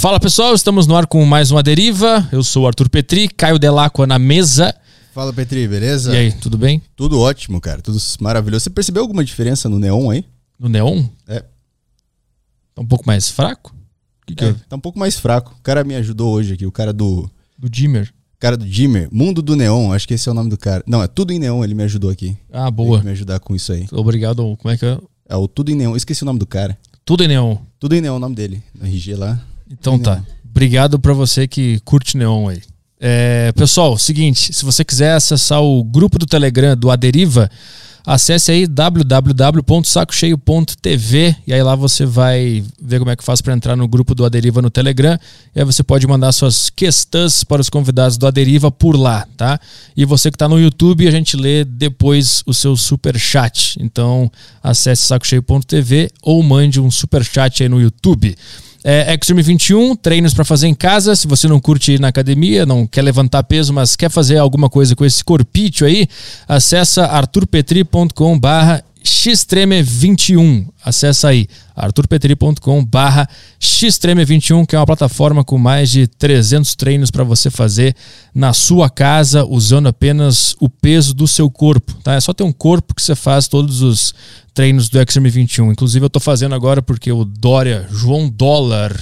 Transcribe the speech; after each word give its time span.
Fala 0.00 0.18
pessoal, 0.18 0.54
estamos 0.54 0.86
no 0.86 0.96
ar 0.96 1.06
com 1.06 1.22
mais 1.26 1.50
uma 1.50 1.62
deriva. 1.62 2.26
Eu 2.32 2.42
sou 2.42 2.62
o 2.62 2.66
Arthur 2.66 2.88
Petri, 2.88 3.28
Caio 3.28 3.58
Delacqua 3.58 4.06
na 4.06 4.18
mesa. 4.18 4.74
Fala 5.12 5.30
Petri, 5.30 5.68
beleza? 5.68 6.14
E 6.14 6.16
aí, 6.16 6.32
tudo 6.32 6.56
bem? 6.56 6.80
Tudo 6.96 7.20
ótimo, 7.20 7.60
cara. 7.60 7.82
Tudo 7.82 7.98
maravilhoso. 8.18 8.64
Você 8.64 8.70
percebeu 8.70 9.02
alguma 9.02 9.22
diferença 9.22 9.68
no 9.68 9.78
neon 9.78 10.08
aí? 10.08 10.24
No 10.58 10.70
neon? 10.70 11.04
É. 11.28 11.40
Tá 12.74 12.80
um 12.80 12.86
pouco 12.86 13.06
mais 13.06 13.28
fraco? 13.28 13.74
Que 14.26 14.34
que 14.34 14.42
é, 14.42 14.54
tá 14.70 14.76
um 14.76 14.80
pouco 14.80 14.98
mais 14.98 15.18
fraco. 15.18 15.54
O 15.60 15.62
cara 15.62 15.84
me 15.84 15.94
ajudou 15.96 16.32
hoje 16.32 16.54
aqui, 16.54 16.64
o 16.64 16.72
cara 16.72 16.94
do. 16.94 17.30
Do 17.58 17.68
dimmer. 17.68 18.10
cara 18.38 18.56
do 18.56 18.64
Dimmer, 18.64 19.06
Mundo 19.12 19.42
do 19.42 19.54
Neon, 19.54 19.92
acho 19.92 20.08
que 20.08 20.14
esse 20.14 20.26
é 20.30 20.32
o 20.32 20.34
nome 20.34 20.48
do 20.48 20.56
cara. 20.56 20.82
Não, 20.86 21.02
é 21.02 21.08
Tudo 21.08 21.30
em 21.30 21.38
Neon, 21.38 21.62
ele 21.62 21.74
me 21.74 21.82
ajudou 21.82 22.08
aqui. 22.10 22.34
Ah, 22.50 22.70
boa. 22.70 22.96
Ele 22.96 23.04
me 23.04 23.10
ajudar 23.10 23.38
com 23.38 23.54
isso 23.54 23.70
aí. 23.70 23.86
Obrigado. 23.92 24.56
Como 24.56 24.72
é 24.72 24.78
que 24.78 24.86
é? 24.86 24.98
É 25.28 25.36
o 25.36 25.46
Tudo 25.46 25.70
em 25.70 25.74
Neon, 25.74 25.94
esqueci 25.94 26.22
o 26.22 26.26
nome 26.26 26.38
do 26.38 26.46
cara. 26.46 26.78
Tudo 27.04 27.22
em 27.22 27.28
neon. 27.28 27.58
Tudo 27.78 27.94
em 27.94 28.00
Neon 28.00 28.14
é 28.14 28.16
o 28.16 28.20
nome 28.20 28.34
dele, 28.34 28.62
no 28.74 28.86
RG 28.86 29.14
lá. 29.14 29.38
Então 29.70 29.98
tá. 29.98 30.24
Obrigado 30.48 30.98
pra 30.98 31.12
você 31.12 31.46
que 31.46 31.78
curte 31.84 32.16
neon 32.16 32.48
aí. 32.48 32.62
É, 33.02 33.50
pessoal, 33.52 33.96
seguinte, 33.96 34.52
se 34.52 34.62
você 34.64 34.84
quiser 34.84 35.14
acessar 35.14 35.62
o 35.62 35.82
grupo 35.82 36.18
do 36.18 36.26
Telegram 36.26 36.76
do 36.76 36.90
Aderiva, 36.90 37.50
acesse 38.04 38.52
aí 38.52 38.66
www.sacocheio.tv 38.66 41.36
e 41.46 41.54
aí 41.54 41.62
lá 41.62 41.74
você 41.74 42.04
vai 42.04 42.62
ver 42.78 42.98
como 42.98 43.10
é 43.10 43.16
que 43.16 43.24
faz 43.24 43.40
para 43.40 43.54
entrar 43.54 43.74
no 43.74 43.88
grupo 43.88 44.14
do 44.14 44.22
Aderiva 44.22 44.60
no 44.60 44.68
Telegram. 44.68 45.18
E 45.54 45.60
aí 45.60 45.64
você 45.64 45.82
pode 45.82 46.06
mandar 46.06 46.30
suas 46.32 46.68
questões 46.68 47.42
para 47.42 47.62
os 47.62 47.70
convidados 47.70 48.18
do 48.18 48.26
Aderiva 48.26 48.70
por 48.70 48.96
lá, 48.96 49.26
tá? 49.34 49.58
E 49.96 50.04
você 50.04 50.30
que 50.30 50.36
está 50.36 50.46
no 50.46 50.60
YouTube, 50.60 51.08
a 51.08 51.10
gente 51.10 51.38
lê 51.38 51.64
depois 51.64 52.42
o 52.44 52.52
seu 52.52 52.76
super 52.76 53.18
chat. 53.18 53.78
Então, 53.80 54.30
acesse 54.62 55.04
sacocheio.tv 55.04 56.10
ou 56.22 56.42
mande 56.42 56.78
um 56.80 56.90
super 56.90 57.24
chat 57.24 57.62
aí 57.62 57.68
no 57.68 57.80
YouTube. 57.80 58.36
É, 58.82 59.14
Extreme 59.14 59.42
21, 59.42 59.94
treinos 59.96 60.32
para 60.32 60.44
fazer 60.44 60.66
em 60.66 60.74
casa. 60.74 61.14
Se 61.14 61.26
você 61.26 61.46
não 61.46 61.60
curte 61.60 61.92
ir 61.92 62.00
na 62.00 62.08
academia, 62.08 62.64
não 62.64 62.86
quer 62.86 63.02
levantar 63.02 63.42
peso, 63.42 63.72
mas 63.72 63.96
quer 63.96 64.10
fazer 64.10 64.38
alguma 64.38 64.70
coisa 64.70 64.96
com 64.96 65.04
esse 65.04 65.22
corpício 65.22 65.86
aí, 65.86 66.08
acessa 66.48 67.06
arturpetri.com 67.06 68.38
barra 68.38 68.82
xtreme21. 69.04 70.68
Acessa 70.84 71.28
aí 71.28 71.46
arturpetri.com 71.74 72.84
barra 72.84 73.28
xtreme21, 73.60 74.66
que 74.66 74.76
é 74.76 74.78
uma 74.78 74.86
plataforma 74.86 75.42
com 75.44 75.58
mais 75.58 75.90
de 75.90 76.06
300 76.06 76.74
treinos 76.74 77.10
para 77.10 77.24
você 77.24 77.50
fazer 77.50 77.94
na 78.34 78.52
sua 78.52 78.88
casa, 78.88 79.44
usando 79.44 79.88
apenas 79.88 80.54
o 80.60 80.68
peso 80.68 81.14
do 81.14 81.26
seu 81.26 81.50
corpo. 81.50 81.94
Tá? 82.02 82.14
É 82.14 82.20
só 82.20 82.32
ter 82.32 82.44
um 82.44 82.52
corpo 82.52 82.94
que 82.94 83.02
você 83.02 83.14
faz 83.14 83.48
todos 83.48 83.82
os 83.82 84.14
treinos 84.54 84.88
do 84.88 85.00
Extreme 85.00 85.30
21. 85.30 85.72
Inclusive 85.72 86.04
eu 86.04 86.08
estou 86.08 86.20
fazendo 86.20 86.54
agora 86.54 86.82
porque 86.82 87.10
o 87.10 87.24
Dória, 87.24 87.86
João 87.90 88.28
Dólar, 88.28 88.94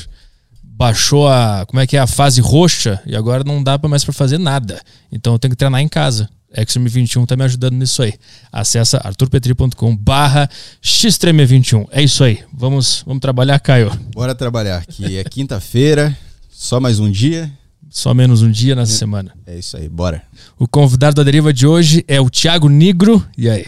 baixou 0.63 1.29
a, 1.29 1.65
como 1.67 1.81
é 1.81 1.87
que 1.87 1.97
é, 1.97 2.01
a 2.01 2.07
fase 2.07 2.41
roxa 2.41 3.03
e 3.05 3.17
agora 3.17 3.43
não 3.45 3.63
dá 3.63 3.79
mais 3.89 4.05
para 4.05 4.15
fazer 4.15 4.39
nada. 4.39 4.81
Então 5.11 5.33
eu 5.33 5.39
tenho 5.39 5.51
que 5.51 5.57
treinar 5.57 5.81
em 5.81 5.89
casa. 5.89 6.29
Extreme 6.57 6.89
21 6.89 7.27
tá 7.27 7.37
me 7.37 7.45
ajudando 7.45 7.75
nisso 7.75 8.03
aí. 8.03 8.15
Acessa 8.51 8.99
arturpetri.com 9.05 9.97
barra 9.97 10.49
xtreme21. 10.83 11.87
É 11.91 12.03
isso 12.03 12.25
aí. 12.25 12.41
Vamos, 12.53 13.03
vamos 13.07 13.21
trabalhar, 13.21 13.59
Caio. 13.61 13.91
Bora 14.15 14.35
trabalhar, 14.35 14.85
que 14.87 15.19
é 15.19 15.25
quinta-feira, 15.25 16.17
só 16.51 16.81
mais 16.81 16.99
um 16.99 17.11
dia. 17.11 17.53
Só 17.91 18.13
menos 18.13 18.43
um 18.43 18.51
dia 18.51 18.75
nessa 18.75 18.93
semana. 18.93 19.33
É 19.47 19.59
isso 19.59 19.77
aí, 19.77 19.89
bora. 19.89 20.23
O 20.59 20.69
convidado 20.69 21.17
da 21.17 21.23
deriva 21.23 21.53
de 21.53 21.67
hoje 21.67 22.05
é 22.07 22.21
o 22.21 22.29
Thiago 22.29 22.69
Negro. 22.69 23.25
E 23.37 23.49
aí? 23.49 23.67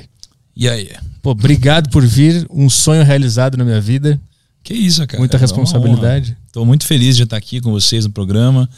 E 0.55 0.69
aí? 0.69 0.91
Pô, 1.22 1.31
obrigado 1.31 1.89
por 1.91 2.06
vir. 2.06 2.47
Um 2.50 2.69
sonho 2.69 3.03
realizado 3.03 3.56
na 3.56 3.65
minha 3.65 3.81
vida. 3.81 4.20
Que 4.62 4.75
isso, 4.75 5.06
cara. 5.06 5.19
Muita 5.19 5.39
É 5.39 5.41
responsabilidade. 5.41 6.37
Tô 6.53 6.65
muito 6.67 6.84
feliz 6.87 7.17
de 7.17 7.22
estar 7.22 7.37
aqui 7.37 7.61
com 7.61 7.72
vocês 7.72 8.05
no 8.05 8.11
programa. 8.12 8.69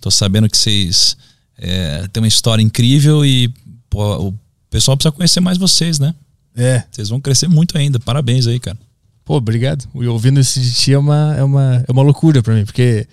Tô 0.00 0.10
sabendo 0.10 0.48
que 0.48 0.56
vocês 0.56 1.16
é, 1.58 2.06
têm 2.12 2.22
uma 2.22 2.28
história 2.28 2.62
incrível 2.62 3.24
e 3.24 3.52
pô, 3.88 4.28
o 4.28 4.34
pessoal 4.70 4.96
precisa 4.96 5.12
conhecer 5.12 5.40
mais 5.40 5.58
vocês, 5.58 5.98
né? 5.98 6.14
É. 6.56 6.84
Vocês 6.90 7.08
vão 7.08 7.20
crescer 7.20 7.48
muito 7.48 7.76
ainda. 7.76 7.98
Parabéns 7.98 8.46
aí, 8.46 8.60
cara. 8.60 8.78
Pô, 9.24 9.36
obrigado. 9.36 9.88
E 9.94 10.06
ouvindo 10.06 10.38
isso 10.38 10.60
de 10.60 10.72
ti 10.72 10.92
é 10.92 10.98
uma, 10.98 11.34
é 11.36 11.42
uma, 11.42 11.84
é 11.86 11.92
uma 11.92 12.02
loucura 12.02 12.42
pra 12.42 12.54
mim, 12.54 12.64
porque 12.64 13.06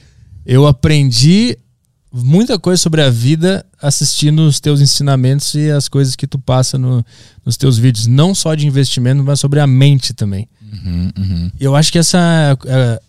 eu 0.46 0.68
aprendi 0.68 1.58
muita 2.12 2.60
coisa 2.60 2.82
sobre 2.82 3.02
a 3.02 3.10
vida 3.10 3.66
assistindo 3.82 4.46
os 4.46 4.60
teus 4.60 4.82
ensinamentos 4.82 5.54
e 5.56 5.72
as 5.72 5.88
coisas 5.88 6.16
que 6.16 6.28
tu 6.28 6.38
passa 6.38 6.78
no, 6.78 7.06
nos 7.46 7.56
teus 7.56 7.78
vídeos. 7.78 8.08
Não 8.08 8.36
só 8.36 8.54
de 8.54 8.68
investimento, 8.68 9.24
mas 9.24 9.40
sobre 9.40 9.60
a 9.60 9.68
mente 9.68 10.14
também. 10.14 10.48
E 11.60 11.64
eu 11.64 11.76
acho 11.76 11.92
que 11.92 12.00
essa 12.00 12.58
é, 12.66 13.02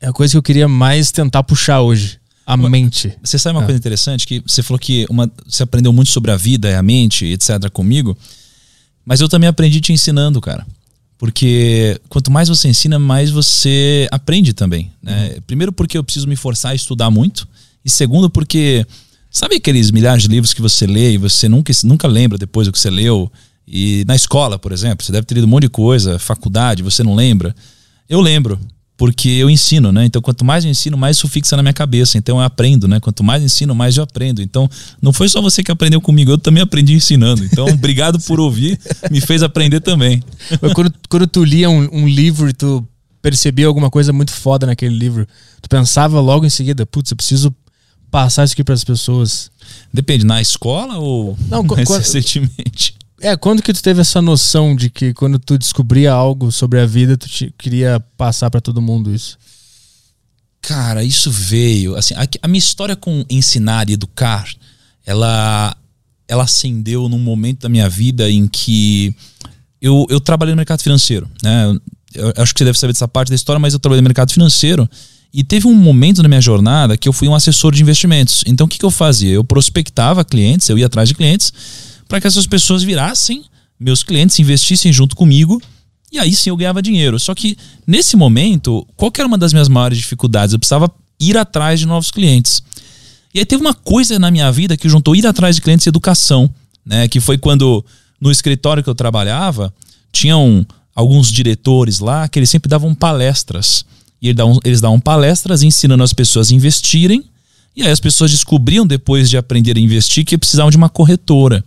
é 0.00 0.08
a 0.08 0.12
coisa 0.12 0.32
que 0.32 0.38
eu 0.38 0.42
queria 0.42 0.68
mais 0.68 1.12
tentar 1.12 1.42
puxar 1.44 1.80
hoje. 1.80 2.17
A 2.48 2.56
mente. 2.56 3.12
Você 3.22 3.38
sabe 3.38 3.56
uma 3.56 3.62
Ah. 3.62 3.66
coisa 3.66 3.78
interessante? 3.78 4.26
Que 4.26 4.42
você 4.46 4.62
falou 4.62 4.78
que 4.78 5.06
uma, 5.10 5.30
você 5.46 5.62
aprendeu 5.62 5.92
muito 5.92 6.10
sobre 6.10 6.30
a 6.30 6.36
vida 6.36 6.70
e 6.70 6.74
a 6.74 6.82
mente, 6.82 7.26
etc., 7.26 7.68
comigo. 7.70 8.16
Mas 9.04 9.20
eu 9.20 9.28
também 9.28 9.48
aprendi 9.48 9.80
te 9.80 9.92
ensinando, 9.92 10.40
cara. 10.40 10.66
Porque 11.18 12.00
quanto 12.08 12.30
mais 12.30 12.48
você 12.48 12.68
ensina, 12.68 12.98
mais 12.98 13.30
você 13.30 14.08
aprende 14.10 14.52
também. 14.52 14.90
Né? 15.02 15.36
Primeiro, 15.46 15.72
porque 15.72 15.98
eu 15.98 16.04
preciso 16.04 16.26
me 16.28 16.36
forçar 16.36 16.72
a 16.72 16.74
estudar 16.74 17.10
muito. 17.10 17.46
E 17.84 17.90
segundo, 17.90 18.30
porque. 18.30 18.86
Sabe 19.30 19.56
aqueles 19.56 19.90
milhares 19.90 20.22
de 20.22 20.28
livros 20.28 20.54
que 20.54 20.62
você 20.62 20.86
lê 20.86 21.12
e 21.12 21.18
você 21.18 21.50
nunca, 21.50 21.70
nunca 21.84 22.08
lembra 22.08 22.38
depois 22.38 22.66
do 22.66 22.72
que 22.72 22.78
você 22.78 22.88
leu? 22.88 23.30
E 23.66 24.02
na 24.06 24.16
escola, 24.16 24.58
por 24.58 24.72
exemplo, 24.72 25.04
você 25.04 25.12
deve 25.12 25.26
ter 25.26 25.34
lido 25.34 25.44
um 25.46 25.50
monte 25.50 25.64
de 25.64 25.68
coisa, 25.68 26.18
faculdade, 26.18 26.82
você 26.82 27.02
não 27.02 27.14
lembra. 27.14 27.54
Eu 28.08 28.22
lembro, 28.22 28.58
porque 28.98 29.28
eu 29.28 29.48
ensino, 29.48 29.92
né? 29.92 30.04
Então, 30.04 30.20
quanto 30.20 30.44
mais 30.44 30.64
eu 30.64 30.70
ensino, 30.70 30.98
mais 30.98 31.16
isso 31.16 31.28
fixa 31.28 31.56
na 31.56 31.62
minha 31.62 31.72
cabeça. 31.72 32.18
Então, 32.18 32.38
eu 32.38 32.44
aprendo, 32.44 32.88
né? 32.88 32.98
Quanto 32.98 33.22
mais 33.22 33.40
eu 33.40 33.46
ensino, 33.46 33.72
mais 33.72 33.96
eu 33.96 34.02
aprendo. 34.02 34.42
Então, 34.42 34.68
não 35.00 35.12
foi 35.12 35.28
só 35.28 35.40
você 35.40 35.62
que 35.62 35.70
aprendeu 35.70 36.00
comigo, 36.00 36.32
eu 36.32 36.36
também 36.36 36.64
aprendi 36.64 36.94
ensinando. 36.94 37.44
Então, 37.44 37.66
obrigado 37.72 38.18
por 38.18 38.40
ouvir, 38.40 38.76
me 39.08 39.20
fez 39.20 39.44
aprender 39.44 39.80
também. 39.80 40.20
Quando, 40.74 40.92
quando 41.08 41.26
tu 41.28 41.44
lia 41.44 41.70
um, 41.70 41.88
um 41.92 42.08
livro 42.08 42.48
e 42.48 42.52
tu 42.52 42.84
percebia 43.22 43.68
alguma 43.68 43.88
coisa 43.88 44.12
muito 44.12 44.32
foda 44.32 44.66
naquele 44.66 44.96
livro, 44.96 45.26
tu 45.62 45.68
pensava 45.68 46.20
logo 46.20 46.44
em 46.44 46.50
seguida, 46.50 46.84
putz, 46.84 47.12
eu 47.12 47.16
preciso 47.16 47.54
passar 48.10 48.44
isso 48.44 48.54
aqui 48.54 48.64
pras 48.64 48.82
pessoas. 48.82 49.50
Depende, 49.94 50.26
na 50.26 50.42
escola 50.42 50.98
ou 50.98 51.38
Não, 51.48 51.62
recentemente? 51.96 52.97
É, 53.20 53.36
quando 53.36 53.62
que 53.62 53.72
tu 53.72 53.82
teve 53.82 54.00
essa 54.00 54.22
noção 54.22 54.76
de 54.76 54.88
que 54.90 55.12
quando 55.12 55.38
tu 55.38 55.58
descobria 55.58 56.12
algo 56.12 56.52
sobre 56.52 56.80
a 56.80 56.86
vida, 56.86 57.16
tu 57.16 57.28
te- 57.28 57.52
queria 57.58 57.98
passar 58.16 58.48
pra 58.50 58.60
todo 58.60 58.80
mundo 58.80 59.12
isso? 59.12 59.36
Cara, 60.62 61.02
isso 61.02 61.30
veio. 61.30 61.96
Assim, 61.96 62.14
a, 62.14 62.26
a 62.42 62.48
minha 62.48 62.58
história 62.58 62.94
com 62.94 63.24
ensinar 63.28 63.88
e 63.88 63.94
educar, 63.94 64.46
ela, 65.04 65.76
ela 66.28 66.44
acendeu 66.44 67.08
num 67.08 67.18
momento 67.18 67.62
da 67.62 67.68
minha 67.68 67.88
vida 67.88 68.30
em 68.30 68.46
que 68.46 69.14
eu, 69.80 70.06
eu 70.10 70.20
trabalhei 70.20 70.52
no 70.54 70.58
mercado 70.58 70.82
financeiro. 70.82 71.28
Né? 71.42 71.76
Eu, 72.14 72.32
eu 72.36 72.42
acho 72.42 72.52
que 72.54 72.58
você 72.58 72.64
deve 72.66 72.78
saber 72.78 72.92
dessa 72.92 73.08
parte 73.08 73.30
da 73.30 73.34
história, 73.34 73.58
mas 73.58 73.72
eu 73.72 73.80
trabalhei 73.80 74.00
no 74.02 74.08
mercado 74.08 74.32
financeiro. 74.32 74.88
E 75.34 75.42
teve 75.42 75.66
um 75.66 75.74
momento 75.74 76.22
na 76.22 76.28
minha 76.28 76.40
jornada 76.40 76.96
que 76.96 77.08
eu 77.08 77.12
fui 77.12 77.28
um 77.28 77.34
assessor 77.34 77.74
de 77.74 77.82
investimentos. 77.82 78.44
Então, 78.46 78.66
o 78.66 78.68
que, 78.68 78.78
que 78.78 78.84
eu 78.84 78.90
fazia? 78.90 79.32
Eu 79.32 79.44
prospectava 79.44 80.24
clientes, 80.24 80.68
eu 80.68 80.78
ia 80.78 80.86
atrás 80.86 81.08
de 81.08 81.14
clientes, 81.14 81.52
para 82.08 82.20
que 82.20 82.26
essas 82.26 82.46
pessoas 82.46 82.82
virassem 82.82 83.44
meus 83.78 84.02
clientes, 84.02 84.38
investissem 84.38 84.92
junto 84.92 85.14
comigo 85.14 85.62
e 86.10 86.18
aí 86.18 86.34
sim 86.34 86.50
eu 86.50 86.56
ganhava 86.56 86.82
dinheiro. 86.82 87.18
Só 87.18 87.34
que 87.34 87.56
nesse 87.86 88.16
momento, 88.16 88.86
qual 88.96 89.12
era 89.16 89.26
uma 89.26 89.38
das 89.38 89.52
minhas 89.52 89.68
maiores 89.68 89.98
dificuldades? 89.98 90.52
Eu 90.52 90.58
precisava 90.58 90.90
ir 91.20 91.36
atrás 91.36 91.80
de 91.80 91.86
novos 91.86 92.10
clientes. 92.10 92.62
E 93.34 93.38
aí 93.38 93.44
teve 93.44 93.60
uma 93.60 93.74
coisa 93.74 94.18
na 94.18 94.30
minha 94.30 94.50
vida 94.50 94.76
que 94.76 94.88
juntou 94.88 95.14
ir 95.14 95.26
atrás 95.26 95.56
de 95.56 95.62
clientes 95.62 95.86
e 95.86 95.90
educação, 95.90 96.52
né? 96.84 97.06
Que 97.08 97.20
foi 97.20 97.36
quando 97.36 97.84
no 98.20 98.30
escritório 98.30 98.82
que 98.82 98.88
eu 98.88 98.94
trabalhava, 98.94 99.72
tinham 100.10 100.66
alguns 100.94 101.30
diretores 101.30 102.00
lá 102.00 102.26
que 102.26 102.38
eles 102.38 102.50
sempre 102.50 102.68
davam 102.68 102.94
palestras. 102.94 103.84
E 104.20 104.28
eles 104.28 104.36
davam, 104.36 104.58
eles 104.64 104.80
davam 104.80 104.98
palestras 104.98 105.62
ensinando 105.62 106.02
as 106.02 106.12
pessoas 106.12 106.50
a 106.50 106.54
investirem. 106.54 107.22
E 107.76 107.82
aí 107.82 107.90
as 107.90 108.00
pessoas 108.00 108.30
descobriam 108.30 108.86
depois 108.86 109.28
de 109.28 109.36
aprender 109.36 109.76
a 109.76 109.80
investir 109.80 110.24
que 110.24 110.38
precisavam 110.38 110.70
de 110.70 110.76
uma 110.76 110.88
corretora. 110.88 111.64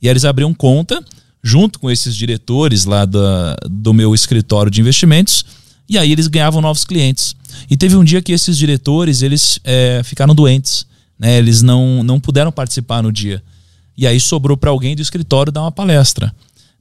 E 0.00 0.08
aí 0.08 0.12
eles 0.12 0.24
abriam 0.24 0.54
conta 0.54 1.02
junto 1.42 1.78
com 1.78 1.90
esses 1.90 2.14
diretores 2.16 2.84
lá 2.84 3.04
da, 3.04 3.56
do 3.68 3.94
meu 3.94 4.14
escritório 4.14 4.70
de 4.70 4.80
investimentos. 4.80 5.44
E 5.88 5.96
aí 5.96 6.12
eles 6.12 6.26
ganhavam 6.26 6.60
novos 6.60 6.84
clientes. 6.84 7.34
E 7.70 7.76
teve 7.76 7.96
um 7.96 8.04
dia 8.04 8.20
que 8.20 8.32
esses 8.32 8.58
diretores 8.58 9.22
eles 9.22 9.58
é, 9.64 10.02
ficaram 10.04 10.34
doentes, 10.34 10.86
né? 11.18 11.38
Eles 11.38 11.62
não, 11.62 12.02
não 12.02 12.20
puderam 12.20 12.52
participar 12.52 13.02
no 13.02 13.10
dia. 13.10 13.42
E 13.96 14.06
aí 14.06 14.20
sobrou 14.20 14.56
para 14.56 14.70
alguém 14.70 14.94
do 14.94 15.02
escritório 15.02 15.50
dar 15.50 15.62
uma 15.62 15.72
palestra. 15.72 16.32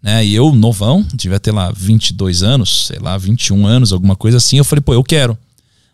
Né? 0.01 0.25
E 0.25 0.35
eu, 0.35 0.53
novão, 0.53 1.05
devia 1.13 1.39
ter 1.39 1.51
lá 1.51 1.71
22 1.71 2.43
anos, 2.43 2.87
sei 2.87 2.99
lá, 2.99 3.17
21 3.17 3.65
anos, 3.65 3.91
alguma 3.91 4.15
coisa 4.15 4.37
assim. 4.37 4.57
Eu 4.57 4.63
falei, 4.63 4.81
pô, 4.81 4.93
eu 4.93 5.03
quero. 5.03 5.37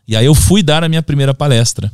E 0.08 0.16
aí 0.16 0.26
eu 0.26 0.36
fui 0.36 0.62
dar 0.62 0.84
a 0.84 0.90
minha 0.90 1.02
primeira 1.02 1.34
palestra. 1.34 1.92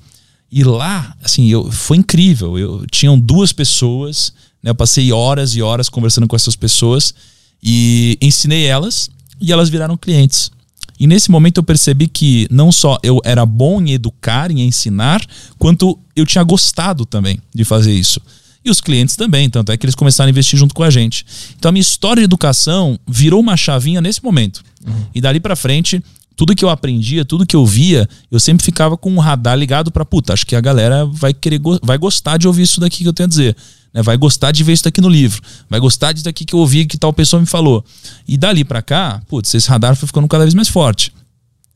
E 0.52 0.64
lá, 0.64 1.16
assim, 1.24 1.48
eu, 1.48 1.72
foi 1.72 1.98
incrível. 1.98 2.58
Eu 2.58 2.86
tinham 2.90 3.20
duas 3.20 3.54
pessoas, 3.54 4.34
né? 4.64 4.72
Eu 4.72 4.76
passei 4.76 5.12
horas 5.12 5.56
e 5.56 5.62
horas 5.62 5.90
conversando 5.90 6.28
com 6.28 6.36
essas 6.36 6.56
pessoas 6.56 7.14
e 7.62 8.18
ensinei 8.22 8.66
elas 8.66 9.10
e 9.40 9.52
elas 9.52 9.70
viraram 9.70 9.98
clientes. 9.98 10.52
E 11.00 11.08
nesse 11.08 11.32
momento 11.32 11.58
eu 11.58 11.64
percebi 11.64 12.08
que 12.08 12.46
não 12.52 12.72
só 12.72 12.98
eu 13.02 13.22
era 13.24 13.46
bom 13.46 13.82
em 13.82 13.94
educar, 13.94 14.52
em 14.52 14.62
ensinar, 14.62 15.26
quanto 15.58 15.98
eu 16.14 16.26
tinha 16.26 16.44
gostado 16.44 17.06
também 17.06 17.40
de 17.56 17.64
fazer 17.64 17.94
isso. 17.94 18.20
E 18.64 18.70
os 18.70 18.82
clientes 18.82 19.16
também, 19.16 19.50
tanto 19.50 19.72
é 19.72 19.78
que 19.78 19.86
eles 19.86 19.96
começaram 19.96 20.28
a 20.28 20.32
investir 20.32 20.60
junto 20.60 20.76
com 20.76 20.84
a 20.84 20.90
gente. 20.90 21.26
Então 21.58 21.70
a 21.70 21.72
minha 21.72 21.82
história 21.82 22.20
de 22.20 22.26
educação 22.26 23.00
virou 23.08 23.40
uma 23.40 23.56
chavinha 23.56 24.02
nesse 24.02 24.22
momento. 24.22 24.62
Uhum. 24.86 25.06
E 25.16 25.22
dali 25.22 25.40
para 25.40 25.56
frente, 25.56 26.04
tudo 26.40 26.56
que 26.56 26.64
eu 26.64 26.70
aprendia, 26.70 27.26
tudo 27.26 27.46
que 27.46 27.54
eu 27.54 27.66
via, 27.66 28.08
eu 28.32 28.40
sempre 28.40 28.64
ficava 28.64 28.96
com 28.96 29.14
o 29.14 29.20
radar 29.20 29.58
ligado 29.58 29.92
para 29.92 30.06
puta, 30.06 30.32
acho 30.32 30.46
que 30.46 30.56
a 30.56 30.62
galera 30.62 31.06
vai 31.06 31.34
querer 31.34 31.60
vai 31.84 31.98
gostar 31.98 32.38
de 32.38 32.48
ouvir 32.48 32.62
isso 32.62 32.80
daqui 32.80 33.04
que 33.04 33.10
eu 33.10 33.12
tenho 33.12 33.26
a 33.26 33.30
dizer. 33.30 33.58
Né? 33.94 34.02
Vai 34.02 34.16
gostar 34.16 34.54
de 34.54 34.64
ver 34.64 34.72
isso 34.72 34.86
daqui 34.86 35.02
no 35.02 35.10
livro. 35.10 35.42
Vai 35.70 35.82
gostar 35.82 36.14
disso 36.14 36.24
daqui 36.24 36.46
que 36.46 36.56
eu 36.56 36.60
ouvi 36.60 36.86
que 36.86 36.98
tal 36.98 37.12
pessoa 37.12 37.42
me 37.42 37.46
falou. 37.46 37.84
E 38.26 38.38
dali 38.38 38.64
para 38.64 38.82
cá, 38.82 39.22
putz, 39.28 39.54
esse 39.54 39.68
radar 39.68 39.98
foi 39.98 40.08
ficando 40.08 40.30
cada 40.30 40.46
vez 40.46 40.54
mais 40.54 40.70
forte. 40.70 41.12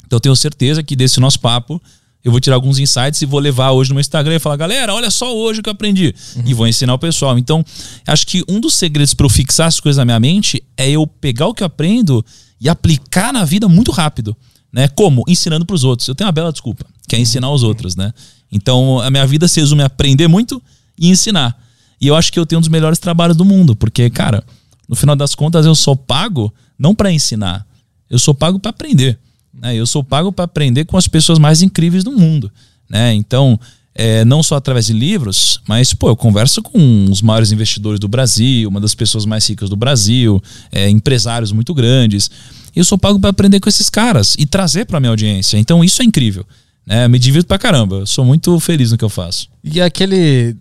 Então 0.05 0.15
eu 0.15 0.21
tenho 0.21 0.35
certeza 0.37 0.81
que 0.81 0.95
desse 0.95 1.19
nosso 1.19 1.41
papo 1.41 1.81
eu 2.23 2.31
vou 2.31 2.39
tirar 2.39 2.55
alguns 2.55 2.79
insights 2.79 3.21
e 3.21 3.25
vou 3.25 3.41
levar 3.41 3.71
hoje 3.71 3.89
no 3.89 3.95
meu 3.95 4.01
Instagram 4.01 4.35
e 4.35 4.39
falar, 4.39 4.55
galera, 4.55 4.93
olha 4.93 5.11
só 5.11 5.35
hoje 5.35 5.59
o 5.59 5.63
que 5.63 5.67
eu 5.67 5.73
aprendi. 5.73 6.15
Uhum. 6.37 6.43
E 6.45 6.53
vou 6.53 6.65
ensinar 6.65 6.93
o 6.93 6.99
pessoal. 6.99 7.37
Então, 7.37 7.65
acho 8.07 8.25
que 8.25 8.45
um 8.47 8.61
dos 8.61 8.75
segredos 8.75 9.13
para 9.13 9.25
eu 9.25 9.29
fixar 9.29 9.67
as 9.67 9.81
coisas 9.81 9.97
na 9.97 10.05
minha 10.05 10.21
mente 10.21 10.63
é 10.77 10.89
eu 10.89 11.05
pegar 11.05 11.47
o 11.47 11.53
que 11.53 11.63
eu 11.63 11.67
aprendo 11.67 12.25
e 12.61 12.69
aplicar 12.69 13.33
na 13.33 13.43
vida 13.43 13.67
muito 13.67 13.91
rápido. 13.91 14.33
Né? 14.73 14.87
Como? 14.87 15.23
Ensinando 15.27 15.65
para 15.65 15.75
os 15.75 15.83
outros. 15.83 16.07
Eu 16.07 16.15
tenho 16.15 16.27
uma 16.27 16.31
bela 16.31 16.51
desculpa, 16.51 16.85
que 17.07 17.15
é 17.15 17.19
ensinar 17.19 17.51
os 17.51 17.61
outros, 17.61 17.95
né? 17.95 18.11
Então, 18.51 18.99
a 18.99 19.09
minha 19.09 19.25
vida 19.27 19.47
se 19.47 19.59
resume 19.59 19.83
a 19.83 19.85
aprender 19.85 20.27
muito 20.27 20.61
e 20.97 21.09
ensinar. 21.09 21.57
E 22.01 22.07
eu 22.07 22.15
acho 22.15 22.33
que 22.33 22.39
eu 22.39 22.45
tenho 22.45 22.57
um 22.57 22.61
dos 22.61 22.69
melhores 22.69 22.99
trabalhos 22.99 23.37
do 23.37 23.45
mundo, 23.45 23.75
porque, 23.75 24.09
cara, 24.09 24.43
no 24.89 24.95
final 24.95 25.15
das 25.15 25.35
contas, 25.35 25.65
eu 25.65 25.75
sou 25.75 25.95
pago 25.95 26.53
não 26.77 26.93
para 26.93 27.11
ensinar, 27.11 27.65
eu 28.09 28.19
sou 28.19 28.33
pago 28.33 28.59
para 28.59 28.71
aprender. 28.71 29.17
Né? 29.53 29.75
Eu 29.75 29.85
sou 29.85 30.03
pago 30.03 30.31
para 30.31 30.45
aprender 30.45 30.85
com 30.85 30.97
as 30.97 31.07
pessoas 31.07 31.37
mais 31.39 31.61
incríveis 31.61 32.03
do 32.03 32.11
mundo. 32.11 32.51
Né? 32.89 33.13
Então, 33.13 33.59
é, 33.95 34.25
não 34.25 34.41
só 34.41 34.55
através 34.55 34.87
de 34.87 34.93
livros, 34.93 35.61
mas 35.67 35.93
pô, 35.93 36.09
eu 36.09 36.15
converso 36.15 36.61
com 36.61 37.05
os 37.09 37.21
maiores 37.21 37.51
investidores 37.51 37.99
do 37.99 38.07
Brasil, 38.07 38.67
uma 38.67 38.81
das 38.81 38.95
pessoas 38.95 39.25
mais 39.25 39.47
ricas 39.47 39.69
do 39.69 39.75
Brasil, 39.75 40.41
é, 40.71 40.89
empresários 40.89 41.51
muito 41.51 41.73
grandes. 41.73 42.29
Eu 42.75 42.83
sou 42.83 42.97
pago 42.97 43.19
para 43.19 43.29
aprender 43.29 43.59
com 43.59 43.69
esses 43.69 43.89
caras 43.89 44.35
e 44.39 44.45
trazer 44.45 44.85
para 44.85 44.99
minha 44.99 45.11
audiência. 45.11 45.57
Então 45.57 45.83
isso 45.83 46.01
é 46.01 46.05
incrível. 46.05 46.45
Né? 46.85 47.07
Me 47.07 47.19
divirto 47.19 47.47
pra 47.47 47.59
caramba. 47.59 47.97
Eu 47.97 48.07
sou 48.07 48.25
muito 48.25 48.59
feliz 48.59 48.91
no 48.91 48.97
que 48.97 49.05
eu 49.05 49.09
faço. 49.09 49.47
E 49.63 49.79
aquele. 49.79 50.55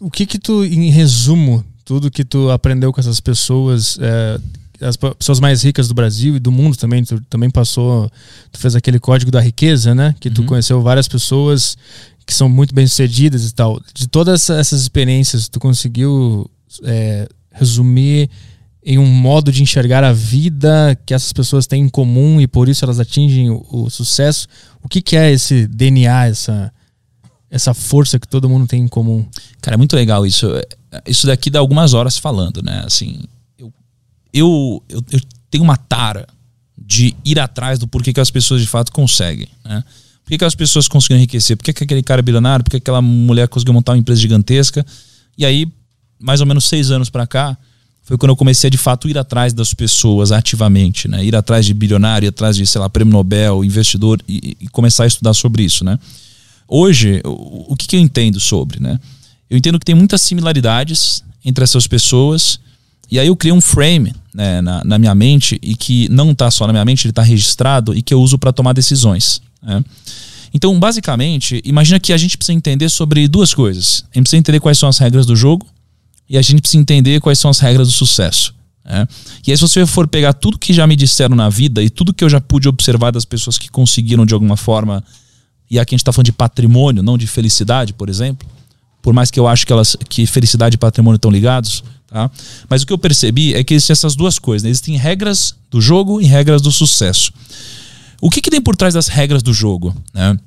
O 0.00 0.10
que 0.10 0.26
que 0.26 0.38
tu, 0.38 0.64
em 0.64 0.90
resumo, 0.90 1.64
tudo 1.84 2.10
que 2.10 2.24
tu 2.24 2.50
aprendeu 2.50 2.92
com 2.92 3.00
essas 3.00 3.20
pessoas, 3.20 3.96
é, 4.00 4.40
as 4.80 4.96
pessoas 4.96 5.38
mais 5.38 5.62
ricas 5.62 5.86
do 5.86 5.94
Brasil 5.94 6.34
e 6.34 6.40
do 6.40 6.50
mundo 6.50 6.76
também. 6.76 7.04
Tu 7.04 7.20
também 7.30 7.48
passou, 7.48 8.10
tu 8.50 8.58
fez 8.58 8.74
aquele 8.74 8.98
código 8.98 9.30
da 9.30 9.40
riqueza, 9.40 9.94
né? 9.94 10.16
Que 10.18 10.28
tu 10.28 10.40
uhum. 10.40 10.48
conheceu 10.48 10.82
várias 10.82 11.06
pessoas 11.06 11.76
que 12.26 12.34
são 12.34 12.48
muito 12.48 12.74
bem 12.74 12.86
sucedidas 12.86 13.48
e 13.48 13.54
tal. 13.54 13.80
De 13.94 14.08
todas 14.08 14.50
essas 14.50 14.82
experiências, 14.82 15.48
tu 15.48 15.60
conseguiu 15.60 16.50
é, 16.82 17.28
resumir 17.52 18.28
em 18.84 18.98
um 18.98 19.06
modo 19.06 19.50
de 19.52 19.62
enxergar 19.62 20.04
a 20.04 20.12
vida 20.12 20.96
que 21.06 21.14
essas 21.14 21.32
pessoas 21.32 21.66
têm 21.66 21.82
em 21.82 21.88
comum 21.88 22.40
e 22.40 22.46
por 22.46 22.68
isso 22.68 22.84
elas 22.84 23.00
atingem 23.00 23.50
o, 23.50 23.64
o 23.70 23.90
sucesso. 23.90 24.48
O 24.82 24.88
que, 24.88 25.00
que 25.00 25.16
é 25.16 25.32
esse 25.32 25.66
DNA, 25.66 26.26
essa 26.26 26.72
essa 27.48 27.72
força 27.72 28.18
que 28.18 28.26
todo 28.26 28.48
mundo 28.48 28.66
tem 28.66 28.82
em 28.82 28.88
comum? 28.88 29.24
Cara, 29.60 29.76
é 29.76 29.78
muito 29.78 29.94
legal 29.94 30.26
isso. 30.26 30.48
Isso 31.06 31.26
daqui 31.26 31.48
dá 31.48 31.58
algumas 31.58 31.94
horas 31.94 32.18
falando, 32.18 32.62
né? 32.62 32.82
Assim, 32.84 33.22
eu, 34.32 34.82
eu, 34.88 35.02
eu 35.10 35.20
tenho 35.50 35.64
uma 35.64 35.76
tara 35.76 36.26
de 36.76 37.16
ir 37.24 37.40
atrás 37.40 37.78
do 37.78 37.88
porquê 37.88 38.12
que 38.12 38.20
as 38.20 38.30
pessoas 38.30 38.60
de 38.60 38.66
fato 38.66 38.92
conseguem. 38.92 39.48
Né? 39.64 39.82
Por 40.26 40.30
que, 40.30 40.38
que 40.38 40.44
as 40.44 40.56
pessoas 40.56 40.88
conseguiram 40.88 41.20
enriquecer? 41.20 41.56
Por 41.56 41.62
que, 41.62 41.72
que 41.72 41.84
aquele 41.84 42.02
cara 42.02 42.18
é 42.18 42.22
bilionário? 42.22 42.64
Por 42.64 42.72
que 42.72 42.78
aquela 42.78 43.00
mulher 43.00 43.46
conseguiu 43.46 43.72
montar 43.72 43.92
uma 43.92 43.98
empresa 43.98 44.20
gigantesca? 44.20 44.84
E 45.38 45.46
aí, 45.46 45.68
mais 46.18 46.40
ou 46.40 46.46
menos 46.48 46.64
seis 46.64 46.90
anos 46.90 47.08
para 47.08 47.28
cá, 47.28 47.56
foi 48.02 48.18
quando 48.18 48.30
eu 48.30 48.36
comecei 48.36 48.66
a 48.66 48.70
de 48.70 48.76
fato 48.76 49.08
ir 49.08 49.16
atrás 49.16 49.52
das 49.52 49.72
pessoas 49.72 50.32
ativamente, 50.32 51.06
né? 51.06 51.24
Ir 51.24 51.36
atrás 51.36 51.64
de 51.64 51.72
bilionário, 51.72 52.26
ir 52.26 52.30
atrás 52.30 52.56
de, 52.56 52.66
sei 52.66 52.80
lá, 52.80 52.90
prêmio 52.90 53.12
Nobel, 53.12 53.64
investidor 53.64 54.20
e, 54.28 54.56
e 54.60 54.66
começar 54.68 55.04
a 55.04 55.06
estudar 55.06 55.32
sobre 55.32 55.62
isso, 55.62 55.84
né? 55.84 55.96
Hoje, 56.66 57.22
o, 57.24 57.74
o 57.74 57.76
que, 57.76 57.86
que 57.86 57.94
eu 57.94 58.00
entendo 58.00 58.40
sobre, 58.40 58.82
né? 58.82 58.98
Eu 59.48 59.56
entendo 59.56 59.78
que 59.78 59.86
tem 59.86 59.94
muitas 59.94 60.22
similaridades 60.22 61.22
entre 61.44 61.62
essas 61.62 61.86
pessoas 61.86 62.58
e 63.08 63.20
aí 63.20 63.28
eu 63.28 63.36
criei 63.36 63.52
um 63.52 63.60
frame 63.60 64.12
né, 64.34 64.60
na, 64.60 64.82
na, 64.82 64.98
minha 64.98 65.14
mente 65.14 65.56
e 65.62 65.76
que 65.76 66.08
não 66.08 66.32
está 66.32 66.50
só 66.50 66.66
na 66.66 66.72
minha 66.72 66.84
mente, 66.84 67.06
ele 67.06 67.12
está 67.12 67.22
registrado 67.22 67.94
e 67.94 68.02
que 68.02 68.12
eu 68.12 68.20
uso 68.20 68.36
para 68.36 68.52
tomar 68.52 68.72
decisões. 68.72 69.40
Né? 69.66 69.84
Então, 70.54 70.78
basicamente, 70.78 71.60
imagina 71.64 72.00
que 72.00 72.12
a 72.12 72.16
gente 72.16 72.38
precisa 72.38 72.56
entender 72.56 72.88
sobre 72.88 73.26
duas 73.28 73.52
coisas. 73.52 74.04
A 74.10 74.14
gente 74.14 74.24
precisa 74.24 74.38
entender 74.38 74.60
quais 74.60 74.78
são 74.78 74.88
as 74.88 74.98
regras 74.98 75.26
do 75.26 75.34
jogo 75.34 75.66
e 76.28 76.38
a 76.38 76.42
gente 76.42 76.60
precisa 76.60 76.80
entender 76.80 77.20
quais 77.20 77.38
são 77.38 77.50
as 77.50 77.58
regras 77.58 77.88
do 77.88 77.92
sucesso. 77.92 78.54
Né? 78.84 79.06
E 79.46 79.50
aí, 79.50 79.56
se 79.56 79.60
você 79.60 79.84
for 79.84 80.06
pegar 80.06 80.32
tudo 80.32 80.56
que 80.56 80.72
já 80.72 80.86
me 80.86 80.96
disseram 80.96 81.36
na 81.36 81.48
vida 81.48 81.82
e 81.82 81.90
tudo 81.90 82.14
que 82.14 82.24
eu 82.24 82.30
já 82.30 82.40
pude 82.40 82.68
observar 82.68 83.10
das 83.10 83.24
pessoas 83.24 83.58
que 83.58 83.68
conseguiram 83.68 84.24
de 84.24 84.32
alguma 84.32 84.56
forma, 84.56 85.04
e 85.68 85.78
aqui 85.78 85.94
a 85.94 85.96
gente 85.96 86.02
está 86.02 86.12
falando 86.12 86.26
de 86.26 86.32
patrimônio, 86.32 87.02
não 87.02 87.18
de 87.18 87.26
felicidade, 87.26 87.92
por 87.92 88.08
exemplo, 88.08 88.48
por 89.02 89.12
mais 89.12 89.30
que 89.30 89.38
eu 89.38 89.46
acho 89.46 89.66
que, 89.66 89.72
elas, 89.72 89.96
que 90.08 90.24
felicidade 90.26 90.76
e 90.76 90.78
patrimônio 90.78 91.16
estão 91.16 91.30
ligados, 91.30 91.82
Tá? 92.06 92.30
Mas 92.68 92.82
o 92.82 92.86
que 92.86 92.92
eu 92.92 92.98
percebi 92.98 93.54
é 93.54 93.64
que 93.64 93.74
existem 93.74 93.92
essas 93.92 94.14
duas 94.14 94.38
coisas. 94.38 94.62
Né? 94.62 94.70
Existem 94.70 94.96
regras 94.96 95.54
do 95.70 95.80
jogo 95.80 96.20
e 96.20 96.24
regras 96.24 96.62
do 96.62 96.70
sucesso. 96.70 97.32
O 98.20 98.30
que, 98.30 98.40
que 98.40 98.50
tem 98.50 98.60
por 98.60 98.76
trás 98.76 98.94
das 98.94 99.08
regras 99.08 99.42
do 99.42 99.52
jogo? 99.52 99.94
Né? 100.12 100.38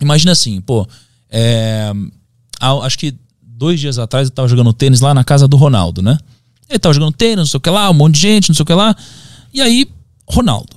Imagina 0.00 0.32
assim, 0.32 0.60
pô, 0.60 0.86
é, 1.30 1.92
acho 2.60 2.98
que 2.98 3.14
dois 3.42 3.80
dias 3.80 3.98
atrás 3.98 4.28
eu 4.28 4.30
estava 4.30 4.48
jogando 4.48 4.72
tênis 4.72 5.00
lá 5.00 5.14
na 5.14 5.24
casa 5.24 5.46
do 5.46 5.56
Ronaldo, 5.56 6.02
né? 6.02 6.18
Ele 6.68 6.76
estava 6.76 6.94
jogando 6.94 7.14
tênis, 7.14 7.36
não 7.36 7.46
sei 7.46 7.58
o 7.58 7.60
que 7.60 7.70
lá, 7.70 7.90
um 7.90 7.94
monte 7.94 8.14
de 8.14 8.20
gente, 8.20 8.48
não 8.48 8.54
sei 8.54 8.62
o 8.62 8.66
que 8.66 8.74
lá. 8.74 8.96
E 9.52 9.60
aí, 9.60 9.86
Ronaldo. 10.28 10.76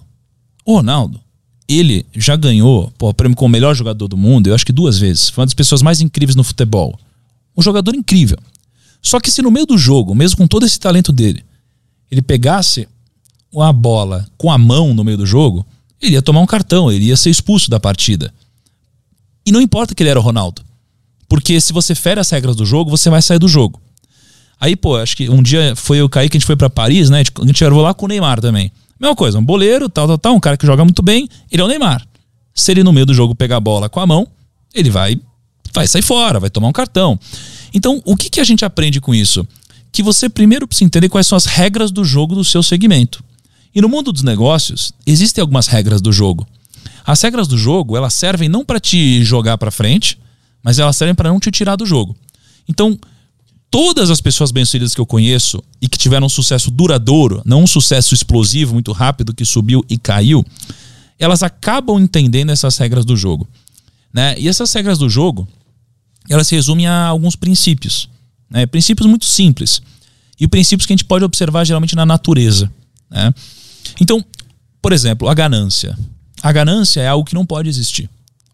O 0.66 0.76
Ronaldo, 0.76 1.20
ele 1.68 2.06
já 2.14 2.36
ganhou 2.36 2.92
pô, 2.98 3.10
o 3.10 3.14
prêmio 3.14 3.36
como 3.36 3.52
melhor 3.52 3.74
jogador 3.74 4.08
do 4.08 4.18
mundo, 4.18 4.48
eu 4.48 4.56
acho 4.56 4.66
que 4.66 4.74
duas 4.74 4.98
vezes. 4.98 5.30
Foi 5.30 5.42
uma 5.42 5.48
das 5.48 5.54
pessoas 5.54 5.82
mais 5.82 6.02
incríveis 6.02 6.36
no 6.36 6.44
futebol. 6.44 6.98
Um 7.56 7.62
jogador 7.62 7.96
incrível. 7.96 8.38
Só 9.02 9.20
que 9.20 9.32
se 9.32 9.42
no 9.42 9.50
meio 9.50 9.66
do 9.66 9.78
jogo, 9.78 10.14
mesmo 10.14 10.38
com 10.38 10.48
todo 10.48 10.66
esse 10.66 10.80
talento 10.80 11.12
dele, 11.12 11.44
ele 12.12 12.22
pegasse 12.22 12.88
uma 13.52 13.72
bola 13.72 14.28
com 14.38 14.52
a 14.52 14.58
mão 14.58 14.94
no 14.94 15.04
meio 15.04 15.18
do 15.18 15.26
jogo, 15.26 15.66
ele 16.02 16.14
ia 16.14 16.22
tomar 16.22 16.42
um 16.42 16.46
cartão, 16.46 16.92
ele 16.92 17.06
ia 17.06 17.18
ser 17.18 17.30
expulso 17.30 17.70
da 17.70 17.80
partida. 17.80 18.34
E 19.46 19.52
não 19.52 19.62
importa 19.62 19.96
que 19.96 20.04
ele 20.04 20.10
era 20.10 20.20
o 20.20 20.24
Ronaldo. 20.24 20.62
Porque 21.28 21.60
se 21.60 21.74
você 21.74 21.94
fere 21.94 22.20
as 22.20 22.30
regras 22.30 22.56
do 22.56 22.66
jogo, 22.66 22.90
você 22.90 23.10
vai 23.10 23.22
sair 23.22 23.40
do 23.40 23.48
jogo. 23.48 23.82
Aí, 24.60 24.76
pô, 24.76 24.96
acho 24.98 25.16
que 25.16 25.30
um 25.30 25.42
dia 25.42 25.76
foi 25.76 26.02
o 26.02 26.10
Kaique, 26.10 26.38
a 26.38 26.40
gente 26.40 26.46
foi 26.46 26.56
para 26.56 26.70
Paris, 26.70 27.10
né? 27.10 27.22
A 27.22 27.46
gente 27.46 27.64
levou 27.64 27.82
lá 27.82 27.94
com 27.94 28.06
o 28.06 28.08
Neymar 28.08 28.42
também. 28.42 28.72
Mesma 29.00 29.16
coisa, 29.16 29.38
um 29.38 29.46
boleiro, 29.46 29.88
tal, 29.88 30.08
tal, 30.08 30.18
tal, 30.18 30.36
um 30.36 30.40
cara 30.40 30.58
que 30.58 30.66
joga 30.66 30.84
muito 30.84 31.04
bem, 31.04 31.30
ele 31.52 31.62
é 31.62 31.66
o 31.66 31.68
Neymar. 31.68 32.06
Se 32.54 32.72
ele 32.72 32.84
no 32.84 32.92
meio 32.92 33.06
do 33.06 33.14
jogo 33.14 33.36
pegar 33.36 33.58
a 33.58 33.60
bola 33.60 33.88
com 33.88 34.00
a 34.00 34.08
mão, 34.08 34.28
ele 34.74 34.90
vai, 34.90 35.20
vai 35.74 35.88
sair 35.88 36.02
fora, 36.02 36.40
vai 36.40 36.50
tomar 36.50 36.68
um 36.68 36.72
cartão. 36.72 37.20
Então, 37.74 38.02
o 38.04 38.16
que, 38.18 38.30
que 38.30 38.40
a 38.40 38.44
gente 38.44 38.66
aprende 38.66 39.00
com 39.00 39.14
isso? 39.14 39.48
Que 39.92 40.02
você 40.02 40.28
primeiro 40.28 40.68
precisa 40.68 40.86
entender 40.86 41.10
quais 41.10 41.28
são 41.28 41.36
as 41.36 41.46
regras 41.46 41.92
do 41.92 42.04
jogo 42.04 42.34
do 42.34 42.44
seu 42.44 42.64
segmento. 42.64 43.24
E 43.78 43.82
no 43.82 43.88
mundo 43.88 44.12
dos 44.12 44.24
negócios, 44.24 44.92
existem 45.06 45.40
algumas 45.40 45.68
regras 45.68 46.02
do 46.02 46.12
jogo. 46.12 46.48
As 47.06 47.22
regras 47.22 47.48
do 47.48 47.56
jogo, 47.56 47.96
elas 47.96 48.12
servem 48.16 48.50
não 48.50 48.66
para 48.66 48.80
te 48.80 49.24
jogar 49.24 49.56
para 49.56 49.70
frente, 49.70 50.18
mas 50.64 50.80
elas 50.80 50.98
servem 50.98 51.14
para 51.14 51.30
não 51.30 51.40
te 51.40 51.52
tirar 51.52 51.76
do 51.76 51.86
jogo. 51.86 52.18
Então, 52.68 53.00
todas 53.70 54.10
as 54.10 54.20
pessoas 54.20 54.50
bem-sucedidas 54.50 54.96
que 54.96 55.00
eu 55.00 55.06
conheço 55.06 55.64
e 55.80 55.88
que 55.88 55.96
tiveram 55.96 56.26
um 56.26 56.30
sucesso 56.30 56.72
duradouro, 56.72 57.44
não 57.46 57.62
um 57.62 57.68
sucesso 57.68 58.16
explosivo, 58.16 58.74
muito 58.74 58.92
rápido, 58.92 59.32
que 59.32 59.46
subiu 59.46 59.86
e 59.88 59.96
caiu, 59.96 60.44
elas 61.20 61.44
acabam 61.44 62.00
entendendo 62.00 62.50
essas 62.50 62.76
regras 62.80 63.06
do 63.06 63.16
jogo. 63.16 63.48
Né? 64.12 64.40
E 64.40 64.48
essas 64.48 64.74
regras 64.74 64.98
do 64.98 65.08
jogo, 65.08 65.48
ela 66.28 66.44
se 66.44 66.56
resume 66.56 66.88
a 66.88 67.06
alguns 67.06 67.36
princípios. 67.36 68.10
Né? 68.50 68.66
Princípios 68.66 69.06
muito 69.06 69.26
simples. 69.26 69.84
E 70.40 70.48
princípios 70.48 70.88
que 70.88 70.94
a 70.94 70.96
gente 70.96 71.06
pode 71.06 71.24
observar 71.24 71.64
geralmente 71.64 71.96
na 71.96 72.08
natureza. 72.08 72.72
Né? 73.08 73.32
Então, 74.00 74.24
por 74.82 74.94
exemplo, 74.94 75.28
a 75.28 75.34
ganância. 75.34 75.98
A 76.42 76.52
ganância 76.52 77.02
é 77.02 77.08
algo 77.08 77.26
que 77.26 77.36
não 77.36 77.46
pode 77.46 77.70
existir. 77.70 78.10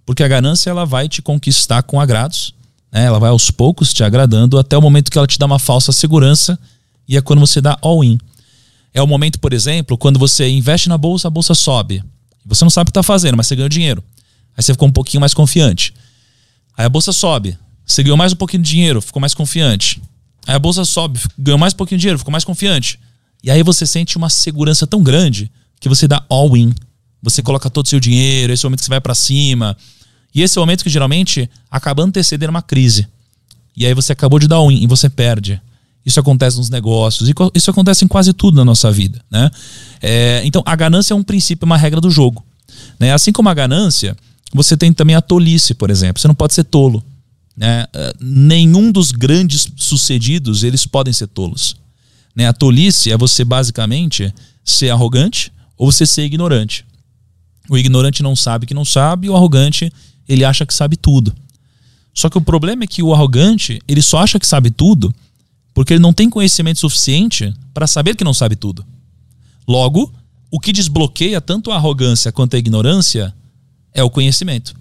Porque 0.05 0.23
a 0.23 0.27
ganância 0.27 0.69
ela 0.69 0.85
vai 0.85 1.07
te 1.07 1.21
conquistar 1.21 1.83
com 1.83 1.99
agrados, 1.99 2.53
né? 2.91 3.05
ela 3.05 3.19
vai 3.19 3.29
aos 3.29 3.49
poucos 3.51 3.93
te 3.93 4.03
agradando 4.03 4.57
até 4.57 4.77
o 4.77 4.81
momento 4.81 5.11
que 5.11 5.17
ela 5.17 5.27
te 5.27 5.39
dá 5.39 5.45
uma 5.45 5.59
falsa 5.59 5.91
segurança 5.91 6.59
e 7.07 7.17
é 7.17 7.21
quando 7.21 7.39
você 7.39 7.61
dá 7.61 7.77
all-in. 7.81 8.17
É 8.93 9.01
o 9.01 9.07
momento, 9.07 9.39
por 9.39 9.53
exemplo, 9.53 9.97
quando 9.97 10.19
você 10.19 10.47
investe 10.47 10.87
na 10.87 10.97
bolsa, 10.97 11.27
a 11.27 11.31
bolsa 11.31 11.53
sobe. 11.53 12.03
Você 12.45 12.63
não 12.63 12.69
sabe 12.69 12.83
o 12.83 12.85
que 12.85 12.91
está 12.91 13.03
fazendo, 13.03 13.35
mas 13.35 13.47
você 13.47 13.55
ganhou 13.55 13.69
dinheiro. 13.69 14.03
Aí 14.55 14.63
você 14.63 14.73
ficou 14.73 14.87
um 14.87 14.91
pouquinho 14.91 15.21
mais 15.21 15.33
confiante. 15.33 15.93
Aí 16.77 16.85
a 16.85 16.89
bolsa 16.89 17.11
sobe. 17.11 17.57
Você 17.85 18.03
ganhou 18.03 18.17
mais 18.17 18.33
um 18.33 18.35
pouquinho 18.35 18.61
de 18.61 18.69
dinheiro, 18.69 19.01
ficou 19.01 19.19
mais 19.19 19.33
confiante. 19.33 20.01
Aí 20.45 20.55
a 20.55 20.59
bolsa 20.59 20.85
sobe, 20.85 21.19
ganhou 21.37 21.57
mais 21.57 21.73
um 21.73 21.77
pouquinho 21.77 21.97
de 21.97 22.01
dinheiro, 22.01 22.19
ficou 22.19 22.31
mais 22.31 22.43
confiante. 22.43 22.99
E 23.43 23.51
aí 23.51 23.61
você 23.61 23.85
sente 23.85 24.17
uma 24.17 24.29
segurança 24.29 24.87
tão 24.87 25.03
grande 25.03 25.51
que 25.79 25.89
você 25.89 26.07
dá 26.07 26.23
all-in 26.29 26.73
Você 27.21 27.41
coloca 27.41 27.69
todo 27.69 27.85
o 27.85 27.89
seu 27.89 27.99
dinheiro, 27.99 28.53
esse 28.53 28.65
é 28.65 28.67
o 28.67 28.69
momento 28.69 28.79
que 28.79 28.85
você 28.85 28.89
vai 28.89 29.01
para 29.01 29.13
cima. 29.13 29.75
E 30.33 30.41
esse 30.41 30.57
é 30.57 30.61
o 30.61 30.63
momento 30.63 30.83
que 30.83 30.89
geralmente 30.89 31.49
acaba 31.69 32.03
antecedendo 32.03 32.49
uma 32.49 32.61
crise. 32.61 33.07
E 33.75 33.85
aí 33.85 33.93
você 33.93 34.13
acabou 34.13 34.39
de 34.39 34.47
dar 34.47 34.61
um 34.61 34.71
e 34.71 34.87
você 34.87 35.09
perde. 35.09 35.61
Isso 36.05 36.19
acontece 36.19 36.57
nos 36.57 36.69
negócios, 36.69 37.29
e 37.29 37.33
isso 37.53 37.71
acontece 37.71 38.03
em 38.03 38.07
quase 38.07 38.33
tudo 38.33 38.55
na 38.55 38.65
nossa 38.65 38.91
vida. 38.91 39.21
Né? 39.31 39.49
É, 40.01 40.41
então, 40.43 40.61
a 40.65 40.75
ganância 40.75 41.13
é 41.13 41.15
um 41.15 41.23
princípio, 41.23 41.65
uma 41.65 41.77
regra 41.77 42.01
do 42.01 42.09
jogo. 42.09 42.43
Né? 42.99 43.13
Assim 43.13 43.31
como 43.31 43.47
a 43.47 43.53
ganância, 43.53 44.17
você 44.53 44.75
tem 44.75 44.91
também 44.91 45.15
a 45.15 45.21
tolice, 45.21 45.73
por 45.73 45.89
exemplo. 45.89 46.21
Você 46.21 46.27
não 46.27 46.35
pode 46.35 46.53
ser 46.53 46.65
tolo. 46.65 47.01
Né? 47.55 47.85
Uh, 47.95 48.17
nenhum 48.19 48.91
dos 48.91 49.11
grandes 49.11 49.69
sucedidos 49.77 50.63
eles 50.63 50.85
podem 50.85 51.13
ser 51.13 51.27
tolos. 51.27 51.75
Né? 52.35 52.47
A 52.47 52.53
tolice 52.53 53.11
é 53.11 53.17
você 53.17 53.43
basicamente 53.43 54.33
ser 54.63 54.89
arrogante 54.89 55.51
ou 55.77 55.91
você 55.91 56.05
ser 56.05 56.23
ignorante. 56.23 56.85
O 57.69 57.77
ignorante 57.77 58.21
não 58.21 58.35
sabe 58.35 58.65
que 58.65 58.73
não 58.73 58.85
sabe, 58.85 59.27
e 59.27 59.29
o 59.29 59.35
arrogante 59.35 59.91
ele 60.27 60.43
acha 60.43 60.65
que 60.65 60.73
sabe 60.73 60.97
tudo. 60.97 61.33
Só 62.13 62.29
que 62.29 62.37
o 62.37 62.41
problema 62.41 62.83
é 62.83 62.87
que 62.87 63.01
o 63.01 63.13
arrogante 63.13 63.81
ele 63.87 64.01
só 64.01 64.19
acha 64.19 64.39
que 64.39 64.47
sabe 64.47 64.69
tudo 64.69 65.13
porque 65.73 65.93
ele 65.93 66.01
não 66.01 66.13
tem 66.13 66.29
conhecimento 66.29 66.79
suficiente 66.79 67.53
para 67.73 67.87
saber 67.87 68.15
que 68.15 68.23
não 68.23 68.33
sabe 68.33 68.55
tudo. 68.55 68.85
Logo, 69.67 70.13
o 70.51 70.59
que 70.59 70.71
desbloqueia 70.71 71.41
tanto 71.41 71.71
a 71.71 71.75
arrogância 71.75 72.31
quanto 72.31 72.55
a 72.55 72.59
ignorância 72.59 73.33
é 73.93 74.03
o 74.03 74.09
conhecimento. 74.09 74.75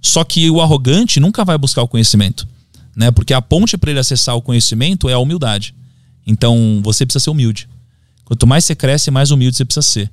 Só 0.00 0.22
que 0.22 0.48
o 0.50 0.60
arrogante 0.60 1.18
nunca 1.18 1.44
vai 1.44 1.58
buscar 1.58 1.82
o 1.82 1.88
conhecimento, 1.88 2.46
né? 2.94 3.10
Porque 3.10 3.34
a 3.34 3.42
ponte 3.42 3.76
para 3.76 3.90
ele 3.90 4.00
acessar 4.00 4.36
o 4.36 4.42
conhecimento 4.42 5.08
é 5.08 5.12
a 5.12 5.18
humildade. 5.18 5.74
Então, 6.30 6.80
você 6.82 7.04
precisa 7.04 7.24
ser 7.24 7.30
humilde. 7.30 7.68
Quanto 8.24 8.46
mais 8.46 8.64
você 8.64 8.76
cresce, 8.76 9.10
mais 9.10 9.30
humilde 9.30 9.56
você 9.56 9.64
precisa 9.64 9.82
ser. 9.82 10.10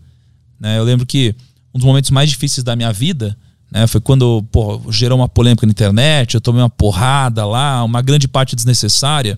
Né? 0.60 0.78
Eu 0.78 0.84
lembro 0.84 1.06
que 1.06 1.36
um 1.74 1.78
dos 1.78 1.86
momentos 1.86 2.10
mais 2.10 2.30
difíceis 2.30 2.64
da 2.64 2.76
minha 2.76 2.92
vida 2.92 3.38
né, 3.72 3.86
foi 3.86 4.02
quando 4.02 4.44
pô, 4.52 4.82
gerou 4.92 5.20
uma 5.20 5.30
polêmica 5.30 5.68
na 5.68 5.72
internet, 5.72 6.34
eu 6.34 6.42
tomei 6.42 6.62
uma 6.62 6.70
porrada 6.70 7.46
lá, 7.46 7.84
uma 7.84 8.02
grande 8.02 8.28
parte 8.28 8.56
desnecessária. 8.56 9.38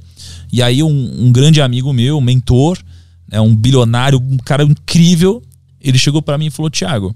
E 0.51 0.62
aí 0.62 0.81
um, 0.81 1.25
um 1.25 1.31
grande 1.31 1.62
amigo 1.62 1.91
meu, 1.91 2.17
um 2.17 2.21
mentor, 2.21 2.77
né, 3.29 3.41
um 3.41 3.55
bilionário, 3.55 4.19
um 4.19 4.38
cara 4.38 4.63
incrível, 4.63 5.43
ele 5.81 5.98
chegou 5.98 6.21
para 6.21 6.38
mim 6.38 6.45
e 6.45 6.51
falou, 6.51 6.69
Tiago, 6.69 7.15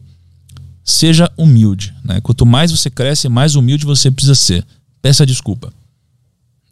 seja 0.84 1.32
humilde. 1.38 1.94
Né? 2.04 2.20
Quanto 2.22 2.46
mais 2.46 2.72
você 2.72 2.90
cresce, 2.90 3.30
mais 3.30 3.56
humilde 3.56 3.86
você 3.86 4.12
precisa 4.12 4.36
ser. 4.36 4.66
Peça 5.02 5.26
desculpa. 5.26 5.72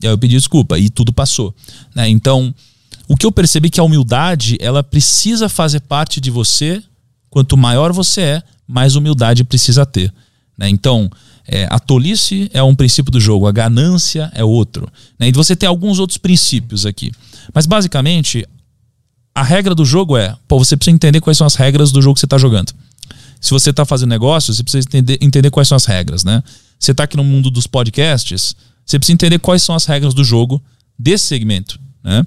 E 0.01 0.07
aí 0.07 0.13
eu 0.13 0.17
pedi 0.17 0.35
desculpa 0.35 0.77
e 0.79 0.89
tudo 0.89 1.13
passou. 1.13 1.55
Né? 1.95 2.09
Então, 2.09 2.53
o 3.11 3.17
que 3.17 3.25
eu 3.25 3.31
percebi 3.31 3.67
é 3.67 3.69
que 3.71 3.79
a 3.81 3.83
humildade 3.83 4.57
ela 4.61 4.81
precisa 4.81 5.49
fazer 5.49 5.81
parte 5.81 6.21
de 6.21 6.31
você. 6.31 6.81
Quanto 7.29 7.57
maior 7.57 7.91
você 7.91 8.21
é, 8.21 8.43
mais 8.65 8.95
humildade 8.95 9.43
precisa 9.43 9.85
ter. 9.85 10.13
Né? 10.57 10.69
Então, 10.69 11.11
é, 11.45 11.67
a 11.69 11.77
tolice 11.77 12.49
é 12.53 12.63
um 12.63 12.73
princípio 12.73 13.11
do 13.11 13.19
jogo, 13.19 13.47
a 13.47 13.51
ganância 13.51 14.31
é 14.33 14.45
outro. 14.45 14.87
Né? 15.19 15.27
E 15.27 15.33
você 15.33 15.57
tem 15.57 15.67
alguns 15.67 15.99
outros 15.99 16.17
princípios 16.17 16.85
aqui. 16.85 17.11
Mas 17.53 17.65
basicamente, 17.65 18.47
a 19.35 19.43
regra 19.43 19.75
do 19.75 19.83
jogo 19.83 20.15
é: 20.15 20.33
pô, 20.47 20.57
você 20.57 20.77
precisa 20.77 20.95
entender 20.95 21.19
quais 21.19 21.37
são 21.37 21.45
as 21.45 21.55
regras 21.55 21.91
do 21.91 22.01
jogo 22.01 22.13
que 22.13 22.21
você 22.21 22.25
está 22.25 22.37
jogando. 22.37 22.73
Se 23.41 23.51
você 23.51 23.71
está 23.71 23.83
fazendo 23.83 24.09
negócio, 24.09 24.53
você 24.53 24.63
precisa 24.63 24.87
entender, 24.87 25.17
entender 25.19 25.49
quais 25.49 25.67
são 25.67 25.75
as 25.75 25.83
regras, 25.83 26.23
né? 26.23 26.41
Você 26.79 26.91
está 26.91 27.03
aqui 27.03 27.17
no 27.17 27.25
mundo 27.25 27.51
dos 27.51 27.67
podcasts, 27.67 28.55
você 28.85 28.97
precisa 28.97 29.15
entender 29.15 29.39
quais 29.39 29.63
são 29.63 29.75
as 29.75 29.85
regras 29.85 30.13
do 30.13 30.23
jogo 30.23 30.63
desse 30.97 31.25
segmento, 31.25 31.77
né? 32.01 32.25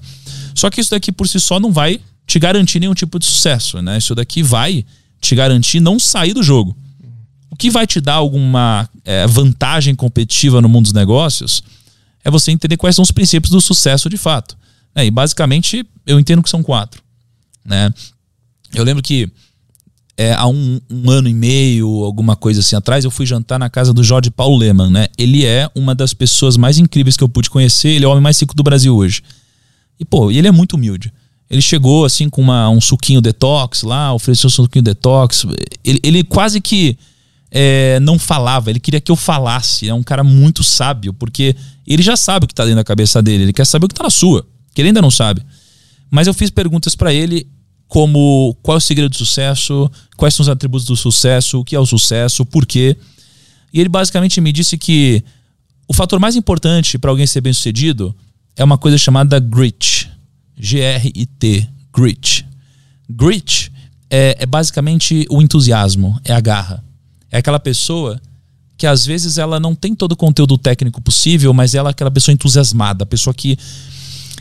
Só 0.54 0.70
que 0.70 0.80
isso 0.80 0.90
daqui 0.90 1.10
por 1.10 1.28
si 1.28 1.40
só 1.40 1.58
não 1.58 1.72
vai 1.72 2.00
te 2.26 2.38
garantir 2.38 2.80
nenhum 2.80 2.94
tipo 2.94 3.18
de 3.18 3.26
sucesso, 3.26 3.82
né? 3.82 3.98
Isso 3.98 4.14
daqui 4.14 4.42
vai 4.42 4.84
te 5.20 5.34
garantir 5.34 5.80
não 5.80 5.98
sair 5.98 6.32
do 6.32 6.42
jogo. 6.42 6.76
O 7.50 7.56
que 7.56 7.70
vai 7.70 7.86
te 7.86 8.00
dar 8.00 8.14
alguma 8.14 8.88
é, 9.04 9.26
vantagem 9.26 9.94
competitiva 9.94 10.60
no 10.60 10.68
mundo 10.68 10.84
dos 10.84 10.92
negócios 10.92 11.62
é 12.24 12.30
você 12.30 12.50
entender 12.50 12.76
quais 12.76 12.96
são 12.96 13.02
os 13.02 13.10
princípios 13.10 13.50
do 13.50 13.60
sucesso 13.60 14.08
de 14.08 14.16
fato. 14.16 14.56
É, 14.94 15.04
e 15.04 15.10
basicamente 15.10 15.84
eu 16.06 16.18
entendo 16.18 16.42
que 16.42 16.48
são 16.48 16.62
quatro. 16.62 17.02
Né? 17.64 17.92
Eu 18.72 18.84
lembro 18.84 19.02
que 19.02 19.30
é, 20.16 20.32
há 20.32 20.46
um, 20.46 20.80
um, 20.90 21.10
ano 21.10 21.28
e 21.28 21.34
meio, 21.34 21.88
alguma 22.04 22.36
coisa 22.36 22.60
assim 22.60 22.76
atrás, 22.76 23.04
eu 23.04 23.10
fui 23.10 23.26
jantar 23.26 23.58
na 23.58 23.68
casa 23.68 23.92
do 23.92 24.02
Jorge 24.02 24.30
Paulo 24.30 24.56
Leman, 24.56 24.90
né? 24.90 25.08
Ele 25.18 25.44
é 25.44 25.68
uma 25.74 25.94
das 25.94 26.14
pessoas 26.14 26.56
mais 26.56 26.78
incríveis 26.78 27.16
que 27.16 27.24
eu 27.24 27.28
pude 27.28 27.50
conhecer, 27.50 27.88
ele 27.88 28.04
é 28.04 28.08
o 28.08 28.10
homem 28.10 28.22
mais 28.22 28.40
rico 28.40 28.54
do 28.54 28.62
Brasil 28.62 28.94
hoje. 28.94 29.22
E, 29.98 30.04
pô, 30.04 30.30
ele 30.30 30.48
é 30.48 30.52
muito 30.52 30.74
humilde. 30.74 31.12
Ele 31.48 31.60
chegou, 31.60 32.04
assim, 32.04 32.28
com 32.28 32.40
uma, 32.40 32.68
um 32.68 32.80
suquinho 32.80 33.20
detox 33.20 33.82
lá, 33.82 34.12
ofereceu 34.12 34.48
um 34.48 34.50
suquinho 34.50 34.82
detox. 34.82 35.46
Ele, 35.84 36.00
ele 36.02 36.24
quase 36.24 36.60
que 36.60 36.98
é, 37.50 38.00
não 38.00 38.18
falava, 38.18 38.70
ele 38.70 38.80
queria 38.80 39.00
que 39.00 39.12
eu 39.12 39.16
falasse. 39.16 39.88
É 39.88 39.94
um 39.94 40.02
cara 40.02 40.24
muito 40.24 40.64
sábio, 40.64 41.14
porque 41.14 41.54
ele 41.86 42.02
já 42.02 42.16
sabe 42.16 42.44
o 42.44 42.46
que 42.48 42.52
está 42.52 42.64
dentro 42.64 42.76
da 42.76 42.84
cabeça 42.84 43.22
dele, 43.22 43.44
ele 43.44 43.52
quer 43.52 43.64
saber 43.64 43.86
o 43.86 43.88
que 43.88 43.92
está 43.92 44.02
na 44.02 44.10
sua, 44.10 44.44
que 44.74 44.80
ele 44.80 44.88
ainda 44.88 45.00
não 45.00 45.10
sabe. 45.10 45.42
Mas 46.10 46.26
eu 46.26 46.34
fiz 46.34 46.50
perguntas 46.50 46.96
para 46.96 47.14
ele 47.14 47.46
como 47.86 48.56
qual 48.60 48.76
é 48.76 48.78
o 48.78 48.80
segredo 48.80 49.10
do 49.10 49.16
sucesso, 49.16 49.88
quais 50.16 50.34
são 50.34 50.42
os 50.42 50.48
atributos 50.48 50.86
do 50.86 50.96
sucesso, 50.96 51.60
o 51.60 51.64
que 51.64 51.76
é 51.76 51.78
o 51.78 51.86
sucesso, 51.86 52.44
por 52.44 52.66
quê. 52.66 52.96
E 53.72 53.78
ele 53.78 53.88
basicamente 53.88 54.40
me 54.40 54.50
disse 54.50 54.76
que 54.76 55.22
o 55.86 55.92
fator 55.92 56.18
mais 56.18 56.34
importante 56.34 56.98
para 56.98 57.10
alguém 57.10 57.26
ser 57.26 57.40
bem 57.40 57.52
sucedido 57.52 58.14
é 58.56 58.64
uma 58.64 58.78
coisa 58.78 58.96
chamada 58.98 59.38
grit. 59.38 60.10
G-R-I-T. 60.56 61.68
Grit. 61.92 62.46
Grit 63.08 63.72
é, 64.10 64.36
é 64.40 64.46
basicamente 64.46 65.26
o 65.30 65.42
entusiasmo, 65.42 66.18
é 66.24 66.32
a 66.32 66.40
garra. 66.40 66.84
É 67.30 67.38
aquela 67.38 67.58
pessoa 67.58 68.20
que 68.76 68.86
às 68.86 69.04
vezes 69.04 69.38
ela 69.38 69.58
não 69.58 69.74
tem 69.74 69.94
todo 69.94 70.12
o 70.12 70.16
conteúdo 70.16 70.58
técnico 70.58 71.00
possível, 71.00 71.52
mas 71.52 71.74
ela 71.74 71.90
é 71.90 71.92
aquela 71.92 72.10
pessoa 72.10 72.32
entusiasmada, 72.32 73.04
a 73.04 73.06
pessoa 73.06 73.32
que 73.32 73.58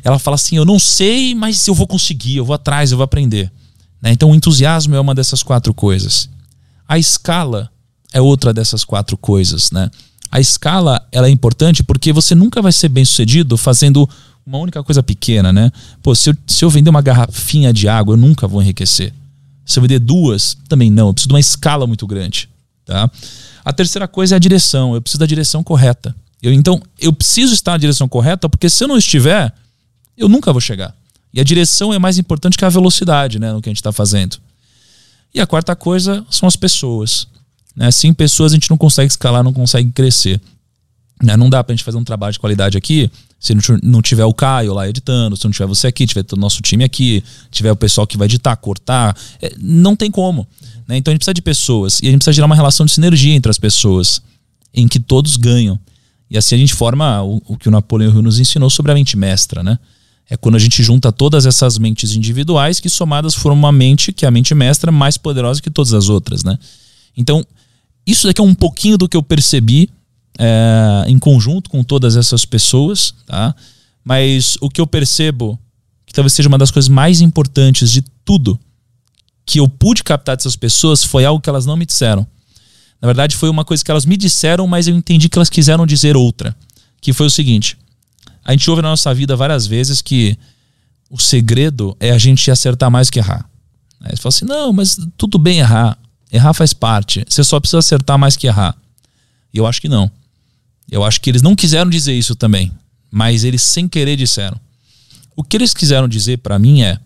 ela 0.04 0.20
fala 0.20 0.36
assim: 0.36 0.58
Eu 0.58 0.66
não 0.66 0.78
sei, 0.80 1.34
mas 1.34 1.68
eu 1.68 1.74
vou 1.74 1.88
conseguir, 1.88 2.38
eu 2.38 2.46
vou 2.46 2.54
atrás, 2.54 2.92
eu 2.92 2.98
vou 2.98 3.04
aprender. 3.04 3.52
Né? 4.02 4.12
Então, 4.12 4.32
o 4.32 4.36
entusiasmo 4.36 4.96
é 4.96 5.00
uma 5.00 5.16
dessas 5.16 5.42
quatro 5.42 5.74
coisas. 5.74 6.30
A 6.88 7.00
escala 7.00 7.72
é 8.12 8.20
outra 8.22 8.54
dessas 8.54 8.84
quatro 8.84 9.18
coisas. 9.18 9.72
Né? 9.72 9.90
A 10.34 10.40
escala 10.40 11.08
ela 11.12 11.28
é 11.28 11.30
importante 11.30 11.84
porque 11.84 12.12
você 12.12 12.34
nunca 12.34 12.60
vai 12.60 12.72
ser 12.72 12.90
bem 12.90 13.06
sucedido 13.06 13.56
fazendo 13.56 14.10
uma 14.44 14.58
única 14.58 14.84
coisa 14.84 15.04
pequena. 15.04 15.54
Né? 15.54 15.72
Pô, 16.02 16.16
se 16.16 16.32
eu, 16.32 16.36
se 16.48 16.66
eu 16.66 16.72
vender 16.72 16.90
uma 16.90 17.04
garrafinha 17.04 17.72
de 17.72 17.88
água, 17.88 18.14
eu 18.14 18.18
nunca 18.18 18.48
vou 18.48 18.60
enriquecer. 18.60 19.14
Se 19.64 19.78
eu 19.78 19.82
vender 19.84 20.00
duas, 20.00 20.58
também 20.68 20.90
não. 20.90 21.10
Eu 21.10 21.14
preciso 21.14 21.28
de 21.28 21.34
uma 21.36 21.40
escala 21.40 21.86
muito 21.86 22.08
grande. 22.08 22.50
Tá? 22.84 23.12
A 23.64 23.72
terceira 23.72 24.08
coisa 24.08 24.34
é 24.34 24.38
a 24.38 24.40
direção. 24.40 24.96
Eu 24.96 25.04
preciso 25.04 25.20
da 25.20 25.28
direção 25.28 25.64
correta. 25.64 26.16
Eu, 26.42 26.52
então, 26.52 26.82
eu 27.00 27.14
preciso 27.14 27.54
estar 27.54 27.74
na 27.74 27.78
direção 27.78 28.08
correta, 28.10 28.50
porque 28.50 28.72
se 28.72 28.84
eu 28.84 28.88
não 28.88 28.98
estiver, 28.98 29.54
eu 30.18 30.28
nunca 30.28 30.52
vou 30.52 30.60
chegar. 30.60 30.96
E 31.32 31.40
a 31.40 31.44
direção 31.44 31.94
é 31.94 32.00
mais 32.00 32.18
importante 32.18 32.58
que 32.58 32.66
a 32.66 32.70
velocidade, 32.70 33.38
né, 33.38 33.54
no 33.54 33.62
que 33.62 33.70
a 33.70 33.72
gente 33.72 33.78
está 33.78 33.92
fazendo. 33.92 34.38
E 35.32 35.40
a 35.40 35.46
quarta 35.46 35.76
coisa 35.76 36.26
são 36.28 36.48
as 36.48 36.56
pessoas. 36.56 37.28
Né? 37.76 37.92
Sem 37.92 38.14
pessoas 38.14 38.52
a 38.52 38.56
gente 38.56 38.70
não 38.70 38.78
consegue 38.78 39.12
escalar, 39.12 39.44
não 39.44 39.54
consegue 39.54 39.92
crescer. 39.92 40.42
Né? 41.22 41.38
Não 41.38 41.50
dá 41.50 41.64
para 41.64 41.74
a 41.74 41.76
gente 41.76 41.86
fazer 41.86 41.98
um 41.98 42.04
trabalho 42.04 42.34
de 42.34 42.40
qualidade 42.40 42.78
aqui 42.78 43.10
se 43.44 43.54
não 43.84 44.02
tiver 44.02 44.24
o 44.24 44.34
Caio 44.34 44.74
lá 44.74 44.88
editando, 44.88 45.36
se 45.36 45.44
não 45.44 45.52
tiver 45.52 45.66
você 45.66 45.88
aqui, 45.88 46.08
tiver 46.08 46.24
o 46.32 46.38
nosso 46.38 46.62
time 46.62 46.82
aqui, 46.82 47.22
tiver 47.52 47.74
o 47.74 47.76
pessoal 47.76 48.08
que 48.08 48.18
vai 48.18 48.24
editar, 48.24 48.56
cortar. 48.56 49.18
É, 49.42 49.54
não 49.60 49.98
tem 49.98 50.10
como. 50.10 50.48
Né? 50.88 50.96
Então 50.96 51.12
a 51.12 51.14
gente 51.14 51.20
precisa 51.20 51.34
de 51.34 51.42
pessoas 51.42 52.00
e 52.02 52.08
a 52.08 52.12
gente 52.12 52.20
precisa 52.20 52.32
gerar 52.32 52.46
uma 52.46 52.56
relação 52.56 52.86
de 52.86 52.94
sinergia 52.94 53.36
entre 53.36 53.50
as 53.50 53.58
pessoas, 53.60 54.22
em 54.74 54.88
que 54.88 54.98
todos 54.98 55.36
ganham. 55.36 55.78
E 56.32 56.38
assim 56.38 56.56
a 56.56 56.58
gente 56.58 56.74
forma 56.74 57.22
o, 57.22 57.42
o 57.46 57.58
que 57.58 57.68
o 57.68 57.72
Napoleão 57.72 58.14
Hill 58.14 58.22
nos 58.22 58.40
ensinou 58.40 58.70
sobre 58.70 58.94
a 58.94 58.96
mente 58.96 59.18
mestra, 59.18 59.62
né? 59.62 59.78
É 60.30 60.38
quando 60.38 60.56
a 60.56 60.60
gente 60.60 60.82
junta 60.82 61.12
todas 61.12 61.46
essas 61.46 61.78
mentes 61.78 62.16
individuais 62.16 62.80
que 62.80 62.90
somadas 62.90 63.36
formam 63.36 63.60
uma 63.60 63.74
mente 63.74 64.14
que 64.14 64.24
é 64.24 64.28
a 64.30 64.32
mente 64.32 64.56
mestra 64.56 64.90
mais 64.90 65.18
poderosa 65.18 65.62
que 65.62 65.70
todas 65.70 65.94
as 65.94 66.08
outras, 66.08 66.46
né? 66.46 66.58
Então, 67.16 67.46
isso 68.06 68.28
daqui 68.28 68.42
é 68.42 68.44
um 68.44 68.56
pouquinho 68.56 68.98
do 68.98 69.08
que 69.08 69.16
eu 69.16 69.24
percebi 69.24 69.90
é, 70.38 71.06
em 71.08 71.18
conjunto 71.20 71.70
com 71.70 71.84
todas 71.84 72.16
essas 72.16 72.46
pessoas, 72.46 73.14
tá? 73.26 73.56
Mas 74.04 74.58
o 74.60 74.70
que 74.70 74.82
eu 74.82 74.88
percebo 74.88 75.60
que 76.06 76.14
talvez 76.14 76.34
seja 76.34 76.50
uma 76.50 76.58
das 76.58 76.72
coisas 76.72 76.90
mais 76.90 77.22
importantes 77.22 77.92
de 77.92 78.02
tudo 78.26 78.60
que 79.46 79.60
eu 79.60 79.68
pude 79.68 80.04
captar 80.04 80.36
dessas 80.36 80.56
pessoas 80.56 81.04
foi 81.04 81.26
algo 81.26 81.42
que 81.42 81.50
elas 81.50 81.66
não 81.66 81.78
me 81.78 81.86
disseram. 81.86 82.26
Na 83.02 83.08
verdade, 83.08 83.36
foi 83.36 83.50
uma 83.50 83.66
coisa 83.66 83.84
que 83.84 83.92
elas 83.92 84.06
me 84.06 84.16
disseram, 84.16 84.66
mas 84.66 84.88
eu 84.88 84.96
entendi 84.96 85.28
que 85.28 85.38
elas 85.38 85.50
quiseram 85.50 85.86
dizer 85.86 86.16
outra. 86.16 86.56
Que 87.02 87.12
foi 87.12 87.26
o 87.26 87.30
seguinte: 87.30 87.78
a 88.46 88.52
gente 88.52 88.70
ouve 88.70 88.82
na 88.82 88.90
nossa 88.90 89.14
vida 89.14 89.36
várias 89.36 89.68
vezes 89.68 90.02
que 90.02 90.38
o 91.10 91.20
segredo 91.20 91.96
é 92.00 92.12
a 92.12 92.18
gente 92.18 92.50
acertar 92.50 92.90
mais 92.90 93.10
que 93.10 93.20
errar. 93.20 93.50
Aí 94.02 94.16
você 94.16 94.22
fala 94.22 94.30
assim: 94.30 94.46
não, 94.46 94.74
mas 94.74 94.98
tudo 95.18 95.38
bem 95.38 95.60
errar. 95.60 95.98
Errar 96.34 96.54
faz 96.56 96.74
parte. 96.74 97.24
Você 97.30 97.44
só 97.44 97.60
precisa 97.60 97.78
acertar 97.78 98.18
mais 98.18 98.36
que 98.36 98.48
errar. 98.48 98.76
E 99.54 99.60
eu 99.60 99.68
acho 99.68 99.80
que 99.80 99.88
não. 99.88 100.10
Eu 100.90 101.04
acho 101.04 101.22
que 101.22 101.30
eles 101.30 101.44
não 101.44 101.56
quiseram 101.56 101.92
dizer 101.92 102.14
isso 102.14 102.36
também. 102.36 102.72
Mas 103.12 103.44
eles 103.44 103.62
sem 103.62 103.88
querer 103.88 104.18
disseram. 104.18 104.60
O 105.36 105.44
que 105.44 105.56
eles 105.56 105.76
quiseram 105.76 106.08
dizer 106.08 106.40
para 106.40 106.58
mim 106.58 106.82
é: 106.82 107.00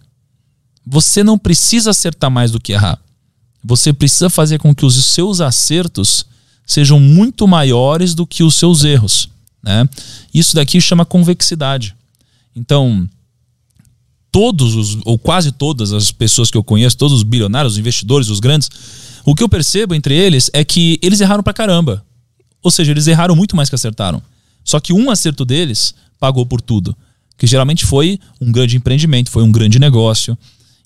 você 0.85 1.25
não 1.25 1.37
precisa 1.37 1.89
acertar 1.89 2.31
mais 2.31 2.51
do 2.51 2.59
que 2.59 2.71
errar. 2.71 2.97
você 3.61 3.91
precisa 3.91 4.29
fazer 4.29 4.59
com 4.59 4.73
que 4.73 4.85
os 4.85 5.03
seus 5.05 5.41
acertos 5.41 6.25
sejam 6.65 6.97
muito 6.97 7.45
maiores 7.45 8.13
do 8.15 8.25
que 8.25 8.43
os 8.43 8.55
seus 8.55 8.85
erros. 8.85 9.29
Né? 9.61 9.87
Isso 10.33 10.55
daqui 10.55 10.79
chama 10.79 11.03
convexidade. 11.03 11.93
Então, 12.55 13.09
todos 14.31 14.75
os, 14.75 14.97
ou 15.05 15.17
quase 15.17 15.51
todas 15.51 15.93
as 15.93 16.11
pessoas 16.11 16.51
que 16.51 16.57
eu 16.57 16.63
conheço, 16.63 16.97
todos 16.97 17.17
os 17.17 17.23
bilionários, 17.23 17.73
os 17.73 17.79
investidores, 17.79 18.29
os 18.29 18.39
grandes, 18.39 18.69
o 19.25 19.35
que 19.35 19.43
eu 19.43 19.49
percebo 19.49 19.93
entre 19.93 20.15
eles 20.15 20.49
é 20.53 20.63
que 20.63 20.99
eles 21.01 21.19
erraram 21.21 21.43
pra 21.43 21.53
caramba. 21.53 22.03
Ou 22.63 22.71
seja, 22.71 22.91
eles 22.91 23.07
erraram 23.07 23.35
muito 23.35 23.55
mais 23.55 23.69
que 23.69 23.75
acertaram. 23.75 24.21
Só 24.63 24.79
que 24.79 24.93
um 24.93 25.09
acerto 25.09 25.45
deles 25.45 25.93
pagou 26.19 26.45
por 26.45 26.61
tudo. 26.61 26.95
Que 27.37 27.47
geralmente 27.47 27.85
foi 27.85 28.19
um 28.41 28.51
grande 28.51 28.75
empreendimento, 28.77 29.29
foi 29.29 29.43
um 29.43 29.51
grande 29.51 29.79
negócio. 29.79 30.37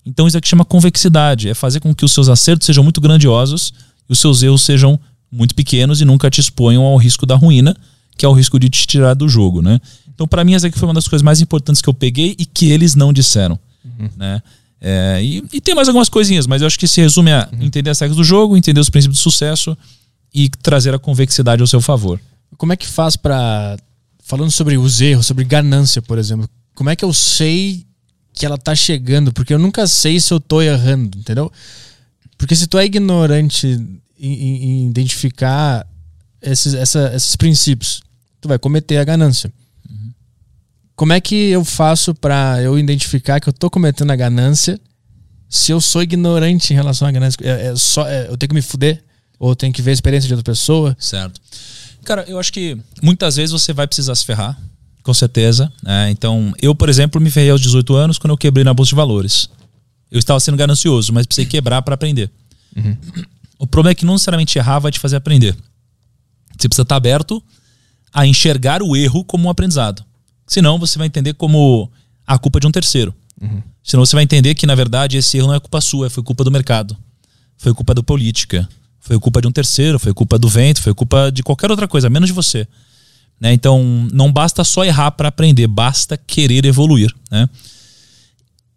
Então 0.04 0.26
isso 0.26 0.36
aqui 0.36 0.48
chama 0.48 0.64
convexidade. 0.64 1.48
É 1.48 1.54
fazer 1.54 1.80
com 1.80 1.94
que 1.94 2.04
os 2.04 2.12
seus 2.12 2.28
acertos 2.28 2.66
sejam 2.66 2.84
muito 2.84 3.00
grandiosos 3.00 3.72
e 4.08 4.12
os 4.12 4.18
seus 4.18 4.42
erros 4.42 4.62
sejam 4.62 4.98
muito 5.30 5.54
pequenos 5.54 6.00
e 6.00 6.04
nunca 6.04 6.30
te 6.30 6.40
exponham 6.40 6.82
ao 6.82 6.96
risco 6.96 7.24
da 7.24 7.34
ruína, 7.34 7.76
que 8.16 8.26
é 8.26 8.28
o 8.28 8.32
risco 8.32 8.58
de 8.58 8.68
te 8.68 8.86
tirar 8.86 9.14
do 9.14 9.28
jogo, 9.28 9.62
né? 9.62 9.80
Então, 10.14 10.26
para 10.26 10.44
mim, 10.44 10.54
essa 10.54 10.66
aqui 10.66 10.78
foi 10.78 10.88
uma 10.88 10.94
das 10.94 11.08
coisas 11.08 11.22
mais 11.22 11.40
importantes 11.40 11.80
que 11.80 11.88
eu 11.88 11.94
peguei 11.94 12.36
e 12.38 12.44
que 12.44 12.70
eles 12.70 12.94
não 12.94 13.12
disseram, 13.12 13.58
uhum. 13.84 14.08
né? 14.16 14.42
É, 14.84 15.22
e, 15.22 15.44
e, 15.52 15.60
tem 15.60 15.76
mais 15.76 15.86
algumas 15.86 16.08
coisinhas, 16.08 16.44
mas 16.44 16.60
eu 16.60 16.66
acho 16.66 16.76
que 16.76 16.88
se 16.88 17.00
resume 17.00 17.30
a 17.30 17.48
uhum. 17.52 17.62
entender 17.62 17.88
as 17.88 18.00
regras 18.00 18.16
do 18.16 18.24
jogo, 18.24 18.56
entender 18.56 18.80
os 18.80 18.90
princípios 18.90 19.18
do 19.18 19.22
sucesso 19.22 19.78
e 20.34 20.48
trazer 20.48 20.92
a 20.92 20.98
convexidade 20.98 21.60
ao 21.60 21.68
seu 21.68 21.80
favor. 21.80 22.20
Como 22.56 22.72
é 22.72 22.76
que 22.76 22.86
faz 22.86 23.16
para 23.16 23.76
falando 24.24 24.50
sobre 24.50 24.76
os 24.76 25.00
erros, 25.00 25.26
sobre 25.26 25.44
ganância, 25.44 26.02
por 26.02 26.18
exemplo? 26.18 26.48
Como 26.74 26.90
é 26.90 26.96
que 26.96 27.04
eu 27.04 27.12
sei 27.12 27.86
que 28.32 28.44
ela 28.44 28.58
tá 28.58 28.74
chegando? 28.74 29.32
Porque 29.32 29.54
eu 29.54 29.58
nunca 29.58 29.86
sei 29.86 30.18
se 30.18 30.32
eu 30.32 30.40
tô 30.40 30.60
errando, 30.60 31.18
entendeu? 31.18 31.52
Porque 32.36 32.56
se 32.56 32.66
tu 32.66 32.76
é 32.76 32.84
ignorante 32.84 33.68
em, 34.18 34.32
em 34.32 34.88
identificar 34.88 35.86
esses, 36.40 36.74
essa, 36.74 37.12
esses 37.14 37.36
princípios, 37.36 38.02
tu 38.40 38.48
vai 38.48 38.58
cometer 38.58 38.96
a 38.96 39.04
ganância. 39.04 39.52
Como 41.02 41.12
é 41.12 41.20
que 41.20 41.34
eu 41.34 41.64
faço 41.64 42.14
para 42.14 42.62
eu 42.62 42.78
identificar 42.78 43.40
que 43.40 43.48
eu 43.48 43.52
tô 43.52 43.68
cometendo 43.68 44.12
a 44.12 44.14
ganância 44.14 44.80
se 45.48 45.72
eu 45.72 45.80
sou 45.80 46.00
ignorante 46.00 46.72
em 46.72 46.76
relação 46.76 47.08
à 47.08 47.10
ganância? 47.10 47.38
É, 47.42 47.72
é 47.72 47.74
só, 47.74 48.06
é, 48.06 48.28
eu 48.28 48.36
tenho 48.36 48.50
que 48.50 48.54
me 48.54 48.62
fuder? 48.62 49.02
Ou 49.36 49.56
tenho 49.56 49.72
que 49.72 49.82
ver 49.82 49.90
a 49.90 49.94
experiência 49.94 50.28
de 50.28 50.34
outra 50.34 50.52
pessoa? 50.52 50.96
Certo. 51.00 51.40
Cara, 52.04 52.24
eu 52.28 52.38
acho 52.38 52.52
que 52.52 52.78
muitas 53.02 53.34
vezes 53.34 53.50
você 53.50 53.72
vai 53.72 53.88
precisar 53.88 54.14
se 54.14 54.24
ferrar, 54.24 54.56
com 55.02 55.12
certeza. 55.12 55.72
Né? 55.82 56.08
Então, 56.12 56.54
eu, 56.62 56.72
por 56.72 56.88
exemplo, 56.88 57.20
me 57.20 57.32
ferrei 57.32 57.50
aos 57.50 57.60
18 57.60 57.96
anos 57.96 58.16
quando 58.16 58.30
eu 58.30 58.38
quebrei 58.38 58.62
na 58.62 58.72
Bolsa 58.72 58.90
de 58.90 58.94
Valores. 58.94 59.50
Eu 60.08 60.20
estava 60.20 60.38
sendo 60.38 60.56
ganancioso, 60.56 61.12
mas 61.12 61.26
precisei 61.26 61.46
quebrar 61.46 61.82
para 61.82 61.96
aprender. 61.96 62.30
Uhum. 62.76 62.96
O 63.58 63.66
problema 63.66 63.90
é 63.90 63.94
que 63.96 64.04
não 64.04 64.12
necessariamente 64.12 64.56
errar 64.56 64.78
vai 64.78 64.92
te 64.92 65.00
fazer 65.00 65.16
aprender. 65.16 65.56
Você 66.56 66.68
precisa 66.68 66.82
estar 66.82 66.94
aberto 66.94 67.42
a 68.14 68.24
enxergar 68.24 68.84
o 68.84 68.94
erro 68.94 69.24
como 69.24 69.48
um 69.48 69.50
aprendizado. 69.50 70.04
Senão 70.52 70.78
você 70.78 70.98
vai 70.98 71.06
entender 71.06 71.32
como 71.32 71.90
a 72.26 72.38
culpa 72.38 72.60
de 72.60 72.66
um 72.66 72.70
terceiro. 72.70 73.14
Uhum. 73.40 73.62
Senão 73.82 74.04
você 74.04 74.14
vai 74.14 74.22
entender 74.22 74.54
que, 74.54 74.66
na 74.66 74.74
verdade, 74.74 75.16
esse 75.16 75.38
erro 75.38 75.46
não 75.46 75.54
é 75.54 75.60
culpa 75.60 75.80
sua, 75.80 76.10
foi 76.10 76.22
culpa 76.22 76.44
do 76.44 76.50
mercado. 76.50 76.94
Foi 77.56 77.72
culpa 77.72 77.94
da 77.94 78.02
política. 78.02 78.68
Foi 79.00 79.18
culpa 79.18 79.40
de 79.40 79.48
um 79.48 79.50
terceiro, 79.50 79.98
foi 79.98 80.12
culpa 80.12 80.38
do 80.38 80.50
vento, 80.50 80.82
foi 80.82 80.92
culpa 80.92 81.32
de 81.32 81.42
qualquer 81.42 81.70
outra 81.70 81.88
coisa, 81.88 82.10
menos 82.10 82.26
de 82.28 82.34
você. 82.34 82.68
Né? 83.40 83.54
Então, 83.54 84.06
não 84.12 84.30
basta 84.30 84.62
só 84.62 84.84
errar 84.84 85.12
para 85.12 85.28
aprender, 85.28 85.66
basta 85.68 86.18
querer 86.18 86.66
evoluir. 86.66 87.10
Né? 87.30 87.48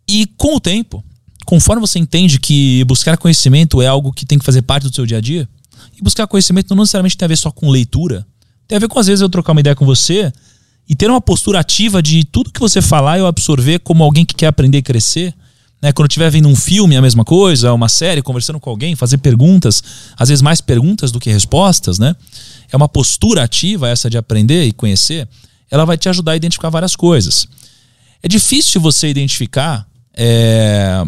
E 0.07 0.27
com 0.37 0.55
o 0.55 0.61
tempo, 0.61 1.03
conforme 1.45 1.81
você 1.81 1.99
entende 1.99 2.39
que 2.39 2.85
buscar 2.85 3.17
conhecimento 3.17 3.81
é 3.81 3.87
algo 3.87 4.13
que 4.13 4.25
tem 4.25 4.39
que 4.39 4.45
fazer 4.45 4.61
parte 4.61 4.87
do 4.87 4.95
seu 4.95 5.05
dia 5.05 5.17
a 5.17 5.21
dia, 5.21 5.45
e 5.99 6.01
buscar 6.01 6.25
conhecimento 6.25 6.73
não 6.73 6.83
necessariamente 6.83 7.17
tem 7.17 7.25
a 7.25 7.27
ver 7.27 7.37
só 7.37 7.51
com 7.51 7.69
leitura, 7.69 8.25
tem 8.65 8.77
a 8.77 8.79
ver 8.79 8.87
com 8.87 8.97
às 8.97 9.07
vezes 9.07 9.21
eu 9.21 9.27
trocar 9.27 9.51
uma 9.51 9.59
ideia 9.59 9.75
com 9.75 9.85
você 9.85 10.31
e 10.87 10.95
ter 10.95 11.09
uma 11.09 11.21
postura 11.21 11.59
ativa 11.59 12.01
de 12.01 12.23
tudo 12.23 12.51
que 12.51 12.59
você 12.59 12.81
falar 12.81 13.17
eu 13.17 13.25
absorver 13.25 13.79
como 13.79 14.03
alguém 14.03 14.25
que 14.25 14.35
quer 14.35 14.47
aprender 14.47 14.77
e 14.79 14.83
crescer. 14.83 15.33
Né? 15.81 15.91
Quando 15.91 16.09
estiver 16.09 16.29
vendo 16.29 16.47
um 16.47 16.55
filme, 16.55 16.95
a 16.95 17.01
mesma 17.01 17.25
coisa, 17.25 17.73
uma 17.73 17.89
série, 17.89 18.21
conversando 18.21 18.59
com 18.59 18.69
alguém, 18.69 18.95
fazer 18.95 19.17
perguntas, 19.17 19.83
às 20.17 20.29
vezes 20.29 20.41
mais 20.41 20.61
perguntas 20.61 21.11
do 21.11 21.19
que 21.19 21.31
respostas, 21.31 21.99
né? 21.99 22.15
É 22.71 22.77
uma 22.77 22.87
postura 22.87 23.43
ativa 23.43 23.89
essa 23.89 24.09
de 24.09 24.17
aprender 24.17 24.65
e 24.65 24.71
conhecer, 24.71 25.27
ela 25.69 25.85
vai 25.85 25.97
te 25.97 26.07
ajudar 26.09 26.33
a 26.33 26.35
identificar 26.35 26.69
várias 26.69 26.95
coisas. 26.95 27.47
É 28.21 28.27
difícil 28.27 28.81
você 28.81 29.07
identificar 29.07 29.87
é, 30.15 31.03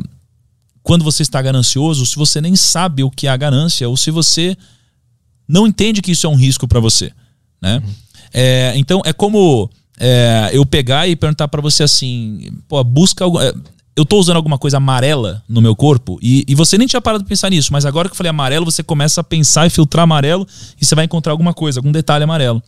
quando 0.83 1.03
você 1.03 1.23
está 1.23 1.41
ganancioso, 1.41 2.05
se 2.05 2.15
você 2.15 2.39
nem 2.39 2.55
sabe 2.55 3.03
o 3.03 3.11
que 3.11 3.27
é 3.27 3.29
a 3.29 3.37
ganância, 3.37 3.87
ou 3.89 3.97
se 3.97 4.11
você 4.11 4.55
não 5.47 5.65
entende 5.65 6.01
que 6.01 6.11
isso 6.11 6.27
é 6.27 6.29
um 6.29 6.35
risco 6.35 6.67
para 6.67 6.79
você. 6.79 7.11
Né? 7.61 7.77
Uhum. 7.77 7.93
É, 8.39 8.73
então 8.75 9.01
é 9.03 9.11
como 9.11 9.67
é, 9.99 10.51
eu 10.53 10.63
pegar 10.63 11.07
e 11.07 11.15
perguntar 11.15 11.47
para 11.47 11.59
você 11.59 11.81
assim: 11.81 12.51
pô, 12.67 12.83
busca. 12.83 13.25
É, 13.25 13.53
eu 13.95 14.05
tô 14.05 14.19
usando 14.19 14.35
alguma 14.35 14.59
coisa 14.59 14.77
amarela 14.77 15.43
no 15.49 15.59
meu 15.59 15.75
corpo 15.75 16.19
e, 16.21 16.45
e, 16.47 16.53
você 16.53 16.77
nem 16.77 16.87
tinha 16.87 17.01
parado 17.01 17.23
de 17.23 17.27
pensar 17.27 17.49
nisso, 17.49 17.73
mas 17.73 17.83
agora 17.83 18.07
que 18.07 18.13
eu 18.13 18.15
falei 18.15 18.29
amarelo, 18.29 18.63
você 18.63 18.83
começa 18.83 19.21
a 19.21 19.23
pensar 19.23 19.65
e 19.65 19.71
filtrar 19.71 20.03
amarelo 20.03 20.47
e 20.79 20.85
você 20.85 20.93
vai 20.93 21.05
encontrar 21.05 21.31
alguma 21.31 21.51
coisa, 21.51 21.79
algum 21.79 21.91
detalhe 21.91 22.23
amarelo. 22.23 22.61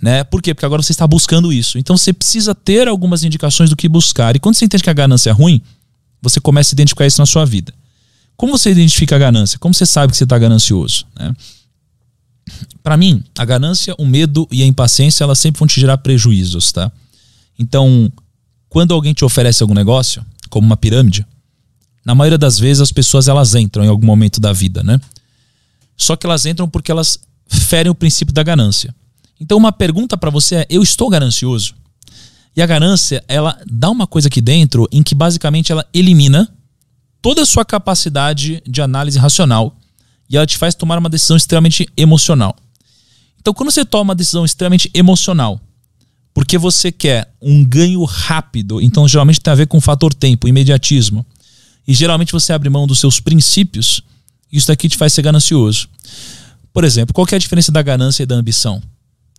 Né? 0.00 0.22
Por 0.22 0.40
quê? 0.40 0.54
Porque 0.54 0.64
agora 0.64 0.80
você 0.80 0.92
está 0.92 1.08
buscando 1.08 1.52
isso. 1.52 1.76
Então 1.76 1.96
você 1.96 2.12
precisa 2.12 2.54
ter 2.54 2.86
algumas 2.86 3.24
indicações 3.24 3.68
do 3.68 3.74
que 3.74 3.88
buscar. 3.88 4.36
E 4.36 4.38
quando 4.38 4.54
você 4.54 4.64
entende 4.64 4.84
que 4.84 4.90
a 4.90 4.92
ganância 4.92 5.30
é 5.30 5.32
ruim, 5.32 5.60
você 6.22 6.40
começa 6.40 6.72
a 6.72 6.76
identificar 6.76 7.04
isso 7.04 7.20
na 7.20 7.26
sua 7.26 7.44
vida. 7.44 7.74
Como 8.36 8.56
você 8.56 8.70
identifica 8.70 9.16
a 9.16 9.18
ganância? 9.18 9.58
Como 9.58 9.74
você 9.74 9.84
sabe 9.84 10.12
que 10.12 10.16
você 10.16 10.22
está 10.22 10.38
ganancioso? 10.38 11.04
Né? 11.18 11.34
Para 12.82 12.96
mim, 12.96 13.22
a 13.38 13.44
ganância, 13.44 13.94
o 13.98 14.06
medo 14.06 14.48
e 14.50 14.62
a 14.62 14.66
impaciência, 14.66 15.24
elas 15.24 15.38
sempre 15.38 15.58
vão 15.58 15.68
te 15.68 15.80
gerar 15.80 15.98
prejuízos, 15.98 16.72
tá? 16.72 16.90
Então, 17.58 18.10
quando 18.68 18.94
alguém 18.94 19.12
te 19.12 19.24
oferece 19.24 19.62
algum 19.62 19.74
negócio, 19.74 20.24
como 20.48 20.66
uma 20.66 20.76
pirâmide, 20.76 21.26
na 22.04 22.14
maioria 22.14 22.38
das 22.38 22.58
vezes 22.58 22.80
as 22.80 22.92
pessoas 22.92 23.28
elas 23.28 23.54
entram 23.54 23.84
em 23.84 23.88
algum 23.88 24.06
momento 24.06 24.40
da 24.40 24.52
vida, 24.52 24.82
né? 24.82 24.98
Só 25.96 26.16
que 26.16 26.26
elas 26.26 26.46
entram 26.46 26.68
porque 26.68 26.90
elas 26.90 27.18
ferem 27.46 27.90
o 27.90 27.94
princípio 27.94 28.32
da 28.32 28.42
ganância. 28.42 28.94
Então, 29.38 29.58
uma 29.58 29.72
pergunta 29.72 30.16
para 30.16 30.30
você 30.30 30.56
é: 30.56 30.66
eu 30.70 30.82
estou 30.82 31.08
ganancioso? 31.08 31.74
E 32.56 32.62
a 32.62 32.66
ganância, 32.66 33.22
ela 33.28 33.58
dá 33.70 33.90
uma 33.90 34.06
coisa 34.06 34.28
aqui 34.28 34.40
dentro 34.40 34.88
em 34.90 35.02
que 35.02 35.14
basicamente 35.14 35.70
ela 35.70 35.86
elimina 35.94 36.48
toda 37.22 37.42
a 37.42 37.46
sua 37.46 37.64
capacidade 37.64 38.62
de 38.66 38.82
análise 38.82 39.18
racional 39.18 39.76
e 40.30 40.36
ela 40.36 40.46
te 40.46 40.56
faz 40.56 40.76
tomar 40.76 40.96
uma 40.96 41.08
decisão 41.08 41.36
extremamente 41.36 41.88
emocional. 41.96 42.56
Então, 43.40 43.52
quando 43.52 43.70
você 43.70 43.84
toma 43.84 44.10
uma 44.10 44.14
decisão 44.14 44.44
extremamente 44.44 44.88
emocional, 44.94 45.60
porque 46.32 46.56
você 46.56 46.92
quer 46.92 47.34
um 47.42 47.64
ganho 47.64 48.04
rápido, 48.04 48.80
então 48.80 49.08
geralmente 49.08 49.40
tem 49.40 49.50
a 49.50 49.56
ver 49.56 49.66
com 49.66 49.78
o 49.78 49.80
fator 49.80 50.14
tempo, 50.14 50.46
imediatismo, 50.46 51.26
e 51.88 51.92
geralmente 51.92 52.32
você 52.32 52.52
abre 52.52 52.70
mão 52.70 52.86
dos 52.86 53.00
seus 53.00 53.18
princípios, 53.18 54.02
isso 54.52 54.68
daqui 54.68 54.88
te 54.88 54.96
faz 54.96 55.12
ser 55.12 55.22
ganancioso. 55.22 55.88
Por 56.72 56.84
exemplo, 56.84 57.12
qual 57.12 57.26
é 57.32 57.34
a 57.34 57.38
diferença 57.38 57.72
da 57.72 57.82
ganância 57.82 58.22
e 58.22 58.26
da 58.26 58.36
ambição? 58.36 58.80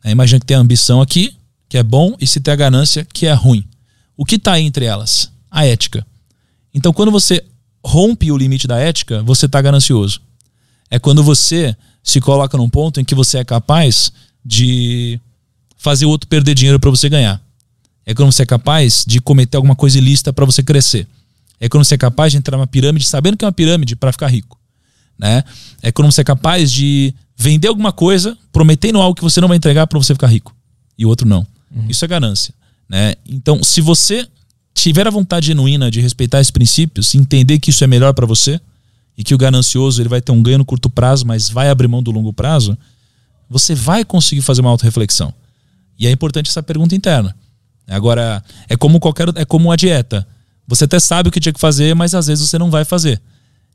É, 0.04 0.12
imagina 0.12 0.40
que 0.40 0.46
tem 0.46 0.58
a 0.58 0.60
ambição 0.60 1.02
aqui, 1.02 1.34
que 1.70 1.78
é 1.78 1.84
bom, 1.84 2.16
e 2.20 2.28
se 2.28 2.42
tem 2.42 2.52
a 2.52 2.58
ganância, 2.58 3.08
que 3.14 3.26
é 3.26 3.34
ruim. 3.34 3.64
O 4.18 4.26
que 4.26 4.36
está 4.36 4.60
entre 4.60 4.84
elas? 4.84 5.32
A 5.50 5.66
ética. 5.66 6.06
Então, 6.74 6.92
quando 6.92 7.12
você 7.12 7.44
rompe 7.84 8.32
o 8.32 8.38
limite 8.38 8.68
da 8.68 8.78
ética, 8.78 9.24
você 9.24 9.46
está 9.46 9.62
ganancioso. 9.62 10.22
É 10.92 11.00
quando 11.00 11.24
você 11.24 11.76
se 12.04 12.20
coloca 12.20 12.58
num 12.58 12.70
ponto 12.70 13.00
em 13.00 13.06
que 13.06 13.16
você 13.16 13.38
é 13.38 13.44
capaz 13.46 14.12
de 14.46 15.20
fazer 15.78 16.06
o 16.06 16.10
outro 16.10 16.28
perder 16.28 16.54
dinheiro 16.54 16.80
para 16.80 16.90
você 16.90 17.08
ganhar. 17.08 17.42
É 18.06 18.14
quando 18.14 18.32
você 18.32 18.44
é 18.44 18.46
capaz 18.46 19.06
de 19.08 19.22
cometer 19.22 19.56
alguma 19.56 19.76
coisa 19.76 19.98
ilícita 19.98 20.34
para 20.34 20.46
você 20.46 20.62
crescer. 20.62 21.08
É 21.60 21.70
quando 21.70 21.86
você 21.86 21.96
é 21.96 21.98
capaz 21.98 22.34
de 22.34 22.38
entrar 22.38 22.58
numa 22.58 22.68
pirâmide 22.68 23.08
sabendo 23.08 23.38
que 23.38 23.46
é 23.46 23.48
uma 23.48 23.52
pirâmide 23.52 23.96
para 23.96 24.12
ficar 24.12 24.28
rico. 24.28 24.60
Né? 25.18 25.44
É 25.82 25.92
quando 25.92 26.12
você 26.12 26.22
é 26.22 26.24
capaz 26.24 26.72
de 26.72 27.14
vender 27.38 27.68
alguma 27.68 27.92
coisa 27.92 28.38
prometendo 28.52 29.00
algo 29.00 29.16
que 29.16 29.22
você 29.22 29.40
não 29.40 29.48
vai 29.48 29.58
entregar 29.58 29.88
para 29.88 29.98
você 29.98 30.14
ficar 30.14 30.28
rico 30.28 30.54
e 30.98 31.06
o 31.06 31.10
outro 31.10 31.28
não. 31.28 31.46
Uhum. 31.74 31.86
Isso 31.88 32.04
é 32.04 32.08
ganância. 32.08 32.54
Né? 32.90 33.16
Então, 33.26 33.64
se 33.64 33.80
você 33.80 34.28
tiver 34.74 35.08
a 35.08 35.12
vontade 35.12 35.48
genuína 35.48 35.90
de 35.90 36.02
respeitar 36.02 36.42
esses 36.42 36.52
princípios, 36.52 37.14
entender 37.16 37.60
que 37.60 37.70
isso 37.70 37.84
é 37.84 37.88
melhor 37.88 38.14
para 38.14 38.26
você 38.26 38.60
e 39.22 39.24
que 39.24 39.36
o 39.36 39.38
ganancioso 39.38 40.02
ele 40.02 40.10
vai 40.10 40.20
ter 40.20 40.32
um 40.32 40.42
ganho 40.42 40.58
no 40.58 40.66
curto 40.66 40.90
prazo, 40.90 41.28
mas 41.28 41.48
vai 41.48 41.70
abrir 41.70 41.88
mão 41.88 42.02
do 42.02 42.10
longo 42.10 42.34
prazo, 42.34 42.76
você 43.48 43.76
vai 43.76 44.04
conseguir 44.04 44.42
fazer 44.42 44.62
uma 44.62 44.72
auto-reflexão. 44.72 45.32
E 46.00 46.08
é 46.08 46.12
importante 46.12 46.50
essa 46.50 46.64
pergunta 46.64 46.96
interna. 46.96 47.36
Agora, 47.88 48.44
é 48.68 48.76
como 48.76 49.00
qualquer 49.00 49.28
é 49.36 49.46
como 49.46 49.70
uma 49.70 49.78
dieta. 49.78 50.28
Você 50.68 50.86
até 50.86 51.00
sabe 51.00 51.30
o 51.30 51.32
que 51.32 51.40
tinha 51.40 51.54
que 51.54 51.60
fazer, 51.60 51.94
mas 51.94 52.16
às 52.16 52.26
vezes 52.26 52.50
você 52.50 52.58
não 52.58 52.72
vai 52.72 52.84
fazer. 52.84 53.22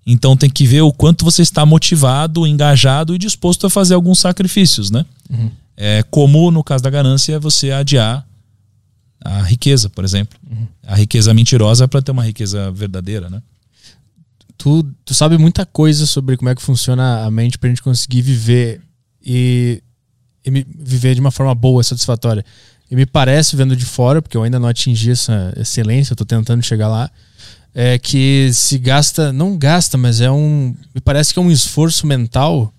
Então 0.04 0.36
tem 0.36 0.50
que 0.50 0.66
ver 0.66 0.80
o 0.80 0.92
quanto 0.92 1.24
você 1.24 1.42
está 1.42 1.64
motivado, 1.64 2.44
engajado 2.44 3.14
e 3.14 3.18
disposto 3.18 3.68
a 3.68 3.70
fazer 3.70 3.94
alguns 3.94 4.18
sacrifícios, 4.18 4.90
né? 4.90 5.06
Uhum. 5.30 5.48
É, 5.76 6.02
como 6.10 6.50
no 6.50 6.64
caso 6.64 6.82
da 6.82 6.90
ganância, 6.90 7.38
você 7.38 7.70
adiar 7.70 8.26
a 9.24 9.42
riqueza, 9.42 9.88
por 9.88 10.04
exemplo. 10.04 10.36
Uhum. 10.50 10.66
A 10.88 10.96
riqueza 10.96 11.32
mentirosa 11.32 11.86
para 11.86 12.02
ter 12.02 12.10
uma 12.10 12.24
riqueza 12.24 12.72
verdadeira, 12.72 13.30
né? 13.30 13.40
Tu, 14.56 14.82
tu 15.04 15.14
sabe 15.14 15.38
muita 15.38 15.64
coisa 15.64 16.06
sobre 16.06 16.36
como 16.36 16.48
é 16.48 16.54
que 16.54 16.62
funciona 16.62 17.24
a 17.24 17.30
mente 17.30 17.58
pra 17.58 17.68
gente 17.68 17.82
conseguir 17.82 18.22
viver 18.22 18.80
e, 19.24 19.82
e 20.44 20.50
viver 20.78 21.14
de 21.14 21.20
uma 21.20 21.30
forma 21.30 21.54
boa, 21.54 21.82
satisfatória. 21.82 22.44
E 22.90 22.94
me 22.94 23.04
parece, 23.04 23.56
vendo 23.56 23.76
de 23.76 23.84
fora, 23.84 24.22
porque 24.22 24.36
eu 24.36 24.42
ainda 24.42 24.58
não 24.58 24.68
atingi 24.68 25.10
essa 25.10 25.52
excelência, 25.56 26.12
eu 26.12 26.16
tô 26.16 26.24
tentando 26.24 26.62
chegar 26.62 26.88
lá, 26.88 27.10
é 27.74 27.98
que 27.98 28.50
se 28.52 28.78
gasta, 28.78 29.32
não 29.32 29.58
gasta, 29.58 29.98
mas 29.98 30.20
é 30.20 30.30
um. 30.30 30.74
Me 30.94 31.00
parece 31.00 31.34
que 31.34 31.38
é 31.38 31.42
um 31.42 31.50
esforço 31.50 32.06
mental 32.06 32.72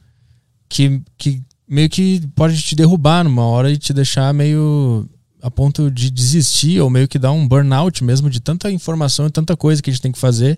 que, 0.70 1.02
que 1.18 1.42
meio 1.68 1.90
que 1.90 2.26
pode 2.36 2.60
te 2.62 2.76
derrubar 2.76 3.24
numa 3.24 3.44
hora 3.44 3.70
e 3.70 3.78
te 3.78 3.94
deixar 3.94 4.34
meio 4.34 5.08
a 5.42 5.52
ponto 5.52 5.92
de 5.92 6.10
desistir 6.10 6.82
ou 6.82 6.90
meio 6.90 7.08
que 7.08 7.20
dar 7.20 7.32
um 7.32 7.48
burnout 7.48 8.04
mesmo 8.04 8.30
de 8.30 8.40
tanta 8.40 8.72
informação 8.72 9.28
e 9.28 9.30
tanta 9.30 9.56
coisa 9.56 9.82
que 9.82 9.90
a 9.90 9.94
gente 9.94 10.02
tem 10.02 10.12
que 10.12 10.18
fazer 10.18 10.58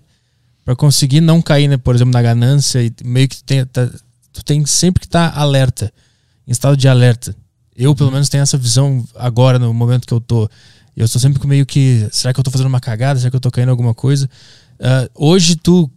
para 0.64 0.76
conseguir 0.76 1.20
não 1.20 1.40
cair, 1.42 1.68
né, 1.68 1.76
por 1.76 1.94
exemplo, 1.94 2.12
na 2.12 2.22
ganância 2.22 2.82
e 2.82 2.92
meio 3.04 3.28
que 3.28 3.36
tu 3.36 3.44
tem, 3.44 3.64
tá- 3.64 3.90
tu 4.32 4.44
tem 4.44 4.64
sempre 4.66 5.00
que 5.00 5.06
estar 5.06 5.36
alerta, 5.36 5.92
em 6.46 6.52
estado 6.52 6.76
de 6.76 6.88
alerta. 6.88 7.34
Eu, 7.76 7.94
pelo 7.94 8.12
menos, 8.12 8.28
tenho 8.28 8.42
essa 8.42 8.58
visão 8.58 9.04
agora, 9.14 9.58
no 9.58 9.72
momento 9.72 10.06
que 10.06 10.12
eu 10.12 10.20
tô. 10.20 10.48
Eu 10.96 11.06
estou 11.06 11.20
sempre 11.20 11.46
meio 11.46 11.64
que. 11.64 12.06
Será 12.12 12.34
que 12.34 12.38
eu 12.40 12.44
tô 12.44 12.50
fazendo 12.50 12.66
uma 12.66 12.80
cagada? 12.80 13.18
Será 13.18 13.30
que 13.30 13.36
eu 13.36 13.40
tô 13.40 13.50
caindo 13.50 13.68
em 13.68 13.70
alguma 13.70 13.94
coisa? 13.94 14.28
Ah, 14.78 15.08
hoje 15.14 15.56
tu 15.56 15.90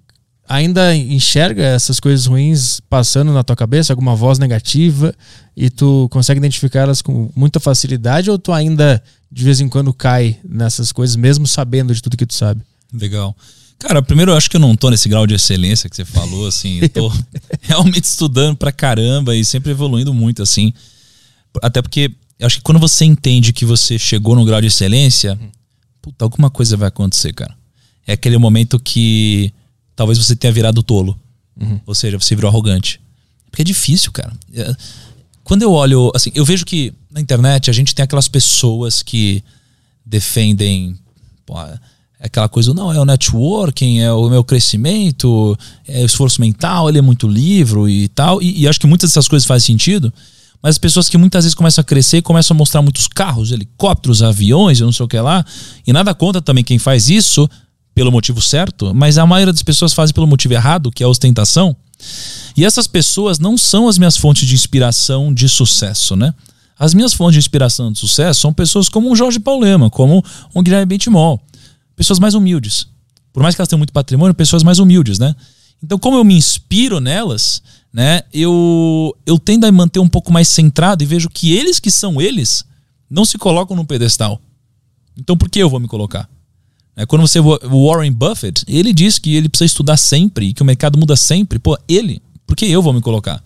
ainda 0.47 0.95
enxerga 0.95 1.63
essas 1.63 1.99
coisas 1.99 2.25
ruins 2.25 2.79
passando 2.89 3.33
na 3.33 3.43
tua 3.43 3.55
cabeça, 3.55 3.91
alguma 3.91 4.15
voz 4.15 4.39
negativa, 4.39 5.13
e 5.57 5.69
tu 5.69 6.07
consegue 6.09 6.37
identificar 6.37 6.81
elas 6.81 7.01
com 7.01 7.29
muita 7.35 7.59
facilidade, 7.59 8.29
ou 8.29 8.37
tu 8.37 8.51
ainda 8.53 9.01
de 9.31 9.43
vez 9.43 9.59
em 9.59 9.67
quando 9.67 9.93
cai 9.93 10.37
nessas 10.47 10.91
coisas, 10.91 11.15
mesmo 11.15 11.47
sabendo 11.47 11.93
de 11.93 12.01
tudo 12.01 12.15
que 12.15 12.25
tu 12.25 12.33
sabe? 12.35 12.61
Legal. 12.93 13.35
Cara, 13.83 14.01
primeiro 14.01 14.31
eu 14.31 14.37
acho 14.37 14.49
que 14.49 14.55
eu 14.55 14.61
não 14.61 14.77
tô 14.77 14.89
nesse 14.89 15.09
grau 15.09 15.27
de 15.27 15.33
excelência 15.33 15.89
que 15.89 15.95
você 15.97 16.05
falou, 16.05 16.47
assim. 16.47 16.79
Eu 16.81 16.87
tô 16.87 17.11
realmente 17.61 18.05
estudando 18.05 18.55
pra 18.55 18.71
caramba 18.71 19.35
e 19.35 19.43
sempre 19.43 19.71
evoluindo 19.71 20.13
muito, 20.13 20.41
assim. 20.41 20.71
Até 21.61 21.81
porque 21.81 22.09
eu 22.39 22.47
acho 22.47 22.57
que 22.57 22.63
quando 22.63 22.79
você 22.79 23.03
entende 23.03 23.51
que 23.51 23.65
você 23.65 23.99
chegou 23.99 24.35
num 24.37 24.45
grau 24.45 24.61
de 24.61 24.67
excelência, 24.67 25.37
puta, 26.01 26.23
alguma 26.23 26.49
coisa 26.49 26.77
vai 26.77 26.87
acontecer, 26.87 27.33
cara. 27.33 27.53
É 28.07 28.13
aquele 28.13 28.37
momento 28.37 28.79
que 28.79 29.51
talvez 29.97 30.17
você 30.17 30.33
tenha 30.33 30.53
virado 30.53 30.81
tolo. 30.81 31.19
Ou 31.85 31.93
seja, 31.93 32.17
você 32.17 32.35
virou 32.35 32.49
arrogante. 32.49 33.01
Porque 33.51 33.63
é 33.63 33.65
difícil, 33.65 34.13
cara. 34.13 34.31
É- 34.53 34.73
Quando 35.43 35.61
eu 35.61 35.73
olho, 35.73 36.09
assim, 36.15 36.31
eu 36.33 36.45
vejo 36.45 36.63
que 36.65 36.93
na 37.11 37.19
internet 37.19 37.69
a 37.69 37.73
gente 37.73 37.93
tem 37.93 38.01
aquelas 38.03 38.29
pessoas 38.29 39.03
que 39.03 39.43
defendem 40.05 40.97
pô, 41.45 41.55
aquela 42.23 42.47
coisa, 42.47 42.73
não, 42.73 42.91
é 42.91 42.99
o 42.99 43.05
networking, 43.05 43.99
é 43.99 44.11
o 44.11 44.29
meu 44.29 44.43
crescimento, 44.43 45.57
é 45.85 46.01
o 46.01 46.05
esforço 46.05 46.39
mental, 46.39 46.87
ele 46.87 46.97
é 46.97 47.01
muito 47.01 47.27
livro 47.27 47.87
e 47.89 48.07
tal. 48.07 48.41
E, 48.41 48.61
e 48.61 48.67
acho 48.67 48.79
que 48.79 48.87
muitas 48.87 49.09
dessas 49.09 49.27
coisas 49.27 49.45
fazem 49.45 49.73
sentido. 49.73 50.11
Mas 50.61 50.75
as 50.75 50.77
pessoas 50.77 51.09
que 51.09 51.17
muitas 51.17 51.43
vezes 51.43 51.53
começam 51.53 51.81
a 51.81 51.85
crescer 51.85 52.21
começam 52.21 52.55
a 52.55 52.57
mostrar 52.57 52.81
muitos 52.81 53.07
carros, 53.07 53.51
helicópteros, 53.51 54.23
aviões, 54.23 54.79
eu 54.79 54.85
não 54.85 54.93
sei 54.93 55.05
o 55.05 55.09
que 55.09 55.19
lá. 55.19 55.45
E 55.85 55.91
nada 55.91 56.13
contra 56.15 56.41
também 56.41 56.63
quem 56.63 56.79
faz 56.79 57.09
isso 57.09 57.49
pelo 57.93 58.11
motivo 58.11 58.41
certo, 58.41 58.93
mas 58.95 59.17
a 59.17 59.25
maioria 59.25 59.51
das 59.51 59.61
pessoas 59.61 59.93
fazem 59.93 60.13
pelo 60.13 60.25
motivo 60.25 60.53
errado, 60.53 60.89
que 60.91 61.03
é 61.03 61.05
a 61.05 61.09
ostentação. 61.09 61.75
E 62.55 62.63
essas 62.63 62.87
pessoas 62.87 63.37
não 63.37 63.57
são 63.57 63.89
as 63.89 63.97
minhas 63.97 64.15
fontes 64.15 64.47
de 64.47 64.55
inspiração 64.55 65.33
de 65.33 65.49
sucesso, 65.49 66.15
né? 66.15 66.33
As 66.79 66.93
minhas 66.93 67.13
fontes 67.13 67.33
de 67.33 67.39
inspiração 67.39 67.91
de 67.91 67.99
sucesso 67.99 68.41
são 68.41 68.53
pessoas 68.53 68.87
como 68.87 69.11
um 69.11 69.15
Jorge 69.15 69.39
Paulema, 69.39 69.89
como 69.89 70.23
um 70.55 70.63
Guilherme 70.63 70.85
Bentimol. 70.85 71.41
Pessoas 71.95 72.19
mais 72.19 72.33
humildes. 72.33 72.87
Por 73.31 73.41
mais 73.41 73.55
que 73.55 73.61
elas 73.61 73.67
tenham 73.67 73.79
muito 73.79 73.93
patrimônio, 73.93 74.33
pessoas 74.33 74.63
mais 74.63 74.79
humildes, 74.79 75.19
né? 75.19 75.35
Então, 75.81 75.99
como 75.99 76.17
eu 76.17 76.23
me 76.23 76.35
inspiro 76.35 76.99
nelas, 76.99 77.61
né? 77.91 78.21
Eu, 78.33 79.15
eu 79.25 79.37
tendo 79.37 79.65
a 79.65 79.71
manter 79.71 79.99
um 79.99 80.07
pouco 80.07 80.31
mais 80.31 80.47
centrado 80.47 81.03
e 81.03 81.05
vejo 81.05 81.29
que 81.29 81.53
eles 81.53 81.79
que 81.79 81.91
são 81.91 82.21
eles 82.21 82.63
não 83.09 83.25
se 83.25 83.37
colocam 83.37 83.75
no 83.75 83.85
pedestal. 83.85 84.41
Então, 85.17 85.37
por 85.37 85.49
que 85.49 85.59
eu 85.59 85.69
vou 85.69 85.79
me 85.79 85.87
colocar? 85.87 86.29
É, 86.95 87.05
quando 87.05 87.21
você 87.21 87.39
o 87.39 87.87
Warren 87.87 88.11
Buffett, 88.11 88.63
ele 88.67 88.93
diz 88.93 89.17
que 89.17 89.35
ele 89.35 89.49
precisa 89.49 89.65
estudar 89.65 89.97
sempre 89.97 90.53
que 90.53 90.61
o 90.61 90.65
mercado 90.65 90.97
muda 90.97 91.15
sempre. 91.15 91.59
Pô, 91.59 91.77
ele, 91.87 92.21
por 92.45 92.55
que 92.55 92.65
eu 92.65 92.81
vou 92.81 92.93
me 92.93 93.01
colocar? 93.01 93.43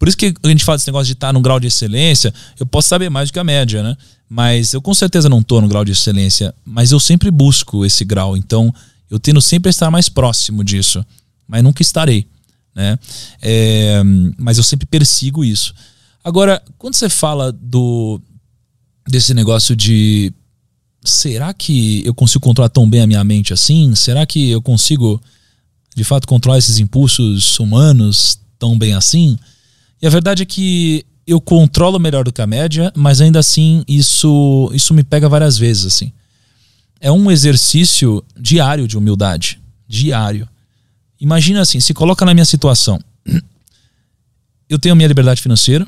Por 0.00 0.08
isso 0.08 0.16
que 0.16 0.32
a 0.42 0.48
gente 0.48 0.64
fala 0.64 0.78
desse 0.78 0.88
negócio 0.88 1.08
de 1.08 1.12
estar 1.12 1.30
num 1.30 1.42
grau 1.42 1.60
de 1.60 1.66
excelência, 1.66 2.32
eu 2.58 2.64
posso 2.64 2.88
saber 2.88 3.10
mais 3.10 3.28
do 3.28 3.34
que 3.34 3.38
a 3.38 3.44
média, 3.44 3.82
né? 3.82 3.94
Mas 4.26 4.72
eu 4.72 4.80
com 4.80 4.94
certeza 4.94 5.28
não 5.28 5.40
estou 5.40 5.60
no 5.60 5.68
grau 5.68 5.84
de 5.84 5.92
excelência, 5.92 6.54
mas 6.64 6.90
eu 6.90 6.98
sempre 6.98 7.30
busco 7.30 7.84
esse 7.84 8.02
grau. 8.02 8.34
Então, 8.34 8.74
eu 9.10 9.20
tendo 9.20 9.42
sempre 9.42 9.68
a 9.68 9.70
estar 9.70 9.90
mais 9.90 10.08
próximo 10.08 10.64
disso, 10.64 11.04
mas 11.46 11.62
nunca 11.62 11.82
estarei, 11.82 12.26
né? 12.74 12.98
É, 13.42 14.00
mas 14.38 14.56
eu 14.56 14.64
sempre 14.64 14.86
persigo 14.86 15.44
isso. 15.44 15.74
Agora, 16.24 16.62
quando 16.78 16.94
você 16.94 17.10
fala 17.10 17.52
do 17.52 18.18
desse 19.06 19.34
negócio 19.34 19.76
de 19.76 20.32
será 21.04 21.52
que 21.52 22.02
eu 22.06 22.14
consigo 22.14 22.42
controlar 22.42 22.70
tão 22.70 22.88
bem 22.88 23.02
a 23.02 23.06
minha 23.06 23.22
mente 23.22 23.52
assim? 23.52 23.94
Será 23.94 24.24
que 24.24 24.48
eu 24.48 24.62
consigo, 24.62 25.20
de 25.94 26.04
fato, 26.04 26.26
controlar 26.26 26.56
esses 26.56 26.78
impulsos 26.78 27.58
humanos 27.58 28.38
tão 28.58 28.78
bem 28.78 28.94
assim? 28.94 29.38
E 30.00 30.06
a 30.06 30.10
verdade 30.10 30.42
é 30.42 30.46
que 30.46 31.04
eu 31.26 31.40
controlo 31.40 31.98
melhor 31.98 32.24
do 32.24 32.32
que 32.32 32.42
a 32.42 32.46
média, 32.46 32.92
mas 32.96 33.20
ainda 33.20 33.38
assim 33.38 33.84
isso, 33.86 34.70
isso 34.72 34.94
me 34.94 35.04
pega 35.04 35.28
várias 35.28 35.58
vezes, 35.58 35.86
assim. 35.86 36.12
É 37.00 37.10
um 37.10 37.30
exercício 37.30 38.22
diário 38.38 38.88
de 38.88 38.96
humildade. 38.96 39.60
Diário. 39.86 40.48
Imagina 41.20 41.60
assim, 41.60 41.80
se 41.80 41.92
coloca 41.92 42.24
na 42.24 42.34
minha 42.34 42.44
situação. 42.44 42.98
Eu 44.68 44.78
tenho 44.78 44.94
minha 44.94 45.08
liberdade 45.08 45.42
financeira, 45.42 45.86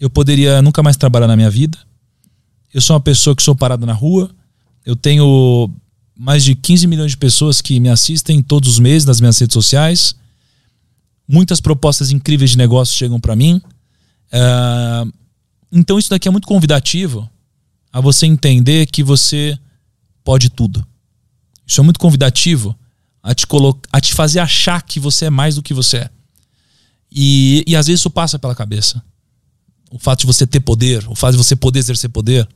eu 0.00 0.08
poderia 0.08 0.62
nunca 0.62 0.82
mais 0.82 0.96
trabalhar 0.96 1.26
na 1.26 1.36
minha 1.36 1.50
vida, 1.50 1.76
eu 2.72 2.80
sou 2.80 2.94
uma 2.94 3.00
pessoa 3.00 3.34
que 3.34 3.42
sou 3.42 3.54
parada 3.54 3.84
na 3.84 3.92
rua. 3.92 4.30
Eu 4.86 4.94
tenho 4.94 5.70
mais 6.16 6.44
de 6.44 6.54
15 6.54 6.86
milhões 6.86 7.10
de 7.12 7.16
pessoas 7.16 7.60
que 7.60 7.80
me 7.80 7.88
assistem 7.88 8.42
todos 8.42 8.68
os 8.68 8.78
meses 8.78 9.04
nas 9.04 9.20
minhas 9.20 9.38
redes 9.38 9.54
sociais. 9.54 10.14
Muitas 11.32 11.60
propostas 11.60 12.10
incríveis 12.10 12.50
de 12.50 12.58
negócio 12.58 12.96
chegam 12.96 13.20
para 13.20 13.36
mim. 13.36 13.62
Ah, 14.32 15.04
então 15.70 15.98
isso 15.98 16.10
daqui 16.10 16.26
é 16.26 16.30
muito 16.30 16.48
convidativo 16.48 17.30
a 17.92 18.00
você 18.00 18.26
entender 18.26 18.86
que 18.86 19.02
você 19.02 19.56
pode 20.24 20.50
tudo. 20.50 20.84
Isso 21.64 21.80
é 21.80 21.84
muito 21.84 22.00
convidativo 22.00 22.76
a 23.22 23.32
te, 23.32 23.46
a 23.92 24.00
te 24.00 24.12
fazer 24.12 24.40
achar 24.40 24.82
que 24.82 24.98
você 24.98 25.26
é 25.26 25.30
mais 25.30 25.54
do 25.54 25.62
que 25.62 25.72
você 25.72 25.98
é. 25.98 26.10
E, 27.12 27.62
e 27.66 27.76
às 27.76 27.86
vezes 27.86 28.00
isso 28.00 28.10
passa 28.10 28.36
pela 28.36 28.54
cabeça. 28.54 29.00
O 29.88 29.98
fato 29.98 30.20
de 30.20 30.26
você 30.26 30.46
ter 30.46 30.60
poder, 30.60 31.08
o 31.08 31.14
fato 31.14 31.32
de 31.32 31.38
você 31.38 31.54
poder 31.54 31.78
exercer 31.78 32.10
poder. 32.10 32.48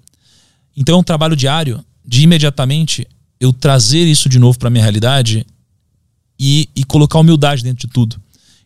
Então 0.77 0.97
é 0.97 0.99
um 0.99 1.05
trabalho 1.05 1.37
diário 1.37 1.85
de 2.05 2.23
imediatamente 2.23 3.07
eu 3.39 3.53
trazer 3.53 4.05
isso 4.05 4.29
de 4.29 4.39
novo 4.39 4.59
para 4.59 4.71
minha 4.71 4.83
realidade 4.83 5.47
e, 6.39 6.69
e 6.75 6.85
colocar 6.85 7.21
humildade 7.21 7.63
dentro 7.63 7.87
de 7.87 7.93
tudo. 7.93 8.21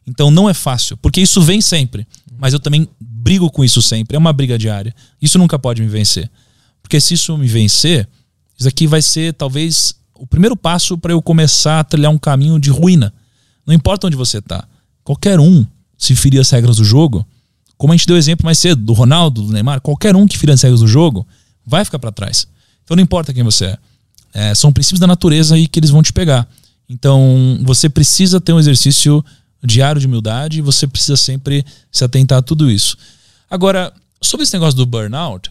Então 0.09 0.31
não 0.31 0.49
é 0.49 0.55
fácil, 0.55 0.97
porque 0.97 1.21
isso 1.21 1.43
vem 1.43 1.61
sempre, 1.61 2.07
mas 2.39 2.55
eu 2.55 2.59
também 2.59 2.89
brigo 2.99 3.51
com 3.51 3.63
isso 3.63 3.83
sempre. 3.83 4.17
É 4.17 4.19
uma 4.19 4.33
briga 4.33 4.59
diária. 4.59 4.95
Isso 5.21 5.39
nunca 5.39 5.59
pode 5.59 5.83
me 5.83 5.89
vencer. 5.89 6.31
Porque 6.83 6.99
se 6.99 7.13
isso 7.13 7.37
me 7.37 7.47
vencer, 7.47 8.09
isso 8.59 8.67
aqui 8.67 8.87
vai 8.87 9.03
ser 9.03 9.35
talvez 9.35 9.95
o 10.15 10.27
primeiro 10.27 10.57
passo 10.57 10.97
para 10.97 11.13
eu 11.13 11.21
começar 11.21 11.81
a 11.81 11.85
trilhar 11.85 12.11
um 12.11 12.17
caminho 12.17 12.59
de 12.59 12.71
ruína. 12.71 13.13
Não 13.67 13.75
importa 13.75 14.07
onde 14.07 14.17
você 14.17 14.41
tá. 14.41 14.67
Qualquer 15.05 15.39
um, 15.39 15.67
se 15.99 16.17
ferir 16.17 16.41
as 16.41 16.49
regras 16.49 16.79
do 16.79 16.85
jogo, 16.85 17.27
como 17.77 17.93
a 17.93 17.97
gente 17.97 18.07
deu 18.07 18.17
exemplo 18.17 18.47
mais 18.47 18.59
cedo, 18.59 18.83
do 18.83 18.95
Ronaldo, 18.95 19.43
do 19.43 19.53
Neymar, 19.53 19.83
qualquer 19.83 20.17
um 20.17 20.27
que 20.27 20.39
ferir 20.39 20.55
as 20.55 20.63
regras 20.63 20.81
do 20.81 20.89
jogo 20.89 21.27
vai 21.67 21.85
ficar 21.85 21.99
para 21.99 22.11
trás. 22.11 22.49
Então 22.83 22.97
não 22.97 23.03
importa 23.03 23.35
quem 23.35 23.43
você 23.43 23.67
é. 23.67 23.79
É, 24.33 24.55
São 24.55 24.73
princípios 24.73 25.01
da 25.01 25.07
natureza 25.07 25.55
aí 25.55 25.69
que 25.69 25.79
eles 25.79 25.91
vão 25.91 26.03
te 26.03 26.13
pegar. 26.13 26.49
Então 26.89 27.59
você 27.63 27.91
precisa 27.91 28.41
ter 28.41 28.55
um 28.55 28.59
exercício 28.59 29.23
diário 29.67 30.01
de 30.01 30.07
humildade 30.07 30.59
e 30.59 30.63
você 30.63 30.87
precisa 30.87 31.17
sempre 31.17 31.65
se 31.91 32.05
atentar 32.05 32.39
a 32.39 32.43
tudo 32.43 32.71
isso. 32.71 32.97
Agora, 33.51 33.93
sobre 34.23 34.45
esse 34.45 34.53
negócio 34.53 34.77
do 34.77 34.87
burnout, 34.87 35.51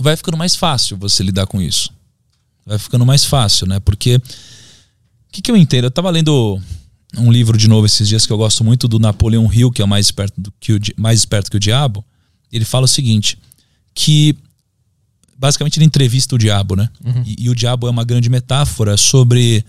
vai 0.00 0.16
ficando 0.16 0.36
mais 0.36 0.56
fácil 0.56 0.96
você 0.96 1.22
lidar 1.22 1.46
com 1.46 1.60
isso. 1.60 1.90
Vai 2.64 2.78
ficando 2.78 3.04
mais 3.04 3.24
fácil, 3.24 3.66
né? 3.66 3.78
Porque 3.80 4.16
o 4.16 4.22
que, 5.32 5.42
que 5.42 5.50
eu 5.50 5.56
entendo? 5.56 5.84
Eu 5.84 5.90
tava 5.90 6.10
lendo 6.10 6.60
um 7.16 7.30
livro 7.30 7.56
de 7.58 7.68
novo 7.68 7.86
esses 7.86 8.08
dias 8.08 8.26
que 8.26 8.32
eu 8.32 8.38
gosto 8.38 8.64
muito 8.64 8.88
do 8.88 8.98
Napoleão 8.98 9.52
Hill, 9.52 9.70
que 9.70 9.82
é 9.82 9.84
o 9.84 9.88
mais 9.88 10.06
esperto, 10.06 10.40
do 10.40 10.52
que 10.58 10.72
o, 10.72 10.80
mais 10.96 11.18
esperto 11.18 11.50
que 11.50 11.56
o 11.56 11.60
diabo. 11.60 12.04
Ele 12.50 12.64
fala 12.64 12.84
o 12.84 12.88
seguinte: 12.88 13.38
que 13.94 14.36
basicamente 15.36 15.78
ele 15.78 15.86
entrevista 15.86 16.34
o 16.34 16.38
diabo, 16.38 16.74
né? 16.74 16.88
E, 17.26 17.44
e 17.44 17.50
o 17.50 17.54
diabo 17.54 17.86
é 17.86 17.90
uma 17.90 18.04
grande 18.04 18.30
metáfora 18.30 18.96
sobre 18.96 19.64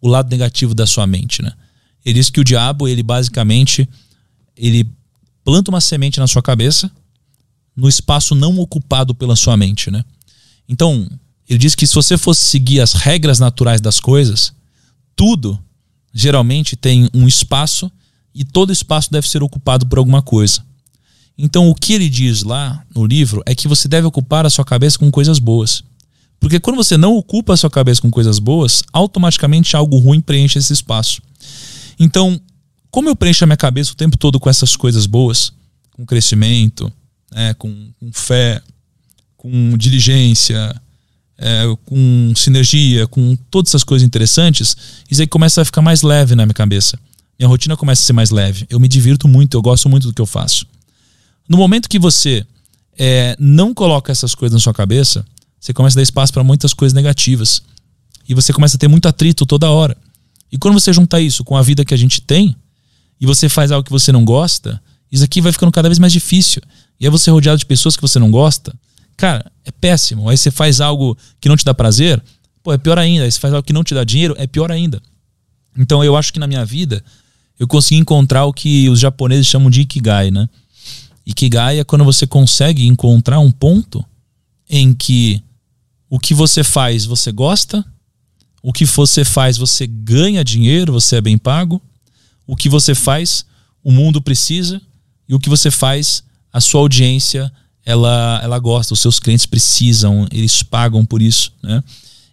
o 0.00 0.08
lado 0.08 0.30
negativo 0.30 0.74
da 0.74 0.86
sua 0.86 1.06
mente, 1.06 1.42
né? 1.42 1.52
Ele 2.06 2.14
diz 2.14 2.30
que 2.30 2.40
o 2.40 2.44
diabo, 2.44 2.86
ele 2.86 3.02
basicamente 3.02 3.88
ele 4.56 4.88
planta 5.44 5.72
uma 5.72 5.80
semente 5.80 6.20
na 6.20 6.28
sua 6.28 6.40
cabeça 6.40 6.88
no 7.76 7.88
espaço 7.88 8.34
não 8.34 8.58
ocupado 8.58 9.14
pela 9.14 9.36
sua 9.36 9.56
mente, 9.56 9.90
né? 9.90 10.04
Então, 10.68 11.10
ele 11.48 11.58
diz 11.58 11.74
que 11.74 11.86
se 11.86 11.94
você 11.94 12.16
fosse 12.16 12.42
seguir 12.42 12.80
as 12.80 12.94
regras 12.94 13.38
naturais 13.38 13.80
das 13.80 14.00
coisas, 14.00 14.52
tudo 15.14 15.58
geralmente 16.14 16.76
tem 16.76 17.10
um 17.12 17.28
espaço 17.28 17.90
e 18.34 18.44
todo 18.44 18.72
espaço 18.72 19.10
deve 19.10 19.28
ser 19.28 19.42
ocupado 19.42 19.84
por 19.84 19.98
alguma 19.98 20.22
coisa. 20.22 20.64
Então, 21.36 21.68
o 21.68 21.74
que 21.74 21.92
ele 21.92 22.08
diz 22.08 22.42
lá 22.42 22.82
no 22.94 23.04
livro 23.04 23.42
é 23.44 23.54
que 23.54 23.68
você 23.68 23.88
deve 23.88 24.06
ocupar 24.06 24.46
a 24.46 24.50
sua 24.50 24.64
cabeça 24.64 24.98
com 24.98 25.10
coisas 25.10 25.38
boas. 25.38 25.84
Porque 26.40 26.58
quando 26.58 26.76
você 26.76 26.96
não 26.96 27.14
ocupa 27.16 27.52
a 27.52 27.56
sua 27.56 27.70
cabeça 27.70 28.00
com 28.00 28.10
coisas 28.10 28.38
boas, 28.38 28.82
automaticamente 28.92 29.76
algo 29.76 29.98
ruim 29.98 30.20
preenche 30.20 30.58
esse 30.58 30.72
espaço. 30.72 31.20
Então, 31.98 32.40
como 32.90 33.08
eu 33.08 33.16
preencho 33.16 33.44
a 33.44 33.46
minha 33.46 33.56
cabeça 33.56 33.92
o 33.92 33.96
tempo 33.96 34.16
todo 34.16 34.40
com 34.40 34.48
essas 34.48 34.76
coisas 34.76 35.06
boas, 35.06 35.52
com 35.92 36.04
crescimento, 36.04 36.92
é, 37.32 37.54
com, 37.54 37.92
com, 37.98 38.12
fé, 38.12 38.62
com 39.36 39.76
diligência, 39.76 40.74
é, 41.38 41.64
com 41.84 42.32
sinergia, 42.34 43.06
com 43.06 43.36
todas 43.50 43.70
essas 43.70 43.84
coisas 43.84 44.06
interessantes, 44.06 44.76
isso 45.10 45.20
aí 45.20 45.26
começa 45.26 45.60
a 45.62 45.64
ficar 45.64 45.82
mais 45.82 46.02
leve 46.02 46.34
na 46.34 46.46
minha 46.46 46.54
cabeça. 46.54 46.98
Minha 47.38 47.48
rotina 47.48 47.76
começa 47.76 48.02
a 48.02 48.06
ser 48.06 48.12
mais 48.12 48.30
leve. 48.30 48.66
Eu 48.70 48.80
me 48.80 48.88
divirto 48.88 49.28
muito, 49.28 49.56
eu 49.56 49.62
gosto 49.62 49.88
muito 49.88 50.06
do 50.06 50.14
que 50.14 50.22
eu 50.22 50.26
faço. 50.26 50.66
No 51.48 51.56
momento 51.56 51.88
que 51.88 51.98
você 51.98 52.46
é, 52.98 53.36
não 53.38 53.74
coloca 53.74 54.10
essas 54.10 54.34
coisas 54.34 54.54
na 54.54 54.60
sua 54.60 54.72
cabeça, 54.72 55.24
você 55.60 55.72
começa 55.72 55.96
a 55.96 55.98
dar 55.98 56.02
espaço 56.02 56.32
para 56.32 56.42
muitas 56.42 56.72
coisas 56.72 56.94
negativas. 56.94 57.62
E 58.28 58.34
você 58.34 58.52
começa 58.52 58.76
a 58.76 58.78
ter 58.78 58.88
muito 58.88 59.06
atrito 59.06 59.44
toda 59.44 59.70
hora. 59.70 59.96
E 60.50 60.58
quando 60.58 60.78
você 60.78 60.92
junta 60.92 61.20
isso 61.20 61.44
com 61.44 61.56
a 61.56 61.62
vida 61.62 61.84
que 61.84 61.94
a 61.94 61.96
gente 61.96 62.20
tem, 62.20 62.56
e 63.20 63.26
você 63.26 63.48
faz 63.48 63.72
algo 63.72 63.84
que 63.84 63.90
você 63.90 64.12
não 64.12 64.24
gosta, 64.24 64.80
isso 65.10 65.24
aqui 65.24 65.40
vai 65.40 65.52
ficando 65.52 65.72
cada 65.72 65.88
vez 65.88 65.98
mais 65.98 66.12
difícil. 66.12 66.62
E 67.00 67.06
é 67.06 67.10
você 67.10 67.30
rodeado 67.30 67.58
de 67.58 67.66
pessoas 67.66 67.96
que 67.96 68.02
você 68.02 68.18
não 68.18 68.30
gosta, 68.30 68.74
cara, 69.16 69.50
é 69.64 69.70
péssimo. 69.70 70.28
Aí 70.28 70.36
você 70.36 70.50
faz 70.50 70.80
algo 70.80 71.16
que 71.40 71.48
não 71.48 71.56
te 71.56 71.64
dá 71.64 71.74
prazer, 71.74 72.22
pô, 72.62 72.72
é 72.72 72.78
pior 72.78 72.98
ainda. 72.98 73.24
Aí 73.24 73.32
você 73.32 73.40
faz 73.40 73.54
algo 73.54 73.66
que 73.66 73.72
não 73.72 73.84
te 73.84 73.94
dá 73.94 74.04
dinheiro, 74.04 74.34
é 74.38 74.46
pior 74.46 74.70
ainda. 74.70 75.00
Então 75.76 76.02
eu 76.04 76.16
acho 76.16 76.32
que 76.32 76.38
na 76.38 76.46
minha 76.46 76.64
vida 76.64 77.02
eu 77.58 77.66
consegui 77.66 78.00
encontrar 78.00 78.44
o 78.44 78.52
que 78.52 78.88
os 78.88 79.00
japoneses 79.00 79.46
chamam 79.46 79.70
de 79.70 79.82
ikigai, 79.82 80.30
né? 80.30 80.48
Ikigai 81.26 81.80
é 81.80 81.84
quando 81.84 82.04
você 82.04 82.26
consegue 82.26 82.86
encontrar 82.86 83.40
um 83.40 83.50
ponto 83.50 84.04
em 84.68 84.94
que 84.94 85.42
o 86.08 86.18
que 86.18 86.34
você 86.34 86.62
faz 86.62 87.04
você 87.04 87.32
gosta, 87.32 87.84
o 88.66 88.72
que 88.72 88.84
você 88.84 89.24
faz 89.24 89.56
você 89.56 89.86
ganha 89.86 90.42
dinheiro, 90.42 90.92
você 90.92 91.16
é 91.16 91.20
bem 91.20 91.38
pago, 91.38 91.80
o 92.44 92.56
que 92.56 92.68
você 92.68 92.96
faz 92.96 93.46
o 93.80 93.92
mundo 93.92 94.20
precisa 94.20 94.82
e 95.28 95.36
o 95.36 95.38
que 95.38 95.48
você 95.48 95.70
faz 95.70 96.24
a 96.52 96.60
sua 96.60 96.80
audiência 96.80 97.52
ela, 97.84 98.40
ela 98.42 98.58
gosta, 98.58 98.92
os 98.92 98.98
seus 98.98 99.20
clientes 99.20 99.46
precisam, 99.46 100.26
eles 100.32 100.64
pagam 100.64 101.06
por 101.06 101.22
isso, 101.22 101.52
né? 101.62 101.80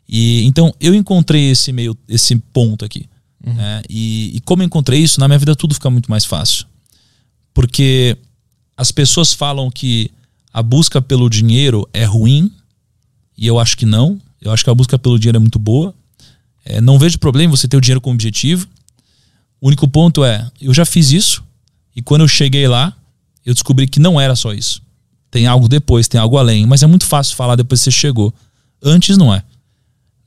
E 0.10 0.44
então 0.46 0.74
eu 0.80 0.96
encontrei 0.96 1.52
esse 1.52 1.72
meio 1.72 1.96
esse 2.10 2.36
ponto 2.36 2.84
aqui. 2.84 3.08
Uhum. 3.46 3.54
Né? 3.54 3.84
E, 3.88 4.36
e 4.36 4.40
como 4.40 4.64
eu 4.64 4.66
encontrei 4.66 5.02
isso, 5.04 5.20
na 5.20 5.28
minha 5.28 5.38
vida 5.38 5.56
tudo 5.56 5.76
fica 5.76 5.92
muito 5.92 6.10
mais 6.10 6.26
fácil. 6.26 6.66
Porque 7.54 8.18
as 8.76 8.92
pessoas 8.92 9.34
falam 9.34 9.70
que 9.70 10.10
a 10.52 10.64
busca 10.64 11.00
pelo 11.00 11.30
dinheiro 11.30 11.88
é 11.94 12.06
ruim, 12.06 12.52
e 13.38 13.46
eu 13.46 13.60
acho 13.60 13.78
que 13.78 13.86
não. 13.86 14.20
Eu 14.42 14.52
acho 14.52 14.64
que 14.64 14.70
a 14.72 14.74
busca 14.74 14.98
pelo 14.98 15.20
dinheiro 15.20 15.38
é 15.38 15.40
muito 15.40 15.60
boa. 15.60 15.94
É, 16.66 16.80
não 16.80 16.98
vejo 16.98 17.20
problema 17.20 17.56
você 17.56 17.68
ter 17.68 17.78
o 17.78 17.82
dinheiro 17.82 18.02
como 18.02 18.14
objetivo. 18.14 18.68
O 19.60 19.68
único 19.68 19.88
ponto 19.88 20.24
é, 20.24 20.50
eu 20.62 20.74
já 20.74 20.86
fiz 20.86 21.12
isso, 21.12 21.44
e 21.96 22.02
quando 22.02 22.22
eu 22.22 22.28
cheguei 22.28 22.68
lá, 22.68 22.96
eu 23.46 23.54
descobri 23.54 23.88
que 23.88 24.00
não 24.00 24.20
era 24.20 24.36
só 24.36 24.54
isso. 24.54 24.82
Tem 25.30 25.48
algo 25.48 25.68
depois, 25.68 26.08
tem 26.08 26.20
algo 26.20 26.38
além, 26.38 26.66
mas 26.66 26.84
é 26.84 26.88
muito 26.88 27.06
fácil 27.06 27.36
falar 27.36 27.56
depois 27.56 27.80
que 27.80 27.86
você 27.86 27.92
chegou. 27.92 28.34
Antes 28.82 29.18
não 29.18 29.34
é. 29.34 29.44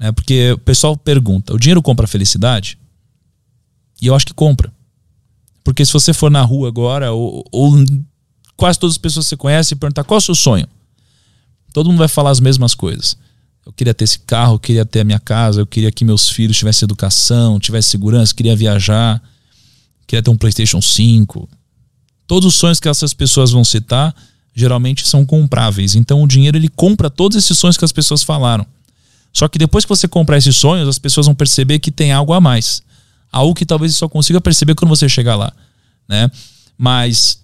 é 0.01 0.11
porque 0.11 0.53
o 0.53 0.59
pessoal 0.59 0.96
pergunta: 0.96 1.55
o 1.55 1.59
dinheiro 1.59 1.83
compra 1.83 2.07
felicidade? 2.07 2.79
E 4.01 4.07
eu 4.07 4.14
acho 4.14 4.27
que 4.27 4.35
compra. 4.35 4.72
Porque 5.62 5.85
se 5.85 5.92
você 5.92 6.12
for 6.12 6.31
na 6.31 6.42
rua 6.42 6.68
agora, 6.68 7.12
ou, 7.12 7.44
ou 7.51 7.72
quase 8.57 8.79
todas 8.79 8.94
as 8.94 8.99
pessoas 8.99 9.27
que 9.27 9.31
você 9.31 9.37
conhece 9.37 9.75
e 9.75 9.77
perguntar 9.77 10.05
qual 10.05 10.16
é 10.16 10.18
o 10.18 10.22
seu 10.22 10.35
sonho, 10.35 10.66
todo 11.72 11.88
mundo 11.88 11.99
vai 11.99 12.09
falar 12.09 12.31
as 12.31 12.40
mesmas 12.40 12.75
coisas. 12.75 13.16
Eu 13.66 13.72
queria 13.72 13.92
ter 13.92 14.05
esse 14.05 14.20
carro, 14.20 14.55
eu 14.55 14.59
queria 14.59 14.87
ter 14.87 15.00
a 15.00 15.05
minha 15.05 15.18
casa, 15.18 15.61
eu 15.61 15.66
queria 15.66 15.90
que 15.90 16.05
meus 16.05 16.29
filhos 16.29 16.57
tivessem 16.57 16.87
educação, 16.87 17.59
tivessem 17.59 17.90
segurança, 17.90 18.33
queria 18.33 18.55
viajar, 18.55 19.20
queria 20.07 20.22
ter 20.22 20.31
um 20.31 20.37
PlayStation 20.37 20.81
5. 20.81 21.48
Todos 22.26 22.46
os 22.46 22.55
sonhos 22.55 22.79
que 22.79 22.88
essas 22.88 23.12
pessoas 23.12 23.50
vão 23.50 23.64
citar 23.64 24.14
geralmente 24.55 25.07
são 25.07 25.26
compráveis. 25.26 25.94
Então 25.96 26.22
o 26.22 26.29
dinheiro 26.29 26.57
ele 26.57 26.68
compra 26.68 27.11
todos 27.11 27.37
esses 27.37 27.59
sonhos 27.59 27.76
que 27.76 27.85
as 27.85 27.92
pessoas 27.92 28.22
falaram. 28.22 28.64
Só 29.33 29.48
que 29.48 29.59
depois 29.59 29.85
que 29.85 29.88
você 29.88 30.09
comprar 30.09 30.38
esses 30.38 30.57
sonhos, 30.57 30.88
as 30.88 30.98
pessoas 30.98 31.26
vão 31.26 31.35
perceber 31.35 31.79
que 31.79 31.90
tem 31.90 32.12
algo 32.12 32.33
a 32.33 32.40
mais 32.40 32.83
algo 33.37 33.55
que 33.55 33.66
talvez 33.66 33.94
só 33.94 34.09
consiga 34.09 34.40
perceber 34.40 34.74
quando 34.74 34.88
você 34.88 35.09
chegar 35.09 35.37
lá, 35.37 35.52
né? 36.09 36.31
Mas 36.76 37.38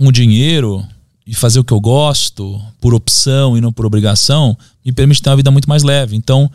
um 0.00 0.10
dinheiro 0.10 0.86
e 1.30 1.34
fazer 1.36 1.60
o 1.60 1.64
que 1.64 1.72
eu 1.72 1.80
gosto 1.80 2.60
por 2.80 2.92
opção 2.92 3.56
e 3.56 3.60
não 3.60 3.72
por 3.72 3.86
obrigação 3.86 4.58
me 4.84 4.90
permite 4.90 5.22
ter 5.22 5.30
uma 5.30 5.36
vida 5.36 5.48
muito 5.48 5.68
mais 5.68 5.84
leve. 5.84 6.16
Então, 6.16 6.50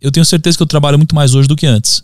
eu 0.00 0.10
tenho 0.10 0.24
certeza 0.24 0.56
que 0.56 0.62
eu 0.62 0.66
trabalho 0.66 0.96
muito 0.96 1.14
mais 1.14 1.34
hoje 1.34 1.46
do 1.46 1.54
que 1.54 1.66
antes. 1.66 2.02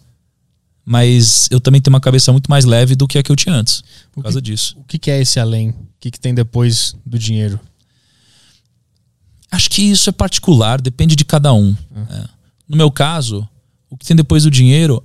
Mas 0.85 1.49
eu 1.51 1.59
também 1.59 1.81
tenho 1.81 1.95
uma 1.95 2.01
cabeça 2.01 2.31
muito 2.33 2.51
mais 2.51 2.67
leve 2.67 2.95
do 2.95 3.09
que 3.09 3.17
a 3.17 3.23
que 3.23 3.33
eu 3.33 3.35
tinha 3.35 3.55
antes, 3.55 3.83
por 4.13 4.23
causa 4.23 4.43
disso. 4.43 4.77
O 4.79 4.85
que 4.85 5.11
é 5.11 5.23
esse 5.23 5.41
além? 5.41 5.71
O 5.71 5.87
que 5.99 6.21
tem 6.21 6.35
depois 6.35 6.95
do 7.05 7.19
dinheiro? 7.19 7.59
Acho 9.51 9.71
que 9.71 9.81
isso 9.81 10.11
é 10.11 10.13
particular, 10.13 10.83
depende 10.83 11.17
de 11.17 11.25
cada 11.25 11.55
um. 11.55 11.75
É. 12.11 12.29
No 12.69 12.77
meu 12.77 12.91
caso, 12.91 13.49
o 13.89 13.97
que 13.97 14.05
tem 14.05 14.15
depois 14.15 14.43
do 14.43 14.51
dinheiro 14.51 15.03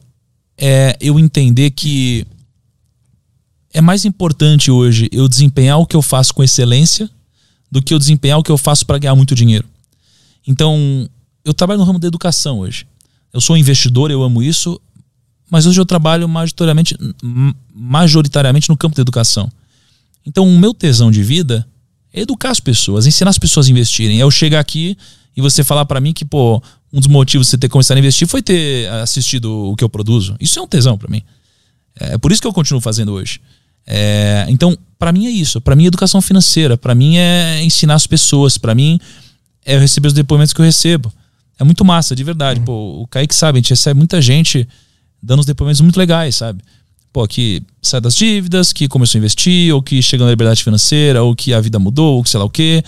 é 0.58 0.98
eu 1.00 1.18
entender 1.18 1.72
que 1.72 2.28
é 3.74 3.82
mais 3.82 4.06
importante 4.06 4.70
hoje 4.70 5.10
eu 5.12 5.28
desempenhar 5.28 5.80
o 5.80 5.86
que 5.86 5.96
eu 5.96 6.02
faço 6.02 6.34
com 6.34 6.44
excelência 6.44 7.10
do 7.72 7.82
que 7.82 7.94
eu 7.94 8.00
desempenhar 8.00 8.38
o 8.38 8.44
que 8.44 8.52
eu 8.52 8.58
faço 8.58 8.86
para 8.86 8.98
ganhar 8.98 9.16
muito 9.16 9.34
dinheiro. 9.34 9.68
Então, 10.46 11.10
eu 11.46 11.54
trabalho 11.54 11.80
no 11.80 11.86
ramo 11.86 12.00
da 12.00 12.08
educação 12.08 12.60
hoje. 12.60 12.86
Eu 13.34 13.40
sou 13.40 13.56
investidor, 13.56 14.12
eu 14.12 14.22
amo 14.24 14.44
isso, 14.44 14.80
mas 15.50 15.66
hoje 15.66 15.80
eu 15.80 15.86
trabalho 15.86 16.28
majoritariamente, 16.28 16.98
majoritariamente 17.74 18.70
no 18.70 18.76
campo 18.76 18.96
da 18.96 19.02
educação. 19.02 19.50
Então, 20.26 20.48
o 20.48 20.60
meu 20.60 20.74
tesão 20.74 21.10
de 21.10 21.24
vida 21.24 21.66
é 22.14 22.22
educar 22.22 22.52
as 22.52 22.60
pessoas, 22.60 23.08
ensinar 23.08 23.30
as 23.30 23.40
pessoas 23.40 23.68
a 23.68 23.72
investirem. 23.72 24.20
É 24.20 24.24
eu 24.24 24.32
chegar 24.32 24.60
aqui 24.60 24.98
e 25.36 25.42
você 25.42 25.64
falar 25.64 25.86
para 25.86 26.02
mim 26.02 26.12
que, 26.14 26.26
pô, 26.26 26.62
um 26.92 27.00
dos 27.00 27.08
motivos 27.08 27.48
de 27.48 27.52
você 27.52 27.58
ter 27.58 27.70
começado 27.70 27.96
a 27.96 28.00
investir 28.00 28.28
foi 28.28 28.42
ter 28.42 28.90
assistido 28.90 29.50
o 29.72 29.76
que 29.78 29.84
eu 29.84 29.90
produzo. 29.90 30.36
Isso 30.42 30.60
é 30.60 30.62
um 30.62 30.68
tesão 30.68 30.98
para 30.98 31.10
mim. 31.10 31.24
É 31.96 32.18
por 32.18 32.32
isso 32.32 32.42
que 32.42 32.48
eu 32.48 32.54
continuo 32.54 32.82
fazendo 32.82 33.14
hoje. 33.14 33.40
É, 33.86 34.46
então, 34.50 34.78
para 34.98 35.12
mim 35.12 35.26
é 35.26 35.30
isso. 35.30 35.60
Para 35.60 35.76
mim 35.76 35.86
é 35.86 35.88
educação 35.88 36.22
financeira. 36.22 36.78
Para 36.78 36.96
mim 36.96 37.18
é 37.18 37.64
ensinar 37.64 37.96
as 37.96 38.08
pessoas. 38.08 38.58
Para 38.58 38.76
mim 38.76 39.00
é 39.66 39.78
receber 39.78 40.08
os 40.08 40.14
depoimentos 40.14 40.54
que 40.54 40.62
eu 40.62 40.66
recebo. 40.66 41.12
É 41.60 41.64
muito 41.64 41.84
massa, 41.86 42.16
de 42.16 42.24
verdade. 42.24 42.60
Uhum. 42.60 42.66
Pô, 42.66 43.02
o 43.02 43.08
Kaique 43.08 43.36
sabe, 43.36 43.58
a 43.58 43.62
gente 43.62 43.70
recebe 43.70 43.98
muita 43.98 44.22
gente 44.22 44.68
dando 45.22 45.42
uns 45.42 45.46
depoimentos 45.46 45.82
muito 45.82 45.98
legais, 45.98 46.36
sabe? 46.36 46.64
Pô, 47.14 47.28
que 47.28 47.62
sai 47.82 48.02
das 48.02 48.16
dívidas, 48.16 48.74
que 48.74 48.88
começou 48.88 49.18
a 49.18 49.20
investir, 49.20 49.74
ou 49.74 49.82
que 49.82 50.02
chegou 50.02 50.26
na 50.26 50.32
liberdade 50.32 50.64
financeira, 50.64 51.22
ou 51.22 51.36
que 51.36 51.54
a 51.54 51.62
vida 51.62 51.78
mudou, 51.78 52.16
ou 52.16 52.24
que 52.24 52.30
sei 52.30 52.40
lá 52.40 52.46
o 52.46 52.50
quê. 52.50 52.84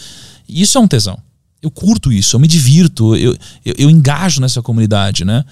Isso 0.47 0.77
é 0.77 0.81
um 0.81 0.87
tesão 0.87 1.19
eu 1.63 1.71
curto 1.71 2.11
isso, 2.11 2.35
eu 2.35 2.39
me 2.41 2.47
divirto, 2.47 3.15
eu, 3.15 3.35
eu, 3.63 3.73
eu 3.77 3.89
engajo 3.89 4.41
nessa 4.41 4.61
comunidade, 4.61 5.23
né? 5.23 5.45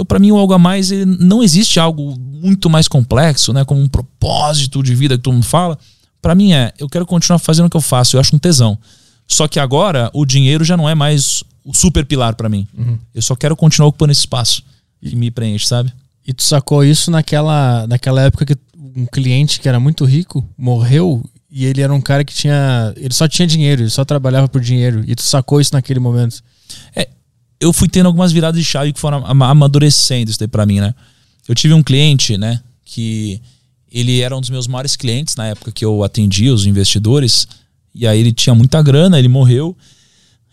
Então, 0.00 0.06
para 0.06 0.18
mim, 0.18 0.32
o 0.32 0.38
algo 0.38 0.54
a 0.54 0.58
mais 0.58 0.90
não 1.18 1.42
existe 1.42 1.78
algo 1.78 2.18
muito 2.18 2.70
mais 2.70 2.88
complexo, 2.88 3.52
né? 3.52 3.66
Como 3.66 3.82
um 3.82 3.88
propósito 3.88 4.82
de 4.82 4.94
vida 4.94 5.14
que 5.14 5.22
todo 5.22 5.34
mundo 5.34 5.44
fala. 5.44 5.78
Para 6.22 6.34
mim 6.34 6.54
é, 6.54 6.72
eu 6.78 6.88
quero 6.88 7.04
continuar 7.04 7.38
fazendo 7.38 7.66
o 7.66 7.70
que 7.70 7.76
eu 7.76 7.82
faço, 7.82 8.16
eu 8.16 8.20
acho 8.20 8.34
um 8.34 8.38
tesão. 8.38 8.78
Só 9.28 9.46
que 9.46 9.60
agora 9.60 10.10
o 10.14 10.24
dinheiro 10.24 10.64
já 10.64 10.74
não 10.74 10.88
é 10.88 10.94
mais 10.94 11.44
o 11.62 11.74
super 11.74 12.06
pilar 12.06 12.34
para 12.34 12.48
mim. 12.48 12.66
Uhum. 12.76 12.98
Eu 13.14 13.20
só 13.20 13.36
quero 13.36 13.54
continuar 13.54 13.88
ocupando 13.88 14.10
esse 14.10 14.20
espaço 14.20 14.62
que 15.02 15.14
me 15.14 15.30
preenche, 15.30 15.66
sabe? 15.66 15.92
E 16.26 16.32
tu 16.32 16.42
sacou 16.42 16.82
isso 16.82 17.10
naquela, 17.10 17.86
naquela 17.86 18.22
época 18.22 18.46
que 18.46 18.56
um 18.96 19.04
cliente 19.04 19.60
que 19.60 19.68
era 19.68 19.78
muito 19.78 20.06
rico 20.06 20.42
morreu 20.56 21.22
e 21.50 21.66
ele 21.66 21.82
era 21.82 21.92
um 21.92 22.00
cara 22.00 22.24
que 22.24 22.32
tinha. 22.32 22.94
Ele 22.96 23.12
só 23.12 23.28
tinha 23.28 23.46
dinheiro, 23.46 23.82
ele 23.82 23.90
só 23.90 24.02
trabalhava 24.02 24.48
por 24.48 24.62
dinheiro. 24.62 25.04
E 25.06 25.14
tu 25.14 25.22
sacou 25.22 25.60
isso 25.60 25.74
naquele 25.74 26.00
momento. 26.00 26.42
É, 26.96 27.06
eu 27.60 27.72
fui 27.72 27.88
tendo 27.88 28.06
algumas 28.06 28.32
viradas 28.32 28.58
de 28.58 28.64
chave 28.64 28.92
que 28.92 28.98
foram 28.98 29.24
amadurecendo 29.26 30.30
isso 30.30 30.38
daí 30.38 30.48
pra 30.48 30.64
mim, 30.64 30.80
né? 30.80 30.94
Eu 31.46 31.54
tive 31.54 31.74
um 31.74 31.82
cliente, 31.82 32.38
né, 32.38 32.60
que 32.84 33.40
ele 33.90 34.20
era 34.20 34.36
um 34.36 34.40
dos 34.40 34.50
meus 34.50 34.66
maiores 34.66 34.96
clientes 34.96 35.36
na 35.36 35.46
época 35.46 35.72
que 35.72 35.84
eu 35.84 36.02
atendia 36.04 36.54
os 36.54 36.64
investidores. 36.64 37.46
E 37.94 38.06
aí 38.06 38.20
ele 38.20 38.32
tinha 38.32 38.54
muita 38.54 38.80
grana, 38.82 39.18
ele 39.18 39.28
morreu. 39.28 39.76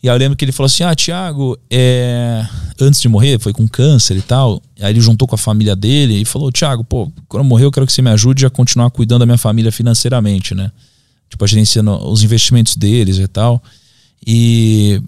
E 0.01 0.09
aí 0.09 0.15
eu 0.15 0.19
lembro 0.19 0.35
que 0.35 0.43
ele 0.43 0.51
falou 0.51 0.67
assim: 0.67 0.83
Ah, 0.83 0.95
Thiago, 0.95 1.57
é... 1.69 2.45
antes 2.81 2.99
de 2.99 3.07
morrer, 3.07 3.39
foi 3.39 3.53
com 3.53 3.67
câncer 3.67 4.17
e 4.17 4.21
tal. 4.21 4.61
E 4.75 4.83
aí 4.83 4.91
ele 4.91 5.01
juntou 5.01 5.27
com 5.27 5.35
a 5.35 5.37
família 5.37 5.75
dele 5.75 6.21
e 6.21 6.25
falou: 6.25 6.51
Thiago, 6.51 6.83
pô, 6.83 7.11
quando 7.27 7.43
eu 7.43 7.47
morrer, 7.47 7.65
eu 7.65 7.71
quero 7.71 7.85
que 7.85 7.93
você 7.93 8.01
me 8.01 8.09
ajude 8.09 8.45
a 8.45 8.49
continuar 8.49 8.89
cuidando 8.89 9.19
da 9.19 9.25
minha 9.25 9.37
família 9.37 9.71
financeiramente, 9.71 10.55
né? 10.55 10.71
Tipo, 11.29 11.43
a 11.43 11.47
gerenciando 11.47 11.91
os 12.09 12.23
investimentos 12.23 12.75
deles 12.75 13.17
e 13.17 13.27
tal. 13.27 13.61
E, 14.25 15.01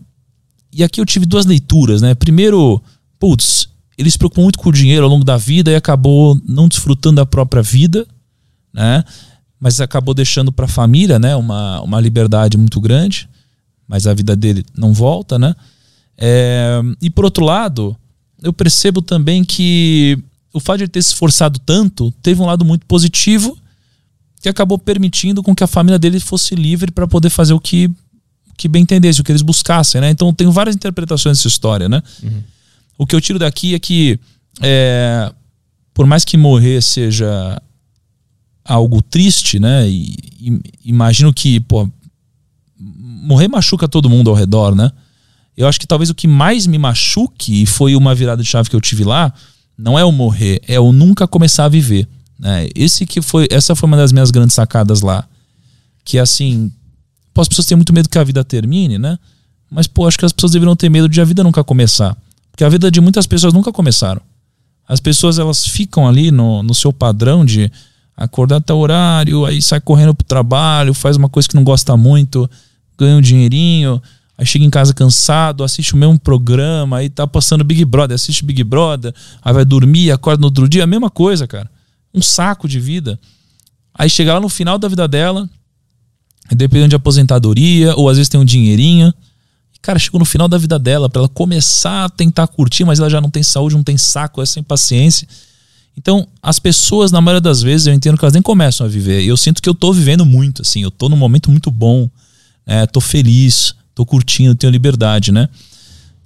e 0.71 0.83
aqui 0.83 1.01
eu 1.01 1.05
tive 1.05 1.25
duas 1.25 1.45
leituras, 1.45 2.01
né? 2.01 2.13
Primeiro, 2.15 2.81
putz, 3.19 3.69
ele 3.97 4.09
se 4.09 4.17
preocupou 4.17 4.43
muito 4.43 4.59
com 4.59 4.69
o 4.69 4.73
dinheiro 4.73 5.03
ao 5.03 5.09
longo 5.09 5.25
da 5.25 5.37
vida 5.37 5.71
e 5.71 5.75
acabou 5.75 6.39
não 6.45 6.67
desfrutando 6.67 7.17
da 7.17 7.25
própria 7.25 7.61
vida, 7.61 8.07
né? 8.73 9.03
Mas 9.59 9.81
acabou 9.81 10.13
deixando 10.13 10.51
para 10.51 10.65
a 10.65 10.69
família, 10.69 11.19
né? 11.19 11.35
Uma, 11.35 11.81
uma 11.81 11.99
liberdade 11.99 12.57
muito 12.57 12.79
grande, 12.79 13.27
mas 13.87 14.07
a 14.07 14.13
vida 14.13 14.35
dele 14.35 14.65
não 14.75 14.93
volta, 14.93 15.37
né? 15.37 15.55
É, 16.17 16.81
e 17.01 17.09
por 17.09 17.25
outro 17.25 17.43
lado, 17.43 17.95
eu 18.41 18.53
percebo 18.53 19.01
também 19.01 19.43
que 19.43 20.17
o 20.53 20.59
fato 20.59 20.77
de 20.77 20.83
ele 20.83 20.91
ter 20.91 21.01
se 21.01 21.09
esforçado 21.09 21.59
tanto 21.59 22.11
teve 22.21 22.41
um 22.41 22.45
lado 22.45 22.63
muito 22.63 22.85
positivo 22.85 23.57
que 24.41 24.49
acabou 24.49 24.77
permitindo 24.77 25.43
com 25.43 25.53
que 25.53 25.63
a 25.63 25.67
família 25.67 25.99
dele 25.99 26.19
fosse 26.19 26.55
livre 26.55 26.91
para 26.91 27.07
poder 27.07 27.29
fazer 27.29 27.53
o 27.53 27.59
que, 27.59 27.91
que 28.59 28.67
bem 28.67 28.83
entendesse, 28.83 29.21
o 29.21 29.23
que 29.23 29.31
eles 29.31 29.41
buscassem, 29.41 30.01
né? 30.01 30.09
Então 30.09 30.33
tem 30.33 30.49
várias 30.51 30.75
interpretações 30.75 31.37
dessa 31.37 31.47
história, 31.47 31.87
né? 31.87 32.03
Uhum. 32.21 32.43
O 32.97 33.07
que 33.07 33.15
eu 33.15 33.21
tiro 33.21 33.39
daqui 33.39 33.73
é 33.73 33.79
que, 33.79 34.19
é, 34.61 35.31
por 35.93 36.05
mais 36.05 36.25
que 36.25 36.35
morrer 36.35 36.81
seja 36.81 37.61
algo 38.65 39.01
triste, 39.01 39.59
né? 39.59 39.87
E, 39.87 40.13
e, 40.41 40.61
imagino 40.83 41.33
que, 41.33 41.61
pô, 41.61 41.89
morrer 42.77 43.47
machuca 43.47 43.87
todo 43.87 44.09
mundo 44.09 44.29
ao 44.29 44.35
redor, 44.35 44.75
né? 44.75 44.91
Eu 45.55 45.65
acho 45.65 45.79
que 45.79 45.87
talvez 45.87 46.09
o 46.09 46.15
que 46.15 46.27
mais 46.27 46.67
me 46.67 46.77
machuque, 46.77 47.61
e 47.61 47.65
foi 47.65 47.95
uma 47.95 48.13
virada 48.13 48.43
de 48.43 48.49
chave 48.49 48.69
que 48.69 48.75
eu 48.75 48.81
tive 48.81 49.05
lá, 49.05 49.33
não 49.77 49.97
é 49.97 50.03
o 50.03 50.11
morrer, 50.11 50.61
é 50.67 50.79
o 50.79 50.91
nunca 50.91 51.25
começar 51.25 51.63
a 51.63 51.69
viver. 51.69 52.05
Né? 52.37 52.67
Esse 52.75 53.05
que 53.05 53.21
foi, 53.21 53.47
essa 53.49 53.73
foi 53.73 53.87
uma 53.87 53.97
das 53.97 54.11
minhas 54.11 54.31
grandes 54.31 54.53
sacadas 54.53 54.99
lá. 55.01 55.25
Que 56.03 56.17
é 56.17 56.21
assim, 56.21 56.71
pô, 57.33 57.41
as 57.41 57.47
pessoas 57.47 57.67
têm 57.67 57.75
muito 57.75 57.93
medo 57.93 58.09
que 58.09 58.17
a 58.17 58.23
vida 58.23 58.43
termine, 58.43 58.97
né? 58.97 59.17
Mas, 59.69 59.87
pô, 59.87 60.07
acho 60.07 60.17
que 60.17 60.25
as 60.25 60.33
pessoas 60.33 60.51
deveriam 60.51 60.75
ter 60.75 60.89
medo 60.89 61.07
de 61.07 61.21
a 61.21 61.25
vida 61.25 61.43
nunca 61.43 61.63
começar. 61.63 62.17
Porque 62.51 62.63
a 62.63 62.69
vida 62.69 62.89
de 62.89 62.99
muitas 62.99 63.27
pessoas 63.27 63.53
nunca 63.53 63.71
começaram. 63.71 64.21
As 64.87 64.99
pessoas 64.99 65.37
elas 65.37 65.65
ficam 65.65 66.07
ali 66.07 66.31
no, 66.31 66.63
no 66.63 66.73
seu 66.73 66.91
padrão 66.91 67.45
de 67.45 67.71
acordar 68.17 68.57
até 68.57 68.73
o 68.73 68.77
horário, 68.77 69.45
aí 69.45 69.61
sai 69.61 69.79
correndo 69.79 70.13
pro 70.13 70.25
trabalho, 70.25 70.93
faz 70.93 71.15
uma 71.15 71.29
coisa 71.29 71.47
que 71.47 71.55
não 71.55 71.63
gosta 71.63 71.95
muito, 71.95 72.49
ganha 72.97 73.15
um 73.15 73.21
dinheirinho, 73.21 74.01
aí 74.37 74.45
chega 74.45 74.65
em 74.65 74.69
casa 74.69 74.93
cansado, 74.93 75.63
assiste 75.63 75.93
o 75.93 75.97
mesmo 75.97 76.19
programa, 76.19 76.97
aí 76.97 77.09
tá 77.09 77.25
passando 77.25 77.63
Big 77.63 77.85
Brother, 77.85 78.15
assiste 78.15 78.43
Big 78.43 78.61
Brother, 78.63 79.13
aí 79.41 79.53
vai 79.53 79.63
dormir, 79.63 80.11
acorda 80.11 80.41
no 80.41 80.47
outro 80.47 80.67
dia, 80.67 80.83
a 80.83 80.87
mesma 80.87 81.09
coisa, 81.09 81.47
cara. 81.47 81.69
Um 82.13 82.21
saco 82.21 82.67
de 82.67 82.79
vida. 82.79 83.17
Aí 83.93 84.09
chega 84.09 84.33
lá 84.33 84.39
no 84.39 84.49
final 84.49 84.77
da 84.77 84.87
vida 84.87 85.07
dela, 85.07 85.49
dependendo 86.55 86.89
de 86.89 86.95
aposentadoria, 86.95 87.95
ou 87.95 88.09
às 88.09 88.17
vezes 88.17 88.29
tem 88.29 88.39
um 88.39 88.45
dinheirinho, 88.45 89.13
Cara, 89.81 89.97
chegou 89.97 90.19
no 90.19 90.25
final 90.25 90.47
da 90.47 90.57
vida 90.57 90.77
dela, 90.77 91.09
para 91.09 91.21
ela 91.21 91.29
começar 91.29 92.05
a 92.05 92.09
tentar 92.09 92.47
curtir, 92.47 92.83
mas 92.83 92.99
ela 92.99 93.09
já 93.09 93.21
não 93.21 93.29
tem 93.29 93.41
saúde, 93.41 93.75
não 93.75 93.83
tem 93.83 93.97
saco, 93.97 94.41
é 94.41 94.45
sem 94.45 94.61
paciência. 94.61 95.27
Então, 95.97 96.27
as 96.41 96.59
pessoas, 96.59 97.11
na 97.11 97.21
maioria 97.21 97.41
das 97.41 97.61
vezes, 97.61 97.87
eu 97.87 97.93
entendo 97.93 98.17
que 98.17 98.23
elas 98.23 98.33
nem 98.33 98.41
começam 98.41 98.85
a 98.85 98.89
viver. 98.89 99.21
E 99.21 99.27
eu 99.27 99.37
sinto 99.37 99.61
que 99.61 99.69
eu 99.69 99.73
tô 99.73 99.91
vivendo 99.93 100.25
muito, 100.25 100.61
assim, 100.61 100.83
eu 100.83 100.91
tô 100.91 101.07
num 101.07 101.15
momento 101.15 101.49
muito 101.49 101.71
bom, 101.71 102.09
é, 102.65 102.85
tô 102.85 102.99
feliz, 102.99 103.73
tô 103.95 104.05
curtindo, 104.05 104.53
tenho 104.53 104.71
liberdade, 104.71 105.31
né? 105.31 105.47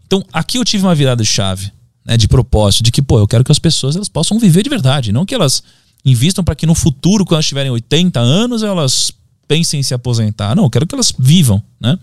Então, 0.06 0.24
aqui 0.34 0.58
eu 0.58 0.66
tive 0.66 0.84
uma 0.84 0.96
virada 0.96 1.24
de 1.24 1.30
chave, 1.30 1.72
né, 2.06 2.18
de 2.18 2.28
propósito, 2.28 2.84
de 2.84 2.92
que, 2.92 3.02
pô, 3.02 3.20
eu 3.20 3.28
quero 3.28 3.44
que 3.44 3.52
as 3.52 3.60
pessoas 3.60 3.96
elas 3.96 4.10
possam 4.10 4.38
viver 4.38 4.64
de 4.64 4.70
verdade, 4.70 5.12
não 5.12 5.26
que 5.26 5.34
elas 5.34 5.64
invistam 6.04 6.44
para 6.44 6.56
que 6.56 6.66
no 6.66 6.76
futuro, 6.76 7.24
quando 7.24 7.36
elas 7.36 7.48
tiverem 7.48 7.72
80 7.72 8.20
anos, 8.20 8.62
elas 8.62 9.12
pensem 9.48 9.80
em 9.80 9.84
se 9.84 9.94
aposentar. 9.94 10.56
Não, 10.56 10.64
eu 10.64 10.70
quero 10.70 10.88
que 10.88 10.96
elas 10.96 11.14
vivam, 11.18 11.62
né? 11.80 11.98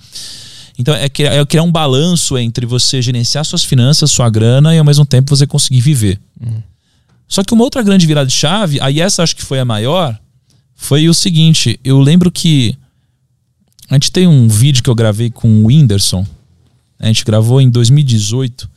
Então 0.79 0.94
é, 0.94 1.09
criar, 1.09 1.35
é 1.35 1.44
criar 1.44 1.62
um 1.62 1.70
balanço 1.70 2.38
entre 2.38 2.64
você 2.64 3.03
gerenciar 3.03 3.44
suas 3.44 3.64
finanças, 3.64 4.11
sua 4.11 4.31
grana 4.31 4.74
e 4.74 4.79
ao 4.79 4.85
mesmo 4.85 5.05
tempo 5.05 5.35
você 5.35 5.46
conseguir 5.46 5.81
viver. 5.81 6.18
Uhum. 6.40 6.62
Só 7.29 7.44
que 7.44 7.53
uma 7.53 7.64
outra 7.64 7.83
grande 7.83 8.07
virada 8.07 8.26
de 8.26 8.33
chave, 8.33 8.81
aí 8.81 9.00
essa 9.00 9.22
acho 9.22 9.37
que 9.37 9.44
foi 9.44 9.61
a 9.61 9.64
maior, 9.64 10.18
foi 10.74 11.09
o 11.09 11.14
seguinte: 11.14 11.79
eu 11.85 12.00
lembro 12.00 12.31
que 12.31 12.76
a 13.88 13.94
gente 13.94 14.11
tem 14.11 14.26
um 14.26 14.48
vídeo 14.48 14.83
que 14.83 14.88
eu 14.88 14.94
gravei 14.94 15.31
com 15.31 15.48
o 15.48 15.66
Whindersson, 15.66 16.26
a 16.98 17.07
gente 17.07 17.24
gravou 17.24 17.61
em 17.61 17.68
2018, 17.68 18.70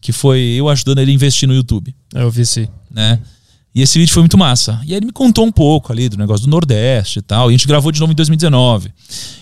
que 0.00 0.12
foi 0.12 0.40
eu 0.40 0.68
ajudando 0.68 0.98
ele 0.98 1.12
a 1.12 1.14
investir 1.14 1.48
no 1.48 1.54
YouTube. 1.54 1.94
É, 2.14 2.22
eu 2.22 2.30
vi 2.30 2.44
sim. 2.44 2.66
Né? 2.90 3.18
E 3.74 3.82
esse 3.82 3.98
vídeo 3.98 4.12
foi 4.12 4.22
muito 4.22 4.38
massa. 4.38 4.80
E 4.84 4.92
aí 4.92 4.98
ele 4.98 5.06
me 5.06 5.12
contou 5.12 5.46
um 5.46 5.52
pouco 5.52 5.92
ali 5.92 6.08
do 6.08 6.16
negócio 6.16 6.44
do 6.44 6.50
Nordeste 6.50 7.20
e 7.20 7.22
tal. 7.22 7.50
E 7.50 7.54
a 7.54 7.56
gente 7.56 7.66
gravou 7.66 7.92
de 7.92 8.00
novo 8.00 8.12
em 8.12 8.16
2019. 8.16 8.92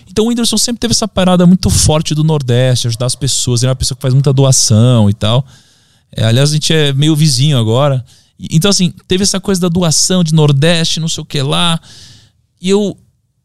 Então 0.09 0.25
o 0.25 0.29
Whindersson 0.29 0.59
sempre 0.59 0.81
teve 0.81 0.93
essa 0.93 1.07
parada 1.07 1.47
muito 1.47 1.71
forte 1.71 2.15
do 2.15 2.25
Nordeste, 2.25 2.87
ajudar 2.87 3.07
as 3.07 3.15
pessoas. 3.15 3.63
Ele 3.63 3.69
é 3.69 3.71
uma 3.71 3.77
pessoa 3.77 3.97
que 3.97 4.03
faz 4.03 4.15
muita 4.15 4.33
doação 4.33 5.09
e 5.09 5.15
tal. 5.15 5.47
É, 6.13 6.25
aliás, 6.25 6.51
a 6.51 6.53
gente 6.55 6.73
é 6.73 6.93
meio 6.93 7.15
vizinho 7.15 7.59
agora. 7.59 8.05
Então, 8.39 8.71
assim, 8.71 8.93
teve 9.09 9.23
essa 9.23 9.41
coisa 9.41 9.61
da 9.61 9.69
doação 9.69 10.23
de 10.23 10.35
Nordeste, 10.35 11.01
não 11.01 11.09
sei 11.09 11.23
o 11.23 11.25
que 11.25 11.41
lá. 11.41 11.81
E 12.61 12.69
eu, 12.69 12.97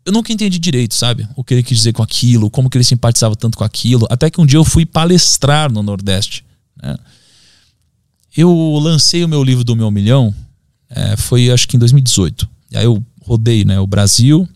eu 0.06 0.12
nunca 0.12 0.34
entendi 0.34 0.60
direito, 0.60 0.94
sabe? 0.96 1.28
O 1.36 1.44
que 1.44 1.54
ele 1.54 1.64
quis 1.64 1.78
dizer 1.78 1.94
com 1.94 2.04
aquilo, 2.04 2.50
como 2.50 2.70
que 2.70 2.78
ele 2.78 2.84
simpatizava 2.84 3.36
tanto 3.36 3.58
com 3.58 3.64
aquilo. 3.64 4.08
Até 4.10 4.30
que 4.30 4.42
um 4.42 4.46
dia 4.46 4.58
eu 4.58 4.66
fui 4.66 4.86
palestrar 4.86 5.72
no 5.72 5.82
Nordeste. 5.84 6.44
Né? 6.82 6.98
Eu 8.36 8.54
lancei 8.82 9.24
o 9.24 9.28
meu 9.28 9.44
livro 9.44 9.64
do 9.64 9.76
Meu 9.76 9.92
Milhão, 9.92 10.34
é, 10.92 11.18
foi 11.18 11.50
acho 11.50 11.68
que 11.68 11.76
em 11.76 11.80
2018. 11.80 12.48
E 12.72 12.78
aí 12.78 12.86
eu 12.86 13.04
rodei 13.26 13.66
né, 13.66 13.80
o 13.80 13.88
Brasil, 13.88 14.48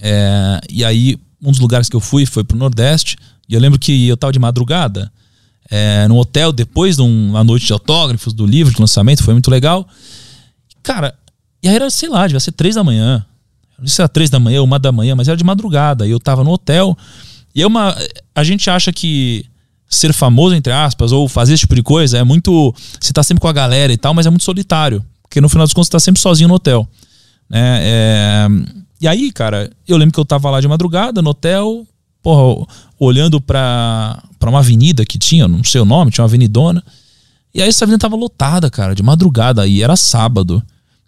é, 0.00 0.60
e 0.70 0.84
aí, 0.84 1.18
um 1.42 1.50
dos 1.50 1.60
lugares 1.60 1.88
que 1.88 1.94
eu 1.94 2.00
fui 2.00 2.24
foi 2.24 2.42
pro 2.42 2.56
Nordeste. 2.56 3.16
E 3.48 3.54
eu 3.54 3.60
lembro 3.60 3.78
que 3.78 4.08
eu 4.08 4.16
tava 4.16 4.32
de 4.32 4.38
madrugada 4.38 5.12
é, 5.70 6.08
no 6.08 6.16
hotel, 6.16 6.52
depois 6.52 6.96
de 6.96 7.02
uma 7.02 7.44
noite 7.44 7.66
de 7.66 7.72
autógrafos 7.72 8.32
do 8.32 8.46
livro 8.46 8.72
de 8.72 8.80
lançamento, 8.80 9.22
foi 9.22 9.34
muito 9.34 9.50
legal. 9.50 9.86
Cara, 10.82 11.14
e 11.62 11.68
aí 11.68 11.74
era, 11.74 11.90
sei 11.90 12.08
lá, 12.08 12.26
devia 12.26 12.40
ser 12.40 12.52
três 12.52 12.74
da 12.74 12.82
manhã. 12.82 13.24
Não 13.78 13.86
sei 13.86 13.96
se 13.96 14.00
era 14.00 14.08
três 14.08 14.30
da 14.30 14.38
manhã, 14.38 14.62
uma 14.62 14.78
da 14.78 14.90
manhã, 14.90 15.14
mas 15.14 15.28
era 15.28 15.36
de 15.36 15.44
madrugada. 15.44 16.06
E 16.06 16.10
eu 16.10 16.20
tava 16.20 16.42
no 16.42 16.50
hotel. 16.50 16.96
E 17.54 17.62
é 17.62 17.66
uma. 17.66 17.96
A 18.34 18.44
gente 18.44 18.70
acha 18.70 18.92
que 18.92 19.44
ser 19.88 20.12
famoso, 20.12 20.54
entre 20.54 20.72
aspas, 20.72 21.12
ou 21.12 21.28
fazer 21.28 21.54
esse 21.54 21.62
tipo 21.62 21.74
de 21.74 21.82
coisa 21.82 22.18
é 22.18 22.24
muito. 22.24 22.74
Você 23.00 23.12
tá 23.12 23.22
sempre 23.22 23.40
com 23.40 23.48
a 23.48 23.52
galera 23.52 23.92
e 23.92 23.96
tal, 23.96 24.14
mas 24.14 24.26
é 24.26 24.30
muito 24.30 24.44
solitário. 24.44 25.04
Porque 25.30 25.40
no 25.40 25.48
final 25.48 25.64
dos 25.64 25.72
contos 25.72 25.86
você 25.86 25.92
tá 25.92 26.00
sempre 26.00 26.20
sozinho 26.20 26.48
no 26.48 26.54
hotel. 26.54 26.88
Né? 27.48 27.78
É, 27.82 28.48
e 29.00 29.06
aí, 29.06 29.30
cara, 29.30 29.70
eu 29.86 29.96
lembro 29.96 30.12
que 30.12 30.18
eu 30.18 30.24
tava 30.24 30.50
lá 30.50 30.60
de 30.60 30.66
madrugada 30.66 31.22
no 31.22 31.30
hotel, 31.30 31.86
porra, 32.20 32.66
olhando 32.98 33.40
pra, 33.40 34.20
pra 34.40 34.50
uma 34.50 34.58
avenida 34.58 35.06
que 35.06 35.16
tinha, 35.16 35.46
não 35.46 35.62
sei 35.62 35.80
o 35.80 35.84
nome, 35.84 36.10
tinha 36.10 36.24
uma 36.24 36.28
avenidona. 36.28 36.82
E 37.54 37.62
aí 37.62 37.68
essa 37.68 37.84
avenida 37.84 38.00
tava 38.00 38.16
lotada, 38.16 38.68
cara, 38.68 38.92
de 38.92 39.04
madrugada, 39.04 39.68
e 39.68 39.84
era 39.84 39.94
sábado. 39.94 40.60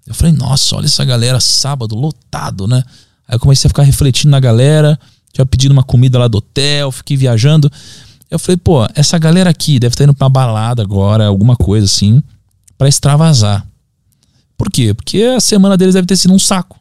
Eu 0.06 0.14
falei, 0.14 0.32
nossa, 0.32 0.76
olha 0.76 0.86
essa 0.86 1.04
galera, 1.04 1.40
sábado, 1.40 1.96
lotado, 1.96 2.68
né? 2.68 2.84
Aí 3.26 3.34
eu 3.34 3.40
comecei 3.40 3.66
a 3.66 3.70
ficar 3.70 3.82
refletindo 3.82 4.30
na 4.30 4.38
galera, 4.38 4.96
tinha 5.32 5.44
pedido 5.44 5.72
uma 5.72 5.82
comida 5.82 6.16
lá 6.16 6.28
do 6.28 6.38
hotel, 6.38 6.92
fiquei 6.92 7.16
viajando. 7.16 7.70
Eu 8.30 8.38
falei, 8.38 8.56
pô, 8.56 8.86
essa 8.94 9.18
galera 9.18 9.50
aqui 9.50 9.80
deve 9.80 9.94
estar 9.94 10.04
indo 10.04 10.14
pra 10.14 10.28
balada 10.28 10.80
agora, 10.80 11.26
alguma 11.26 11.56
coisa 11.56 11.86
assim, 11.86 12.22
para 12.78 12.88
extravasar. 12.88 13.66
Por 14.62 14.70
quê? 14.70 14.94
Porque 14.94 15.24
a 15.24 15.40
semana 15.40 15.76
deles 15.76 15.92
deve 15.92 16.06
ter 16.06 16.14
sido 16.14 16.32
um 16.32 16.38
saco. 16.38 16.78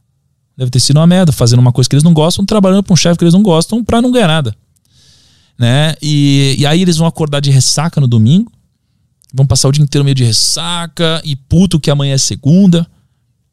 Deve 0.56 0.70
ter 0.70 0.80
sido 0.80 0.98
uma 0.98 1.08
merda, 1.08 1.32
fazendo 1.32 1.62
uma 1.62 1.72
coisa 1.72 1.90
que 1.90 1.96
eles 1.96 2.04
não 2.04 2.14
gostam, 2.14 2.46
trabalhando 2.46 2.84
para 2.84 2.94
um 2.94 2.96
chefe 2.96 3.18
que 3.18 3.24
eles 3.24 3.34
não 3.34 3.42
gostam 3.42 3.84
para 3.84 4.00
não 4.00 4.12
ganhar 4.12 4.28
nada. 4.28 4.56
Né? 5.58 5.96
E, 6.00 6.58
e 6.60 6.66
aí 6.68 6.80
eles 6.80 6.98
vão 6.98 7.08
acordar 7.08 7.40
de 7.40 7.50
ressaca 7.50 8.00
no 8.00 8.08
domingo, 8.08 8.52
vão 9.34 9.48
passar 9.48 9.68
o 9.68 9.72
dia 9.72 9.84
inteiro 9.84 10.06
meio 10.06 10.14
de 10.14 10.24
ressaca 10.24 11.24
e 11.26 11.36
puto 11.36 11.80
que 11.80 11.90
amanhã 11.90 12.14
é 12.14 12.20
segunda. 12.20 12.86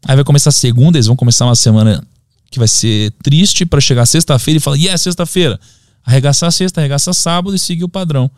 Aí 0.05 0.15
vai 0.15 0.25
começar 0.25 0.51
a 0.51 0.53
segunda, 0.53 0.99
eles 0.99 1.07
vão 1.07 1.17
começar 1.17 1.47
uma 1.47 1.57
semana 1.57 2.07
que 2.51 2.59
vai 2.59 2.69
ser 2.69 3.11
triste 3.23 3.65
para 3.65 3.81
chegar 3.81 4.05
sexta-feira 4.05 4.59
e 4.59 4.61
falar, 4.61 4.77
yeah, 4.77 4.99
sexta-feira. 4.99 5.59
Arregaçar 6.05 6.53
sexta, 6.53 6.83
arregaçar 6.83 7.15
sábado 7.15 7.57
e 7.57 7.59
seguir 7.59 7.85
o 7.85 7.89
padrão. 7.89 8.31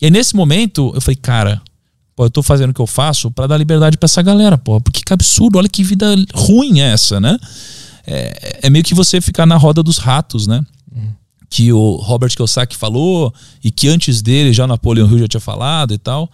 E 0.00 0.06
aí 0.06 0.10
nesse 0.10 0.34
momento 0.34 0.90
eu 0.92 1.00
falei, 1.00 1.14
cara, 1.14 1.62
pô, 2.14 2.24
eu 2.24 2.30
tô 2.30 2.42
fazendo 2.42 2.70
o 2.70 2.74
que 2.74 2.80
eu 2.80 2.86
faço 2.86 3.30
para 3.30 3.46
dar 3.46 3.56
liberdade 3.56 3.96
para 3.96 4.06
essa 4.06 4.22
galera, 4.22 4.58
pô, 4.58 4.80
porque 4.80 5.02
que 5.04 5.12
absurdo, 5.12 5.58
olha 5.58 5.68
que 5.68 5.82
vida 5.84 6.14
ruim 6.34 6.80
é 6.80 6.92
essa, 6.92 7.20
né? 7.20 7.38
é, 8.06 8.60
é 8.62 8.70
meio 8.70 8.84
que 8.84 8.94
você 8.94 9.20
ficar 9.20 9.46
na 9.46 9.56
roda 9.56 9.82
dos 9.82 9.98
ratos, 9.98 10.46
né? 10.46 10.64
Que 11.48 11.72
o 11.72 11.96
Robert 11.96 12.30
Kiyosaki 12.30 12.76
falou 12.76 13.34
e 13.62 13.70
que 13.70 13.88
antes 13.88 14.22
dele 14.22 14.52
já 14.52 14.66
Napoleon 14.66 15.08
Hill 15.08 15.18
já 15.20 15.28
tinha 15.28 15.40
falado 15.40 15.92
e 15.92 15.98
tal. 15.98 16.30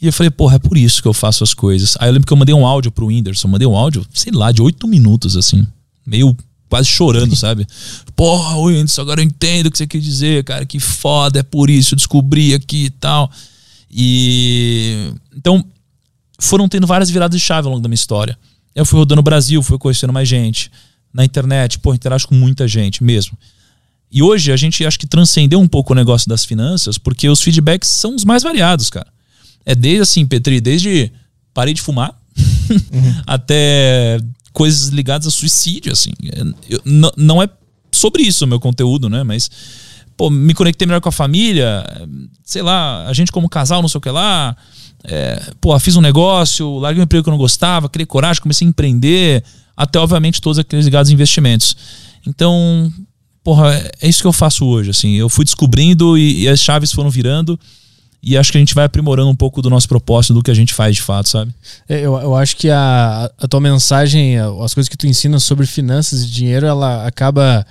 E 0.00 0.06
eu 0.06 0.12
falei, 0.12 0.30
porra, 0.30 0.56
é 0.56 0.58
por 0.58 0.76
isso 0.76 1.00
que 1.00 1.08
eu 1.08 1.14
faço 1.14 1.44
as 1.44 1.54
coisas. 1.54 1.96
Aí 2.00 2.08
eu 2.08 2.12
lembro 2.12 2.26
que 2.26 2.32
eu 2.32 2.36
mandei 2.36 2.54
um 2.54 2.66
áudio 2.66 2.90
pro 2.90 3.06
Whindersson, 3.06 3.48
mandei 3.48 3.66
um 3.66 3.76
áudio, 3.76 4.04
sei 4.12 4.32
lá, 4.32 4.50
de 4.50 4.60
oito 4.60 4.88
minutos, 4.88 5.36
assim. 5.36 5.64
Meio 6.04 6.36
quase 6.68 6.88
chorando, 6.88 7.36
sabe? 7.36 7.66
Porra, 8.16 8.56
Whindersson, 8.58 9.02
agora 9.02 9.20
eu 9.20 9.24
entendo 9.24 9.66
o 9.66 9.70
que 9.70 9.78
você 9.78 9.86
quer 9.86 10.00
dizer, 10.00 10.42
cara, 10.42 10.66
que 10.66 10.80
foda, 10.80 11.38
é 11.38 11.42
por 11.42 11.70
isso, 11.70 11.94
eu 11.94 11.96
descobri 11.96 12.54
aqui 12.54 12.86
e 12.86 12.90
tal. 12.90 13.30
E. 13.94 15.12
Então, 15.36 15.64
foram 16.40 16.68
tendo 16.68 16.86
várias 16.86 17.08
viradas 17.08 17.38
de 17.38 17.44
chave 17.44 17.66
ao 17.66 17.72
longo 17.72 17.82
da 17.82 17.88
minha 17.88 17.94
história. 17.94 18.36
Eu 18.74 18.84
fui 18.84 18.98
rodando 18.98 19.20
o 19.20 19.22
Brasil, 19.22 19.62
fui 19.62 19.78
conhecendo 19.78 20.12
mais 20.12 20.28
gente. 20.28 20.70
Na 21.12 21.24
internet, 21.24 21.78
pô, 21.78 21.94
interajo 21.94 22.26
com 22.26 22.34
muita 22.34 22.66
gente 22.66 23.04
mesmo. 23.04 23.38
E 24.10 24.20
hoje 24.20 24.50
a 24.50 24.56
gente 24.56 24.84
acho 24.84 24.98
que 24.98 25.06
transcendeu 25.06 25.60
um 25.60 25.68
pouco 25.68 25.92
o 25.92 25.96
negócio 25.96 26.28
das 26.28 26.44
finanças, 26.44 26.98
porque 26.98 27.28
os 27.28 27.40
feedbacks 27.40 27.88
são 27.88 28.16
os 28.16 28.24
mais 28.24 28.42
variados, 28.42 28.90
cara. 28.90 29.06
É 29.64 29.74
desde 29.76 30.02
assim, 30.02 30.26
Petri, 30.26 30.60
desde 30.60 31.12
parei 31.52 31.72
de 31.72 31.80
fumar 31.80 32.20
uhum. 32.36 33.14
até 33.26 34.18
coisas 34.52 34.88
ligadas 34.88 35.28
a 35.28 35.30
suicídio, 35.30 35.92
assim. 35.92 36.12
Eu, 36.68 36.82
não 37.16 37.40
é 37.40 37.48
sobre 37.92 38.22
isso 38.22 38.44
o 38.44 38.48
meu 38.48 38.58
conteúdo, 38.58 39.08
né? 39.08 39.22
Mas, 39.22 39.50
pô, 40.16 40.30
me 40.30 40.54
conectei 40.54 40.86
melhor 40.86 41.00
com 41.00 41.08
a 41.08 41.12
família, 41.12 41.84
sei 42.44 42.62
lá, 42.62 43.06
a 43.06 43.12
gente 43.12 43.32
como 43.32 43.48
casal, 43.48 43.82
não 43.82 43.88
sei 43.88 43.98
o 43.98 44.00
que 44.00 44.10
lá. 44.10 44.56
É, 45.04 45.50
pô, 45.60 45.78
fiz 45.78 45.96
um 45.96 46.00
negócio, 46.00 46.78
larguei 46.78 47.00
um 47.00 47.04
emprego 47.04 47.22
que 47.22 47.28
eu 47.28 47.32
não 47.32 47.38
gostava, 47.38 47.88
criei 47.88 48.06
coragem, 48.06 48.40
comecei 48.40 48.66
a 48.66 48.70
empreender, 48.70 49.44
até, 49.76 49.98
obviamente, 49.98 50.40
todos 50.40 50.58
aqueles 50.58 50.84
ligados 50.84 51.10
a 51.10 51.14
investimentos. 51.14 51.76
Então, 52.26 52.92
porra, 53.42 53.74
é 54.00 54.08
isso 54.08 54.22
que 54.22 54.26
eu 54.26 54.32
faço 54.32 54.64
hoje, 54.64 54.90
assim. 54.90 55.14
Eu 55.14 55.28
fui 55.28 55.44
descobrindo 55.44 56.16
e, 56.16 56.42
e 56.42 56.48
as 56.48 56.60
chaves 56.60 56.90
foram 56.90 57.10
virando 57.10 57.58
e 58.26 58.38
acho 58.38 58.50
que 58.50 58.56
a 58.56 58.60
gente 58.60 58.74
vai 58.74 58.86
aprimorando 58.86 59.28
um 59.28 59.36
pouco 59.36 59.60
do 59.60 59.68
nosso 59.68 59.86
propósito, 59.86 60.32
do 60.32 60.42
que 60.42 60.50
a 60.50 60.54
gente 60.54 60.72
faz 60.72 60.96
de 60.96 61.02
fato, 61.02 61.28
sabe? 61.28 61.54
É, 61.86 62.00
eu, 62.00 62.14
eu 62.16 62.34
acho 62.34 62.56
que 62.56 62.70
a, 62.70 63.30
a 63.38 63.46
tua 63.46 63.60
mensagem, 63.60 64.38
as 64.38 64.72
coisas 64.72 64.88
que 64.88 64.96
tu 64.96 65.06
ensina 65.06 65.38
sobre 65.38 65.66
finanças 65.66 66.22
e 66.22 66.30
dinheiro, 66.30 66.64
ela 66.64 67.06
acaba, 67.06 67.66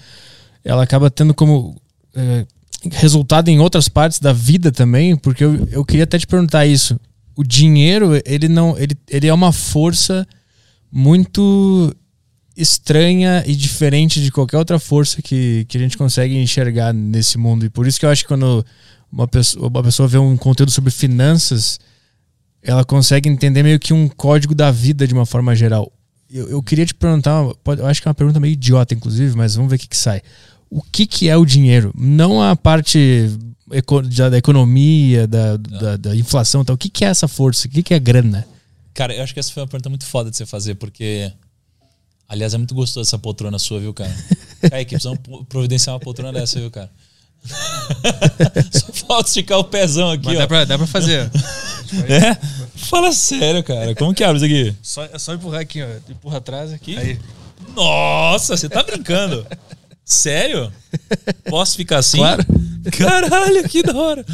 ela 0.63 0.83
acaba 0.83 1.09
tendo 1.09 1.33
como 1.33 1.75
é, 2.15 2.45
resultado 2.91 3.49
em 3.49 3.59
outras 3.59 3.87
partes 3.87 4.19
da 4.19 4.33
vida 4.33 4.71
também, 4.71 5.15
porque 5.15 5.43
eu, 5.43 5.67
eu 5.71 5.85
queria 5.85 6.03
até 6.03 6.17
te 6.17 6.27
perguntar 6.27 6.65
isso. 6.65 6.99
O 7.35 7.43
dinheiro, 7.43 8.11
ele 8.25 8.47
não, 8.47 8.77
ele, 8.77 8.95
ele 9.09 9.27
é 9.27 9.33
uma 9.33 9.51
força 9.51 10.27
muito 10.91 11.95
estranha 12.55 13.43
e 13.47 13.55
diferente 13.55 14.21
de 14.21 14.31
qualquer 14.31 14.57
outra 14.57 14.77
força 14.77 15.21
que, 15.21 15.65
que 15.67 15.77
a 15.77 15.79
gente 15.79 15.97
consegue 15.97 16.37
enxergar 16.37 16.93
nesse 16.93 17.37
mundo. 17.37 17.65
E 17.65 17.69
por 17.69 17.87
isso 17.87 17.99
que 17.99 18.05
eu 18.05 18.09
acho 18.09 18.23
que 18.23 18.27
quando 18.27 18.63
uma 19.11 19.27
pessoa, 19.27 19.67
uma 19.67 19.83
pessoa 19.83 20.07
vê 20.07 20.17
um 20.17 20.37
conteúdo 20.37 20.71
sobre 20.71 20.91
finanças, 20.91 21.79
ela 22.61 22.85
consegue 22.85 23.27
entender 23.27 23.63
meio 23.63 23.79
que 23.79 23.93
um 23.93 24.07
código 24.07 24.53
da 24.53 24.71
vida 24.71 25.07
de 25.07 25.13
uma 25.13 25.25
forma 25.25 25.55
geral. 25.55 25.91
Eu, 26.29 26.49
eu 26.49 26.63
queria 26.63 26.85
te 26.85 26.93
perguntar, 26.93 27.43
eu 27.77 27.85
acho 27.87 28.01
que 28.01 28.07
é 28.07 28.09
uma 28.09 28.15
pergunta 28.15 28.39
meio 28.39 28.53
idiota, 28.53 28.93
inclusive, 28.93 29.35
mas 29.35 29.55
vamos 29.55 29.69
ver 29.69 29.75
o 29.75 29.79
que, 29.79 29.87
que 29.87 29.97
sai. 29.97 30.21
O 30.73 30.81
que, 30.81 31.05
que 31.05 31.29
é 31.29 31.37
o 31.37 31.45
dinheiro? 31.45 31.93
Não 31.95 32.41
a 32.41 32.55
parte 32.55 33.29
da 34.31 34.37
economia, 34.39 35.27
da, 35.27 35.55
da, 35.55 35.97
da 35.97 36.15
inflação, 36.15 36.65
tal. 36.65 36.73
o 36.73 36.77
que, 36.77 36.89
que 36.89 37.05
é 37.05 37.09
essa 37.09 37.27
força? 37.27 37.67
O 37.67 37.69
que, 37.69 37.83
que 37.83 37.93
é 37.93 37.99
grana? 37.99 38.43
Cara, 38.91 39.13
eu 39.13 39.23
acho 39.23 39.35
que 39.35 39.39
essa 39.39 39.51
foi 39.51 39.61
uma 39.61 39.67
pergunta 39.69 39.89
muito 39.89 40.05
foda 40.07 40.31
de 40.31 40.37
você 40.37 40.47
fazer, 40.47 40.73
porque. 40.75 41.31
Aliás, 42.27 42.55
é 42.55 42.57
muito 42.57 42.73
gostoso 42.73 43.07
essa 43.07 43.19
poltrona 43.19 43.59
sua, 43.59 43.79
viu, 43.79 43.93
cara? 43.93 44.11
Aí, 44.73 44.83
que 44.83 44.95
precisamos 44.95 45.19
providenciar 45.47 45.93
uma 45.93 45.99
poltrona 45.99 46.33
dessa, 46.33 46.59
viu, 46.59 46.71
cara? 46.71 46.89
Só 48.71 48.93
falta 48.93 49.29
esticar 49.29 49.59
o 49.59 49.63
pezão 49.63 50.09
aqui, 50.09 50.25
Mas 50.25 50.37
ó. 50.37 50.39
Dá 50.39 50.47
pra, 50.47 50.65
dá 50.65 50.77
pra 50.77 50.87
fazer. 50.87 51.29
é? 52.09 52.35
Fala 52.75 53.11
sério, 53.11 53.63
cara. 53.63 53.93
Como 53.93 54.11
que 54.11 54.23
abre 54.23 54.37
isso 54.37 54.45
aqui? 54.45 54.75
Só, 54.81 55.03
é 55.05 55.19
só 55.19 55.35
empurrar 55.35 55.61
aqui, 55.61 55.83
ó. 55.83 56.11
Empurra 56.11 56.37
atrás 56.37 56.73
aqui. 56.73 56.97
Aí. 56.97 57.19
Nossa, 57.75 58.57
você 58.57 58.67
tá 58.67 58.81
brincando. 58.81 59.45
Sério? 60.05 60.71
Posso 61.49 61.75
ficar 61.75 61.97
assim? 61.99 62.17
Claro. 62.17 62.45
Caralho, 62.97 63.69
que 63.69 63.81
da 63.81 63.95
hora. 63.95 64.25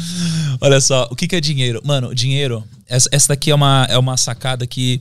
Olha 0.60 0.80
só, 0.80 1.08
o 1.10 1.16
que, 1.16 1.28
que 1.28 1.36
é 1.36 1.40
dinheiro? 1.40 1.80
Mano, 1.84 2.14
dinheiro, 2.14 2.66
essa, 2.86 3.08
essa 3.12 3.28
daqui 3.28 3.50
é 3.50 3.54
uma, 3.54 3.86
é 3.88 3.96
uma 3.96 4.16
sacada 4.16 4.66
que 4.66 5.00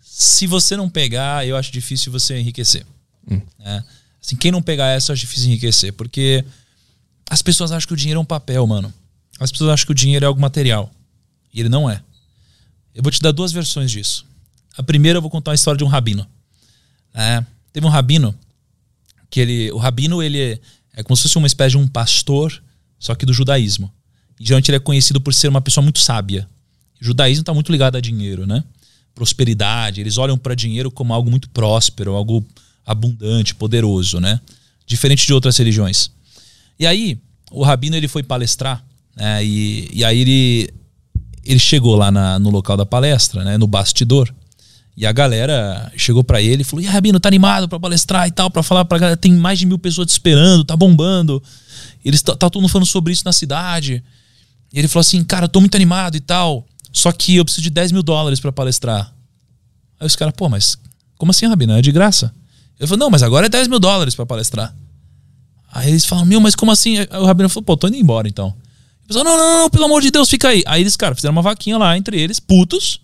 se 0.00 0.46
você 0.46 0.76
não 0.76 0.88
pegar, 0.88 1.46
eu 1.46 1.56
acho 1.56 1.72
difícil 1.72 2.10
você 2.10 2.38
enriquecer. 2.38 2.86
Hum. 3.30 3.40
É. 3.60 3.82
Assim, 4.22 4.36
quem 4.36 4.50
não 4.50 4.62
pegar 4.62 4.88
essa, 4.88 5.10
eu 5.10 5.14
acho 5.14 5.20
difícil 5.20 5.48
enriquecer. 5.48 5.92
Porque 5.92 6.44
as 7.28 7.42
pessoas 7.42 7.72
acham 7.72 7.86
que 7.86 7.94
o 7.94 7.96
dinheiro 7.96 8.18
é 8.18 8.22
um 8.22 8.26
papel, 8.26 8.66
mano. 8.66 8.92
As 9.38 9.50
pessoas 9.50 9.70
acham 9.70 9.86
que 9.86 9.92
o 9.92 9.94
dinheiro 9.94 10.24
é 10.24 10.28
algo 10.28 10.40
material. 10.40 10.90
E 11.52 11.60
ele 11.60 11.68
não 11.68 11.88
é. 11.88 12.02
Eu 12.94 13.02
vou 13.02 13.10
te 13.10 13.20
dar 13.20 13.32
duas 13.32 13.52
versões 13.52 13.90
disso. 13.90 14.26
A 14.76 14.82
primeira, 14.82 15.18
eu 15.18 15.22
vou 15.22 15.30
contar 15.30 15.52
a 15.52 15.54
história 15.54 15.78
de 15.78 15.84
um 15.84 15.88
rabino. 15.88 16.26
É, 17.14 17.44
teve 17.72 17.86
um 17.86 17.90
rabino 17.90 18.34
que 19.30 19.40
ele. 19.40 19.70
O 19.72 19.78
rabino, 19.78 20.22
ele 20.22 20.40
é, 20.40 20.60
é 20.96 21.02
como 21.02 21.16
se 21.16 21.22
fosse 21.22 21.38
uma 21.38 21.46
espécie 21.46 21.70
de 21.70 21.78
um 21.78 21.86
pastor, 21.86 22.62
só 22.98 23.14
que 23.14 23.24
do 23.24 23.32
judaísmo. 23.32 23.90
E 24.38 24.44
geralmente 24.44 24.70
ele 24.70 24.76
é 24.76 24.80
conhecido 24.80 25.20
por 25.20 25.32
ser 25.32 25.48
uma 25.48 25.60
pessoa 25.60 25.82
muito 25.82 26.00
sábia. 26.00 26.48
O 27.00 27.04
judaísmo 27.04 27.42
está 27.42 27.54
muito 27.54 27.70
ligado 27.70 27.96
a 27.96 28.00
dinheiro, 28.00 28.46
né? 28.46 28.64
Prosperidade. 29.14 30.00
Eles 30.00 30.18
olham 30.18 30.36
para 30.36 30.54
dinheiro 30.54 30.90
como 30.90 31.14
algo 31.14 31.30
muito 31.30 31.48
próspero, 31.50 32.14
algo 32.14 32.44
abundante, 32.84 33.54
poderoso, 33.54 34.18
né? 34.18 34.40
Diferente 34.86 35.26
de 35.26 35.32
outras 35.32 35.56
religiões. 35.56 36.10
E 36.78 36.86
aí, 36.86 37.18
o 37.50 37.62
rabino 37.62 37.96
ele 37.96 38.08
foi 38.08 38.22
palestrar, 38.22 38.84
né? 39.14 39.44
E, 39.44 39.88
e 39.92 40.04
aí 40.04 40.20
ele, 40.20 40.70
ele 41.44 41.58
chegou 41.58 41.94
lá 41.94 42.10
na, 42.10 42.38
no 42.38 42.50
local 42.50 42.76
da 42.76 42.86
palestra, 42.86 43.44
né? 43.44 43.58
No 43.58 43.66
bastidor. 43.66 44.34
E 44.96 45.06
a 45.06 45.12
galera 45.12 45.90
chegou 45.96 46.22
para 46.22 46.42
ele 46.42 46.62
e 46.62 46.64
falou: 46.64 46.84
E 46.84 46.86
Rabino, 46.86 47.20
tá 47.20 47.28
animado 47.28 47.68
para 47.68 47.78
palestrar 47.78 48.26
e 48.26 48.30
tal, 48.30 48.50
para 48.50 48.62
falar 48.62 48.84
pra 48.84 48.98
galera? 48.98 49.16
Tem 49.16 49.32
mais 49.32 49.58
de 49.58 49.66
mil 49.66 49.78
pessoas 49.78 50.08
te 50.08 50.10
esperando, 50.10 50.64
tá 50.64 50.76
bombando. 50.76 51.42
Eles 52.04 52.22
tá, 52.22 52.34
tá 52.34 52.50
todo 52.50 52.60
mundo 52.60 52.70
falando 52.70 52.86
sobre 52.86 53.12
isso 53.12 53.22
na 53.24 53.32
cidade. 53.32 54.02
E 54.72 54.78
ele 54.78 54.88
falou 54.88 55.00
assim: 55.00 55.22
Cara, 55.24 55.44
eu 55.44 55.48
tô 55.48 55.60
muito 55.60 55.74
animado 55.74 56.16
e 56.16 56.20
tal. 56.20 56.66
Só 56.92 57.12
que 57.12 57.36
eu 57.36 57.44
preciso 57.44 57.62
de 57.62 57.70
10 57.70 57.92
mil 57.92 58.02
dólares 58.02 58.40
para 58.40 58.50
palestrar. 58.50 59.14
Aí 59.98 60.06
os 60.06 60.16
caras, 60.16 60.34
pô, 60.36 60.48
mas 60.48 60.76
como 61.16 61.30
assim, 61.30 61.46
Rabino? 61.46 61.74
É 61.74 61.82
de 61.82 61.92
graça? 61.92 62.34
Ele 62.78 62.86
falou: 62.86 62.98
Não, 62.98 63.10
mas 63.10 63.22
agora 63.22 63.46
é 63.46 63.48
10 63.48 63.68
mil 63.68 63.78
dólares 63.78 64.14
para 64.14 64.26
palestrar. 64.26 64.74
Aí 65.72 65.88
eles 65.88 66.04
falam: 66.04 66.24
Meu, 66.24 66.40
mas 66.40 66.54
como 66.54 66.72
assim? 66.72 66.98
Aí 66.98 67.08
o 67.12 67.24
Rabino 67.24 67.48
falou: 67.48 67.64
Pô, 67.64 67.76
tô 67.76 67.88
indo 67.88 67.96
embora 67.96 68.28
então. 68.28 68.54
Ele 69.08 69.18
falou: 69.18 69.24
Não, 69.24 69.38
não, 69.38 69.60
não, 69.60 69.70
pelo 69.70 69.84
amor 69.84 70.02
de 70.02 70.10
Deus, 70.10 70.28
fica 70.28 70.48
aí. 70.48 70.62
Aí 70.66 70.82
eles, 70.82 70.96
cara, 70.96 71.14
fizeram 71.14 71.32
uma 71.32 71.42
vaquinha 71.42 71.78
lá 71.78 71.96
entre 71.96 72.20
eles, 72.20 72.40
putos 72.40 73.00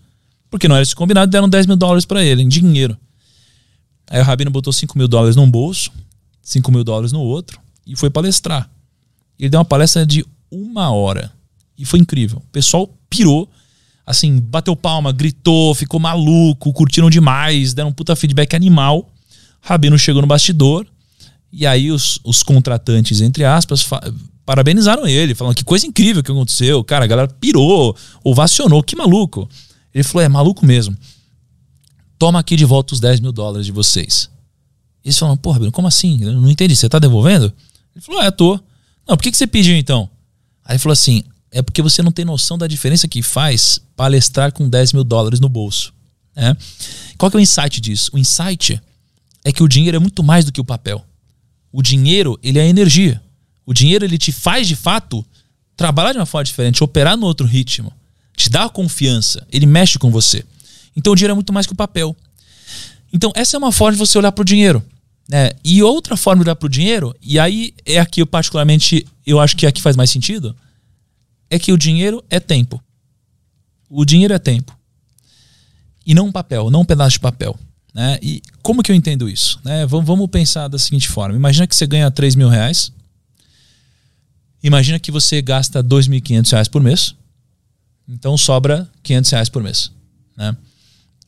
porque 0.56 0.68
não 0.68 0.76
era 0.76 0.82
esse 0.82 0.96
combinado, 0.96 1.30
deram 1.30 1.46
10 1.46 1.66
mil 1.66 1.76
dólares 1.76 2.06
para 2.06 2.24
ele, 2.24 2.42
em 2.42 2.48
dinheiro. 2.48 2.96
Aí 4.08 4.20
o 4.20 4.24
Rabino 4.24 4.50
botou 4.50 4.72
5 4.72 4.96
mil 4.96 5.06
dólares 5.06 5.36
num 5.36 5.50
bolso, 5.50 5.92
5 6.40 6.72
mil 6.72 6.82
dólares 6.82 7.12
no 7.12 7.20
outro, 7.20 7.60
e 7.86 7.94
foi 7.94 8.08
palestrar. 8.08 8.70
Ele 9.38 9.50
deu 9.50 9.58
uma 9.58 9.66
palestra 9.66 10.06
de 10.06 10.24
uma 10.50 10.90
hora. 10.90 11.30
E 11.76 11.84
foi 11.84 11.98
incrível. 11.98 12.38
O 12.38 12.50
pessoal 12.50 12.88
pirou, 13.10 13.50
assim, 14.06 14.40
bateu 14.40 14.74
palma, 14.74 15.12
gritou, 15.12 15.74
ficou 15.74 16.00
maluco, 16.00 16.72
curtiram 16.72 17.10
demais, 17.10 17.74
deram 17.74 17.90
um 17.90 17.92
puta 17.92 18.16
feedback 18.16 18.56
animal. 18.56 19.12
Rabino 19.60 19.98
chegou 19.98 20.22
no 20.22 20.28
bastidor, 20.28 20.86
e 21.52 21.66
aí 21.66 21.90
os, 21.90 22.18
os 22.24 22.42
contratantes, 22.42 23.20
entre 23.20 23.44
aspas, 23.44 23.86
parabenizaram 24.46 25.06
ele, 25.06 25.34
falando 25.34 25.54
que 25.54 25.64
coisa 25.64 25.86
incrível 25.86 26.22
que 26.22 26.32
aconteceu. 26.32 26.82
Cara, 26.82 27.04
a 27.04 27.08
galera 27.08 27.28
pirou, 27.28 27.94
ovacionou, 28.24 28.82
que 28.82 28.96
maluco. 28.96 29.46
Ele 29.96 30.04
falou: 30.04 30.22
é 30.22 30.28
maluco 30.28 30.66
mesmo. 30.66 30.94
Toma 32.18 32.38
aqui 32.38 32.54
de 32.54 32.66
volta 32.66 32.92
os 32.92 33.00
10 33.00 33.20
mil 33.20 33.32
dólares 33.32 33.64
de 33.64 33.72
vocês. 33.72 34.28
Eles 35.02 35.18
falaram: 35.18 35.38
porra, 35.38 35.58
Bruno, 35.58 35.72
como 35.72 35.88
assim? 35.88 36.22
Eu 36.22 36.32
não 36.34 36.50
entendi. 36.50 36.76
Você 36.76 36.86
tá 36.86 36.98
devolvendo? 36.98 37.50
Ele 37.94 38.04
falou: 38.04 38.22
é, 38.22 38.30
tô. 38.30 38.60
Não, 39.08 39.16
por 39.16 39.22
que, 39.22 39.30
que 39.30 39.38
você 39.38 39.46
pediu 39.46 39.74
então? 39.74 40.10
Aí 40.62 40.74
ele 40.74 40.78
falou 40.80 40.92
assim: 40.92 41.24
é 41.50 41.62
porque 41.62 41.80
você 41.80 42.02
não 42.02 42.12
tem 42.12 42.26
noção 42.26 42.58
da 42.58 42.66
diferença 42.66 43.08
que 43.08 43.22
faz 43.22 43.80
palestrar 43.96 44.52
com 44.52 44.68
10 44.68 44.92
mil 44.92 45.02
dólares 45.02 45.40
no 45.40 45.48
bolso. 45.48 45.94
É? 46.36 46.54
Qual 47.16 47.30
que 47.30 47.38
é 47.38 47.40
o 47.40 47.42
insight 47.42 47.80
disso? 47.80 48.10
O 48.12 48.18
insight 48.18 48.78
é 49.42 49.50
que 49.50 49.62
o 49.62 49.68
dinheiro 49.68 49.96
é 49.96 49.98
muito 49.98 50.22
mais 50.22 50.44
do 50.44 50.52
que 50.52 50.60
o 50.60 50.64
papel. 50.64 51.02
O 51.72 51.80
dinheiro, 51.80 52.38
ele 52.42 52.58
é 52.58 52.68
energia. 52.68 53.22
O 53.64 53.72
dinheiro, 53.72 54.04
ele 54.04 54.18
te 54.18 54.30
faz, 54.30 54.68
de 54.68 54.76
fato, 54.76 55.24
trabalhar 55.74 56.12
de 56.12 56.18
uma 56.18 56.26
forma 56.26 56.44
diferente, 56.44 56.84
operar 56.84 57.16
no 57.16 57.24
outro 57.24 57.46
ritmo 57.46 57.90
te 58.36 58.50
dá 58.50 58.68
confiança, 58.68 59.46
ele 59.50 59.66
mexe 59.66 59.98
com 59.98 60.10
você. 60.10 60.44
Então 60.94 61.12
o 61.12 61.16
dinheiro 61.16 61.32
é 61.32 61.34
muito 61.34 61.52
mais 61.52 61.66
que 61.66 61.72
o 61.72 61.76
papel. 61.76 62.14
Então 63.12 63.32
essa 63.34 63.56
é 63.56 63.58
uma 63.58 63.72
forma 63.72 63.92
de 63.92 63.98
você 63.98 64.18
olhar 64.18 64.30
para 64.32 64.42
o 64.42 64.44
dinheiro. 64.44 64.84
Né? 65.28 65.50
E 65.64 65.82
outra 65.82 66.16
forma 66.16 66.44
de 66.44 66.48
olhar 66.48 66.56
para 66.56 66.66
o 66.66 66.70
dinheiro, 66.70 67.14
e 67.20 67.38
aí 67.38 67.74
é 67.84 67.98
aqui 67.98 68.20
eu 68.20 68.26
particularmente, 68.26 69.06
eu 69.26 69.40
acho 69.40 69.56
que 69.56 69.66
aqui 69.66 69.82
faz 69.82 69.96
mais 69.96 70.10
sentido, 70.10 70.54
é 71.50 71.58
que 71.58 71.72
o 71.72 71.78
dinheiro 71.78 72.22
é 72.30 72.38
tempo. 72.38 72.82
O 73.88 74.04
dinheiro 74.04 74.34
é 74.34 74.38
tempo. 74.38 74.76
E 76.04 76.14
não 76.14 76.26
um 76.26 76.32
papel, 76.32 76.70
não 76.70 76.82
um 76.82 76.84
pedaço 76.84 77.12
de 77.12 77.20
papel. 77.20 77.58
Né? 77.92 78.18
E 78.22 78.42
como 78.62 78.82
que 78.82 78.92
eu 78.92 78.96
entendo 78.96 79.28
isso? 79.28 79.58
Né? 79.64 79.86
Vamos 79.86 80.28
pensar 80.28 80.68
da 80.68 80.78
seguinte 80.78 81.08
forma. 81.08 81.34
Imagina 81.34 81.66
que 81.66 81.74
você 81.74 81.86
ganha 81.86 82.10
3 82.10 82.34
mil 82.34 82.48
reais. 82.48 82.92
Imagina 84.62 84.98
que 84.98 85.10
você 85.10 85.40
gasta 85.40 85.82
2.500 85.82 86.50
reais 86.50 86.68
por 86.68 86.82
mês. 86.82 87.14
Então 88.08 88.36
sobra 88.36 88.88
500 89.02 89.30
reais 89.30 89.48
por 89.48 89.62
mês. 89.62 89.90
Né? 90.36 90.56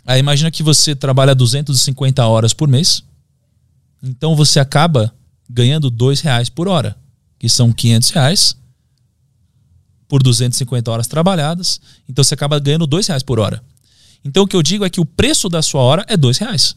Aí 0.06 0.20
imagina 0.20 0.50
que 0.50 0.62
você 0.62 0.94
trabalha 0.94 1.34
250 1.34 2.26
horas 2.26 2.52
por 2.52 2.68
mês. 2.68 3.02
Então 4.02 4.36
você 4.36 4.60
acaba 4.60 5.12
ganhando 5.48 5.90
2 5.90 6.20
reais 6.20 6.48
por 6.48 6.68
hora, 6.68 6.96
que 7.38 7.48
são 7.48 7.72
500 7.72 8.10
reais 8.10 8.56
por 10.06 10.22
250 10.22 10.90
horas 10.90 11.06
trabalhadas. 11.06 11.80
Então 12.08 12.22
você 12.24 12.34
acaba 12.34 12.58
ganhando 12.58 12.86
2 12.86 13.06
reais 13.06 13.22
por 13.22 13.38
hora. 13.38 13.62
Então 14.24 14.44
o 14.44 14.46
que 14.46 14.56
eu 14.56 14.62
digo 14.62 14.84
é 14.84 14.90
que 14.90 15.00
o 15.00 15.04
preço 15.04 15.48
da 15.48 15.62
sua 15.62 15.80
hora 15.82 16.04
é 16.08 16.16
2 16.16 16.38
reais. 16.38 16.76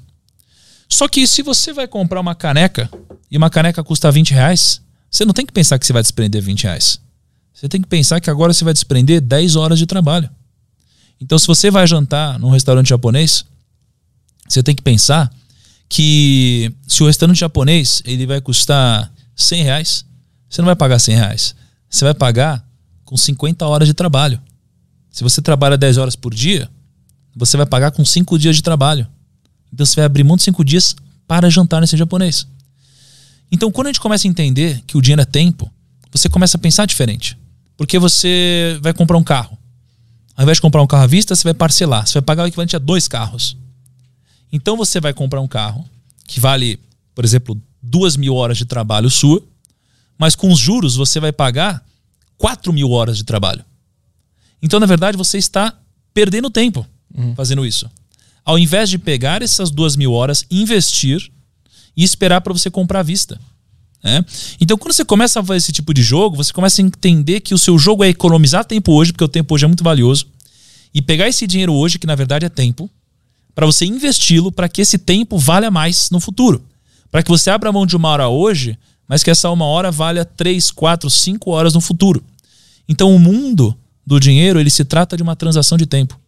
Só 0.90 1.08
que 1.08 1.26
se 1.26 1.42
você 1.42 1.72
vai 1.72 1.88
comprar 1.88 2.20
uma 2.20 2.36
caneca 2.36 2.90
e 3.30 3.38
uma 3.38 3.50
caneca 3.50 3.84
custa 3.84 4.12
20 4.12 4.34
reais, 4.34 4.82
você 5.10 5.24
não 5.24 5.34
tem 5.34 5.46
que 5.46 5.54
pensar 5.54 5.80
que 5.80 5.86
você 5.86 5.94
vai 5.94 6.02
desprender 6.02 6.42
20 6.42 6.64
reais. 6.64 7.00
Você 7.62 7.70
tem 7.70 7.80
que 7.80 7.88
pensar 7.88 8.20
que 8.20 8.28
agora 8.28 8.52
você 8.52 8.64
vai 8.64 8.74
desprender 8.74 9.22
10 9.22 9.56
horas 9.56 9.78
de 9.78 9.86
trabalho. 9.86 10.28
Então, 11.20 11.38
se 11.38 11.46
você 11.46 11.70
vai 11.70 11.86
jantar 11.86 12.40
num 12.40 12.50
restaurante 12.50 12.90
japonês, 12.90 13.46
você 14.50 14.64
tem 14.64 14.74
que 14.74 14.82
pensar 14.82 15.32
que 15.88 16.74
se 16.88 17.04
o 17.04 17.06
restaurante 17.06 17.38
japonês 17.38 18.02
ele 18.04 18.26
vai 18.26 18.42
custar 18.42 19.14
100 19.36 19.62
reais, 19.62 20.06
você 20.50 20.60
não 20.60 20.66
vai 20.66 20.76
pagar 20.76 20.98
100 20.98 21.16
reais. 21.16 21.56
Você 21.88 22.04
vai 22.04 22.16
pagar 22.16 22.68
com 23.06 23.16
50 23.16 23.64
horas 23.68 23.88
de 23.88 23.94
trabalho. 23.94 24.42
Se 25.12 25.22
você 25.22 25.40
trabalha 25.40 25.78
10 25.78 26.00
horas 26.00 26.16
por 26.16 26.34
dia, 26.34 26.68
você 27.36 27.58
vai 27.58 27.68
pagar 27.68 27.92
com 27.92 28.04
5 28.04 28.40
dias 28.40 28.56
de 28.56 28.64
trabalho. 28.64 29.08
Então 29.72 29.86
você 29.86 29.98
vai 29.98 30.06
abrir 30.06 30.24
mão 30.24 30.36
de 30.36 30.42
5 30.42 30.66
dias 30.66 30.96
para 31.28 31.48
jantar 31.48 31.80
nesse 31.80 31.96
japonês. 31.96 32.48
Então, 33.52 33.72
quando 33.72 33.86
a 33.86 33.90
gente 33.92 34.02
começa 34.02 34.28
a 34.28 34.32
entender 34.32 34.82
que 34.88 34.98
o 34.98 35.02
dinheiro 35.02 35.22
é 35.22 35.26
tempo, 35.26 35.72
você 36.12 36.28
começa 36.28 36.58
a 36.58 36.60
pensar 36.60 36.88
diferente. 36.88 37.38
Porque 37.82 37.98
você 37.98 38.78
vai 38.80 38.94
comprar 38.94 39.18
um 39.18 39.24
carro. 39.24 39.58
Ao 40.36 40.44
invés 40.44 40.58
de 40.58 40.62
comprar 40.62 40.84
um 40.84 40.88
carro 40.88 41.02
à 41.02 41.08
vista, 41.08 41.34
você 41.34 41.44
vai 41.44 41.54
parcelar. 41.56 42.06
Você 42.06 42.14
vai 42.14 42.22
pagar 42.22 42.44
o 42.44 42.46
equivalente 42.46 42.76
a 42.76 42.80
dois 42.80 43.08
carros. 43.08 43.58
Então 44.54 44.78
você 44.78 45.02
vai 45.02 45.16
comprar 45.16 45.42
um 45.42 45.48
carro 45.48 45.84
que 46.28 46.40
vale, 46.40 46.80
por 47.16 47.26
exemplo, 47.26 47.60
duas 47.82 48.16
mil 48.16 48.36
horas 48.36 48.60
de 48.60 48.66
trabalho 48.66 49.10
sua, 49.10 49.42
mas 50.16 50.36
com 50.36 50.52
os 50.52 50.60
juros 50.60 50.96
você 50.96 51.20
vai 51.20 51.32
pagar 51.32 51.84
quatro 52.38 52.72
mil 52.72 52.92
horas 52.92 53.18
de 53.18 53.24
trabalho. 53.24 53.66
Então, 54.62 54.80
na 54.80 54.86
verdade, 54.86 55.18
você 55.18 55.40
está 55.40 55.76
perdendo 56.14 56.52
tempo 56.52 56.86
uhum. 57.12 57.34
fazendo 57.34 57.66
isso. 57.66 57.90
Ao 58.46 58.60
invés 58.60 58.92
de 58.92 59.00
pegar 59.00 59.42
essas 59.42 59.72
duas 59.72 59.96
mil 59.96 60.14
horas, 60.14 60.46
investir 60.52 61.32
e 61.98 62.04
esperar 62.04 62.42
para 62.42 62.54
você 62.54 62.70
comprar 62.70 63.00
à 63.00 63.04
vista. 63.04 63.42
Né? 64.04 64.24
Então, 64.60 64.78
quando 64.78 64.94
você 64.94 65.06
começa 65.06 65.40
a 65.40 65.44
fazer 65.44 65.58
esse 65.58 65.72
tipo 65.72 65.94
de 65.94 66.02
jogo, 66.02 66.36
você 66.36 66.52
começa 66.52 66.82
a 66.82 66.86
entender 66.86 67.40
que 67.42 67.54
o 67.54 67.58
seu 67.58 67.78
jogo 67.78 68.04
é 68.04 68.10
economizar 68.10 68.66
tempo 68.66 68.92
hoje, 68.94 69.12
porque 69.12 69.24
o 69.24 69.28
tempo 69.28 69.54
hoje 69.54 69.66
é 69.66 69.68
muito 69.68 69.84
valioso, 69.84 70.28
e 70.94 71.02
pegar 71.02 71.28
esse 71.28 71.46
dinheiro 71.48 71.74
hoje, 71.74 72.00
que 72.00 72.08
na 72.08 72.16
verdade 72.16 72.46
é 72.46 72.50
tempo, 72.50 72.90
para 73.54 73.66
você 73.66 73.86
investi-lo 73.86 74.52
para 74.52 74.68
que 74.68 74.82
esse 74.82 74.98
tempo 74.98 75.38
valha 75.38 75.70
mais 75.70 76.10
no 76.10 76.20
futuro. 76.20 76.64
Para 77.10 77.22
que 77.22 77.30
você 77.30 77.50
abra 77.50 77.72
mão 77.72 77.86
de 77.86 77.96
uma 77.96 78.10
hora 78.10 78.28
hoje, 78.28 78.78
mas 79.08 79.24
que 79.24 79.30
essa 79.30 79.50
uma 79.50 79.66
hora 79.66 79.92
valha 79.92 80.24
três, 80.24 80.72
quatro, 80.72 81.10
cinco 81.10 81.52
horas 81.52 81.74
no 81.74 81.82
futuro. 81.82 82.24
Então 82.88 83.14
o 83.14 83.20
mundo 83.20 83.78
do 84.06 84.20
dinheiro, 84.20 84.60
ele 84.60 84.70
se 84.70 84.84
trata 84.84 85.16
de 85.16 85.24
uma 85.24 85.36
transação 85.36 85.78
de 85.78 85.86
tempo. 85.86 86.20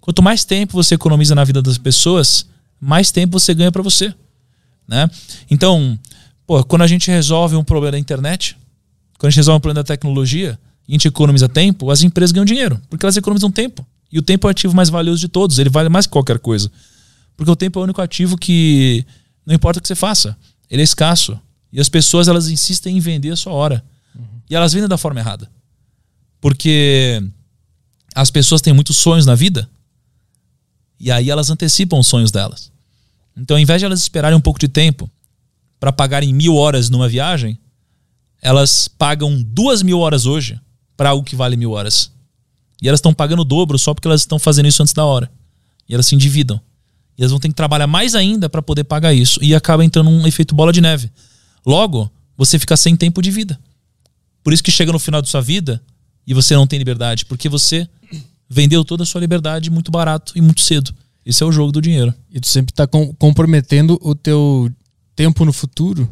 Quanto 0.00 0.22
mais 0.22 0.44
tempo 0.44 0.74
você 0.74 0.94
economiza 0.94 1.34
na 1.34 1.44
vida 1.44 1.60
das 1.60 1.78
pessoas, 1.78 2.46
mais 2.80 3.10
tempo 3.10 3.40
você 3.40 3.52
ganha 3.54 3.72
para 3.72 3.82
você. 3.82 4.14
Né? 4.86 5.10
Então, 5.50 5.98
pô, 6.46 6.62
quando 6.64 6.82
a 6.82 6.86
gente 6.86 7.10
resolve 7.10 7.56
um 7.56 7.64
problema 7.64 7.92
da 7.92 7.98
internet, 7.98 8.56
quando 9.18 9.28
a 9.28 9.30
gente 9.30 9.38
resolve 9.38 9.58
um 9.58 9.60
problema 9.60 9.82
da 9.82 9.86
tecnologia, 9.86 10.58
e 10.86 10.92
a 10.92 10.94
gente 10.94 11.08
economiza 11.08 11.48
tempo, 11.48 11.90
as 11.90 12.02
empresas 12.02 12.32
ganham 12.32 12.44
dinheiro, 12.44 12.80
porque 12.88 13.04
elas 13.04 13.16
economizam 13.16 13.50
tempo. 13.50 13.84
E 14.10 14.18
o 14.18 14.22
tempo 14.22 14.46
é 14.46 14.48
o 14.48 14.50
ativo 14.50 14.74
mais 14.74 14.88
valioso 14.88 15.20
de 15.20 15.28
todos. 15.28 15.58
Ele 15.58 15.68
vale 15.68 15.88
mais 15.88 16.06
que 16.06 16.12
qualquer 16.12 16.38
coisa. 16.38 16.70
Porque 17.36 17.50
o 17.50 17.56
tempo 17.56 17.78
é 17.78 17.80
o 17.80 17.84
único 17.84 18.00
ativo 18.00 18.36
que 18.38 19.04
não 19.44 19.54
importa 19.54 19.78
o 19.78 19.82
que 19.82 19.88
você 19.88 19.94
faça, 19.94 20.36
ele 20.70 20.82
é 20.82 20.84
escasso. 20.84 21.38
E 21.72 21.80
as 21.80 21.88
pessoas 21.88 22.28
elas 22.28 22.48
insistem 22.48 22.96
em 22.96 23.00
vender 23.00 23.30
a 23.30 23.36
sua 23.36 23.52
hora. 23.52 23.84
Uhum. 24.14 24.22
E 24.48 24.54
elas 24.54 24.72
vendem 24.72 24.88
da 24.88 24.96
forma 24.96 25.20
errada. 25.20 25.50
Porque 26.40 27.20
as 28.14 28.30
pessoas 28.30 28.62
têm 28.62 28.72
muitos 28.72 28.96
sonhos 28.96 29.26
na 29.26 29.34
vida. 29.34 29.68
E 30.98 31.10
aí 31.10 31.28
elas 31.28 31.50
antecipam 31.50 31.98
os 31.98 32.06
sonhos 32.06 32.30
delas. 32.30 32.72
Então, 33.36 33.56
ao 33.56 33.60
invés 33.60 33.80
de 33.80 33.84
elas 33.84 34.00
esperarem 34.00 34.38
um 34.38 34.40
pouco 34.40 34.58
de 34.58 34.68
tempo 34.68 35.10
para 35.78 35.92
pagarem 35.92 36.32
mil 36.32 36.56
horas 36.56 36.88
numa 36.90 37.08
viagem, 37.08 37.58
elas 38.40 38.88
pagam 38.88 39.42
duas 39.42 39.82
mil 39.82 39.98
horas 39.98 40.26
hoje 40.26 40.60
para 40.96 41.10
algo 41.10 41.24
que 41.24 41.36
vale 41.36 41.56
mil 41.56 41.72
horas. 41.72 42.10
E 42.80 42.88
elas 42.88 42.98
estão 42.98 43.12
pagando 43.12 43.40
o 43.40 43.44
dobro 43.44 43.78
só 43.78 43.94
porque 43.94 44.08
elas 44.08 44.20
estão 44.20 44.38
fazendo 44.38 44.66
isso 44.66 44.82
antes 44.82 44.94
da 44.94 45.04
hora. 45.04 45.30
E 45.88 45.94
elas 45.94 46.06
se 46.06 46.14
endividam. 46.14 46.60
E 47.16 47.22
elas 47.22 47.30
vão 47.30 47.40
ter 47.40 47.48
que 47.48 47.54
trabalhar 47.54 47.86
mais 47.86 48.14
ainda 48.14 48.48
para 48.48 48.62
poder 48.62 48.84
pagar 48.84 49.14
isso. 49.14 49.42
E 49.42 49.54
acaba 49.54 49.84
entrando 49.84 50.10
um 50.10 50.26
efeito 50.26 50.54
bola 50.54 50.72
de 50.72 50.80
neve. 50.80 51.10
Logo, 51.64 52.10
você 52.36 52.58
fica 52.58 52.76
sem 52.76 52.96
tempo 52.96 53.22
de 53.22 53.30
vida. 53.30 53.58
Por 54.44 54.52
isso 54.52 54.62
que 54.62 54.70
chega 54.70 54.92
no 54.92 54.98
final 54.98 55.22
da 55.22 55.28
sua 55.28 55.40
vida 55.40 55.82
e 56.26 56.34
você 56.34 56.54
não 56.54 56.66
tem 56.66 56.78
liberdade. 56.78 57.24
Porque 57.24 57.48
você 57.48 57.88
vendeu 58.48 58.84
toda 58.84 59.02
a 59.02 59.06
sua 59.06 59.20
liberdade 59.20 59.70
muito 59.70 59.90
barato 59.90 60.32
e 60.36 60.40
muito 60.40 60.60
cedo. 60.60 60.94
Esse 61.24 61.42
é 61.42 61.46
o 61.46 61.52
jogo 61.52 61.72
do 61.72 61.80
dinheiro. 61.80 62.14
E 62.30 62.38
tu 62.38 62.46
sempre 62.46 62.72
está 62.72 62.86
com 62.86 63.12
comprometendo 63.14 63.98
o 64.02 64.14
teu 64.14 64.70
tempo 65.16 65.44
no 65.44 65.52
futuro. 65.52 66.08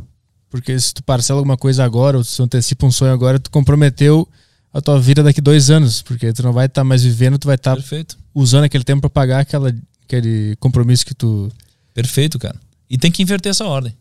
Porque 0.50 0.78
se 0.80 0.94
tu 0.94 1.02
parcela 1.02 1.40
alguma 1.40 1.56
coisa 1.56 1.84
agora, 1.84 2.16
ou 2.16 2.24
se 2.24 2.36
tu 2.36 2.42
antecipa 2.42 2.86
um 2.86 2.90
sonho 2.90 3.12
agora, 3.12 3.38
tu 3.38 3.50
comprometeu 3.50 4.26
a 4.72 4.80
tua 4.80 5.00
vida 5.00 5.22
daqui 5.22 5.40
dois 5.40 5.70
anos, 5.70 6.02
porque 6.02 6.32
tu 6.32 6.42
não 6.42 6.52
vai 6.52 6.66
estar 6.66 6.80
tá 6.80 6.84
mais 6.84 7.04
vivendo, 7.04 7.38
tu 7.38 7.46
vai 7.46 7.56
estar 7.56 7.76
tá 7.76 8.16
usando 8.34 8.64
aquele 8.64 8.82
tempo 8.82 9.02
para 9.02 9.10
pagar 9.10 9.40
aquela, 9.40 9.74
aquele 10.04 10.56
compromisso 10.56 11.04
que 11.04 11.14
tu. 11.14 11.50
Perfeito, 11.92 12.38
cara. 12.38 12.58
E 12.88 12.96
tem 12.96 13.10
que 13.10 13.22
inverter 13.22 13.50
essa 13.50 13.64
ordem. 13.64 13.94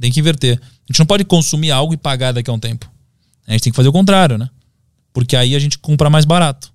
Tem 0.00 0.10
que 0.10 0.20
inverter. 0.20 0.58
A 0.58 0.92
gente 0.92 0.98
não 0.98 1.06
pode 1.06 1.24
consumir 1.24 1.70
algo 1.70 1.94
e 1.94 1.96
pagar 1.96 2.32
daqui 2.32 2.50
a 2.50 2.52
um 2.52 2.58
tempo. 2.58 2.90
A 3.46 3.52
gente 3.52 3.62
tem 3.62 3.72
que 3.72 3.76
fazer 3.76 3.88
o 3.88 3.92
contrário, 3.92 4.36
né? 4.36 4.50
Porque 5.12 5.36
aí 5.36 5.54
a 5.54 5.58
gente 5.58 5.78
compra 5.78 6.10
mais 6.10 6.24
barato. 6.24 6.72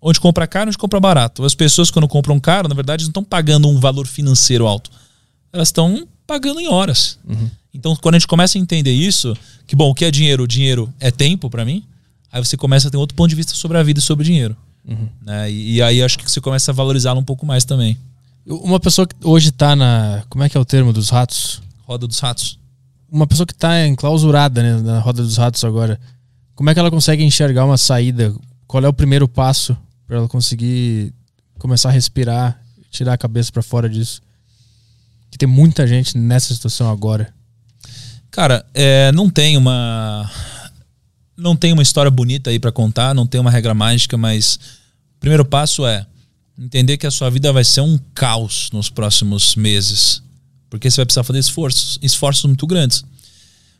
Onde 0.00 0.18
compra 0.18 0.46
caro, 0.46 0.68
a 0.68 0.72
gente 0.72 0.78
compra 0.78 0.98
barato. 0.98 1.44
As 1.44 1.54
pessoas, 1.54 1.90
quando 1.90 2.08
compram 2.08 2.40
caro, 2.40 2.68
na 2.68 2.74
verdade, 2.74 3.04
não 3.04 3.10
estão 3.10 3.24
pagando 3.24 3.68
um 3.68 3.78
valor 3.78 4.06
financeiro 4.06 4.66
alto. 4.66 4.90
Elas 5.52 5.68
estão 5.68 6.06
pagando 6.30 6.60
em 6.60 6.68
horas. 6.68 7.18
Uhum. 7.28 7.50
Então, 7.74 7.96
quando 7.96 8.14
a 8.14 8.18
gente 8.20 8.28
começa 8.28 8.56
a 8.56 8.60
entender 8.60 8.92
isso, 8.92 9.36
que 9.66 9.74
bom, 9.74 9.90
o 9.90 9.94
que 9.94 10.04
é 10.04 10.12
dinheiro? 10.12 10.44
O 10.44 10.46
dinheiro 10.46 10.92
é 11.00 11.10
tempo 11.10 11.50
para 11.50 11.64
mim. 11.64 11.82
Aí 12.30 12.44
você 12.44 12.56
começa 12.56 12.86
a 12.86 12.90
ter 12.90 12.96
outro 12.96 13.16
ponto 13.16 13.28
de 13.28 13.34
vista 13.34 13.52
sobre 13.52 13.76
a 13.76 13.82
vida 13.82 13.98
e 13.98 14.02
sobre 14.02 14.22
o 14.22 14.24
dinheiro. 14.24 14.56
Uhum. 14.86 15.08
Né? 15.22 15.50
E, 15.50 15.74
e, 15.74 15.82
aí 15.82 16.00
acho 16.00 16.16
que 16.16 16.30
você 16.30 16.40
começa 16.40 16.70
a 16.70 16.74
valorizá-lo 16.74 17.18
um 17.18 17.24
pouco 17.24 17.44
mais 17.44 17.64
também. 17.64 17.98
Uma 18.46 18.78
pessoa 18.78 19.08
que 19.08 19.14
hoje 19.24 19.48
está 19.48 19.74
na. 19.74 20.22
Como 20.28 20.44
é 20.44 20.48
que 20.48 20.56
é 20.56 20.60
o 20.60 20.64
termo 20.64 20.92
dos 20.92 21.10
ratos? 21.10 21.60
Roda 21.82 22.06
dos 22.06 22.20
ratos. 22.20 22.60
Uma 23.10 23.26
pessoa 23.26 23.44
que 23.44 23.52
está 23.52 23.84
enclausurada 23.84 24.62
né, 24.62 24.80
na 24.80 25.00
roda 25.00 25.24
dos 25.24 25.36
ratos 25.36 25.64
agora. 25.64 25.98
Como 26.54 26.70
é 26.70 26.74
que 26.74 26.78
ela 26.78 26.92
consegue 26.92 27.24
enxergar 27.24 27.64
uma 27.64 27.76
saída? 27.76 28.32
Qual 28.68 28.84
é 28.84 28.88
o 28.88 28.92
primeiro 28.92 29.26
passo 29.26 29.76
para 30.06 30.18
ela 30.18 30.28
conseguir 30.28 31.12
começar 31.58 31.88
a 31.88 31.92
respirar, 31.92 32.62
tirar 32.88 33.14
a 33.14 33.18
cabeça 33.18 33.50
para 33.50 33.62
fora 33.62 33.88
disso? 33.88 34.22
Que 35.30 35.38
tem 35.38 35.48
muita 35.48 35.86
gente 35.86 36.16
nessa 36.18 36.52
situação 36.52 36.90
agora. 36.90 37.32
Cara, 38.30 38.64
é, 38.74 39.10
não 39.12 39.28
tem 39.28 39.56
uma 39.56 40.30
não 41.36 41.56
tem 41.56 41.72
uma 41.72 41.82
história 41.82 42.10
bonita 42.10 42.50
aí 42.50 42.58
para 42.58 42.70
contar, 42.70 43.14
não 43.14 43.26
tem 43.26 43.40
uma 43.40 43.50
regra 43.50 43.72
mágica, 43.72 44.16
mas 44.16 44.56
o 45.16 45.20
primeiro 45.20 45.44
passo 45.44 45.86
é 45.86 46.06
entender 46.58 46.98
que 46.98 47.06
a 47.06 47.10
sua 47.10 47.30
vida 47.30 47.52
vai 47.52 47.64
ser 47.64 47.80
um 47.80 47.98
caos 48.14 48.68
nos 48.72 48.90
próximos 48.90 49.56
meses. 49.56 50.22
Porque 50.68 50.90
você 50.90 50.98
vai 50.98 51.06
precisar 51.06 51.24
fazer 51.24 51.38
esforços, 51.38 51.98
esforços 52.02 52.44
muito 52.44 52.66
grandes. 52.66 53.04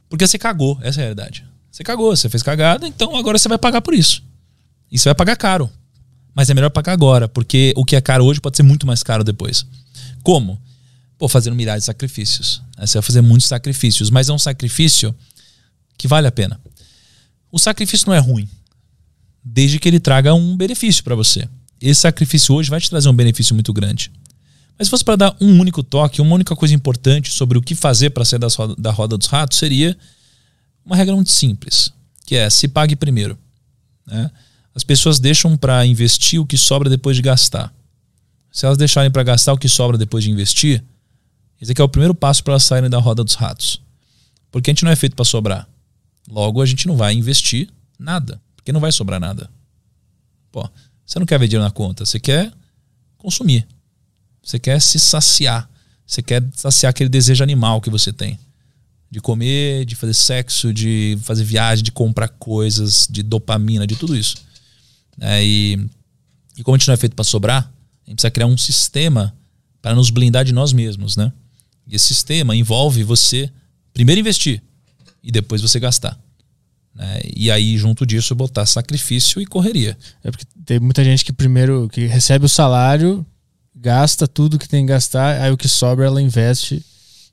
Porque 0.09 0.27
você 0.27 0.39
cagou, 0.39 0.79
essa 0.83 1.01
é 1.01 1.03
a 1.03 1.05
realidade. 1.05 1.45
Você 1.71 1.85
cagou, 1.85 2.17
você 2.17 2.29
fez 2.29 2.43
cagada, 2.43 2.89
então 2.89 3.15
agora 3.15 3.39
você 3.39 3.49
vai 3.49 3.59
pagar 3.59 3.81
por 3.81 3.95
isso. 3.95 4.23
E 4.91 4.99
você 4.99 5.09
vai 5.09 5.15
pagar 5.15 5.37
caro. 5.37 5.71
Mas 6.35 6.49
é 6.49 6.55
melhor 6.55 6.71
pagar 6.71 6.93
agora, 6.93 7.29
porque 7.29 7.73
o 7.77 7.85
que 7.85 7.95
é 7.95 8.01
caro 8.01 8.25
hoje 8.25 8.41
pode 8.41 8.57
ser 8.57 8.63
muito 8.63 8.87
mais 8.87 9.03
caro 9.03 9.23
depois. 9.23 9.67
Como? 10.23 10.61
Pô, 11.21 11.29
fazendo 11.29 11.55
milhares 11.55 11.83
de 11.83 11.87
sacrifícios. 11.87 12.63
Você 12.79 12.97
vai 12.97 13.03
fazer 13.03 13.21
muitos 13.21 13.47
sacrifícios, 13.47 14.09
mas 14.09 14.31
é 14.31 14.33
um 14.33 14.39
sacrifício 14.39 15.15
que 15.99 16.09
vale 16.09 16.27
a 16.27 16.33
pena. 16.33 16.59
O 17.53 17.59
sacrifício 17.59 18.07
não 18.07 18.15
é 18.15 18.19
ruim, 18.19 18.49
desde 19.45 19.79
que 19.79 19.87
ele 19.87 20.01
traga 20.01 20.33
um 20.33 20.57
benefício 20.57 21.05
para 21.05 21.15
você. 21.15 21.47
Esse 21.79 22.01
sacrifício 22.01 22.55
hoje 22.55 22.71
vai 22.71 22.81
te 22.81 22.89
trazer 22.89 23.07
um 23.11 23.15
benefício 23.15 23.55
muito 23.55 23.71
grande. 23.71 24.11
Mas 24.79 24.87
se 24.87 24.91
fosse 24.91 25.05
para 25.05 25.17
dar 25.17 25.37
um 25.39 25.61
único 25.61 25.83
toque, 25.83 26.23
uma 26.23 26.35
única 26.35 26.57
coisa 26.57 26.75
importante 26.75 27.31
sobre 27.31 27.59
o 27.59 27.63
que 27.63 27.75
fazer 27.75 28.09
para 28.09 28.25
sair 28.25 28.41
da 28.79 28.91
roda 28.91 29.19
dos 29.19 29.27
ratos, 29.27 29.59
seria 29.59 29.95
uma 30.87 30.97
regra 30.97 31.15
muito 31.15 31.31
simples, 31.31 31.93
que 32.25 32.35
é 32.35 32.49
se 32.49 32.67
pague 32.67 32.97
primeiro. 32.97 33.39
Né? 34.07 34.31
As 34.75 34.85
pessoas 34.85 35.19
deixam 35.19 35.55
para 35.55 35.85
investir 35.85 36.41
o 36.41 36.47
que 36.47 36.57
sobra 36.57 36.89
depois 36.89 37.15
de 37.15 37.21
gastar. 37.21 37.71
Se 38.51 38.65
elas 38.65 38.79
deixarem 38.79 39.11
para 39.11 39.23
gastar 39.23 39.53
o 39.53 39.59
que 39.59 39.69
sobra 39.69 39.99
depois 39.99 40.25
de 40.25 40.31
investir, 40.31 40.83
esse 41.61 41.73
aqui 41.73 41.81
é 41.81 41.85
o 41.85 41.89
primeiro 41.89 42.15
passo 42.15 42.43
para 42.43 42.55
elas 42.55 42.63
saírem 42.63 42.89
da 42.89 42.99
roda 42.99 43.23
dos 43.23 43.35
ratos. 43.35 43.83
Porque 44.51 44.71
a 44.71 44.73
gente 44.73 44.85
não 44.85 44.91
é 44.91 44.97
feito 44.97 45.15
para 45.15 45.25
sobrar. 45.25 45.69
Logo, 46.29 46.63
a 46.63 46.67
gente 46.67 46.87
não 46.87 46.97
vai 46.97 47.13
investir 47.13 47.69
nada, 47.99 48.41
porque 48.57 48.73
não 48.73 48.81
vai 48.81 48.91
sobrar 48.91 49.21
nada. 49.21 49.51
Pô, 50.51 50.69
você 51.05 51.19
não 51.19 51.27
quer 51.27 51.39
ver 51.39 51.49
dinheiro 51.49 51.65
na 51.65 51.71
conta, 51.71 52.07
você 52.07 52.19
quer 52.19 52.53
consumir. 53.19 53.67
Você 54.43 54.59
quer 54.59 54.81
se 54.81 54.99
saciar. 54.99 55.69
Você 56.07 56.23
quer 56.23 56.43
saciar 56.55 56.91
aquele 56.91 57.11
desejo 57.11 57.43
animal 57.43 57.81
que 57.81 57.91
você 57.91 58.13
tem. 58.13 58.39
De 59.11 59.21
comer, 59.21 59.85
de 59.85 59.95
fazer 59.95 60.15
sexo, 60.15 60.73
de 60.73 61.19
fazer 61.23 61.45
viagem, 61.45 61.85
de 61.85 61.93
comprar 61.93 62.29
coisas, 62.29 63.07
de 63.11 63.23
dopamina, 63.23 63.87
de 63.87 63.97
tudo 63.97 64.17
isso. 64.17 64.37
É, 65.21 65.45
e, 65.45 65.79
e 66.57 66.63
como 66.63 66.75
a 66.75 66.79
gente 66.79 66.89
não 66.89 66.95
é 66.95 66.97
feito 66.97 67.15
para 67.15 67.25
sobrar, 67.25 67.65
a 68.07 68.11
gente 68.11 68.17
precisa 68.17 68.31
criar 68.31 68.47
um 68.47 68.57
sistema 68.57 69.35
para 69.83 69.95
nos 69.95 70.11
blindar 70.11 70.45
de 70.45 70.53
nós 70.53 70.73
mesmos, 70.73 71.17
né? 71.17 71.33
E 71.91 71.97
esse 71.97 72.09
sistema 72.09 72.55
envolve 72.55 73.03
você 73.03 73.51
primeiro 73.93 74.21
investir 74.21 74.63
e 75.23 75.31
depois 75.33 75.61
você 75.61 75.81
gastar. 75.81 76.19
Né? 76.95 77.21
E 77.35 77.51
aí, 77.51 77.77
junto 77.77 78.07
disso, 78.07 78.35
botar 78.35 78.65
sacrifício 78.67 79.41
e 79.41 79.47
correria. 79.47 79.97
É 80.23 80.31
porque 80.31 80.45
tem 80.65 80.79
muita 80.79 81.03
gente 81.03 81.25
que 81.25 81.33
primeiro 81.33 81.89
que 81.93 82.07
recebe 82.07 82.47
o 82.47 82.49
salário, 82.49 83.27
gasta 83.75 84.29
tudo 84.29 84.59
que 84.59 84.69
tem 84.69 84.87
que 84.87 84.93
gastar, 84.93 85.41
aí 85.41 85.51
o 85.51 85.57
que 85.57 85.69
sobra 85.69 86.07
ela 86.07 86.23
investe. 86.23 86.85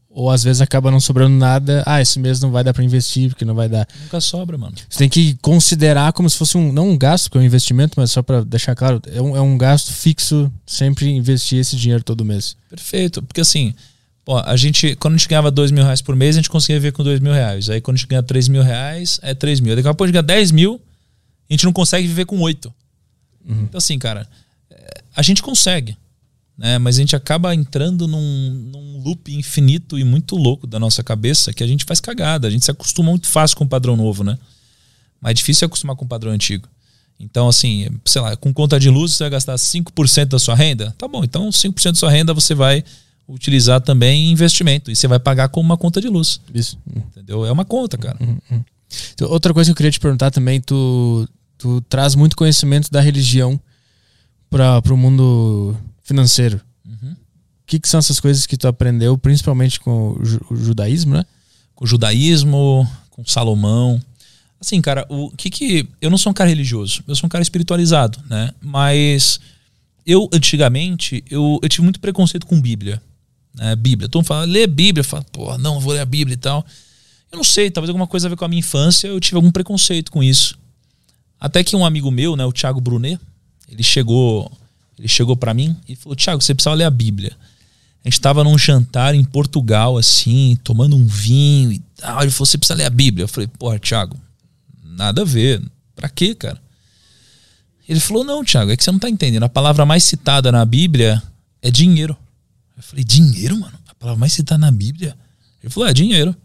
Ou 0.10 0.32
às 0.32 0.43
vezes 0.43 0.62
acaba 0.64 0.89
não 0.89 0.99
sobrando 0.99 1.38
nada. 1.38 1.84
Ah, 1.86 2.01
esse 2.01 2.18
mês 2.18 2.41
não 2.41 2.49
vai 2.49 2.64
dar 2.64 2.74
para 2.74 2.84
investir, 2.84 3.30
porque 3.30 3.45
não 3.45 3.53
vai 3.53 3.70
dar. 3.70 3.88
Nunca 4.01 4.20
sobra, 4.20 4.58
mano. 4.58 4.74
Você 4.89 4.97
tem 4.97 5.10
que 5.10 5.36
considerar 5.43 6.12
como 6.12 6.28
se 6.28 6.36
fosse 6.36 6.58
um, 6.58 6.74
não 6.74 6.89
um 6.89 6.97
gasto, 6.97 7.26
porque 7.26 7.38
é 7.38 7.41
um 7.41 7.45
investimento, 7.45 7.93
mas 7.97 8.10
só 8.12 8.24
para 8.24 8.43
deixar 8.43 8.74
claro, 8.74 8.99
é 9.05 9.22
um, 9.22 9.38
é 9.38 9.41
um 9.41 9.55
gasto 9.55 9.93
fixo 9.93 10.51
sempre 10.66 11.08
investir 11.10 11.60
esse 11.60 11.76
dinheiro 11.76 12.03
todo 12.03 12.26
mês. 12.26 12.58
Perfeito. 12.68 13.22
Porque 13.22 13.41
assim, 13.41 13.76
pô, 14.28 14.38
a 14.38 14.57
gente, 14.57 14.93
quando 14.97 15.13
a 15.13 15.17
gente 15.17 15.30
ganhava 15.30 15.49
dois 15.49 15.71
mil 15.71 15.86
reais 15.86 16.01
por 16.01 16.13
mês, 16.13 16.36
a 16.36 16.39
gente 16.39 16.49
conseguia 16.49 16.75
viver 16.75 16.91
com 16.91 17.01
dois 17.01 17.21
mil 17.21 17.32
reais. 17.32 17.69
Aí 17.69 17.80
quando 17.80 17.95
a 17.95 17.97
gente 17.97 18.07
ganha 18.07 18.21
três 18.21 18.49
mil 18.49 18.61
reais, 18.61 19.21
é 19.23 19.34
três 19.34 19.61
mil. 19.61 19.73
Daqui 19.73 19.88
a 19.88 19.91
pouco 19.91 20.03
a 20.03 20.07
gente 20.07 20.15
ganha 20.15 20.23
dez 20.23 20.51
mil, 20.51 20.82
a 21.49 21.53
gente 21.53 21.63
não 21.63 21.71
consegue 21.71 22.05
viver 22.05 22.25
com 22.25 22.38
oito. 22.41 22.73
Uhum. 23.47 23.61
Então 23.61 23.78
assim, 23.78 23.97
cara, 23.97 24.28
é, 24.69 25.01
a 25.15 25.21
gente 25.21 25.41
consegue 25.41 25.95
né? 26.57 26.80
Mas 26.80 26.97
a 26.97 26.99
gente 26.99 27.15
acaba 27.15 27.53
entrando 27.53 28.07
num, 28.07 28.49
num 28.71 29.03
loop 29.03 29.32
infinito 29.34 29.99
e 29.99 30.03
muito 30.03 30.36
louco 30.36 30.65
da 30.65 30.80
nossa 30.80 31.03
cabeça 31.03 31.53
que 31.53 31.63
a 31.63 31.67
gente 31.67 31.86
faz 31.86 31.99
cagada. 31.99 32.47
A 32.47 32.51
gente 32.51 32.65
se 32.65 32.71
acostuma 32.71 33.11
muito 33.11 33.28
fácil 33.28 33.55
com 33.55 33.63
o 33.63 33.67
padrão 33.67 33.95
novo, 33.95 34.23
né? 34.23 34.38
Mas 35.21 35.32
é 35.32 35.34
difícil 35.36 35.59
se 35.59 35.65
acostumar 35.65 35.95
com 35.95 36.05
o 36.05 36.07
padrão 36.07 36.32
antigo. 36.32 36.67
Então, 37.19 37.47
assim, 37.47 37.88
sei 38.05 38.21
lá, 38.21 38.36
com 38.36 38.53
conta 38.53 38.80
de 38.80 38.89
luz 38.89 39.13
você 39.13 39.23
vai 39.23 39.32
gastar 39.32 39.55
5% 39.55 40.25
da 40.25 40.39
sua 40.39 40.55
renda? 40.55 40.93
Tá 40.97 41.07
bom, 41.07 41.23
então 41.23 41.49
5% 41.49 41.91
da 41.91 41.95
sua 41.95 42.11
renda 42.11 42.34
você 42.34 42.53
vai 42.53 42.84
utilizar 43.28 43.82
também 43.82 44.28
em 44.28 44.32
investimento. 44.32 44.89
E 44.89 44.95
você 44.95 45.07
vai 45.07 45.19
pagar 45.19 45.49
com 45.49 45.59
uma 45.59 45.78
conta 45.78 45.99
de 45.99 46.07
luz. 46.07 46.39
Isso. 46.53 46.80
Entendeu? 46.95 47.45
É 47.45 47.51
uma 47.51 47.65
conta, 47.65 47.97
cara. 47.97 48.17
Uhum, 48.21 48.38
uhum. 48.49 48.63
Então, 49.13 49.30
outra 49.30 49.53
coisa 49.53 49.69
que 49.69 49.71
eu 49.73 49.75
queria 49.75 49.91
te 49.91 49.99
perguntar 49.99 50.32
também, 50.32 50.61
tu, 50.61 51.28
tu 51.57 51.82
traz 51.82 52.15
muito 52.15 52.38
conhecimento 52.38 52.89
da 52.89 53.01
religião 53.01 53.59
para 54.49 54.93
o 54.93 54.97
mundo 54.97 55.75
financeiro. 56.03 56.61
Uhum. 56.86 57.11
O 57.11 57.15
que, 57.65 57.80
que, 57.80 57.89
são 57.89 57.97
essas 57.97 58.19
coisas 58.19 58.45
que 58.45 58.55
tu 58.55 58.67
aprendeu, 58.67 59.17
principalmente 59.17 59.80
com 59.80 60.11
o, 60.11 60.25
ju 60.25 60.39
o 60.49 60.55
judaísmo, 60.55 61.15
né? 61.15 61.25
Com 61.75 61.84
o 61.84 61.88
judaísmo, 61.88 62.89
com 63.09 63.25
Salomão. 63.25 64.01
Assim, 64.59 64.82
cara, 64.82 65.05
o 65.09 65.30
que 65.32 65.49
que. 65.49 65.88
Eu 66.01 66.09
não 66.09 66.17
sou 66.17 66.32
um 66.32 66.34
cara 66.34 66.49
religioso, 66.49 67.03
eu 67.07 67.15
sou 67.15 67.28
um 67.28 67.30
cara 67.30 67.41
espiritualizado, 67.41 68.19
né? 68.30 68.51
Mas 68.61 69.39
eu, 70.05 70.30
antigamente, 70.32 71.23
eu, 71.30 71.59
eu 71.61 71.69
tive 71.69 71.84
muito 71.84 71.99
preconceito 71.99 72.47
com 72.47 72.59
Bíblia. 72.59 73.01
Né? 73.58 73.76
Bíblia. 73.76 74.08
Todo 74.08 74.22
mundo 74.22 74.28
fala, 74.28 74.45
lê 74.45 74.68
Bíblia. 74.68 75.03
Fala, 75.03 75.26
pô, 75.32 75.58
não, 75.58 75.80
vou 75.80 75.93
ler 75.93 75.99
a 75.99 76.05
Bíblia 76.05 76.36
e 76.36 76.38
tal. 76.38 76.66
Eu 77.32 77.38
não 77.38 77.43
sei, 77.43 77.70
talvez 77.70 77.89
alguma 77.89 78.08
coisa 78.08 78.28
a 78.28 78.30
ver 78.30 78.36
com 78.36 78.45
a 78.45 78.47
minha 78.47 78.60
infância, 78.60 79.08
eu 79.08 79.20
tive 79.20 79.36
algum 79.36 79.51
preconceito 79.51 80.12
com 80.12 80.24
isso. 80.24 80.58
Até 81.39 81.64
que 81.64 81.76
um 81.76 81.86
amigo 81.86 82.10
meu, 82.10 82.36
né, 82.36 82.45
o 82.45 82.53
Thiago 82.53 82.80
Brunet, 82.80 83.20
ele 83.70 83.84
chegou 83.84 84.49
ele 84.97 85.08
chegou 85.08 85.36
para 85.38 85.53
mim 85.53 85.76
e 85.88 85.95
falou: 85.95 86.16
Tiago, 86.16 86.41
você 86.41 86.55
precisa 86.55 86.74
ler 86.74 86.86
a 86.86 86.89
Bíblia. 86.89 87.36
A 88.03 88.08
gente 88.08 88.14
estava 88.14 88.43
num 88.43 88.58
jantar 88.58 89.14
em 89.14 89.24
Portugal, 89.24 89.97
assim, 89.97 90.58
tomando 90.64 90.95
um 90.95 91.05
vinho 91.05 91.72
e 91.72 91.80
tal. 91.97 92.22
Ele 92.22 92.32
falou: 92.32 92.45
Você 92.45 92.58
precisa 92.58 92.78
ler 92.78 92.86
a 92.86 92.89
Bíblia. 92.89 93.26
Eu 93.26 93.28
falei: 93.28 93.47
Porra, 93.47 93.78
Tiago, 93.78 94.18
nada 94.84 95.22
a 95.22 95.26
ver. 95.26 95.62
Pra 95.95 96.10
quê, 96.10 96.34
cara? 96.34 96.60
Ele 97.88 97.99
falou: 97.99 98.24
Não, 98.24 98.43
Tiago, 98.43 98.72
é 98.72 98.78
que 98.78 98.84
você 98.84 98.91
não 98.91 98.99
tá 98.99 99.10
entendendo. 99.10 99.43
A 99.43 99.49
palavra 99.49 99.86
mais 99.86 100.03
citada 100.03 100.51
na 100.51 100.66
Bíblia 100.66 101.22
é 101.62 101.70
dinheiro. 101.70 102.18
Eu 102.78 102.84
falei: 102.84 103.03
Dinheiro, 103.03 103.57
mano? 103.57 103.78
A 103.88 103.95
palavra 103.95 104.19
mais 104.19 104.34
citada 104.34 104.59
na 104.59 104.71
Bíblia? 104.71 105.17
Ele 105.61 105.71
falou: 105.71 105.89
É 105.89 105.93
dinheiro. 105.93 106.36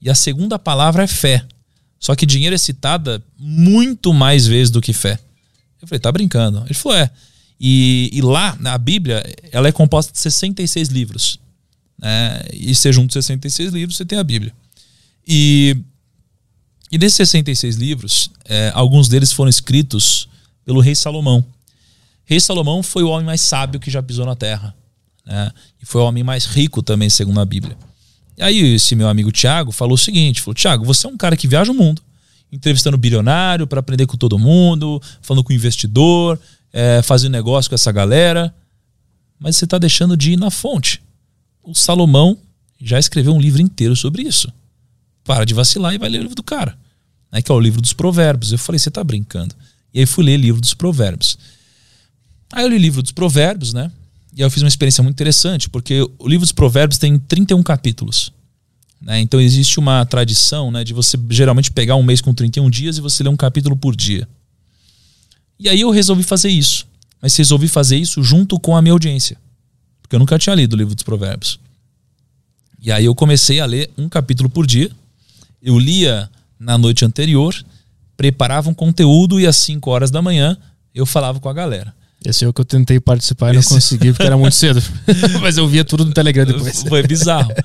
E 0.00 0.08
a 0.08 0.14
segunda 0.14 0.58
palavra 0.58 1.02
é 1.02 1.06
fé. 1.06 1.44
Só 1.98 2.14
que 2.14 2.24
dinheiro 2.24 2.54
é 2.54 2.58
citada 2.58 3.22
muito 3.36 4.14
mais 4.14 4.46
vezes 4.46 4.70
do 4.70 4.80
que 4.80 4.92
fé. 4.92 5.18
Eu 5.82 5.88
falei: 5.88 6.00
Tá 6.00 6.10
brincando? 6.12 6.62
Ele 6.64 6.74
falou: 6.74 6.96
É. 6.96 7.10
E, 7.60 8.08
e 8.12 8.22
lá, 8.22 8.56
na 8.58 8.78
Bíblia, 8.78 9.22
ela 9.52 9.68
é 9.68 9.72
composta 9.72 10.10
de 10.10 10.18
66 10.18 10.88
livros. 10.88 11.38
Né? 11.98 12.42
E 12.54 12.74
você 12.74 12.90
junta 12.90 13.12
66 13.12 13.74
livros, 13.74 13.98
você 13.98 14.04
tem 14.06 14.18
a 14.18 14.24
Bíblia. 14.24 14.54
E, 15.28 15.76
e 16.90 16.96
desses 16.96 17.16
66 17.16 17.76
livros, 17.76 18.30
é, 18.46 18.72
alguns 18.74 19.08
deles 19.08 19.30
foram 19.30 19.50
escritos 19.50 20.26
pelo 20.64 20.80
rei 20.80 20.94
Salomão. 20.94 21.44
Rei 22.24 22.40
Salomão 22.40 22.82
foi 22.82 23.02
o 23.02 23.08
homem 23.08 23.26
mais 23.26 23.42
sábio 23.42 23.78
que 23.78 23.90
já 23.90 24.02
pisou 24.02 24.24
na 24.24 24.34
terra. 24.34 24.74
Né? 25.30 25.52
E 25.80 25.86
foi 25.86 26.00
o 26.00 26.04
homem 26.04 26.24
mais 26.24 26.44
rico 26.44 26.82
também, 26.82 27.08
segundo 27.08 27.40
a 27.40 27.44
Bíblia. 27.44 27.78
E 28.36 28.42
aí 28.42 28.74
esse 28.74 28.96
meu 28.96 29.08
amigo 29.08 29.30
Tiago 29.30 29.70
falou 29.70 29.94
o 29.94 29.98
seguinte, 29.98 30.40
falou, 30.40 30.54
Tiago, 30.54 30.84
você 30.84 31.06
é 31.06 31.10
um 31.10 31.16
cara 31.16 31.36
que 31.36 31.46
viaja 31.46 31.70
o 31.70 31.74
mundo, 31.74 32.02
entrevistando 32.50 32.98
bilionário 32.98 33.66
para 33.66 33.78
aprender 33.78 34.06
com 34.06 34.16
todo 34.16 34.38
mundo, 34.38 35.00
falando 35.22 35.44
com 35.44 35.52
investidor, 35.52 36.40
é, 36.72 37.00
fazer 37.02 37.28
negócio 37.28 37.70
com 37.70 37.76
essa 37.76 37.92
galera, 37.92 38.52
mas 39.38 39.56
você 39.56 39.64
está 39.64 39.78
deixando 39.78 40.16
de 40.16 40.32
ir 40.32 40.36
na 40.36 40.50
fonte. 40.50 41.00
O 41.62 41.74
Salomão 41.74 42.36
já 42.80 42.98
escreveu 42.98 43.32
um 43.32 43.40
livro 43.40 43.62
inteiro 43.62 43.94
sobre 43.94 44.22
isso. 44.22 44.52
Para 45.22 45.44
de 45.44 45.54
vacilar 45.54 45.94
e 45.94 45.98
vai 45.98 46.08
ler 46.08 46.18
o 46.18 46.22
livro 46.22 46.34
do 46.34 46.42
cara, 46.42 46.76
né, 47.30 47.40
que 47.40 47.52
é 47.52 47.54
o 47.54 47.60
livro 47.60 47.80
dos 47.80 47.92
Provérbios. 47.92 48.50
Eu 48.50 48.58
falei, 48.58 48.78
você 48.78 48.88
está 48.88 49.04
brincando? 49.04 49.54
E 49.94 50.00
aí 50.00 50.06
fui 50.06 50.24
ler 50.24 50.38
o 50.38 50.42
livro 50.42 50.60
dos 50.60 50.74
Provérbios. 50.74 51.38
Aí 52.52 52.64
eu 52.64 52.68
li 52.68 52.76
o 52.76 52.78
livro 52.78 53.02
dos 53.02 53.12
Provérbios, 53.12 53.72
né? 53.72 53.92
E 54.36 54.40
eu 54.40 54.50
fiz 54.50 54.62
uma 54.62 54.68
experiência 54.68 55.02
muito 55.02 55.16
interessante, 55.16 55.68
porque 55.68 56.02
o 56.18 56.28
livro 56.28 56.44
dos 56.44 56.52
Provérbios 56.52 56.98
tem 56.98 57.18
31 57.18 57.62
capítulos. 57.62 58.32
Né? 59.00 59.20
Então 59.20 59.40
existe 59.40 59.78
uma 59.78 60.04
tradição 60.04 60.70
né, 60.70 60.84
de 60.84 60.92
você 60.92 61.18
geralmente 61.30 61.70
pegar 61.70 61.96
um 61.96 62.02
mês 62.02 62.20
com 62.20 62.34
31 62.34 62.70
dias 62.70 62.98
e 62.98 63.00
você 63.00 63.22
ler 63.22 63.30
um 63.30 63.36
capítulo 63.36 63.76
por 63.76 63.96
dia. 63.96 64.28
E 65.58 65.68
aí 65.68 65.80
eu 65.80 65.90
resolvi 65.90 66.22
fazer 66.22 66.48
isso. 66.48 66.86
Mas 67.20 67.36
resolvi 67.36 67.68
fazer 67.68 67.96
isso 67.96 68.22
junto 68.22 68.58
com 68.58 68.76
a 68.76 68.82
minha 68.82 68.92
audiência. 68.92 69.36
Porque 70.00 70.16
eu 70.16 70.18
nunca 70.18 70.38
tinha 70.38 70.54
lido 70.54 70.72
o 70.72 70.76
livro 70.76 70.94
dos 70.94 71.04
Provérbios. 71.04 71.58
E 72.80 72.90
aí 72.90 73.04
eu 73.04 73.14
comecei 73.14 73.60
a 73.60 73.66
ler 73.66 73.90
um 73.98 74.08
capítulo 74.08 74.48
por 74.48 74.66
dia. 74.66 74.90
Eu 75.62 75.78
lia 75.78 76.30
na 76.58 76.78
noite 76.78 77.04
anterior, 77.04 77.54
preparava 78.16 78.70
um 78.70 78.74
conteúdo 78.74 79.38
e 79.38 79.46
às 79.46 79.56
5 79.56 79.90
horas 79.90 80.10
da 80.10 80.22
manhã 80.22 80.56
eu 80.94 81.04
falava 81.04 81.38
com 81.38 81.48
a 81.48 81.52
galera. 81.52 81.94
Esse 82.24 82.44
é 82.44 82.48
o 82.48 82.52
que 82.52 82.60
eu 82.60 82.64
tentei 82.64 83.00
participar 83.00 83.52
e 83.52 83.56
não 83.56 83.62
consegui 83.62 84.12
porque 84.12 84.24
era 84.24 84.36
muito 84.36 84.54
cedo. 84.54 84.82
Mas 85.40 85.56
eu 85.56 85.66
via 85.66 85.84
tudo 85.84 86.04
no 86.04 86.12
Telegram 86.12 86.44
depois. 86.44 86.82
Foi 86.82 87.02
bizarro. 87.02 87.52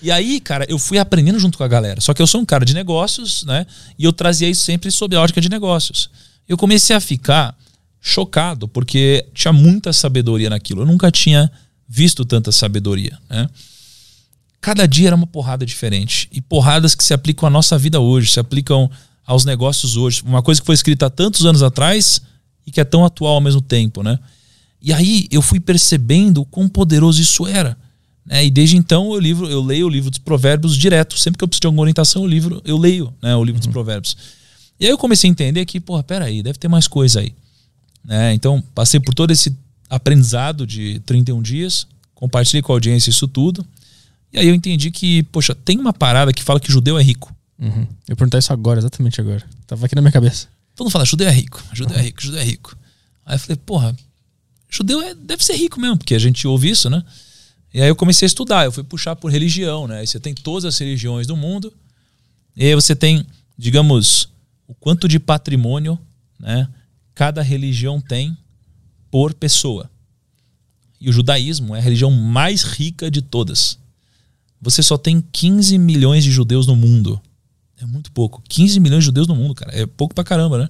E 0.00 0.12
aí, 0.12 0.38
cara, 0.38 0.64
eu 0.68 0.78
fui 0.78 0.96
aprendendo 0.96 1.40
junto 1.40 1.58
com 1.58 1.64
a 1.64 1.66
galera. 1.66 2.00
Só 2.00 2.14
que 2.14 2.22
eu 2.22 2.26
sou 2.28 2.40
um 2.40 2.44
cara 2.44 2.64
de 2.64 2.72
negócios, 2.72 3.42
né? 3.42 3.66
E 3.98 4.04
eu 4.04 4.12
trazia 4.12 4.48
isso 4.48 4.62
sempre 4.62 4.92
sob 4.92 5.16
a 5.16 5.20
ótica 5.20 5.40
de 5.40 5.48
negócios 5.48 6.08
eu 6.48 6.56
comecei 6.56 6.96
a 6.96 7.00
ficar 7.00 7.56
chocado, 8.00 8.66
porque 8.66 9.26
tinha 9.34 9.52
muita 9.52 9.92
sabedoria 9.92 10.48
naquilo. 10.48 10.82
Eu 10.82 10.86
nunca 10.86 11.10
tinha 11.10 11.50
visto 11.86 12.24
tanta 12.24 12.50
sabedoria. 12.50 13.18
Né? 13.28 13.48
Cada 14.60 14.88
dia 14.88 15.08
era 15.08 15.16
uma 15.16 15.26
porrada 15.26 15.66
diferente. 15.66 16.28
E 16.32 16.40
porradas 16.40 16.94
que 16.94 17.04
se 17.04 17.12
aplicam 17.12 17.46
à 17.46 17.50
nossa 17.50 17.76
vida 17.76 18.00
hoje, 18.00 18.32
se 18.32 18.40
aplicam 18.40 18.90
aos 19.26 19.44
negócios 19.44 19.96
hoje. 19.96 20.22
Uma 20.24 20.42
coisa 20.42 20.60
que 20.60 20.66
foi 20.66 20.74
escrita 20.74 21.06
há 21.06 21.10
tantos 21.10 21.44
anos 21.44 21.62
atrás 21.62 22.22
e 22.68 22.70
que 22.70 22.80
é 22.80 22.84
tão 22.84 23.02
atual 23.02 23.36
ao 23.36 23.40
mesmo 23.40 23.62
tempo. 23.62 24.02
Né? 24.02 24.18
E 24.80 24.92
aí 24.92 25.26
eu 25.30 25.40
fui 25.40 25.58
percebendo 25.58 26.42
o 26.42 26.44
quão 26.44 26.68
poderoso 26.68 27.20
isso 27.20 27.46
era. 27.46 27.76
Né? 28.26 28.44
E 28.44 28.50
desde 28.50 28.76
então 28.76 29.14
eu, 29.14 29.18
livro, 29.18 29.48
eu 29.48 29.62
leio 29.62 29.86
o 29.86 29.88
livro 29.88 30.10
dos 30.10 30.18
provérbios 30.18 30.76
direto. 30.76 31.18
Sempre 31.18 31.38
que 31.38 31.44
eu 31.44 31.48
preciso 31.48 31.62
de 31.62 31.66
alguma 31.66 31.82
orientação, 31.82 32.22
eu, 32.22 32.28
livro, 32.28 32.60
eu 32.66 32.76
leio 32.76 33.12
né, 33.22 33.34
o 33.34 33.42
livro 33.42 33.58
uhum. 33.58 33.66
dos 33.66 33.72
provérbios. 33.72 34.16
E 34.78 34.84
aí 34.84 34.90
eu 34.90 34.98
comecei 34.98 35.28
a 35.28 35.32
entender 35.32 35.64
que, 35.64 35.80
porra, 35.80 36.02
peraí, 36.02 36.42
deve 36.42 36.58
ter 36.58 36.68
mais 36.68 36.86
coisa 36.86 37.20
aí. 37.20 37.32
Né? 38.04 38.34
Então, 38.34 38.62
passei 38.74 39.00
por 39.00 39.14
todo 39.14 39.30
esse 39.30 39.56
aprendizado 39.88 40.66
de 40.66 41.00
31 41.06 41.40
dias, 41.40 41.86
compartilhei 42.14 42.60
com 42.60 42.72
a 42.72 42.76
audiência 42.76 43.08
isso 43.08 43.26
tudo. 43.26 43.64
E 44.30 44.38
aí 44.38 44.46
eu 44.46 44.54
entendi 44.54 44.90
que, 44.90 45.22
poxa, 45.24 45.54
tem 45.54 45.78
uma 45.78 45.94
parada 45.94 46.34
que 46.34 46.42
fala 46.42 46.60
que 46.60 46.70
judeu 46.70 46.98
é 46.98 47.02
rico. 47.02 47.34
Uhum. 47.58 47.86
Eu 48.06 48.14
perguntei 48.14 48.38
isso 48.38 48.52
agora, 48.52 48.78
exatamente 48.78 49.18
agora. 49.22 49.42
Tava 49.66 49.86
aqui 49.86 49.94
na 49.94 50.02
minha 50.02 50.12
cabeça. 50.12 50.48
Todo 50.78 50.86
mundo 50.86 50.92
fala, 50.92 51.04
judeu 51.04 51.26
é 51.26 51.32
rico, 51.32 51.60
judeu 51.72 51.98
é 51.98 52.02
rico, 52.02 52.22
judeu 52.22 52.40
é 52.40 52.44
rico. 52.44 52.78
Aí 53.26 53.34
eu 53.34 53.40
falei, 53.40 53.56
porra, 53.66 53.96
judeu 54.70 55.02
é, 55.02 55.12
deve 55.12 55.44
ser 55.44 55.56
rico 55.56 55.80
mesmo, 55.80 55.98
porque 55.98 56.14
a 56.14 56.20
gente 56.20 56.46
ouve 56.46 56.70
isso, 56.70 56.88
né? 56.88 57.02
E 57.74 57.82
aí 57.82 57.88
eu 57.88 57.96
comecei 57.96 58.26
a 58.26 58.28
estudar, 58.28 58.64
eu 58.64 58.70
fui 58.70 58.84
puxar 58.84 59.16
por 59.16 59.28
religião, 59.28 59.88
né? 59.88 59.98
Aí 59.98 60.06
você 60.06 60.20
tem 60.20 60.32
todas 60.32 60.64
as 60.64 60.78
religiões 60.78 61.26
do 61.26 61.36
mundo, 61.36 61.74
e 62.54 62.64
aí 62.64 62.76
você 62.76 62.94
tem, 62.94 63.26
digamos, 63.58 64.28
o 64.68 64.74
quanto 64.74 65.08
de 65.08 65.18
patrimônio 65.18 65.98
né, 66.38 66.68
cada 67.12 67.42
religião 67.42 68.00
tem 68.00 68.38
por 69.10 69.34
pessoa. 69.34 69.90
E 71.00 71.10
o 71.10 71.12
judaísmo 71.12 71.74
é 71.74 71.80
a 71.80 71.82
religião 71.82 72.12
mais 72.12 72.62
rica 72.62 73.10
de 73.10 73.20
todas. 73.20 73.80
Você 74.62 74.80
só 74.80 74.96
tem 74.96 75.20
15 75.32 75.76
milhões 75.76 76.22
de 76.22 76.30
judeus 76.30 76.68
no 76.68 76.76
mundo. 76.76 77.20
É 77.80 77.86
muito 77.86 78.10
pouco. 78.12 78.42
15 78.48 78.80
milhões 78.80 79.00
de 79.00 79.06
judeus 79.06 79.26
no 79.26 79.36
mundo, 79.36 79.54
cara. 79.54 79.72
É 79.74 79.86
pouco 79.86 80.14
pra 80.14 80.24
caramba, 80.24 80.58
né? 80.58 80.68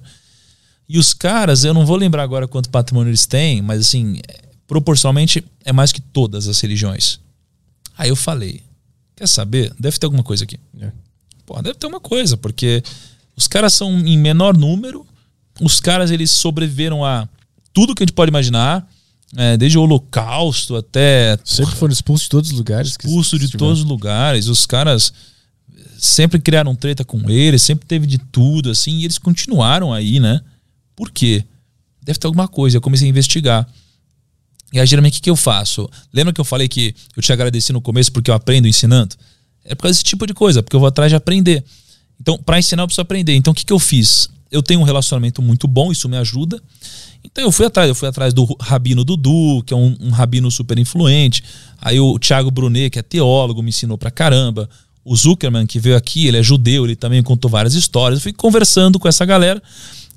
E 0.87 0.97
os 0.97 1.13
caras, 1.13 1.63
eu 1.63 1.73
não 1.73 1.85
vou 1.85 1.95
lembrar 1.95 2.23
agora 2.23 2.47
quanto 2.47 2.69
patrimônio 2.69 3.09
eles 3.09 3.25
têm, 3.25 3.61
mas 3.61 3.81
assim, 3.81 4.19
proporcionalmente 4.67 5.43
é 5.63 5.71
mais 5.71 5.91
que 5.91 6.01
todas 6.01 6.47
as 6.47 6.59
religiões. 6.59 7.19
Aí 7.97 8.09
eu 8.09 8.15
falei, 8.15 8.63
quer 9.15 9.27
saber? 9.27 9.73
Deve 9.79 9.99
ter 9.99 10.05
alguma 10.05 10.23
coisa 10.23 10.43
aqui. 10.43 10.59
É. 10.79 10.91
Pô, 11.45 11.61
deve 11.61 11.75
ter 11.75 11.87
uma 11.87 11.99
coisa, 11.99 12.37
porque 12.37 12.83
Os 13.39 13.47
caras 13.47 13.73
são 13.73 13.97
em 13.99 14.17
menor 14.17 14.57
número, 14.57 15.07
os 15.61 15.79
caras 15.79 16.11
eles 16.11 16.29
sobreviveram 16.29 17.05
a 17.05 17.25
tudo 17.71 17.95
que 17.95 18.03
a 18.03 18.05
gente 18.05 18.13
pode 18.13 18.27
imaginar, 18.27 18.85
é, 19.33 19.55
desde 19.55 19.77
o 19.77 19.81
holocausto 19.81 20.75
até... 20.75 21.39
Sempre 21.45 21.73
foram 21.75 21.93
expulsos 21.93 22.25
de 22.25 22.29
todos 22.31 22.51
os 22.51 22.57
lugares. 22.57 22.89
Expulsos 22.89 23.39
de 23.39 23.49
todos 23.51 23.79
os 23.79 23.85
lugares. 23.85 24.47
Os 24.47 24.65
caras 24.65 25.13
sempre 25.99 26.39
criaram 26.39 26.75
treta 26.75 27.03
com 27.03 27.29
eles, 27.29 27.61
sempre 27.61 27.85
teve 27.85 28.07
de 28.07 28.17
tudo, 28.17 28.71
assim, 28.71 28.99
e 28.99 29.05
eles 29.05 29.17
continuaram 29.17 29.93
aí, 29.93 30.19
né? 30.19 30.41
Por 30.95 31.11
quê? 31.11 31.43
Deve 32.01 32.17
ter 32.17 32.27
alguma 32.27 32.47
coisa. 32.47 32.77
Eu 32.77 32.81
comecei 32.81 33.07
a 33.07 33.09
investigar. 33.09 33.67
E 34.71 34.79
aí, 34.79 34.85
geralmente, 34.85 35.13
o 35.13 35.15
que, 35.15 35.21
que 35.23 35.29
eu 35.29 35.35
faço? 35.35 35.89
Lembra 36.13 36.33
que 36.33 36.39
eu 36.39 36.45
falei 36.45 36.67
que 36.67 36.95
eu 37.15 37.23
te 37.23 37.33
agradeci 37.33 37.73
no 37.73 37.81
começo 37.81 38.11
porque 38.11 38.29
eu 38.29 38.35
aprendo 38.35 38.67
ensinando? 38.67 39.15
É 39.63 39.75
por 39.75 39.83
causa 39.83 39.93
desse 39.93 40.03
tipo 40.03 40.25
de 40.25 40.33
coisa, 40.33 40.63
porque 40.63 40.75
eu 40.75 40.79
vou 40.79 40.87
atrás 40.87 41.11
de 41.11 41.15
aprender. 41.15 41.63
Então, 42.19 42.37
para 42.37 42.59
ensinar, 42.59 42.83
eu 42.83 42.87
preciso 42.87 43.01
aprender. 43.01 43.35
Então, 43.35 43.51
o 43.51 43.55
que, 43.55 43.65
que 43.65 43.73
eu 43.73 43.79
fiz? 43.79 44.29
Eu 44.51 44.63
tenho 44.63 44.79
um 44.79 44.83
relacionamento 44.83 45.41
muito 45.41 45.67
bom, 45.67 45.91
isso 45.91 46.07
me 46.07 46.17
ajuda. 46.17 46.61
Então, 47.23 47.43
eu 47.43 47.51
fui 47.51 47.65
atrás. 47.65 47.89
Eu 47.89 47.95
fui 47.95 48.07
atrás 48.07 48.33
do 48.33 48.45
Rabino 48.59 49.03
Dudu, 49.03 49.63
que 49.65 49.73
é 49.73 49.77
um, 49.77 49.95
um 49.99 50.09
rabino 50.09 50.49
super 50.51 50.77
influente. 50.77 51.43
Aí, 51.79 51.99
o 51.99 52.17
Thiago 52.19 52.51
Brunet, 52.51 52.91
que 52.91 52.99
é 52.99 53.01
teólogo, 53.01 53.61
me 53.63 53.69
ensinou 53.69 53.97
pra 53.97 54.11
caramba. 54.11 54.69
O 55.03 55.15
Zuckerman, 55.15 55.65
que 55.65 55.79
veio 55.79 55.95
aqui, 55.95 56.27
ele 56.27 56.37
é 56.37 56.43
judeu, 56.43 56.85
ele 56.85 56.95
também 56.95 57.23
contou 57.23 57.49
várias 57.49 57.73
histórias. 57.73 58.19
Eu 58.19 58.23
fui 58.23 58.33
conversando 58.33 58.99
com 58.99 59.07
essa 59.07 59.25
galera. 59.25 59.61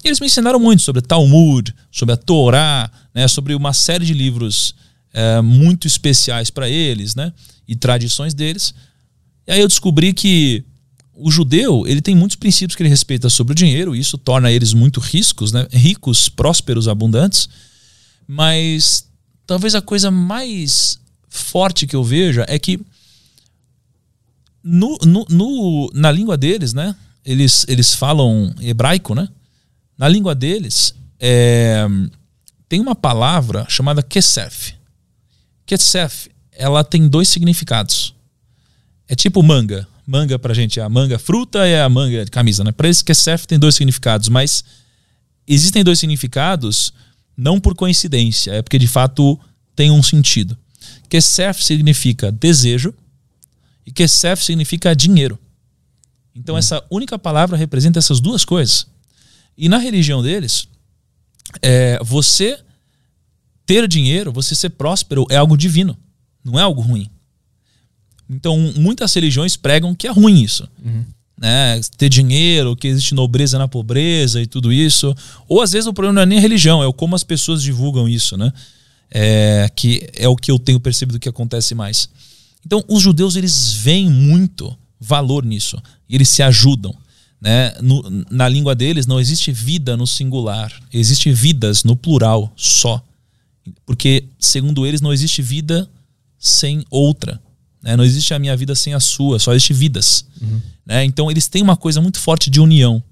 E 0.05 0.09
eles 0.09 0.20
me 0.20 0.26
ensinaram 0.26 0.59
muito 0.59 0.83
sobre 0.83 1.01
Talmud, 1.01 1.72
sobre 1.91 2.12
a 2.14 2.16
Torá, 2.16 2.91
né, 3.14 3.28
sobre 3.28 3.55
uma 3.55 3.72
série 3.72 4.05
de 4.05 4.12
livros 4.12 4.74
é, 5.12 5.41
muito 5.41 5.87
especiais 5.87 6.51
para 6.51 6.68
eles, 6.68 7.14
né, 7.14 7.33
e 7.68 7.76
tradições 7.76 8.35
deles. 8.35 8.74
E 9.47 9.53
aí 9.53 9.61
eu 9.61 9.68
descobri 9.68 10.12
que 10.12 10.64
o 11.14 11.30
judeu 11.30 11.87
ele 11.87 12.01
tem 12.01 12.16
muitos 12.16 12.37
princípios 12.37 12.74
que 12.74 12.83
ele 12.83 12.91
respeita 12.91 13.28
sobre 13.28 13.53
o 13.53 13.55
dinheiro, 13.55 13.95
e 13.95 14.01
isso 14.01 14.18
torna 14.18 14.51
eles 14.51 14.72
muito 14.72 14.99
ricos, 14.99 15.53
né, 15.53 15.68
ricos, 15.70 16.28
prósperos, 16.28 16.89
abundantes. 16.89 17.49
Mas 18.26 19.07
talvez 19.47 19.74
a 19.74 19.80
coisa 19.80 20.11
mais 20.11 20.99
forte 21.28 21.87
que 21.87 21.95
eu 21.95 22.03
veja 22.03 22.45
é 22.49 22.59
que 22.59 22.80
no, 24.62 24.96
no, 25.04 25.26
no, 25.28 25.90
na 25.94 26.10
língua 26.10 26.36
deles, 26.36 26.72
né, 26.72 26.94
eles, 27.24 27.64
eles 27.68 27.94
falam 27.94 28.54
hebraico, 28.60 29.14
né? 29.14 29.28
Na 29.96 30.08
língua 30.08 30.34
deles, 30.34 30.94
é, 31.20 31.86
tem 32.68 32.80
uma 32.80 32.94
palavra 32.94 33.66
chamada 33.68 34.02
kesef. 34.02 34.74
Kesef, 35.64 36.30
ela 36.52 36.82
tem 36.82 37.08
dois 37.08 37.28
significados. 37.28 38.14
É 39.08 39.14
tipo 39.14 39.42
manga. 39.42 39.86
Manga 40.06 40.38
pra 40.38 40.54
gente 40.54 40.80
é 40.80 40.82
a 40.82 40.88
manga 40.88 41.18
fruta 41.18 41.66
e 41.66 41.72
é 41.72 41.82
a 41.82 41.88
manga 41.88 42.24
de 42.24 42.30
camisa, 42.30 42.64
né? 42.64 42.72
Para 42.72 42.88
eles, 42.88 43.02
kesef 43.02 43.46
tem 43.46 43.58
dois 43.58 43.74
significados, 43.74 44.28
mas 44.28 44.64
existem 45.46 45.84
dois 45.84 45.98
significados 45.98 46.92
não 47.36 47.60
por 47.60 47.74
coincidência, 47.74 48.52
é 48.52 48.62
porque 48.62 48.78
de 48.78 48.88
fato 48.88 49.38
tem 49.74 49.90
um 49.90 50.02
sentido. 50.02 50.56
Kesef 51.08 51.62
significa 51.62 52.32
desejo 52.32 52.92
e 53.87 53.93
kesef 53.93 54.45
significa 54.45 54.95
dinheiro. 54.95 55.39
Então 56.35 56.55
hum. 56.55 56.59
essa 56.59 56.85
única 56.91 57.18
palavra 57.18 57.57
representa 57.57 57.99
essas 57.99 58.20
duas 58.20 58.45
coisas. 58.45 58.87
E 59.57 59.68
na 59.68 59.78
religião 59.78 60.22
deles, 60.22 60.66
é, 61.61 61.99
você 62.03 62.59
ter 63.66 63.87
dinheiro, 63.87 64.33
você 64.33 64.55
ser 64.55 64.70
próspero 64.70 65.26
é 65.30 65.37
algo 65.37 65.57
divino, 65.57 65.97
não 66.45 66.59
é 66.59 66.62
algo 66.62 66.80
ruim. 66.80 67.09
Então, 68.28 68.59
muitas 68.76 69.12
religiões 69.12 69.57
pregam 69.57 69.95
que 69.95 70.07
é 70.07 70.11
ruim 70.11 70.43
isso. 70.43 70.66
Uhum. 70.83 71.05
Né? 71.39 71.80
Ter 71.99 72.09
dinheiro, 72.09 72.74
que 72.74 72.89
existe 72.89 73.14
nobreza 73.14 73.59
na 73.59 73.68
pobreza 73.68 74.41
e 74.41 74.47
tudo 74.47 74.72
isso. 74.72 75.14
Ou 75.49 75.61
às 75.61 75.72
vezes 75.72 75.87
o 75.87 75.93
problema 75.93 76.14
não 76.14 76.22
é 76.22 76.26
nem 76.26 76.39
a 76.39 76.41
religião, 76.41 76.83
é 76.83 76.93
como 76.93 77.14
as 77.14 77.24
pessoas 77.24 77.62
divulgam 77.62 78.09
isso, 78.09 78.37
né? 78.37 78.53
É, 79.11 79.70
que 79.76 80.09
é 80.14 80.26
o 80.26 80.37
que 80.37 80.51
eu 80.51 80.59
tenho 80.59 80.80
percebido 80.80 81.20
que 81.20 81.28
acontece 81.28 81.74
mais. 81.74 82.09
Então, 82.64 82.84
os 82.88 83.02
judeus 83.02 83.36
eles 83.36 83.72
veem 83.74 84.08
muito 84.08 84.76
valor 85.00 85.44
nisso 85.44 85.80
e 86.08 86.14
eles 86.14 86.28
se 86.28 86.42
ajudam. 86.42 86.94
Né? 87.40 87.74
No, 87.80 88.24
na 88.30 88.48
língua 88.48 88.74
deles 88.74 89.06
não 89.06 89.18
existe 89.18 89.50
vida 89.50 89.96
no 89.96 90.06
singular, 90.06 90.72
existe 90.92 91.32
vidas 91.32 91.82
no 91.82 91.96
plural 91.96 92.52
só. 92.56 93.04
Porque, 93.84 94.24
segundo 94.38 94.86
eles, 94.86 95.00
não 95.00 95.12
existe 95.12 95.42
vida 95.42 95.88
sem 96.38 96.84
outra. 96.88 97.40
Né? 97.82 97.96
Não 97.96 98.04
existe 98.04 98.32
a 98.32 98.38
minha 98.38 98.56
vida 98.56 98.74
sem 98.74 98.94
a 98.94 99.00
sua, 99.00 99.38
só 99.38 99.52
existe 99.52 99.72
vidas. 99.72 100.24
Uhum. 100.40 100.60
Né? 100.86 101.04
Então, 101.04 101.30
eles 101.30 101.48
têm 101.48 101.62
uma 101.62 101.76
coisa 101.76 102.00
muito 102.00 102.18
forte 102.20 102.48
de 102.48 102.60
união. 102.60 103.02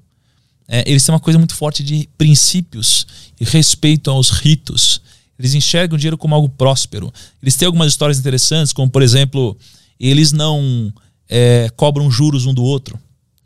É, 0.69 0.89
eles 0.89 1.05
têm 1.05 1.13
uma 1.13 1.21
coisa 1.21 1.39
muito 1.39 1.55
forte 1.55 1.83
de 1.83 2.09
princípios 2.17 3.07
e 3.41 3.45
respeito 3.45 4.09
aos 4.11 4.31
ritos. 4.31 5.03
Eles 5.41 5.55
enxergam 5.55 5.97
o 5.97 5.99
dinheiro 5.99 6.19
como 6.19 6.35
algo 6.35 6.49
próspero. 6.49 7.13
Eles 7.43 7.57
têm 7.57 7.67
algumas 7.67 7.89
histórias 7.89 8.19
interessantes, 8.19 8.73
como, 8.73 8.89
por 8.89 9.03
exemplo, 9.03 9.57
eles 9.99 10.31
não 10.31 10.93
é, 11.29 11.69
cobram 11.75 12.11
juros 12.11 12.47
um 12.47 12.55
do 12.55 12.63
outro 12.63 12.97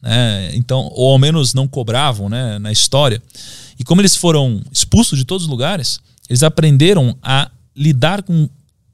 né? 0.05 0.51
Então, 0.55 0.91
ou 0.93 1.13
ao 1.13 1.19
menos 1.19 1.55
não 1.55 1.67
cobravam, 1.67 2.29
né, 2.29 2.59
na 2.59 2.71
história. 2.71 3.23
E 3.79 3.83
como 3.83 4.03
eles 4.03 4.15
foram 4.15 4.61
expulsos 4.71 5.19
de 5.19 5.25
todos 5.25 5.45
os 5.45 5.51
lugares, 5.51 5.99
eles 6.29 6.43
aprenderam 6.43 7.17
a 7.23 7.51
lidar 7.75 8.23
com 8.23 8.49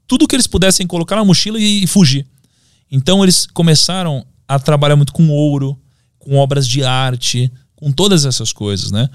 tudo 0.07 0.25
que 0.25 0.35
eles 0.35 0.47
pudessem 0.47 0.87
colocar 0.87 1.17
na 1.17 1.25
mochila 1.25 1.59
e, 1.59 1.83
e 1.83 1.87
fugir. 1.87 2.25
Então 2.89 3.21
eles 3.23 3.45
começaram 3.45 4.25
a 4.47 4.57
trabalhar 4.57 4.95
muito 4.95 5.11
com 5.11 5.29
ouro, 5.29 5.77
com 6.17 6.37
obras 6.37 6.65
de 6.65 6.81
arte, 6.83 7.51
com 7.75 7.91
todas 7.91 8.25
essas 8.25 8.53
coisas, 8.53 8.91
né? 8.91 9.09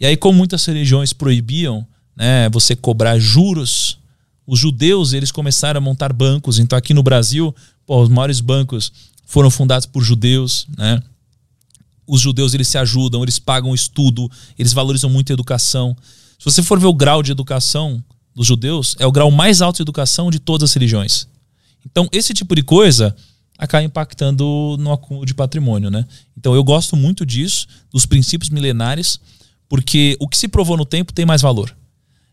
E 0.00 0.04
aí, 0.04 0.16
como 0.16 0.36
muitas 0.36 0.64
religiões 0.66 1.12
proibiam, 1.12 1.86
né, 2.16 2.48
você 2.50 2.74
cobrar 2.74 3.18
juros, 3.18 3.98
os 4.46 4.58
judeus 4.58 5.12
eles 5.12 5.30
começaram 5.30 5.78
a 5.78 5.80
montar 5.80 6.12
bancos. 6.12 6.58
Então 6.58 6.78
aqui 6.78 6.94
no 6.94 7.02
Brasil, 7.02 7.54
pô, 7.84 8.02
os 8.02 8.08
maiores 8.08 8.40
bancos 8.40 8.92
foram 9.26 9.50
fundados 9.50 9.86
por 9.86 10.02
judeus, 10.02 10.66
né? 10.76 11.02
os 12.06 12.20
judeus 12.20 12.54
eles 12.54 12.68
se 12.68 12.78
ajudam, 12.78 13.22
eles 13.22 13.38
pagam 13.38 13.74
estudo, 13.74 14.30
eles 14.58 14.72
valorizam 14.72 15.10
muito 15.10 15.32
a 15.32 15.34
educação. 15.34 15.96
Se 16.38 16.44
você 16.44 16.62
for 16.62 16.78
ver 16.78 16.86
o 16.86 16.94
grau 16.94 17.22
de 17.22 17.32
educação 17.32 18.02
dos 18.34 18.46
judeus, 18.46 18.94
é 18.98 19.06
o 19.06 19.12
grau 19.12 19.30
mais 19.30 19.60
alto 19.60 19.76
de 19.76 19.82
educação 19.82 20.30
de 20.30 20.38
todas 20.38 20.70
as 20.70 20.74
religiões. 20.74 21.26
Então, 21.84 22.08
esse 22.12 22.32
tipo 22.32 22.54
de 22.54 22.62
coisa 22.62 23.16
acaba 23.58 23.82
impactando 23.82 24.76
no 24.78 24.92
acúmulo 24.92 25.24
de 25.24 25.34
patrimônio, 25.34 25.90
né? 25.90 26.06
Então, 26.36 26.54
eu 26.54 26.62
gosto 26.62 26.94
muito 26.94 27.24
disso, 27.24 27.66
dos 27.90 28.04
princípios 28.04 28.50
milenares, 28.50 29.18
porque 29.68 30.16
o 30.20 30.28
que 30.28 30.36
se 30.36 30.46
provou 30.46 30.76
no 30.76 30.84
tempo 30.84 31.12
tem 31.12 31.24
mais 31.24 31.42
valor. 31.42 31.74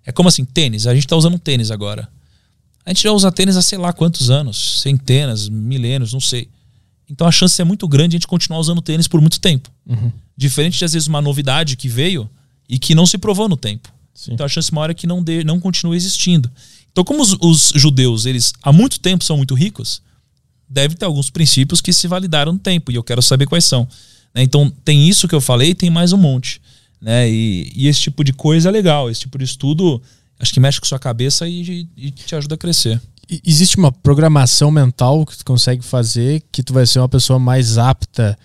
É 0.06 0.12
como 0.12 0.30
assim, 0.30 0.44
tênis. 0.46 0.88
A 0.88 0.94
gente 0.94 1.06
está 1.06 1.16
usando 1.16 1.40
tênis 1.40 1.72
agora. 1.72 2.10
A 2.86 2.90
gente 2.90 3.04
já 3.04 3.12
usa 3.12 3.32
tênis 3.32 3.56
há 3.56 3.62
sei 3.62 3.78
lá 3.78 3.94
quantos 3.94 4.30
anos, 4.30 4.82
centenas, 4.82 5.48
milênios, 5.48 6.12
não 6.12 6.20
sei. 6.20 6.50
Então 7.10 7.28
a 7.28 7.32
chance 7.32 7.62
é 7.62 7.66
muito 7.66 7.88
grande 7.88 8.10
de 8.10 8.16
a 8.16 8.20
gente 8.20 8.28
continuar 8.28 8.60
usando 8.60 8.82
tênis 8.82 9.08
por 9.08 9.22
muito 9.22 9.40
tempo. 9.40 9.70
Uhum. 9.86 10.12
Diferente 10.36 10.78
de, 10.78 10.86
às 10.86 10.94
vezes, 10.94 11.08
uma 11.08 11.22
novidade 11.22 11.76
que 11.76 11.88
veio 11.88 12.30
e 12.68 12.80
que 12.80 12.96
não 12.96 13.06
se 13.06 13.18
provou 13.18 13.48
no 13.48 13.56
tempo. 13.56 13.90
Sim. 14.14 14.34
Então 14.34 14.46
a 14.46 14.50
chance 14.50 14.74
maior 14.74 14.90
é 14.90 14.94
que 14.94 15.08
não, 15.08 15.24
de, 15.24 15.44
não 15.44 15.60
continue 15.60 15.96
existindo. 15.96 16.50
Então, 16.92 17.04
como 17.04 17.22
os, 17.22 17.36
os, 17.42 17.72
judeus, 17.76 18.26
eles 18.26 18.54
há 18.62 18.72
muito 18.72 19.00
tempo 19.00 19.24
são 19.24 19.38
muito 19.38 19.56
ricos, 19.56 20.02
deve 20.70 20.96
ter 20.96 21.06
alguns 21.06 21.30
princípios 21.30 21.82
que 21.82 21.92
se 21.92 22.08
validaram 22.08 22.54
no 22.54 22.60
tempo, 22.60 22.92
e 22.92 22.96
eu 22.96 23.04
quero 23.04 23.22
saber 23.22 23.48
quais 23.48 23.66
são. 23.66 23.88
Né? 24.34 24.44
Então, 24.44 24.72
tem 24.86 25.10
isso 25.10 25.28
que 25.28 25.34
eu 25.34 25.42
falei 25.42 25.72
e 25.72 25.76
tem 25.76 25.90
mais 25.90 26.14
um 26.14 26.18
monte. 26.18 26.62
Né? 27.04 27.30
E, 27.30 27.72
e, 27.76 27.88
esse 27.88 28.00
tipo 28.00 28.24
de 28.24 28.32
coisa 28.32 28.70
é 28.70 28.72
legal, 28.72 29.10
esse 29.10 29.20
tipo 29.22 29.38
de 29.38 29.44
estudo 29.44 30.02
acho 30.40 30.54
que 30.54 30.60
mexe 30.60 30.80
com 30.80 30.86
sua 30.86 31.00
cabeça 31.00 31.48
e, 31.48 31.88
e 31.96 32.12
te 32.12 32.36
ajuda 32.36 32.56
a 32.56 32.58
crescer 32.58 33.00
existe 33.46 33.78
uma 33.78 33.92
programação 33.92 34.70
mental 34.70 35.26
que 35.26 35.38
tu 35.38 35.46
consegue 35.46 35.84
fazer 35.84 36.44
que 36.52 36.62
tu 36.62 36.74
vai 36.74 36.86
ser 36.86 37.00
uma 37.00 37.10
pessoa 37.10 37.40
mais 37.40 37.78
apta 37.78 38.38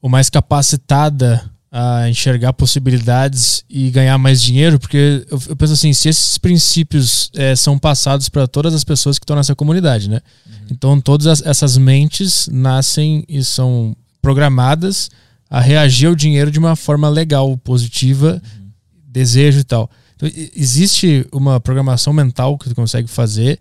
ou 0.00 0.10
mais 0.10 0.28
capacitada 0.28 1.48
a 1.70 2.08
enxergar 2.10 2.52
possibilidades 2.52 3.64
e 3.70 3.90
ganhar 3.90 4.18
mais 4.18 4.42
dinheiro? 4.42 4.78
Porque 4.78 5.24
eu, 5.30 5.40
eu 5.48 5.56
penso 5.56 5.72
assim, 5.72 5.92
se 5.94 6.08
esses 6.08 6.36
princípios 6.36 7.30
é, 7.34 7.56
são 7.56 7.78
passados 7.78 8.28
para 8.28 8.46
todas 8.46 8.74
as 8.74 8.84
pessoas 8.84 9.18
que 9.18 9.24
estão 9.24 9.36
nessa 9.36 9.54
comunidade, 9.54 10.10
né? 10.10 10.20
Uhum. 10.44 10.66
Então 10.70 11.00
todas 11.00 11.40
essas 11.46 11.78
mentes 11.78 12.46
nascem 12.48 13.24
e 13.26 13.42
são 13.42 13.96
programadas 14.20 15.10
a 15.52 15.60
reagir 15.60 16.06
ao 16.06 16.14
dinheiro 16.14 16.50
de 16.50 16.58
uma 16.58 16.74
forma 16.74 17.10
legal, 17.10 17.58
positiva, 17.58 18.40
uhum. 18.42 18.70
desejo 19.06 19.60
e 19.60 19.64
tal. 19.64 19.90
Então, 20.16 20.26
existe 20.56 21.26
uma 21.30 21.60
programação 21.60 22.10
mental 22.10 22.56
que 22.56 22.70
tu 22.70 22.74
consegue 22.74 23.06
fazer 23.06 23.60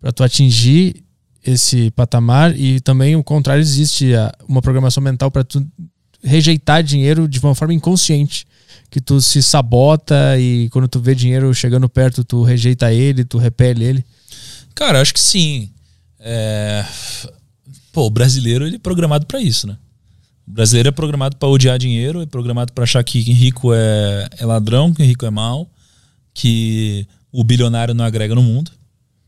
para 0.00 0.12
tu 0.12 0.24
atingir 0.24 1.04
esse 1.44 1.90
patamar 1.90 2.58
e 2.58 2.80
também 2.80 3.16
o 3.16 3.22
contrário 3.22 3.60
existe 3.60 4.12
uma 4.48 4.62
programação 4.62 5.02
mental 5.02 5.30
para 5.30 5.44
tu 5.44 5.62
rejeitar 6.24 6.82
dinheiro 6.82 7.28
de 7.28 7.38
uma 7.38 7.54
forma 7.54 7.74
inconsciente 7.74 8.46
que 8.90 8.98
tu 8.98 9.20
se 9.20 9.42
sabota 9.42 10.38
e 10.38 10.70
quando 10.70 10.88
tu 10.88 11.00
vê 11.00 11.14
dinheiro 11.14 11.52
chegando 11.52 11.88
perto 11.88 12.24
tu 12.24 12.42
rejeita 12.42 12.92
ele 12.92 13.24
tu 13.24 13.38
repele 13.38 13.84
ele 13.84 14.04
cara 14.74 15.00
acho 15.00 15.14
que 15.14 15.20
sim 15.20 15.70
é... 16.18 16.84
pô 17.90 18.06
o 18.06 18.10
brasileiro 18.10 18.66
ele 18.66 18.76
é 18.76 18.78
programado 18.78 19.24
para 19.24 19.40
isso 19.40 19.66
né 19.66 19.76
O 20.50 20.52
brasileiro 20.52 20.88
é 20.88 20.92
programado 20.92 21.36
para 21.36 21.48
odiar 21.48 21.78
dinheiro, 21.78 22.20
é 22.20 22.26
programado 22.26 22.72
para 22.72 22.82
achar 22.82 23.04
que 23.04 23.20
rico 23.20 23.72
é, 23.72 24.28
é 24.36 24.44
ladrão, 24.44 24.92
que 24.92 25.00
rico 25.04 25.24
é 25.24 25.30
mal, 25.30 25.70
que 26.34 27.06
o 27.30 27.44
bilionário 27.44 27.94
não 27.94 28.04
agrega 28.04 28.34
no 28.34 28.42
mundo. 28.42 28.72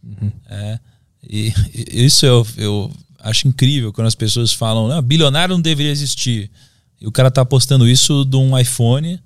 Uhum. 0.03 0.33
É, 0.51 0.81
e, 1.23 1.53
e, 1.73 2.05
isso 2.05 2.27
eu, 2.27 2.45
eu 2.57 2.93
acho 3.21 3.47
incrível 3.47 3.93
quando 3.93 4.09
as 4.09 4.17
pessoas 4.17 4.53
falam, 4.53 4.91
ah, 4.91 5.01
bilionário 5.01 5.55
não 5.55 5.63
deveria 5.63 5.93
existir. 5.93 6.51
E 7.01 7.07
o 7.07 7.13
cara 7.13 7.31
tá 7.31 7.45
postando 7.45 7.89
isso 7.89 8.25
de 8.25 8.37
um 8.37 8.59
iPhone 8.59 9.21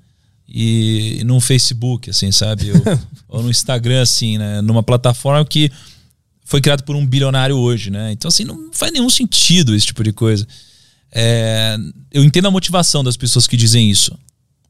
e, 0.46 1.20
e 1.20 1.24
num 1.24 1.40
Facebook, 1.40 2.10
assim, 2.10 2.30
sabe? 2.30 2.72
Ou, 2.72 2.98
ou, 3.38 3.42
no 3.42 3.50
Instagram, 3.50 4.02
assim, 4.02 4.36
né? 4.36 4.60
Numa 4.60 4.82
plataforma 4.82 5.42
que 5.46 5.72
foi 6.44 6.60
criado 6.60 6.82
por 6.82 6.94
um 6.94 7.06
bilionário 7.06 7.56
hoje, 7.56 7.90
né? 7.90 8.12
Então, 8.12 8.28
assim, 8.28 8.44
não 8.44 8.70
faz 8.70 8.92
nenhum 8.92 9.08
sentido 9.08 9.74
esse 9.74 9.86
tipo 9.86 10.04
de 10.04 10.12
coisa. 10.12 10.46
É, 11.18 11.78
eu 12.12 12.22
entendo 12.22 12.44
a 12.46 12.50
motivação 12.50 13.02
das 13.02 13.16
pessoas 13.16 13.46
que 13.46 13.56
dizem 13.56 13.90
isso. 13.90 14.18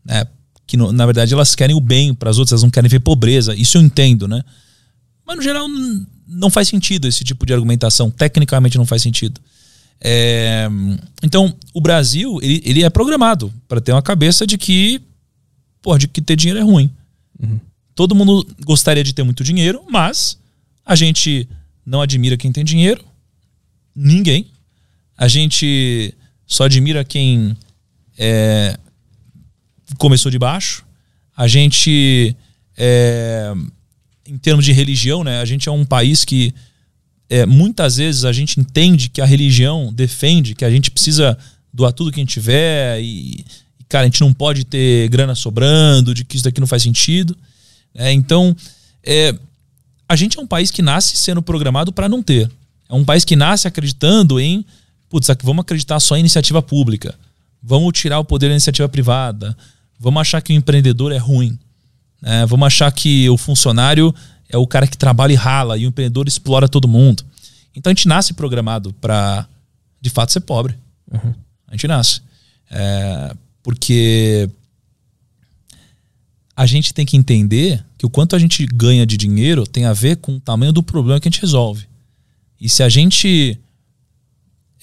Né? 0.05 0.25
Que, 0.65 0.77
no, 0.77 0.93
na 0.93 1.05
verdade, 1.05 1.35
elas 1.35 1.57
querem 1.57 1.75
o 1.75 1.81
bem 1.81 2.15
para 2.15 2.31
as 2.31 2.39
outras, 2.39 2.53
elas 2.53 2.63
não 2.63 2.71
querem 2.71 2.89
ver 2.89 3.01
pobreza. 3.01 3.53
Isso 3.53 3.77
eu 3.77 3.83
entendo, 3.83 4.29
né? 4.29 4.45
Mas, 5.27 5.37
no 5.39 5.43
geral, 5.43 5.67
não 6.25 6.49
faz 6.49 6.69
sentido 6.69 7.09
esse 7.09 7.25
tipo 7.25 7.45
de 7.45 7.53
argumentação. 7.53 8.13
Tecnicamente 8.13 8.79
não 8.79 8.87
faz 8.87 9.03
sentido. 9.03 9.41
É, 10.01 10.69
então, 11.21 11.53
o 11.75 11.81
Brasil, 11.81 12.39
ele, 12.41 12.63
ele 12.65 12.85
é 12.85 12.91
programado 12.91 13.53
para 13.67 13.81
ter 13.81 13.91
uma 13.91 14.03
cabeça 14.03 14.47
de 14.47 14.57
que, 14.57 15.03
porra, 15.83 15.99
de 15.99 16.07
que 16.07 16.23
ter 16.23 16.37
dinheiro 16.37 16.61
é 16.61 16.63
ruim. 16.63 16.89
Uhum. 17.43 17.59
Todo 17.93 18.15
mundo 18.15 18.47
gostaria 18.65 19.03
de 19.03 19.13
ter 19.13 19.25
muito 19.25 19.43
dinheiro, 19.43 19.83
mas 19.91 20.39
a 20.85 20.95
gente 20.95 21.49
não 21.85 22.01
admira 22.01 22.37
quem 22.37 22.53
tem 22.53 22.65
dinheiro. 22.65 23.05
Ninguém. 23.97 24.47
A 25.17 25.27
gente 25.27 26.15
só 26.47 26.65
admira 26.65 27.05
quem 27.05 27.57
é, 28.19 28.79
começou 29.99 30.31
de 30.31 30.39
baixo. 30.39 30.85
A 31.37 31.47
gente, 31.47 32.35
é, 32.77 33.53
em 34.27 34.39
termos 34.39 34.65
de 34.65 34.73
religião, 34.73 35.25
né, 35.25 35.41
a 35.41 35.45
gente 35.45 35.69
é 35.69 35.73
um 35.73 35.85
país 35.85 36.25
que 36.25 36.55
é, 37.29 37.45
muitas 37.45 37.97
vezes 37.97 38.25
a 38.25 38.33
gente 38.33 38.61
entende 38.61 39.09
que 39.09 39.21
a 39.21 39.27
religião 39.27 39.93
defende 39.93 40.55
que 40.55 40.65
a 40.65 40.71
gente 40.71 40.91
precisa 40.91 41.37
doar 41.73 41.93
tudo 41.93 42.13
que 42.13 42.21
a 42.21 42.23
gente 42.23 42.33
tiver 42.33 43.01
e, 43.01 43.45
e 43.81 43.85
cara, 43.89 44.05
a 44.05 44.07
gente 44.07 44.21
não 44.21 44.33
pode 44.33 44.65
ter 44.65 45.09
grana 45.09 45.35
sobrando, 45.35 46.15
de 46.15 46.25
que 46.25 46.37
isso 46.37 46.45
daqui 46.45 46.61
não 46.61 46.67
faz 46.67 46.83
sentido. 46.83 47.37
É, 47.95 48.13
então, 48.13 48.57
é, 49.03 49.35
a 50.09 50.15
gente 50.15 50.39
é 50.39 50.41
um 50.41 50.47
país 50.47 50.71
que 50.71 50.83
nasce 50.83 51.17
sendo 51.17 51.43
programado 51.43 51.93
para 51.93 52.09
não 52.09 52.23
ter. 52.23 52.51
É 52.89 52.95
um 52.95 53.05
país 53.05 53.25
que 53.25 53.35
nasce 53.35 53.67
acreditando 53.67 54.39
em, 54.39 54.65
putz, 55.17 55.29
vamos 55.43 55.62
acreditar 55.62 55.99
só 55.99 56.14
em 56.17 56.21
iniciativa 56.21 56.61
pública. 56.61 57.14
Vamos 57.62 57.99
tirar 57.99 58.19
o 58.19 58.25
poder 58.25 58.49
da 58.49 58.53
iniciativa 58.53 58.87
privada. 58.87 59.57
Vamos 59.99 60.21
achar 60.21 60.43
que 60.43 60.53
o 60.53 60.57
empreendedor 60.57 61.11
é 61.11 61.17
ruim. 61.17 61.59
É, 62.23 62.45
vamos 62.45 62.67
achar 62.67 62.93
que 62.93 63.29
o 63.31 63.39
funcionário 63.39 64.14
é 64.49 64.59
o 64.59 64.67
cara 64.67 64.87
que 64.87 64.97
trabalha 64.97 65.33
e 65.33 65.37
rala 65.37 65.79
e 65.79 65.87
o 65.87 65.89
empreendedor 65.89 66.29
explora 66.29 66.69
todo 66.69 66.87
mundo. 66.87 67.25
Então 67.75 67.91
a 67.91 67.95
gente 67.95 68.07
nasce 68.07 68.35
programado 68.35 68.93
para, 69.01 69.49
de 70.01 70.11
fato, 70.11 70.33
ser 70.33 70.41
pobre. 70.41 70.75
Uhum. 71.11 71.35
A 71.69 71.73
gente 71.73 71.89
nasce. 71.89 72.21
É, 72.71 73.35
porque 73.62 74.51
a 76.55 76.67
gente 76.67 76.93
tem 76.93 77.07
que 77.07 77.17
entender 77.17 77.83
que 77.97 78.05
o 78.05 78.11
quanto 78.11 78.37
a 78.37 78.39
gente 78.39 78.67
ganha 78.67 79.07
de 79.07 79.17
dinheiro 79.17 79.67
tem 79.67 79.87
a 79.87 79.95
ver 79.95 80.17
com 80.17 80.37
o 80.37 80.41
tamanho 80.41 80.75
do 80.75 80.83
problema 80.83 81.19
que 81.19 81.27
a 81.27 81.31
gente 81.31 81.41
resolve. 81.41 81.87
E 82.61 82.69
se 82.69 82.83
a 82.83 82.89
gente 82.91 83.59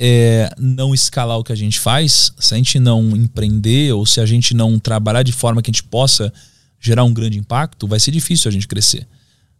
é, 0.05 0.53
não 0.59 0.93
escalar 0.93 1.39
o 1.39 1.45
que 1.45 1.53
a 1.53 1.55
gente 1.55 1.79
faz, 1.79 2.33
se 2.37 2.53
a 2.53 2.57
gente 2.57 2.77
não 2.77 3.15
empreender 3.15 3.93
ou 3.93 4.05
se 4.05 4.19
a 4.19 4.25
gente 4.25 4.53
não 4.53 4.77
trabalhar 4.77 5.23
de 5.23 5.31
forma 5.31 5.61
que 5.61 5.71
a 5.71 5.73
gente 5.73 5.83
possa 5.83 6.31
gerar 6.77 7.05
um 7.05 7.13
grande 7.13 7.39
impacto, 7.39 7.87
vai 7.87 8.01
ser 8.01 8.11
difícil 8.11 8.49
a 8.49 8.51
gente 8.51 8.67
crescer. 8.67 9.07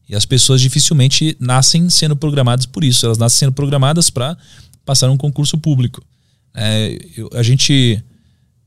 E 0.10 0.14
as 0.14 0.26
pessoas 0.26 0.60
dificilmente 0.60 1.38
nascem 1.40 1.90
sendo 1.90 2.14
programadas 2.14 2.66
por 2.66 2.84
isso. 2.84 3.06
Elas 3.06 3.18
nascem 3.18 3.40
sendo 3.40 3.54
programadas 3.54 4.10
para 4.10 4.38
passar 4.84 5.10
um 5.10 5.16
concurso 5.16 5.58
público. 5.58 6.04
É, 6.54 7.00
eu, 7.16 7.30
a 7.34 7.42
gente 7.42 8.04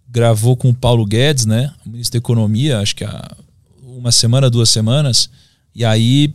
gravou 0.08 0.56
com 0.56 0.70
o 0.70 0.74
Paulo 0.74 1.04
Guedes, 1.04 1.44
né, 1.44 1.74
o 1.84 1.90
ministro 1.90 2.12
da 2.12 2.24
Economia, 2.24 2.78
acho 2.78 2.96
que 2.96 3.04
há 3.04 3.36
uma 3.82 4.10
semana, 4.10 4.48
duas 4.48 4.70
semanas, 4.70 5.28
e 5.74 5.84
aí, 5.84 6.32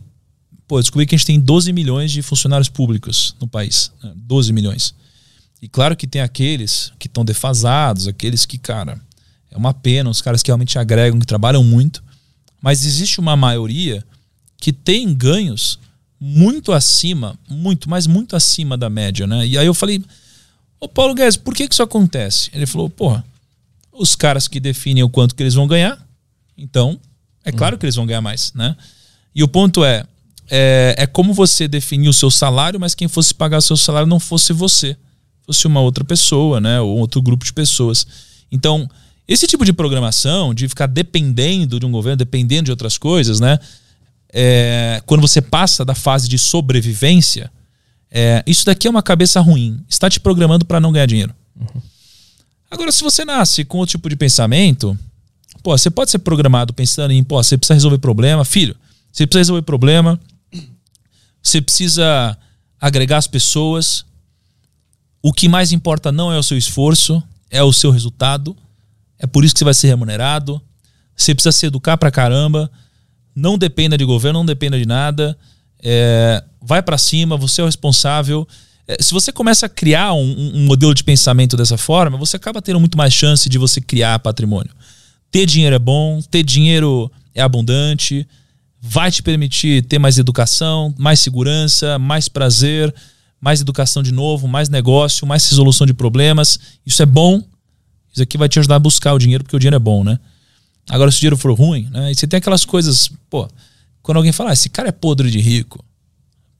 pô, 0.68 0.80
descobri 0.80 1.04
que 1.04 1.16
a 1.16 1.18
gente 1.18 1.26
tem 1.26 1.40
12 1.40 1.72
milhões 1.72 2.12
de 2.12 2.22
funcionários 2.22 2.68
públicos 2.68 3.34
no 3.40 3.48
país. 3.48 3.90
Né, 4.04 4.12
12 4.14 4.52
milhões. 4.52 5.01
E 5.62 5.68
claro 5.68 5.96
que 5.96 6.08
tem 6.08 6.20
aqueles 6.20 6.92
que 6.98 7.06
estão 7.06 7.24
defasados, 7.24 8.08
aqueles 8.08 8.44
que, 8.44 8.58
cara, 8.58 9.00
é 9.48 9.56
uma 9.56 9.72
pena, 9.72 10.10
os 10.10 10.20
caras 10.20 10.42
que 10.42 10.48
realmente 10.48 10.76
agregam, 10.76 11.20
que 11.20 11.26
trabalham 11.26 11.62
muito, 11.62 12.02
mas 12.60 12.84
existe 12.84 13.20
uma 13.20 13.36
maioria 13.36 14.04
que 14.58 14.72
tem 14.72 15.14
ganhos 15.14 15.78
muito 16.18 16.72
acima, 16.72 17.38
muito, 17.48 17.88
mas 17.88 18.08
muito 18.08 18.34
acima 18.34 18.76
da 18.76 18.90
média, 18.90 19.24
né? 19.24 19.46
E 19.46 19.56
aí 19.56 19.66
eu 19.66 19.74
falei, 19.74 20.02
ô 20.80 20.88
Paulo 20.88 21.14
Guedes, 21.14 21.36
por 21.36 21.54
que, 21.54 21.68
que 21.68 21.74
isso 21.74 21.82
acontece? 21.82 22.50
Ele 22.52 22.66
falou, 22.66 22.90
porra, 22.90 23.24
os 23.92 24.16
caras 24.16 24.48
que 24.48 24.58
definem 24.58 25.04
o 25.04 25.08
quanto 25.08 25.34
que 25.34 25.42
eles 25.42 25.54
vão 25.54 25.68
ganhar, 25.68 25.96
então 26.58 26.98
é 27.44 27.52
claro 27.52 27.78
que 27.78 27.84
eles 27.84 27.96
vão 27.96 28.06
ganhar 28.06 28.20
mais, 28.20 28.52
né? 28.52 28.76
E 29.34 29.42
o 29.44 29.48
ponto 29.48 29.84
é, 29.84 30.04
é, 30.50 30.94
é 30.98 31.06
como 31.06 31.32
você 31.32 31.68
definir 31.68 32.08
o 32.08 32.12
seu 32.12 32.30
salário, 32.30 32.80
mas 32.80 32.94
quem 32.94 33.06
fosse 33.06 33.32
pagar 33.32 33.58
o 33.58 33.62
seu 33.62 33.76
salário 33.76 34.08
não 34.08 34.18
fosse 34.18 34.52
você, 34.52 34.96
fosse 35.46 35.66
uma 35.66 35.80
outra 35.80 36.04
pessoa, 36.04 36.60
né? 36.60 36.80
Ou 36.80 36.98
outro 36.98 37.20
grupo 37.20 37.44
de 37.44 37.52
pessoas. 37.52 38.06
Então, 38.50 38.88
esse 39.26 39.46
tipo 39.46 39.64
de 39.64 39.72
programação, 39.72 40.52
de 40.52 40.68
ficar 40.68 40.86
dependendo 40.86 41.80
de 41.80 41.86
um 41.86 41.90
governo, 41.90 42.16
dependendo 42.16 42.64
de 42.64 42.70
outras 42.70 42.98
coisas, 42.98 43.40
né? 43.40 43.58
é, 44.32 45.02
quando 45.04 45.20
você 45.20 45.42
passa 45.42 45.84
da 45.84 45.94
fase 45.94 46.28
de 46.28 46.38
sobrevivência, 46.38 47.52
é, 48.10 48.42
isso 48.46 48.64
daqui 48.64 48.86
é 48.86 48.90
uma 48.90 49.02
cabeça 49.02 49.40
ruim. 49.40 49.78
Está 49.88 50.08
te 50.08 50.18
programando 50.18 50.64
para 50.64 50.80
não 50.80 50.90
ganhar 50.90 51.06
dinheiro. 51.06 51.34
Uhum. 51.60 51.82
Agora, 52.70 52.90
se 52.90 53.02
você 53.02 53.24
nasce 53.24 53.64
com 53.64 53.78
outro 53.78 53.92
tipo 53.92 54.08
de 54.08 54.16
pensamento, 54.16 54.98
pô, 55.62 55.76
você 55.76 55.90
pode 55.90 56.10
ser 56.10 56.18
programado 56.20 56.72
pensando 56.72 57.10
em, 57.12 57.22
pô, 57.22 57.42
você 57.42 57.58
precisa 57.58 57.74
resolver 57.74 57.98
problema, 57.98 58.44
filho. 58.44 58.74
Você 59.12 59.26
precisa 59.26 59.40
resolver 59.40 59.62
problema. 59.62 60.18
Você 61.42 61.60
precisa 61.60 62.36
agregar 62.80 63.18
as 63.18 63.26
pessoas. 63.26 64.06
O 65.22 65.32
que 65.32 65.48
mais 65.48 65.72
importa 65.72 66.10
não 66.10 66.32
é 66.32 66.38
o 66.38 66.42
seu 66.42 66.58
esforço, 66.58 67.22
é 67.50 67.62
o 67.62 67.72
seu 67.72 67.90
resultado. 67.90 68.56
É 69.18 69.26
por 69.26 69.44
isso 69.44 69.54
que 69.54 69.60
você 69.60 69.64
vai 69.64 69.74
ser 69.74 69.86
remunerado. 69.88 70.60
Você 71.16 71.34
precisa 71.34 71.52
se 71.52 71.66
educar 71.66 71.96
pra 71.96 72.10
caramba 72.10 72.70
não 73.34 73.56
dependa 73.56 73.96
de 73.96 74.04
governo, 74.04 74.40
não 74.40 74.46
dependa 74.46 74.78
de 74.78 74.86
nada. 74.86 75.36
É, 75.82 76.42
vai 76.60 76.82
para 76.82 76.98
cima, 76.98 77.36
você 77.36 77.60
é 77.60 77.64
o 77.64 77.66
responsável. 77.66 78.46
É, 78.86 78.96
se 79.00 79.12
você 79.12 79.32
começa 79.32 79.66
a 79.66 79.68
criar 79.68 80.12
um, 80.12 80.52
um, 80.54 80.64
modelo 80.64 80.94
de 80.94 81.02
pensamento 81.02 81.56
dessa 81.56 81.76
forma, 81.76 82.16
você 82.16 82.36
acaba 82.36 82.62
tendo 82.62 82.78
muito 82.78 82.96
mais 82.96 83.12
chance 83.12 83.48
de 83.48 83.58
você 83.58 83.80
criar 83.80 84.18
patrimônio. 84.18 84.72
Ter 85.30 85.46
dinheiro 85.46 85.74
é 85.74 85.78
bom, 85.78 86.20
ter 86.30 86.42
dinheiro 86.42 87.10
é 87.34 87.40
abundante, 87.40 88.26
vai 88.80 89.10
te 89.10 89.22
permitir 89.22 89.82
ter 89.84 89.98
mais 89.98 90.18
educação, 90.18 90.94
mais 90.98 91.20
segurança, 91.20 91.98
mais 91.98 92.28
prazer, 92.28 92.94
mais 93.42 93.60
educação 93.60 94.04
de 94.04 94.12
novo, 94.12 94.46
mais 94.46 94.68
negócio, 94.68 95.26
mais 95.26 95.46
resolução 95.50 95.84
de 95.84 95.92
problemas. 95.92 96.60
Isso 96.86 97.02
é 97.02 97.06
bom. 97.06 97.42
Isso 98.12 98.22
aqui 98.22 98.38
vai 98.38 98.48
te 98.48 98.60
ajudar 98.60 98.76
a 98.76 98.78
buscar 98.78 99.12
o 99.12 99.18
dinheiro, 99.18 99.42
porque 99.42 99.56
o 99.56 99.58
dinheiro 99.58 99.74
é 99.74 99.80
bom, 99.80 100.04
né? 100.04 100.16
Agora, 100.88 101.10
se 101.10 101.16
o 101.16 101.20
dinheiro 101.20 101.36
for 101.36 101.52
ruim, 101.52 101.88
né? 101.90 102.12
E 102.12 102.14
você 102.14 102.24
tem 102.24 102.38
aquelas 102.38 102.64
coisas, 102.64 103.10
pô, 103.28 103.48
quando 104.00 104.18
alguém 104.18 104.30
fala, 104.30 104.50
ah, 104.50 104.52
esse 104.52 104.68
cara 104.68 104.90
é 104.90 104.92
podre 104.92 105.28
de 105.28 105.40
rico. 105.40 105.84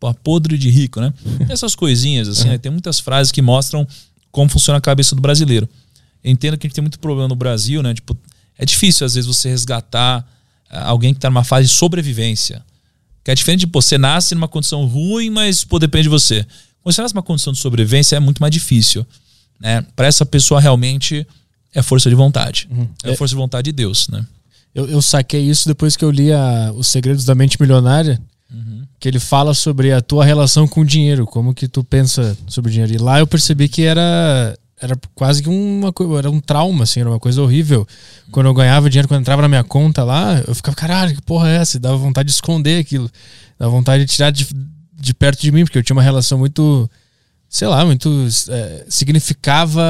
Pô, 0.00 0.12
podre 0.12 0.58
de 0.58 0.70
rico, 0.70 1.00
né? 1.00 1.14
Essas 1.48 1.76
coisinhas, 1.76 2.26
assim, 2.26 2.48
né? 2.48 2.58
Tem 2.58 2.72
muitas 2.72 2.98
frases 2.98 3.30
que 3.30 3.40
mostram 3.40 3.86
como 4.32 4.50
funciona 4.50 4.78
a 4.78 4.80
cabeça 4.80 5.14
do 5.14 5.22
brasileiro. 5.22 5.68
Eu 6.24 6.32
entendo 6.32 6.58
que 6.58 6.66
a 6.66 6.68
gente 6.68 6.74
tem 6.74 6.82
muito 6.82 6.98
problema 6.98 7.28
no 7.28 7.36
Brasil, 7.36 7.80
né? 7.80 7.94
Tipo, 7.94 8.18
é 8.58 8.64
difícil, 8.64 9.06
às 9.06 9.14
vezes, 9.14 9.28
você 9.28 9.48
resgatar 9.48 10.26
ah, 10.68 10.88
alguém 10.88 11.14
que 11.14 11.18
está 11.18 11.30
numa 11.30 11.44
fase 11.44 11.68
de 11.68 11.74
sobrevivência. 11.74 12.64
Que 13.22 13.30
é 13.30 13.34
diferente 13.36 13.60
de, 13.60 13.66
pô, 13.68 13.80
você 13.80 13.96
nasce 13.96 14.34
numa 14.34 14.48
condição 14.48 14.84
ruim, 14.84 15.30
mas, 15.30 15.62
pô, 15.62 15.78
depende 15.78 16.04
de 16.04 16.08
você. 16.08 16.44
Quando 16.82 16.96
nasce 16.98 17.14
numa 17.14 17.22
condição 17.22 17.52
de 17.52 17.58
sobrevivência, 17.58 18.16
é 18.16 18.20
muito 18.20 18.40
mais 18.40 18.52
difícil. 18.52 19.06
Né? 19.60 19.84
Para 19.94 20.06
essa 20.06 20.26
pessoa 20.26 20.60
realmente 20.60 21.26
é 21.74 21.82
força 21.82 22.10
de 22.10 22.16
vontade. 22.16 22.68
Uhum. 22.70 22.88
É, 23.04 23.10
é 23.10 23.16
força 23.16 23.34
de 23.34 23.40
vontade 23.40 23.66
de 23.66 23.72
Deus, 23.72 24.08
né? 24.08 24.26
Eu, 24.74 24.88
eu 24.88 25.02
saquei 25.02 25.42
isso 25.42 25.68
depois 25.68 25.96
que 25.96 26.04
eu 26.04 26.10
li 26.10 26.32
a, 26.32 26.72
Os 26.74 26.88
Segredos 26.88 27.24
da 27.24 27.34
Mente 27.34 27.60
Milionária, 27.60 28.20
uhum. 28.50 28.84
que 28.98 29.06
ele 29.06 29.18
fala 29.20 29.52
sobre 29.52 29.92
a 29.92 30.00
tua 30.00 30.24
relação 30.24 30.66
com 30.66 30.80
o 30.80 30.84
dinheiro, 30.84 31.26
como 31.26 31.54
que 31.54 31.68
tu 31.68 31.84
pensa 31.84 32.36
sobre 32.46 32.70
o 32.70 32.72
dinheiro. 32.72 32.94
E 32.94 32.98
lá 32.98 33.18
eu 33.18 33.26
percebi 33.26 33.68
que 33.68 33.82
era 33.82 34.56
era 34.80 34.98
quase 35.14 35.40
que 35.40 35.48
uma 35.48 35.94
era 36.18 36.28
um 36.28 36.40
trauma, 36.40 36.82
assim, 36.82 36.98
era 36.98 37.08
uma 37.08 37.20
coisa 37.20 37.40
horrível. 37.40 37.86
Quando 38.32 38.46
eu 38.46 38.54
ganhava 38.54 38.90
dinheiro, 38.90 39.06
quando 39.06 39.20
entrava 39.20 39.40
na 39.40 39.48
minha 39.48 39.62
conta 39.62 40.02
lá, 40.02 40.42
eu 40.46 40.54
ficava, 40.56 40.76
caralho, 40.76 41.14
que 41.14 41.22
porra 41.22 41.48
é 41.50 41.56
essa? 41.56 41.76
E 41.76 41.80
dava 41.80 41.96
vontade 41.96 42.26
de 42.26 42.32
esconder 42.32 42.80
aquilo. 42.80 43.08
Dava 43.56 43.70
vontade 43.70 44.04
de 44.04 44.12
tirar 44.12 44.30
de, 44.30 44.44
de 45.02 45.12
perto 45.12 45.40
de 45.40 45.50
mim, 45.50 45.64
porque 45.64 45.78
eu 45.78 45.82
tinha 45.82 45.96
uma 45.96 46.02
relação 46.02 46.38
muito 46.38 46.88
sei 47.48 47.68
lá, 47.68 47.84
muito. 47.84 48.08
É, 48.48 48.86
significava 48.88 49.82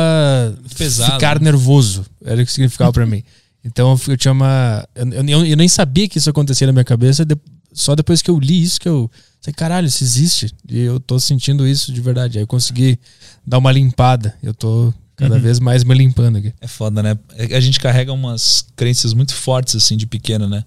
Pesado, 0.76 1.12
ficar 1.12 1.38
né? 1.38 1.44
nervoso. 1.44 2.04
Era 2.24 2.42
o 2.42 2.44
que 2.46 2.50
significava 2.52 2.92
pra 2.92 3.06
mim. 3.06 3.22
Então 3.64 3.98
eu 4.08 4.16
tinha 4.16 4.32
uma. 4.32 4.86
Eu, 4.94 5.06
eu, 5.28 5.46
eu 5.46 5.56
nem 5.56 5.68
sabia 5.68 6.08
que 6.08 6.18
isso 6.18 6.28
acontecia 6.28 6.66
na 6.66 6.72
minha 6.72 6.84
cabeça, 6.84 7.24
de- 7.24 7.36
só 7.72 7.94
depois 7.94 8.20
que 8.20 8.30
eu 8.30 8.38
li 8.38 8.62
isso 8.62 8.80
que 8.80 8.88
eu. 8.88 9.10
Sei, 9.40 9.52
caralho, 9.52 9.86
isso 9.86 10.02
existe. 10.02 10.52
E 10.68 10.78
eu 10.80 10.98
tô 11.00 11.18
sentindo 11.20 11.66
isso 11.66 11.92
de 11.92 12.00
verdade. 12.00 12.38
Aí 12.38 12.42
eu 12.44 12.48
consegui 12.48 12.98
dar 13.46 13.58
uma 13.58 13.70
limpada. 13.72 14.34
Eu 14.42 14.54
tô 14.54 14.92
cada 15.16 15.38
vez 15.38 15.60
mais 15.60 15.84
me 15.84 15.94
limpando 15.94 16.38
aqui. 16.38 16.52
É 16.60 16.66
foda, 16.66 17.02
né? 17.02 17.16
A 17.54 17.60
gente 17.60 17.78
carrega 17.78 18.12
umas 18.12 18.64
crenças 18.74 19.14
muito 19.14 19.34
fortes, 19.34 19.76
assim, 19.76 19.96
de 19.96 20.06
pequeno, 20.06 20.48
né? 20.48 20.64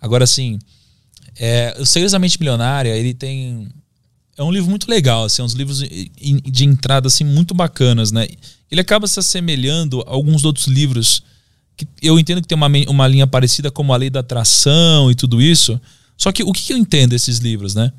Agora, 0.00 0.24
assim, 0.24 0.58
é, 1.38 1.76
o 1.78 1.86
Segredos 1.86 2.12
da 2.12 2.18
Mente 2.18 2.38
Milionária, 2.40 2.96
ele 2.96 3.14
tem... 3.14 3.68
É 4.36 4.42
um 4.42 4.50
livro 4.50 4.70
muito 4.70 4.88
legal, 4.90 5.24
assim, 5.24 5.42
uns 5.42 5.52
livros 5.52 5.80
de 5.80 6.64
entrada, 6.64 7.06
assim, 7.06 7.22
muito 7.24 7.52
bacanas, 7.54 8.10
né? 8.12 8.26
Ele 8.70 8.80
acaba 8.80 9.06
se 9.06 9.18
assemelhando 9.20 10.00
a 10.02 10.10
alguns 10.10 10.44
outros 10.44 10.66
livros 10.66 11.22
que 11.76 11.86
eu 12.00 12.18
entendo 12.18 12.40
que 12.40 12.48
tem 12.48 12.56
uma, 12.56 12.68
uma 12.88 13.06
linha 13.08 13.26
parecida 13.26 13.70
como 13.70 13.92
a 13.92 13.96
Lei 13.96 14.08
da 14.10 14.20
Atração 14.20 15.10
e 15.10 15.14
tudo 15.14 15.40
isso. 15.40 15.78
Só 16.16 16.32
que 16.32 16.42
o 16.42 16.52
que 16.52 16.72
eu 16.72 16.76
entendo 16.78 17.10
desses 17.10 17.38
livros, 17.38 17.74
né? 17.74 17.92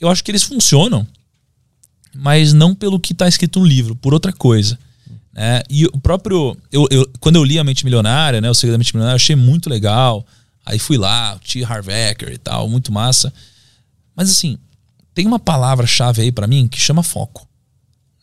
Eu 0.00 0.08
acho 0.08 0.22
que 0.22 0.30
eles 0.30 0.42
funcionam, 0.42 1.06
mas 2.14 2.52
não 2.52 2.74
pelo 2.74 3.00
que 3.00 3.12
está 3.12 3.26
escrito 3.26 3.58
no 3.60 3.66
livro, 3.66 3.96
por 3.96 4.12
outra 4.12 4.32
coisa. 4.32 4.78
Né? 5.32 5.62
E 5.70 5.86
o 5.86 5.98
próprio. 5.98 6.56
Eu, 6.70 6.86
eu- 6.90 7.10
quando 7.20 7.36
eu 7.36 7.44
li 7.44 7.58
A 7.58 7.64
Mente 7.64 7.84
Milionária, 7.84 8.40
né? 8.40 8.50
O 8.50 8.54
Segredo 8.54 8.74
da 8.74 8.78
Mente 8.78 8.94
Milionária, 8.94 9.14
eu 9.14 9.22
achei 9.22 9.34
muito 9.36 9.70
legal. 9.70 10.26
Aí 10.64 10.78
fui 10.78 10.98
lá, 10.98 11.34
o 11.34 11.38
T. 11.40 11.64
Harv 11.64 11.88
Eker 11.88 12.32
e 12.32 12.38
tal, 12.38 12.68
muito 12.68 12.92
massa. 12.92 13.32
Mas 14.14 14.30
assim, 14.30 14.58
tem 15.14 15.26
uma 15.26 15.38
palavra-chave 15.38 16.22
aí 16.22 16.32
pra 16.32 16.46
mim 16.46 16.68
que 16.68 16.80
chama 16.80 17.02
foco. 17.02 17.48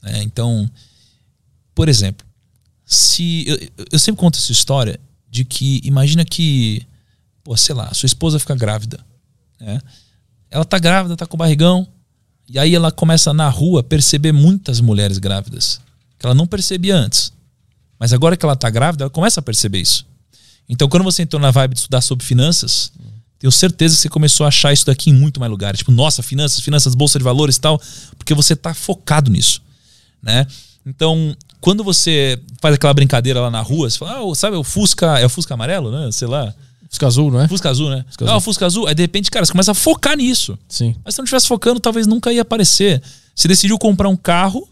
né? 0.04 0.22
Então, 0.24 0.70
por 1.76 1.88
exemplo, 1.88 2.26
se. 2.86 3.46
Eu, 3.48 3.86
eu 3.92 4.00
sempre 4.00 4.20
conto 4.20 4.38
essa 4.38 4.52
história 4.52 5.00
de 5.30 5.46
que 5.46 5.80
imagina 5.84 6.26
que, 6.26 6.86
pô, 7.44 7.56
sei 7.56 7.76
lá, 7.76 7.94
sua 7.94 8.08
esposa 8.08 8.40
fica 8.40 8.56
grávida. 8.56 9.00
Né? 9.60 9.80
Ela 10.50 10.66
tá 10.66 10.80
grávida, 10.80 11.16
tá 11.16 11.26
com 11.26 11.38
barrigão. 11.38 11.88
E 12.48 12.58
aí 12.58 12.74
ela 12.74 12.92
começa 12.92 13.32
na 13.32 13.48
rua 13.48 13.82
a 13.82 13.84
perceber 13.84 14.32
muitas 14.32 14.82
mulheres 14.82 15.20
grávidas. 15.20 15.80
Que 16.18 16.26
ela 16.26 16.34
não 16.34 16.48
percebia 16.48 16.96
antes. 16.96 17.32
Mas 18.00 18.12
agora 18.12 18.36
que 18.36 18.44
ela 18.44 18.56
tá 18.56 18.70
grávida, 18.70 19.04
ela 19.04 19.10
começa 19.10 19.40
a 19.40 19.44
perceber 19.44 19.80
isso. 19.80 20.08
Então, 20.68 20.90
quando 20.90 21.04
você 21.04 21.22
entrou 21.22 21.42
na 21.42 21.52
vibe 21.52 21.74
de 21.74 21.80
estudar 21.82 22.02
sobre 22.02 22.26
finanças, 22.26 22.92
tenho 23.40 23.52
certeza 23.52 23.96
que 23.96 24.02
você 24.02 24.10
começou 24.10 24.46
a 24.46 24.50
achar 24.50 24.74
isso 24.74 24.86
daqui 24.86 25.10
em 25.10 25.14
muito 25.14 25.40
mais 25.40 25.50
lugares. 25.50 25.80
Tipo, 25.80 25.94
nossa, 25.94 26.22
finanças, 26.22 26.60
finanças, 26.60 26.94
bolsa 26.94 27.18
de 27.18 27.24
valores 27.24 27.56
e 27.56 27.62
tal. 27.62 27.82
Porque 28.18 28.34
você 28.34 28.54
tá 28.54 28.74
focado 28.74 29.32
nisso. 29.32 29.62
Né? 30.22 30.46
Então, 30.86 31.36
quando 31.62 31.82
você 31.82 32.38
faz 32.62 32.76
aquela 32.76 32.94
brincadeira 32.94 33.40
lá 33.40 33.50
na 33.50 33.62
rua, 33.62 33.90
você 33.90 33.98
fala, 33.98 34.20
ah, 34.20 34.36
sabe 34.36 34.58
o 34.58 34.64
Fusca, 34.64 35.20
é 35.20 35.26
o 35.26 35.30
Fusca 35.30 35.54
amarelo, 35.54 35.90
né? 35.90 36.12
Sei 36.12 36.28
lá. 36.28 36.54
Fusca 36.90 37.08
azul, 37.08 37.32
não 37.32 37.40
é? 37.40 37.48
Fusca 37.48 37.70
azul, 37.70 37.90
né? 37.90 38.04
Fusca 38.08 38.26
ah, 38.26 38.28
azul. 38.28 38.38
o 38.38 38.42
Fusca 38.42 38.66
azul. 38.66 38.88
Aí 38.88 38.96
de 38.96 39.04
repente, 39.04 39.32
cara, 39.32 39.46
você 39.46 39.54
começa 39.54 39.72
a 39.72 39.76
focar 39.76 40.18
nisso. 40.18 40.60
Sim. 40.68 40.94
Mas 41.06 41.16
se 41.16 41.20
não 41.20 41.24
estivesse 41.24 41.48
focando, 41.48 41.80
talvez 41.80 42.08
nunca 42.08 42.34
ia 42.34 42.42
aparecer. 42.42 43.02
Você 43.34 43.48
decidiu 43.48 43.80
comprar 43.80 44.10
um 44.10 44.18
carro 44.18 44.68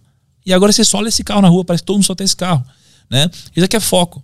e 0.46 0.52
agora 0.52 0.74
você 0.74 0.84
só 0.84 0.98
olha 0.98 1.08
esse 1.08 1.24
carro 1.24 1.42
na 1.42 1.48
rua, 1.48 1.64
parece 1.64 1.84
que 1.84 1.88
todo 1.88 1.96
mundo 1.96 2.06
só 2.06 2.16
tem 2.16 2.26
esse 2.26 2.36
carro. 2.36 2.66
Né? 3.10 3.30
Isso 3.56 3.64
aqui 3.64 3.78
é 3.78 3.80
foco. 3.80 4.22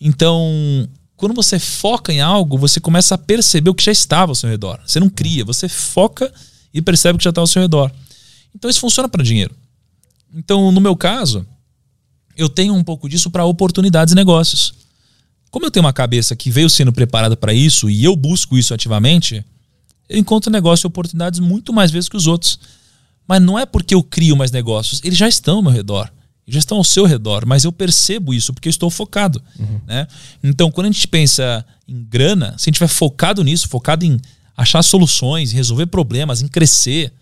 Então, 0.00 0.88
quando 1.18 1.34
você 1.34 1.58
foca 1.58 2.12
em 2.12 2.20
algo, 2.20 2.56
você 2.56 2.78
começa 2.78 3.16
a 3.16 3.18
perceber 3.18 3.68
o 3.68 3.74
que 3.74 3.82
já 3.82 3.90
estava 3.90 4.30
ao 4.30 4.36
seu 4.36 4.48
redor. 4.48 4.80
Você 4.86 5.00
não 5.00 5.10
cria, 5.10 5.44
você 5.44 5.68
foca 5.68 6.32
e 6.72 6.80
percebe 6.80 7.16
o 7.16 7.18
que 7.18 7.24
já 7.24 7.30
está 7.30 7.40
ao 7.40 7.46
seu 7.46 7.60
redor. 7.60 7.90
Então, 8.54 8.70
isso 8.70 8.78
funciona 8.78 9.08
para 9.08 9.24
dinheiro. 9.24 9.52
Então, 10.32 10.70
no 10.70 10.80
meu 10.80 10.94
caso, 10.94 11.44
eu 12.36 12.48
tenho 12.48 12.72
um 12.72 12.84
pouco 12.84 13.08
disso 13.08 13.30
para 13.30 13.44
oportunidades 13.44 14.12
e 14.12 14.14
negócios. 14.14 14.72
Como 15.50 15.66
eu 15.66 15.72
tenho 15.72 15.84
uma 15.84 15.92
cabeça 15.92 16.36
que 16.36 16.52
veio 16.52 16.70
sendo 16.70 16.92
preparada 16.92 17.36
para 17.36 17.52
isso 17.52 17.90
e 17.90 18.04
eu 18.04 18.14
busco 18.14 18.56
isso 18.56 18.72
ativamente, 18.72 19.44
eu 20.08 20.18
encontro 20.18 20.52
negócios 20.52 20.84
e 20.84 20.86
oportunidades 20.86 21.40
muito 21.40 21.72
mais 21.72 21.90
vezes 21.90 22.08
que 22.08 22.16
os 22.16 22.28
outros. 22.28 22.60
Mas 23.26 23.42
não 23.42 23.58
é 23.58 23.66
porque 23.66 23.92
eu 23.92 24.04
crio 24.04 24.36
mais 24.36 24.52
negócios, 24.52 25.00
eles 25.02 25.18
já 25.18 25.26
estão 25.26 25.56
ao 25.56 25.62
meu 25.62 25.72
redor. 25.72 26.12
Já 26.48 26.58
estão 26.58 26.78
ao 26.78 26.84
seu 26.84 27.04
redor, 27.04 27.44
mas 27.46 27.64
eu 27.64 27.72
percebo 27.72 28.32
isso 28.32 28.52
porque 28.54 28.68
eu 28.68 28.70
estou 28.70 28.88
focado. 28.90 29.42
Né? 29.86 30.06
Então, 30.42 30.70
quando 30.70 30.86
a 30.86 30.90
gente 30.90 31.06
pensa 31.06 31.64
em 31.86 32.02
grana, 32.04 32.48
se 32.50 32.54
a 32.54 32.64
gente 32.64 32.74
estiver 32.74 32.88
focado 32.88 33.44
nisso, 33.44 33.68
focado 33.68 34.04
em 34.04 34.18
achar 34.56 34.82
soluções, 34.82 35.52
em 35.52 35.56
resolver 35.56 35.86
problemas, 35.86 36.40
em 36.40 36.48
crescer, 36.48 37.12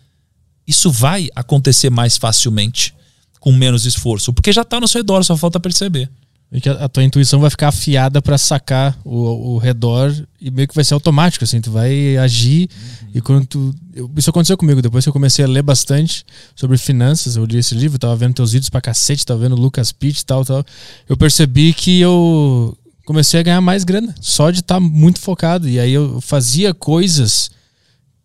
isso 0.66 0.91
vai 0.91 1.29
acontecer 1.35 1.91
mais 1.91 2.16
facilmente, 2.16 2.95
com 3.41 3.53
menos 3.53 3.85
esforço, 3.85 4.33
porque 4.33 4.53
já 4.53 4.62
está 4.62 4.81
no 4.81 4.89
seu 4.89 5.01
redor, 5.01 5.22
só 5.22 5.37
falta 5.37 5.61
perceber. 5.61 6.09
E 6.53 6.61
que 6.61 6.69
a, 6.69 6.85
a 6.85 6.89
tua 6.89 7.03
intuição 7.03 7.41
vai 7.41 7.51
ficar 7.51 7.69
afiada 7.69 8.23
pra 8.23 8.39
sacar 8.39 8.97
o, 9.05 9.55
o 9.55 9.59
redor 9.59 10.15
e 10.41 10.51
meio 10.51 10.69
que 10.69 10.75
vai 10.75 10.85
ser 10.85 10.95
automático, 10.95 11.43
assim, 11.45 11.61
tu 11.61 11.71
vai 11.73 12.17
agir 12.19 12.69
e 13.13 13.21
quando 13.21 13.45
tu... 13.47 13.75
eu- 13.95 14.09
isso 14.17 14.31
aconteceu 14.31 14.57
comigo, 14.57 14.81
depois 14.81 15.05
que 15.05 15.09
eu 15.09 15.13
comecei 15.13 15.45
a 15.45 15.49
ler 15.49 15.63
bastante 15.63 16.25
sobre 16.55 16.79
finanças, 16.79 17.35
eu 17.37 17.45
li 17.45 17.59
esse 17.59 17.75
livro, 17.75 17.99
tava 17.99 18.15
vendo 18.15 18.35
teus 18.35 18.53
vídeos 18.53 18.71
pra 18.71 18.81
cacete, 18.81 19.27
tava 19.27 19.41
vendo 19.41 19.57
Lucas 19.57 19.91
Pitt 19.91 20.21
e 20.21 20.25
tal, 20.25 20.45
tal, 20.45 20.65
eu 21.09 21.17
percebi 21.17 21.73
que 21.73 22.01
eu 22.01 22.79
comecei 23.05 23.41
a 23.41 23.43
ganhar 23.43 23.61
mais 23.61 23.83
grana, 23.83 24.15
só 24.21 24.51
de 24.53 24.61
estar 24.61 24.79
muito 24.79 25.19
focado, 25.21 25.69
e 25.69 25.81
aí 25.81 25.93
eu 25.93 26.21
fazia 26.21 26.73
coisas 26.73 27.51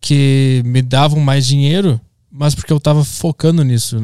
que 0.00 0.62
me 0.64 0.80
davam 0.82 1.20
mais 1.20 1.46
dinheiro, 1.46 2.00
mas 2.30 2.54
porque 2.54 2.72
eu 2.72 2.80
tava 2.80 3.04
focando 3.04 3.62
nisso. 3.62 3.96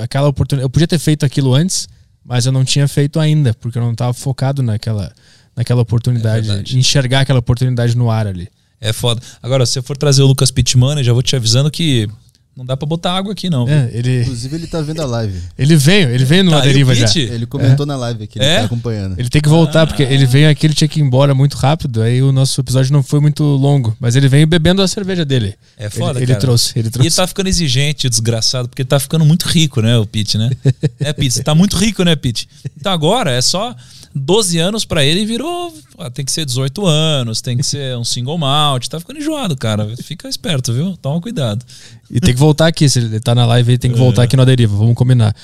Aquela 0.00 0.28
oportunidade. 0.28 0.64
Eu 0.64 0.70
podia 0.70 0.88
ter 0.88 0.98
feito 0.98 1.24
aquilo 1.26 1.54
antes, 1.54 1.88
mas 2.24 2.46
eu 2.46 2.52
não 2.52 2.64
tinha 2.64 2.88
feito 2.88 3.20
ainda, 3.20 3.54
porque 3.54 3.78
eu 3.78 3.82
não 3.82 3.94
tava 3.94 4.12
focado 4.12 4.62
naquela, 4.62 5.12
naquela 5.54 5.82
oportunidade, 5.82 6.50
É 6.50 6.76
enxergar 6.76 7.20
aquela 7.20 7.38
oportunidade 7.38 7.96
no 7.96 8.10
ar 8.10 8.26
ali. 8.26 8.48
É 8.80 8.92
foda. 8.92 9.20
Agora, 9.42 9.64
se 9.64 9.78
eu 9.78 9.82
for 9.82 9.96
trazer 9.96 10.22
o 10.22 10.26
Lucas 10.26 10.50
Pittman, 10.50 10.98
eu 10.98 11.04
já 11.04 11.12
vou 11.12 11.22
te 11.22 11.36
avisando 11.36 11.70
que 11.70 12.08
não 12.56 12.64
dá 12.64 12.76
pra 12.76 12.86
botar 12.86 13.12
água 13.12 13.32
aqui, 13.32 13.50
não. 13.50 13.68
É, 13.68 13.90
ele, 13.92 14.22
Inclusive, 14.22 14.54
ele 14.56 14.66
tá 14.68 14.80
vendo 14.80 15.02
a 15.02 15.06
live. 15.06 15.36
ele 15.58 15.76
veio, 15.76 16.08
ele 16.10 16.24
veio 16.24 16.44
no 16.44 16.52
Tá, 16.52 16.60
e 16.60 16.62
Deriva 16.62 16.94
já. 16.94 17.06
Ele 17.16 17.46
comentou 17.46 17.84
na 17.84 17.96
live 17.96 18.24
aqui, 18.24 18.38
ele 18.38 18.44
É? 18.46 18.58
tá 18.60 18.64
acompanhando. 18.66 19.18
Ele 19.18 19.28
tem 19.28 19.42
que 19.42 19.48
voltar, 19.48 19.86
porque 19.86 20.02
ele 20.04 20.24
veio 20.24 20.48
aqui, 20.48 20.66
ele 20.66 20.74
tinha 20.74 20.86
que 20.86 21.00
ir 21.00 21.02
embora 21.02 21.34
muito 21.34 21.56
rápido, 21.56 22.00
aí 22.02 22.22
o 22.22 22.30
nosso 22.30 22.60
episódio 22.60 22.92
não 22.92 23.02
foi 23.02 23.18
muito 23.20 23.42
longo, 23.42 23.96
mas 23.98 24.14
ele 24.14 24.28
veio 24.28 24.46
bebendo 24.46 24.82
a 24.82 24.88
cerveja 24.88 25.24
dele. 25.24 25.54
É 25.76 25.90
foda, 25.90 26.20
ele, 26.20 26.32
ele 26.32 26.38
trouxe, 26.38 26.72
ele 26.78 26.88
E 26.88 26.90
trouxe. 26.90 27.08
ele 27.08 27.14
tá 27.16 27.26
ficando 27.26 27.48
exigente, 27.48 28.08
desgraçado, 28.08 28.68
porque 28.68 28.82
ele 28.82 28.88
tá 28.88 29.00
ficando 29.00 29.24
muito 29.24 29.46
rico, 29.46 29.80
né, 29.82 29.96
o 29.98 30.06
Pete, 30.06 30.38
né? 30.38 30.50
É, 31.00 31.12
Pete, 31.12 31.32
você 31.34 31.42
tá 31.42 31.54
muito 31.54 31.76
rico, 31.76 32.02
né, 32.04 32.14
Pete? 32.14 32.48
Então 32.78 32.92
agora 32.92 33.30
é 33.32 33.40
só 33.42 33.74
12 34.14 34.58
anos 34.58 34.84
pra 34.84 35.04
ele 35.04 35.20
e 35.22 35.26
virou. 35.26 35.72
ó, 35.98 36.08
tem 36.08 36.24
que 36.24 36.30
ser 36.30 36.44
18 36.46 36.86
anos, 36.86 37.40
tem 37.40 37.56
que 37.56 37.64
ser 37.64 37.96
um 37.96 38.04
single 38.04 38.38
malt. 38.38 38.86
Tá 38.86 39.00
ficando 39.00 39.18
enjoado, 39.18 39.56
cara. 39.56 39.96
Fica 39.96 40.28
esperto, 40.28 40.72
viu? 40.72 40.96
Toma 40.96 41.20
cuidado. 41.20 41.64
E 42.10 42.20
tem 42.20 42.32
que 42.32 42.38
voltar 42.38 42.66
aqui, 42.68 42.88
se 42.88 43.00
ele 43.00 43.18
tá 43.20 43.34
na 43.34 43.44
live 43.46 43.72
aí, 43.72 43.78
tem 43.78 43.90
que 43.92 43.98
voltar 43.98 44.22
aqui 44.22 44.36
no 44.36 44.46
Deriva, 44.46 44.76
vamos 44.76 44.94
combinar. 44.94 45.34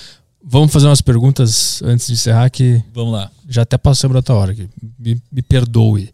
Vamos 0.43 0.73
fazer 0.73 0.87
umas 0.87 1.03
perguntas 1.03 1.83
antes 1.83 2.07
de 2.07 2.13
encerrar, 2.15 2.49
que 2.49 2.83
Vamos 2.95 3.13
lá. 3.13 3.31
já 3.49 3.63
até 3.63 3.77
passamos 3.77 4.15
da 4.15 4.23
tua 4.23 4.37
hora 4.37 4.53
aqui. 4.53 4.69
Me, 4.99 5.21
me 5.31 5.43
perdoe. 5.43 6.11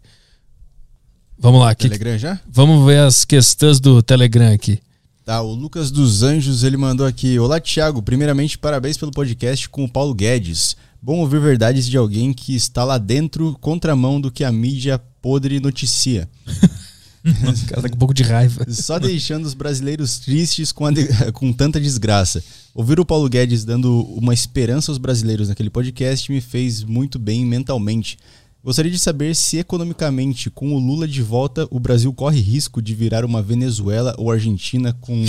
Vamos 1.39 1.61
lá, 1.61 1.69
aqui. 1.69 1.87
Telegram 1.87 2.17
já? 2.17 2.39
Vamos 2.51 2.85
ver 2.85 2.99
as 2.99 3.23
questões 3.23 3.79
do 3.79 4.01
Telegram 4.01 4.51
aqui. 4.51 4.79
Tá, 5.23 5.41
o 5.41 5.53
Lucas 5.53 5.91
dos 5.91 6.23
Anjos, 6.23 6.63
ele 6.63 6.75
mandou 6.77 7.05
aqui. 7.05 7.37
Olá, 7.37 7.59
Thiago. 7.59 8.01
Primeiramente, 8.01 8.57
parabéns 8.57 8.97
pelo 8.97 9.11
podcast 9.11 9.69
com 9.69 9.83
o 9.83 9.89
Paulo 9.89 10.13
Guedes. 10.13 10.75
Bom 11.01 11.19
ouvir 11.19 11.39
verdades 11.39 11.87
de 11.87 11.97
alguém 11.97 12.33
que 12.33 12.55
está 12.55 12.83
lá 12.83 12.97
dentro, 12.97 13.57
contramão 13.61 14.19
do 14.19 14.31
que 14.31 14.43
a 14.43 14.51
mídia 14.51 14.99
podre 15.21 15.59
noticia. 15.59 16.27
O 17.27 17.67
cara 17.67 17.81
tá 17.81 17.89
com 17.89 17.95
um 17.95 17.99
pouco 17.99 18.13
de 18.13 18.23
raiva. 18.23 18.65
Só 18.71 18.97
deixando 18.97 19.45
os 19.45 19.53
brasileiros 19.53 20.17
tristes 20.19 20.71
com, 20.71 20.89
de- 20.89 21.07
com 21.33 21.51
tanta 21.51 21.77
desgraça. 21.77 22.41
Ouvir 22.73 23.01
o 23.01 23.05
Paulo 23.05 23.27
Guedes 23.27 23.65
dando 23.65 24.01
uma 24.15 24.33
esperança 24.33 24.91
aos 24.91 24.97
brasileiros 24.97 25.49
naquele 25.49 25.69
podcast 25.69 26.31
me 26.31 26.39
fez 26.39 26.85
muito 26.85 27.19
bem 27.19 27.45
mentalmente. 27.45 28.17
Gostaria 28.63 28.89
de 28.91 28.97
saber 28.99 29.35
se 29.35 29.57
economicamente, 29.57 30.49
com 30.49 30.73
o 30.73 30.79
Lula 30.79 31.05
de 31.05 31.21
volta, 31.21 31.67
o 31.69 31.81
Brasil 31.81 32.13
corre 32.13 32.39
risco 32.39 32.81
de 32.81 32.95
virar 32.95 33.25
uma 33.25 33.41
Venezuela 33.41 34.15
ou 34.17 34.31
Argentina 34.31 34.93
com 35.01 35.25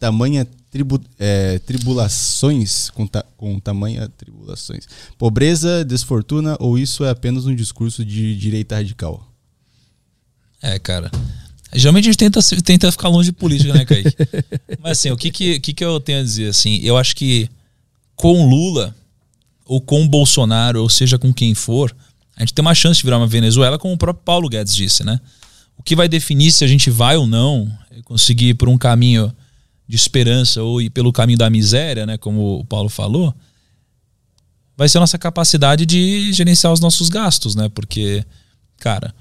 tamanha 0.00 0.44
tribu- 0.70 1.00
é, 1.18 1.58
tribulações, 1.60 2.90
com, 2.90 3.06
ta- 3.06 3.24
com 3.36 3.58
tamanha 3.60 4.08
tribulações. 4.16 4.86
Pobreza, 5.16 5.84
desfortuna 5.84 6.56
ou 6.60 6.78
isso 6.78 7.04
é 7.04 7.10
apenas 7.10 7.46
um 7.46 7.54
discurso 7.54 8.04
de 8.04 8.36
direita 8.36 8.76
radical? 8.76 9.26
É, 10.62 10.78
cara. 10.78 11.10
Geralmente 11.74 12.04
a 12.08 12.12
gente 12.12 12.18
tenta, 12.18 12.40
tenta 12.62 12.90
ficar 12.90 13.08
longe 13.08 13.30
de 13.30 13.36
política, 13.36 13.74
né, 13.74 13.84
Kaique? 13.84 14.16
Mas 14.82 14.98
assim, 14.98 15.10
o 15.10 15.16
que 15.16 15.30
que, 15.30 15.60
que 15.60 15.72
que 15.74 15.84
eu 15.84 16.00
tenho 16.00 16.20
a 16.20 16.22
dizer? 16.22 16.48
Assim, 16.48 16.80
eu 16.82 16.96
acho 16.96 17.14
que 17.14 17.48
com 18.16 18.48
Lula, 18.48 18.96
ou 19.64 19.80
com 19.80 20.08
Bolsonaro, 20.08 20.80
ou 20.82 20.88
seja, 20.88 21.18
com 21.18 21.32
quem 21.32 21.54
for, 21.54 21.94
a 22.34 22.40
gente 22.40 22.54
tem 22.54 22.62
uma 22.64 22.74
chance 22.74 22.98
de 22.98 23.04
virar 23.04 23.18
uma 23.18 23.26
Venezuela, 23.26 23.78
como 23.78 23.92
o 23.94 23.98
próprio 23.98 24.24
Paulo 24.24 24.48
Guedes 24.48 24.74
disse, 24.74 25.04
né? 25.04 25.20
O 25.76 25.82
que 25.82 25.94
vai 25.94 26.08
definir 26.08 26.50
se 26.50 26.64
a 26.64 26.66
gente 26.66 26.90
vai 26.90 27.16
ou 27.16 27.26
não 27.26 27.70
é 27.90 28.00
conseguir 28.02 28.48
ir 28.48 28.54
por 28.54 28.68
um 28.68 28.78
caminho 28.78 29.32
de 29.88 29.96
esperança 29.96 30.62
ou 30.62 30.80
ir 30.82 30.90
pelo 30.90 31.12
caminho 31.12 31.38
da 31.38 31.48
miséria, 31.48 32.04
né, 32.04 32.18
como 32.18 32.60
o 32.60 32.64
Paulo 32.64 32.90
falou, 32.90 33.34
vai 34.76 34.88
ser 34.88 34.98
a 34.98 35.00
nossa 35.00 35.18
capacidade 35.18 35.84
de 35.84 36.32
gerenciar 36.32 36.72
os 36.72 36.78
nossos 36.78 37.08
gastos, 37.08 37.56
né? 37.56 37.68
Porque, 37.68 38.24
cara, 38.78 39.12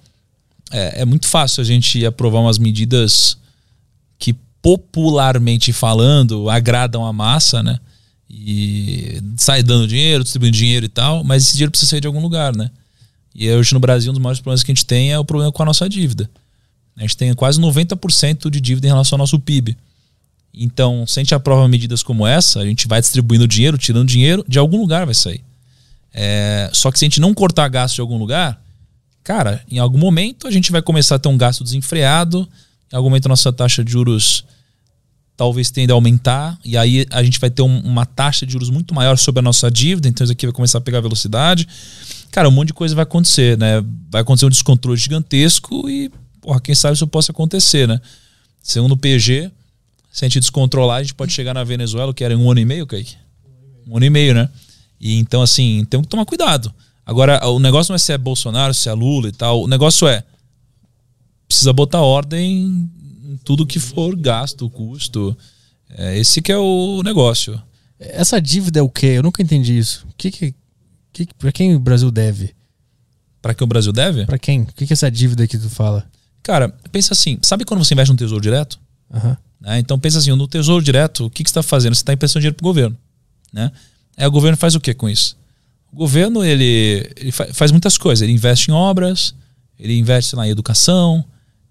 é, 0.69 1.01
é 1.01 1.05
muito 1.05 1.27
fácil 1.27 1.61
a 1.61 1.63
gente 1.63 2.05
aprovar 2.05 2.41
umas 2.41 2.59
medidas 2.59 3.37
que 4.19 4.33
popularmente 4.61 5.73
falando 5.73 6.47
agradam 6.47 7.03
a 7.03 7.11
massa, 7.11 7.63
né? 7.63 7.79
E 8.29 9.19
sai 9.37 9.63
dando 9.63 9.87
dinheiro, 9.87 10.23
distribuindo 10.23 10.55
dinheiro 10.55 10.85
e 10.85 10.89
tal, 10.89 11.23
mas 11.23 11.43
esse 11.43 11.53
dinheiro 11.53 11.71
precisa 11.71 11.89
sair 11.89 12.01
de 12.01 12.07
algum 12.07 12.21
lugar, 12.21 12.55
né? 12.55 12.69
E 13.33 13.49
hoje 13.49 13.73
no 13.73 13.79
Brasil 13.79 14.11
um 14.11 14.13
dos 14.13 14.21
maiores 14.21 14.39
problemas 14.39 14.61
que 14.61 14.71
a 14.71 14.75
gente 14.75 14.85
tem 14.85 15.11
é 15.11 15.17
o 15.17 15.25
problema 15.25 15.51
com 15.51 15.63
a 15.63 15.65
nossa 15.65 15.89
dívida. 15.89 16.29
A 16.95 17.01
gente 17.01 17.17
tem 17.17 17.33
quase 17.33 17.59
90% 17.59 18.49
de 18.49 18.61
dívida 18.61 18.87
em 18.87 18.91
relação 18.91 19.15
ao 19.15 19.19
nosso 19.19 19.39
PIB. 19.39 19.75
Então, 20.57 21.05
se 21.07 21.19
a 21.19 21.23
gente 21.23 21.35
aprova 21.35 21.67
medidas 21.67 22.03
como 22.03 22.25
essa, 22.25 22.59
a 22.59 22.65
gente 22.65 22.87
vai 22.87 22.99
distribuindo 22.99 23.47
dinheiro, 23.47 23.77
tirando 23.77 24.07
dinheiro, 24.07 24.43
de 24.47 24.59
algum 24.59 24.79
lugar 24.79 25.05
vai 25.05 25.15
sair. 25.15 25.41
É, 26.13 26.69
só 26.73 26.91
que 26.91 26.97
se 26.97 27.05
a 27.05 27.07
gente 27.07 27.19
não 27.19 27.33
cortar 27.33 27.67
gasto 27.67 27.95
de 27.95 28.01
algum 28.01 28.17
lugar, 28.17 28.61
cara, 29.23 29.61
em 29.69 29.77
algum 29.77 29.97
momento 29.97 30.47
a 30.47 30.51
gente 30.51 30.71
vai 30.71 30.81
começar 30.81 31.15
a 31.15 31.19
ter 31.19 31.29
um 31.29 31.37
gasto 31.37 31.63
desenfreado, 31.63 32.47
em 32.91 32.95
algum 32.95 33.09
momento 33.09 33.27
a 33.27 33.29
nossa 33.29 33.53
taxa 33.53 33.83
de 33.83 33.91
juros 33.91 34.45
talvez 35.37 35.69
tenda 35.69 35.93
a 35.93 35.95
aumentar, 35.95 36.57
e 36.65 36.75
aí 36.75 37.05
a 37.11 37.21
gente 37.21 37.39
vai 37.39 37.51
ter 37.51 37.61
um, 37.61 37.79
uma 37.81 38.07
taxa 38.07 38.43
de 38.43 38.53
juros 38.53 38.71
muito 38.71 38.95
maior 38.95 39.15
sobre 39.19 39.39
a 39.39 39.43
nossa 39.43 39.69
dívida, 39.69 40.07
então 40.07 40.23
isso 40.23 40.33
aqui 40.33 40.47
vai 40.47 40.53
começar 40.53 40.79
a 40.79 40.81
pegar 40.81 40.99
velocidade. 40.99 41.67
Cara, 42.31 42.49
um 42.49 42.51
monte 42.51 42.69
de 42.69 42.73
coisa 42.73 42.95
vai 42.95 43.03
acontecer, 43.03 43.55
né? 43.55 43.83
Vai 44.09 44.23
acontecer 44.23 44.47
um 44.47 44.49
descontrole 44.49 44.97
gigantesco 44.97 45.87
e, 45.87 46.11
porra, 46.41 46.59
quem 46.59 46.73
sabe 46.73 46.95
isso 46.95 47.05
possa 47.05 47.31
acontecer, 47.31 47.87
né? 47.87 48.01
Segundo 48.63 48.93
o 48.93 48.97
PG, 48.97 49.51
se 50.11 50.25
a 50.25 50.27
gente 50.27 50.39
descontrolar, 50.39 50.97
a 50.97 51.03
gente 51.03 51.13
pode 51.13 51.31
chegar 51.31 51.53
na 51.53 51.63
Venezuela, 51.63 52.13
que 52.13 52.23
era 52.23 52.33
em 52.33 52.37
um 52.37 52.49
ano 52.49 52.59
e 52.59 52.65
meio, 52.65 52.87
Kaique? 52.87 53.15
Um 53.87 53.97
ano 53.97 54.05
e 54.05 54.09
meio, 54.09 54.33
né? 54.33 54.49
E 54.99 55.17
então, 55.17 55.41
assim, 55.41 55.85
temos 55.89 56.05
que 56.05 56.09
tomar 56.09 56.25
cuidado. 56.25 56.73
Agora, 57.05 57.45
o 57.47 57.59
negócio 57.59 57.91
não 57.91 57.95
é 57.95 57.99
se 57.99 58.11
é 58.11 58.17
Bolsonaro, 58.17 58.73
se 58.73 58.89
é 58.89 58.93
Lula 58.93 59.29
e 59.29 59.31
tal. 59.31 59.61
O 59.63 59.67
negócio 59.67 60.07
é. 60.07 60.23
Precisa 61.47 61.71
botar 61.71 62.01
ordem 62.01 62.89
em 63.23 63.39
tudo 63.43 63.65
que 63.65 63.79
for 63.79 64.15
gasto, 64.15 64.69
custo. 64.69 65.37
É, 65.89 66.17
esse 66.17 66.41
que 66.41 66.51
é 66.51 66.57
o 66.57 67.01
negócio. 67.03 67.61
Essa 67.99 68.41
dívida 68.41 68.79
é 68.79 68.81
o 68.81 68.89
quê? 68.89 69.07
Eu 69.07 69.23
nunca 69.23 69.41
entendi 69.41 69.77
isso. 69.77 70.05
Que 70.17 70.29
que, 70.29 70.53
que 71.13 71.27
para 71.37 71.51
quem 71.51 71.75
o 71.75 71.79
Brasil 71.79 72.11
deve? 72.11 72.53
Para 73.41 73.53
que 73.53 73.63
o 73.63 73.67
Brasil 73.67 73.93
deve? 73.93 74.25
Para 74.25 74.37
quem? 74.37 74.63
O 74.63 74.65
que 74.65 74.85
que 74.85 74.93
é 74.93 74.95
essa 74.95 75.09
dívida 75.09 75.47
que 75.47 75.57
tu 75.57 75.69
fala? 75.69 76.05
Cara, 76.43 76.69
pensa 76.91 77.13
assim. 77.13 77.37
Sabe 77.41 77.63
quando 77.63 77.83
você 77.83 77.93
investe 77.93 78.11
no 78.11 78.17
Tesouro 78.17 78.41
Direto? 78.41 78.79
Uhum. 79.13 79.37
Né? 79.59 79.79
Então 79.79 79.97
pensa 79.99 80.19
assim, 80.19 80.31
no 80.31 80.47
Tesouro 80.47 80.83
Direto, 80.83 81.25
o 81.25 81.29
que, 81.29 81.43
que 81.43 81.49
você 81.49 81.59
está 81.59 81.63
fazendo? 81.63 81.95
Você 81.95 82.01
está 82.01 82.13
emprestando 82.13 82.41
dinheiro 82.41 82.55
para 82.55 82.63
o 82.63 82.69
governo. 82.69 82.97
Né? 83.51 83.71
Aí 84.15 84.27
o 84.27 84.31
governo 84.31 84.57
faz 84.57 84.75
o 84.75 84.79
que 84.79 84.93
com 84.93 85.09
isso? 85.09 85.37
O 85.91 85.95
governo 85.95 86.43
ele, 86.43 87.09
ele 87.15 87.31
faz 87.31 87.71
muitas 87.71 87.97
coisas. 87.97 88.21
Ele 88.21 88.33
investe 88.33 88.69
em 88.69 88.73
obras, 88.73 89.33
ele 89.79 89.97
investe 89.97 90.35
em 90.35 90.49
educação, 90.49 91.23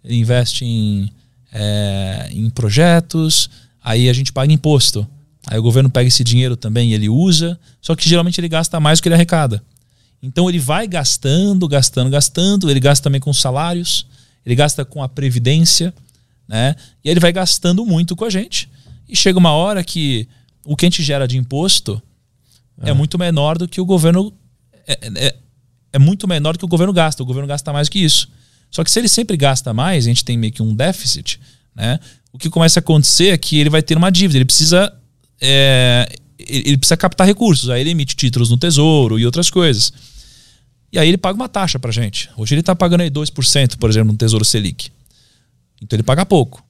ele 0.02 0.16
investe 0.16 0.64
em, 0.64 1.10
é, 1.52 2.28
em 2.32 2.48
projetos, 2.50 3.50
aí 3.82 4.08
a 4.08 4.12
gente 4.12 4.32
paga 4.32 4.52
imposto. 4.52 5.06
Aí 5.46 5.58
o 5.58 5.62
governo 5.62 5.88
pega 5.88 6.08
esse 6.08 6.24
dinheiro 6.24 6.56
também 6.56 6.90
e 6.90 6.94
ele 6.94 7.08
usa, 7.08 7.58
só 7.80 7.94
que 7.94 8.08
geralmente 8.08 8.40
ele 8.40 8.48
gasta 8.48 8.80
mais 8.80 8.98
do 8.98 9.02
que 9.02 9.08
ele 9.08 9.14
arrecada. 9.14 9.62
Então 10.20 10.48
ele 10.48 10.58
vai 10.58 10.88
gastando, 10.88 11.68
gastando, 11.68 12.10
gastando, 12.10 12.70
ele 12.70 12.80
gasta 12.80 13.04
também 13.04 13.20
com 13.20 13.32
salários, 13.32 14.06
ele 14.44 14.54
gasta 14.56 14.84
com 14.84 15.02
a 15.02 15.08
previdência, 15.08 15.94
né? 16.48 16.74
E 17.04 17.10
ele 17.10 17.20
vai 17.20 17.32
gastando 17.32 17.84
muito 17.84 18.14
com 18.14 18.24
a 18.24 18.30
gente. 18.30 18.68
E 19.08 19.16
chega 19.16 19.38
uma 19.38 19.52
hora 19.52 19.82
que 19.82 20.28
o 20.64 20.76
que 20.76 20.84
a 20.84 20.88
gente 20.88 21.02
gera 21.02 21.26
de 21.26 21.36
imposto 21.36 22.02
é. 22.82 22.90
é 22.90 22.92
muito 22.92 23.18
menor 23.18 23.56
do 23.56 23.68
que 23.68 23.80
o 23.80 23.84
governo. 23.84 24.32
É, 24.86 24.98
é, 25.14 25.36
é, 25.92 25.98
muito 25.98 26.28
menor 26.28 26.52
do 26.52 26.58
que 26.58 26.64
o 26.64 26.68
governo 26.68 26.92
gasta. 26.92 27.22
O 27.22 27.26
governo 27.26 27.46
gasta 27.46 27.72
mais 27.72 27.88
que 27.88 27.98
isso. 27.98 28.28
Só 28.70 28.84
que 28.84 28.90
se 28.90 28.98
ele 28.98 29.08
sempre 29.08 29.36
gasta 29.36 29.72
mais, 29.72 30.04
a 30.04 30.08
gente 30.08 30.24
tem 30.24 30.36
meio 30.36 30.52
que 30.52 30.62
um 30.62 30.74
déficit, 30.74 31.40
né? 31.74 31.98
O 32.32 32.38
que 32.38 32.50
começa 32.50 32.78
a 32.78 32.82
acontecer 32.82 33.28
é 33.28 33.38
que 33.38 33.58
ele 33.58 33.70
vai 33.70 33.82
ter 33.82 33.96
uma 33.96 34.10
dívida. 34.10 34.38
Ele 34.38 34.44
precisa. 34.44 34.92
É, 35.40 36.08
ele 36.38 36.76
precisa 36.76 36.96
captar 36.96 37.26
recursos. 37.26 37.70
Aí 37.70 37.80
ele 37.80 37.90
emite 37.90 38.14
títulos 38.14 38.50
no 38.50 38.56
tesouro 38.56 39.18
e 39.18 39.24
outras 39.24 39.48
coisas. 39.48 39.92
E 40.92 40.98
aí 40.98 41.08
ele 41.08 41.18
paga 41.18 41.36
uma 41.36 41.48
taxa 41.48 41.78
pra 41.78 41.90
gente. 41.90 42.30
Hoje 42.36 42.54
ele 42.54 42.60
está 42.60 42.74
pagando 42.74 43.02
aí 43.02 43.10
2%, 43.10 43.76
por 43.76 43.90
exemplo, 43.90 44.12
no 44.12 44.18
Tesouro 44.18 44.44
Selic. 44.44 44.90
Então 45.82 45.96
ele 45.96 46.02
paga 46.02 46.24
pouco. 46.24 46.64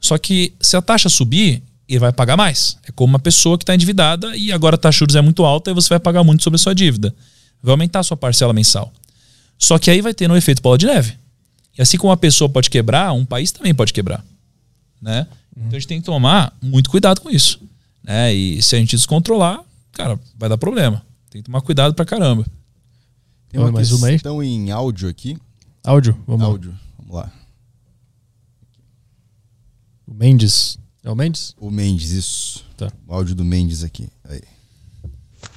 Só 0.00 0.16
que 0.16 0.54
se 0.60 0.76
a 0.76 0.82
taxa 0.82 1.08
subir, 1.08 1.62
ele 1.88 1.98
vai 1.98 2.12
pagar 2.12 2.36
mais. 2.36 2.78
É 2.86 2.92
como 2.92 3.12
uma 3.12 3.18
pessoa 3.18 3.58
que 3.58 3.62
está 3.64 3.74
endividada 3.74 4.36
e 4.36 4.52
agora 4.52 4.76
a 4.76 4.78
taxa 4.78 4.96
de 4.96 4.98
juros 5.00 5.16
é 5.16 5.20
muito 5.20 5.44
alta 5.44 5.70
e 5.70 5.74
você 5.74 5.88
vai 5.88 5.98
pagar 5.98 6.22
muito 6.22 6.42
sobre 6.42 6.56
a 6.56 6.58
sua 6.58 6.74
dívida. 6.74 7.14
Vai 7.62 7.72
aumentar 7.72 8.00
a 8.00 8.02
sua 8.02 8.16
parcela 8.16 8.52
mensal. 8.52 8.92
Só 9.58 9.78
que 9.78 9.90
aí 9.90 10.00
vai 10.00 10.14
ter 10.14 10.30
um 10.30 10.36
efeito 10.36 10.62
bola 10.62 10.78
de 10.78 10.86
neve. 10.86 11.14
E 11.76 11.82
assim 11.82 11.98
como 11.98 12.10
uma 12.10 12.16
pessoa 12.16 12.48
pode 12.48 12.70
quebrar, 12.70 13.12
um 13.12 13.24
país 13.24 13.52
também 13.52 13.74
pode 13.74 13.92
quebrar. 13.92 14.24
Né? 15.00 15.26
Uhum. 15.56 15.64
Então 15.66 15.76
a 15.76 15.80
gente 15.80 15.88
tem 15.88 16.00
que 16.00 16.06
tomar 16.06 16.56
muito 16.62 16.88
cuidado 16.88 17.20
com 17.20 17.28
isso. 17.28 17.60
Né? 18.02 18.32
E 18.32 18.62
se 18.62 18.76
a 18.76 18.78
gente 18.78 18.96
descontrolar, 18.96 19.62
cara, 19.92 20.18
vai 20.38 20.48
dar 20.48 20.56
problema. 20.56 21.02
Tem 21.28 21.42
que 21.42 21.46
tomar 21.46 21.60
cuidado 21.60 21.94
pra 21.94 22.04
caramba. 22.04 22.46
Tem 23.48 23.60
uma 23.60 23.72
mais 23.72 23.92
uma 23.92 24.06
aí? 24.06 24.14
Estão 24.14 24.42
em 24.42 24.70
áudio 24.70 25.08
aqui. 25.08 25.36
Áudio? 25.84 26.16
Vamos 26.26 26.46
áudio. 26.46 26.70
Lá. 26.70 26.78
O 30.10 30.14
Mendes 30.14 30.76
é 31.04 31.10
o 31.10 31.14
Mendes? 31.14 31.54
O 31.56 31.70
Mendes, 31.70 32.10
isso. 32.10 32.66
Tá. 32.76 32.90
O 33.06 33.14
áudio 33.14 33.32
do 33.32 33.44
Mendes 33.44 33.84
aqui. 33.84 34.08
Aí. 34.24 34.42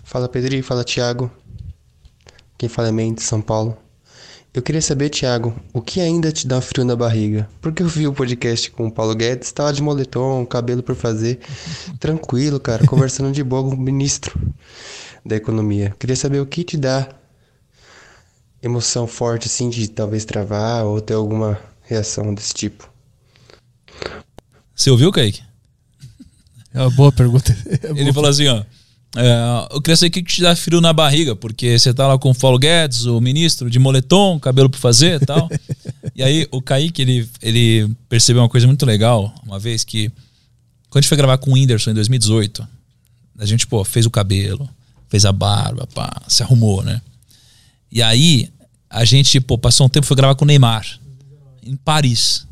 Fala 0.04 0.30
Pedrinho, 0.30 0.64
fala 0.64 0.84
Thiago. 0.84 1.32
Quem 2.56 2.70
fala 2.70 2.90
é 2.90 2.92
Mendes, 2.92 3.24
São 3.24 3.42
Paulo. 3.42 3.76
Eu 4.54 4.62
queria 4.62 4.80
saber, 4.80 5.10
Thiago, 5.10 5.60
o 5.74 5.82
que 5.82 6.00
ainda 6.00 6.32
te 6.32 6.46
dá 6.46 6.62
frio 6.62 6.86
na 6.86 6.96
barriga? 6.96 7.50
Porque 7.60 7.82
eu 7.82 7.88
vi 7.88 8.08
o 8.08 8.14
podcast 8.14 8.70
com 8.70 8.86
o 8.86 8.92
Paulo 8.92 9.16
Guedes, 9.16 9.52
tava 9.52 9.74
de 9.74 9.82
moletom, 9.82 10.46
cabelo 10.46 10.84
por 10.84 10.94
fazer, 10.94 11.40
tranquilo, 12.00 12.60
cara, 12.60 12.86
conversando 12.86 13.32
de 13.32 13.44
boa 13.44 13.68
com 13.68 13.76
o 13.76 13.82
ministro 13.82 14.40
da 15.26 15.36
economia. 15.36 15.96
Queria 15.98 16.16
saber 16.16 16.40
o 16.40 16.46
que 16.46 16.64
te 16.64 16.78
dá 16.78 17.10
emoção 18.62 19.08
forte, 19.08 19.48
assim, 19.48 19.68
de 19.72 19.88
talvez 19.88 20.26
travar 20.26 20.86
ou 20.86 21.02
ter 21.02 21.16
alguma 21.16 21.60
reação 21.82 22.32
desse 22.36 22.54
tipo. 22.54 22.93
Você 24.76 24.90
ouviu, 24.90 25.12
Kaique? 25.12 25.42
É 26.74 26.80
uma 26.80 26.90
boa 26.90 27.12
pergunta. 27.12 27.56
É 27.84 27.90
Ele 28.00 28.14
falou 28.14 28.30
assim, 28.30 28.48
ó. 28.48 28.64
É, 29.16 29.68
eu 29.72 29.82
queria 29.82 29.96
saber 29.96 30.08
o 30.08 30.12
que 30.12 30.24
te 30.24 30.42
dá 30.42 30.56
frio 30.56 30.82
na 30.82 30.92
barriga, 30.92 31.36
porque 31.36 31.78
você 31.78 31.94
tá 31.94 32.08
lá 32.08 32.18
com 32.18 32.32
o 32.32 32.36
Paulo 32.36 32.58
Guedes, 32.58 33.06
o 33.06 33.22
ministro 33.22 33.70
de 33.70 33.78
moletom, 33.78 34.40
cabelo 34.40 34.70
pra 34.70 34.80
fazer 34.80 35.22
e 35.22 35.26
tal. 35.26 35.50
e 36.16 36.24
aí 36.24 36.48
o 36.50 36.62
Kaique, 36.62 37.02
ele, 37.02 37.30
ele 37.42 37.92
percebeu 38.10 38.42
uma 38.42 38.50
coisa 38.50 38.66
muito 38.66 38.86
legal, 38.86 39.34
uma 39.46 39.60
vez 39.60 39.84
que 39.84 40.12
quando 40.90 40.98
a 40.98 41.02
gente 41.02 41.10
foi 41.10 41.18
gravar 41.18 41.38
com 41.38 41.52
o 41.52 41.54
Whindersson 41.54 41.92
em 41.92 41.96
2018, 41.96 42.68
a 43.38 43.46
gente, 43.46 43.68
pô, 43.68 43.84
fez 43.84 44.06
o 44.06 44.12
cabelo, 44.12 44.70
fez 45.10 45.26
a 45.26 45.32
barba, 45.32 45.88
pá, 45.94 46.22
se 46.28 46.42
arrumou, 46.42 46.84
né? 46.84 47.02
E 47.92 48.02
aí 48.02 48.50
a 48.90 49.06
gente, 49.06 49.40
pô, 49.40 49.58
passou 49.58 49.86
um 49.86 49.90
tempo, 49.90 50.06
foi 50.06 50.16
gravar 50.16 50.36
com 50.36 50.46
o 50.46 50.48
Neymar, 50.48 51.00
em 51.64 51.76
Paris. 51.76 52.48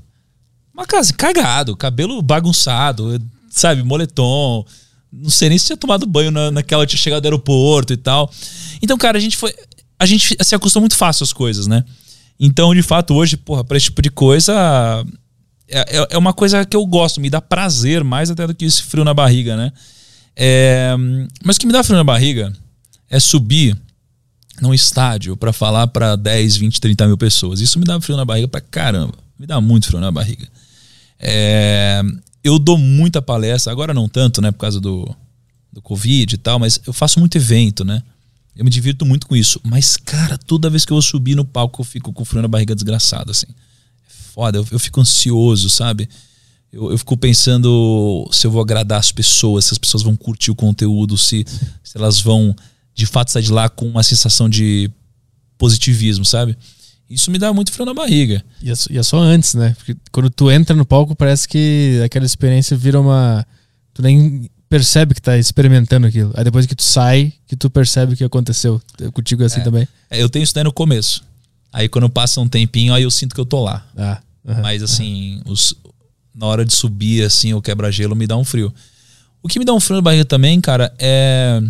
Uma 0.81 0.87
casa 0.87 1.13
cagado, 1.13 1.75
cabelo 1.75 2.19
bagunçado, 2.23 3.21
sabe, 3.51 3.83
moletom. 3.83 4.65
Não 5.13 5.29
sei 5.29 5.49
nem 5.49 5.57
se 5.59 5.67
tinha 5.67 5.77
tomado 5.77 6.07
banho 6.07 6.31
na, 6.31 6.49
naquela 6.49 6.87
tinha 6.87 6.97
chegado 6.97 7.21
do 7.21 7.25
aeroporto 7.27 7.93
e 7.93 7.97
tal. 7.97 8.31
Então, 8.81 8.97
cara, 8.97 9.19
a 9.19 9.21
gente 9.21 9.37
foi. 9.37 9.53
A 9.99 10.07
gente 10.07 10.35
se 10.41 10.55
acostuma 10.55 10.81
muito 10.81 10.95
fácil 10.95 11.23
às 11.23 11.31
coisas, 11.31 11.67
né? 11.67 11.85
Então, 12.39 12.73
de 12.73 12.81
fato, 12.81 13.13
hoje, 13.13 13.37
porra, 13.37 13.63
pra 13.63 13.77
esse 13.77 13.85
tipo 13.85 14.01
de 14.01 14.09
coisa. 14.09 15.05
É, 15.67 15.99
é, 15.99 16.07
é 16.09 16.17
uma 16.17 16.33
coisa 16.33 16.65
que 16.65 16.75
eu 16.75 16.83
gosto, 16.87 17.21
me 17.21 17.29
dá 17.29 17.39
prazer 17.39 18.03
mais 18.03 18.31
até 18.31 18.47
do 18.47 18.55
que 18.55 18.65
esse 18.65 18.81
frio 18.81 19.03
na 19.03 19.13
barriga, 19.13 19.55
né? 19.55 19.71
É, 20.35 20.95
mas 21.45 21.57
o 21.57 21.59
que 21.59 21.67
me 21.67 21.73
dá 21.73 21.83
frio 21.83 21.95
na 21.95 22.03
barriga 22.03 22.51
é 23.07 23.19
subir 23.19 23.77
num 24.59 24.73
estádio 24.73 25.37
para 25.37 25.53
falar 25.53 25.85
para 25.87 26.15
10, 26.15 26.57
20, 26.57 26.81
30 26.81 27.05
mil 27.05 27.17
pessoas. 27.19 27.59
Isso 27.59 27.77
me 27.77 27.85
dá 27.85 28.01
frio 28.01 28.17
na 28.17 28.25
barriga 28.25 28.47
pra 28.47 28.61
caramba. 28.61 29.13
Me 29.37 29.45
dá 29.45 29.61
muito 29.61 29.85
frio 29.85 29.99
na 29.99 30.11
barriga. 30.11 30.47
É, 31.21 32.01
eu 32.43 32.57
dou 32.57 32.77
muita 32.77 33.21
palestra, 33.21 33.71
agora 33.71 33.93
não 33.93 34.09
tanto, 34.09 34.41
né, 34.41 34.51
por 34.51 34.57
causa 34.57 34.81
do, 34.81 35.15
do 35.71 35.81
Covid 35.81 36.33
e 36.33 36.37
tal, 36.37 36.57
mas 36.57 36.81
eu 36.85 36.91
faço 36.91 37.19
muito 37.19 37.37
evento, 37.37 37.85
né? 37.85 38.01
Eu 38.55 38.65
me 38.65 38.71
divirto 38.71 39.05
muito 39.05 39.27
com 39.27 39.35
isso. 39.35 39.61
Mas, 39.63 39.95
cara, 39.95 40.37
toda 40.37 40.69
vez 40.69 40.83
que 40.83 40.91
eu 40.91 40.95
vou 40.95 41.01
subir 41.01 41.35
no 41.35 41.45
palco, 41.45 41.81
eu 41.81 41.85
fico 41.85 42.11
com 42.11 42.25
frio 42.25 42.41
na 42.41 42.47
barriga 42.47 42.75
desgraçado, 42.75 43.31
assim. 43.31 43.47
É 43.47 44.13
foda, 44.33 44.57
eu, 44.57 44.67
eu 44.71 44.79
fico 44.79 44.99
ansioso, 44.99 45.69
sabe? 45.69 46.09
Eu, 46.71 46.91
eu, 46.91 46.97
fico 46.97 47.15
pensando 47.15 48.27
se 48.31 48.45
eu 48.47 48.51
vou 48.51 48.61
agradar 48.61 48.99
as 48.99 49.11
pessoas, 49.11 49.65
se 49.65 49.73
as 49.73 49.77
pessoas 49.77 50.03
vão 50.03 50.15
curtir 50.15 50.51
o 50.51 50.55
conteúdo, 50.55 51.17
se, 51.17 51.45
se 51.83 51.97
elas 51.97 52.19
vão 52.19 52.55
de 52.93 53.05
fato 53.05 53.31
sair 53.31 53.43
de 53.43 53.51
lá 53.51 53.69
com 53.69 53.87
uma 53.87 54.03
sensação 54.03 54.49
de 54.49 54.89
positivismo, 55.57 56.25
sabe? 56.25 56.57
Isso 57.13 57.29
me 57.29 57.37
dá 57.37 57.51
muito 57.53 57.71
frio 57.71 57.85
na 57.85 57.93
barriga. 57.93 58.43
E 58.61 58.71
é, 58.71 58.73
e 58.89 58.97
é, 58.97 59.03
só 59.03 59.19
antes, 59.19 59.53
né? 59.53 59.73
Porque 59.77 59.95
quando 60.11 60.29
tu 60.29 60.49
entra 60.49 60.75
no 60.75 60.85
palco, 60.85 61.15
parece 61.15 61.47
que 61.47 62.01
aquela 62.05 62.25
experiência 62.25 62.75
vira 62.77 62.99
uma, 62.99 63.45
Tu 63.93 64.01
nem 64.01 64.49
percebe 64.69 65.13
que 65.13 65.21
tá 65.21 65.37
experimentando 65.37 66.07
aquilo. 66.07 66.31
Aí 66.35 66.43
depois 66.45 66.65
que 66.65 66.73
tu 66.75 66.83
sai, 66.83 67.33
que 67.45 67.57
tu 67.57 67.69
percebe 67.69 68.13
o 68.13 68.17
que 68.17 68.23
aconteceu. 68.23 68.81
Contigo 69.13 69.43
é 69.43 69.47
assim 69.47 69.59
É. 69.59 69.63
também. 69.63 69.87
É, 70.09 70.21
Eu 70.23 70.29
tenho 70.29 70.43
isso 70.43 70.53
daí 70.55 70.63
no 70.63 70.71
começo. 70.71 71.23
Aí 71.73 71.89
quando 71.89 72.09
passa 72.09 72.39
um 72.39 72.47
tempinho, 72.47 72.93
aí 72.93 73.03
eu 73.03 73.11
sinto 73.11 73.35
que 73.35 73.41
eu 73.41 73.45
tô 73.45 73.61
lá. 73.61 73.85
Ah, 73.97 74.21
aham. 74.47 74.61
Mas 74.61 74.81
assim, 74.81 75.41
os- 75.45 75.75
na 76.33 76.45
hora 76.45 76.63
de 76.63 76.73
subir, 76.73 77.23
assim, 77.25 77.53
o 77.53 77.61
quebra-gelo 77.61 78.15
me 78.15 78.25
dá 78.25 78.37
um 78.37 78.45
frio. 78.45 78.73
O 79.43 79.49
que 79.49 79.59
me 79.59 79.65
dá 79.65 79.73
um 79.73 79.79
frio 79.81 79.97
na 79.97 80.01
barriga 80.01 80.23
também, 80.23 80.61
cara, 80.61 80.93
é. 80.97 81.61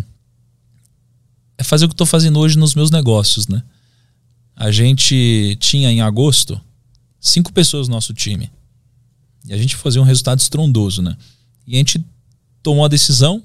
É 1.58 1.64
fazer 1.64 1.84
o 1.84 1.88
que 1.88 1.92
eu 1.94 1.98
tô 1.98 2.06
fazendo 2.06 2.38
hoje 2.38 2.56
nos 2.58 2.74
meus 2.74 2.90
negócios, 2.90 3.46
né? 3.48 3.62
A 4.62 4.70
gente 4.70 5.56
tinha 5.58 5.90
em 5.90 6.00
agosto 6.02 6.60
cinco 7.18 7.52
pessoas 7.52 7.88
no 7.88 7.94
nosso 7.94 8.14
time. 8.14 8.48
E 9.44 9.52
a 9.52 9.56
gente 9.56 9.74
fazia 9.74 10.00
um 10.00 10.04
resultado 10.04 10.38
estrondoso, 10.38 11.02
né? 11.02 11.16
E 11.66 11.74
a 11.74 11.78
gente 11.78 12.00
tomou 12.62 12.84
a 12.84 12.88
decisão 12.88 13.42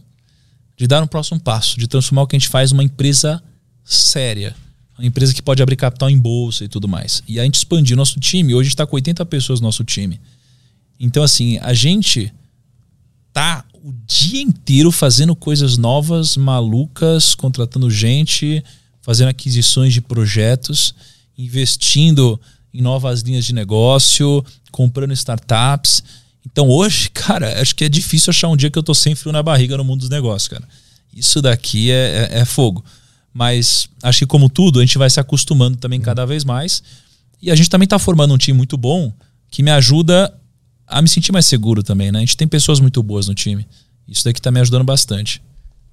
de 0.78 0.86
dar 0.86 1.02
um 1.02 1.08
próximo 1.08 1.40
passo, 1.40 1.80
de 1.80 1.88
transformar 1.88 2.22
o 2.22 2.28
que 2.28 2.36
a 2.36 2.40
gente 2.40 2.50
faz 2.50 2.72
numa 2.72 2.84
empresa 2.84 3.42
séria. 3.84 4.56
Uma 4.96 5.08
empresa 5.08 5.34
que 5.34 5.42
pode 5.42 5.60
abrir 5.60 5.76
capital 5.76 6.08
em 6.08 6.20
bolsa 6.20 6.66
e 6.66 6.68
tudo 6.68 6.88
mais. 6.88 7.24
E 7.28 7.40
a 7.40 7.44
gente 7.44 7.56
expandiu 7.56 7.98
nosso 7.98 8.20
time. 8.20 8.54
Hoje 8.54 8.70
está 8.70 8.86
com 8.86 8.96
80 8.96 9.26
pessoas 9.26 9.60
no 9.60 9.66
nosso 9.66 9.84
time. 9.84 10.22
Então, 11.00 11.24
assim, 11.24 11.58
a 11.64 11.74
gente 11.74 12.32
tá 13.34 13.66
o 13.74 13.92
dia 14.06 14.44
inteiro 14.44 14.92
fazendo 14.92 15.36
coisas 15.36 15.78
novas, 15.78 16.38
malucas, 16.38 17.34
contratando 17.34 17.90
gente, 17.90 18.64
fazendo 19.08 19.30
aquisições 19.30 19.94
de 19.94 20.02
projetos, 20.02 20.94
investindo 21.38 22.38
em 22.74 22.82
novas 22.82 23.22
linhas 23.22 23.46
de 23.46 23.54
negócio, 23.54 24.44
comprando 24.70 25.14
startups. 25.14 26.04
Então 26.46 26.68
hoje, 26.68 27.10
cara, 27.16 27.62
acho 27.62 27.74
que 27.74 27.86
é 27.86 27.90
difícil 27.90 28.32
achar 28.32 28.50
um 28.50 28.58
dia 28.58 28.70
que 28.70 28.78
eu 28.78 28.84
tô 28.84 28.94
sem 28.94 29.16
frio 29.16 29.32
na 29.32 29.42
barriga 29.42 29.78
no 29.78 29.84
mundo 29.86 30.02
dos 30.02 30.10
negócios, 30.10 30.50
cara. 30.50 30.68
Isso 31.16 31.42
daqui 31.42 31.90
é, 31.90 32.30
é- 32.34 32.40
é 32.40 32.46
fogo. 32.46 32.84
Mas 33.34 33.88
acho 34.04 34.20
que 34.20 34.26
como 34.26 34.50
tudo, 34.50 34.80
a 34.80 34.86
gente 34.86 34.98
vai 34.98 35.10
se 35.10 35.22
acostumando 35.22 35.78
também 35.78 36.02
cada 36.02 36.26
vez 36.26 36.44
mais. 36.44 36.84
E 37.42 37.50
a 37.50 37.56
gente 37.56 37.70
também 37.70 37.88
tá 37.88 37.98
formando 37.98 38.34
um 38.34 38.38
time 38.38 38.58
muito 38.58 38.76
bom 38.76 39.14
que 39.50 39.64
me 39.64 39.72
ajuda 39.72 40.34
a 40.86 41.02
me 41.02 41.08
sentir 41.08 41.32
mais 41.32 41.46
seguro 41.46 41.82
também, 41.82 42.12
né? 42.12 42.18
A 42.18 42.22
gente 42.22 42.36
tem 42.36 42.48
pessoas 42.48 42.82
muito 42.82 43.02
boas 43.02 43.28
no 43.30 43.34
time. 43.34 43.66
Isso 44.06 44.26
daqui 44.26 44.42
tá 44.42 44.52
me 44.52 44.60
ajudando 44.60 44.84
bastante. 44.84 45.42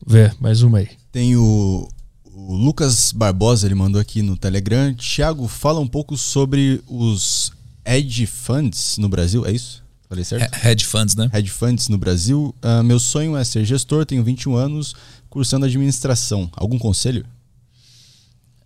Vê, 0.04 0.32
mais 0.40 0.62
uma 0.62 0.78
aí. 0.78 0.88
Tem 1.12 1.36
o, 1.36 1.88
o 2.34 2.54
Lucas 2.56 3.12
Barbosa, 3.12 3.66
ele 3.66 3.74
mandou 3.74 4.00
aqui 4.00 4.22
no 4.22 4.36
Telegram. 4.36 4.92
Thiago, 4.94 5.46
fala 5.48 5.80
um 5.80 5.86
pouco 5.86 6.16
sobre 6.16 6.82
os 6.88 7.52
hedge 7.84 8.26
funds 8.26 8.98
no 8.98 9.08
Brasil, 9.08 9.46
é 9.46 9.52
isso? 9.52 9.82
Falei 10.08 10.24
certo? 10.24 10.52
He- 10.54 10.68
Hedge 10.68 10.84
funds, 10.84 11.14
né? 11.14 11.30
Hedge 11.32 11.50
funds 11.50 11.88
no 11.88 11.96
Brasil. 11.98 12.54
Ah, 12.62 12.82
meu 12.82 12.98
sonho 12.98 13.36
é 13.36 13.44
ser 13.44 13.64
gestor, 13.64 14.04
tenho 14.04 14.22
21 14.24 14.54
anos, 14.56 14.94
cursando 15.30 15.64
administração. 15.66 16.50
Algum 16.56 16.78
conselho? 16.78 17.24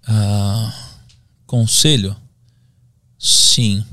Ah, 0.07 0.73
conselho? 1.47 2.17
Sim. 3.19 3.85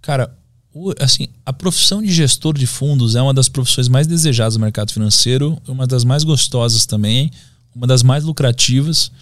Cara, 0.00 0.36
o- 0.72 0.92
assim, 1.00 1.28
a 1.44 1.52
profissão 1.52 2.02
de 2.02 2.12
gestor 2.12 2.56
de 2.56 2.66
fundos 2.66 3.14
é 3.14 3.22
uma 3.22 3.34
das 3.34 3.48
profissões 3.48 3.88
mais 3.88 4.06
desejadas 4.06 4.54
do 4.54 4.60
mercado 4.60 4.92
financeiro, 4.92 5.60
uma 5.66 5.86
das 5.86 6.04
mais 6.04 6.22
gostosas 6.24 6.86
também, 6.86 7.30
uma 7.76 7.86
das 7.86 8.02
mais 8.02 8.24
lucrativas, 8.24 9.12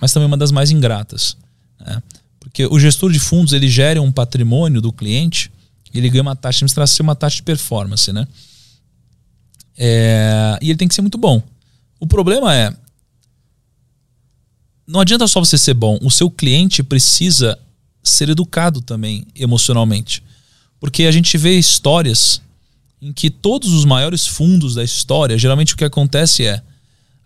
mas 0.00 0.12
também 0.12 0.28
uma 0.28 0.36
das 0.36 0.52
mais 0.52 0.70
ingratas. 0.70 1.36
né? 1.80 2.00
Porque 2.38 2.64
o 2.64 2.78
gestor 2.78 3.10
de 3.10 3.18
fundos 3.18 3.52
ele 3.52 3.68
gera 3.68 4.00
um 4.00 4.12
patrimônio 4.12 4.80
do 4.80 4.92
cliente, 4.92 5.50
e 5.92 5.98
ele 5.98 6.08
ganha 6.08 6.22
uma 6.22 6.36
taxa 6.36 6.58
de 6.58 6.64
administração 6.64 7.04
uma 7.04 7.16
taxa 7.16 7.36
de 7.36 7.42
performance, 7.42 8.12
né? 8.12 8.26
É, 9.76 10.58
e 10.62 10.70
ele 10.70 10.78
tem 10.78 10.86
que 10.86 10.94
ser 10.94 11.02
muito 11.02 11.18
bom. 11.18 11.42
O 11.98 12.06
problema 12.06 12.54
é, 12.54 12.72
não 14.86 15.00
adianta 15.00 15.26
só 15.26 15.40
você 15.40 15.58
ser 15.58 15.74
bom, 15.74 15.98
o 16.00 16.10
seu 16.10 16.30
cliente 16.30 16.82
precisa 16.82 17.58
ser 18.02 18.28
educado 18.28 18.80
também 18.80 19.26
emocionalmente. 19.34 20.22
Porque 20.78 21.04
a 21.04 21.12
gente 21.12 21.36
vê 21.38 21.58
histórias 21.58 22.40
em 23.00 23.12
que 23.12 23.30
todos 23.30 23.72
os 23.72 23.84
maiores 23.84 24.26
fundos 24.26 24.74
da 24.74 24.84
história, 24.84 25.38
geralmente 25.38 25.74
o 25.74 25.76
que 25.76 25.84
acontece 25.84 26.44
é 26.44 26.62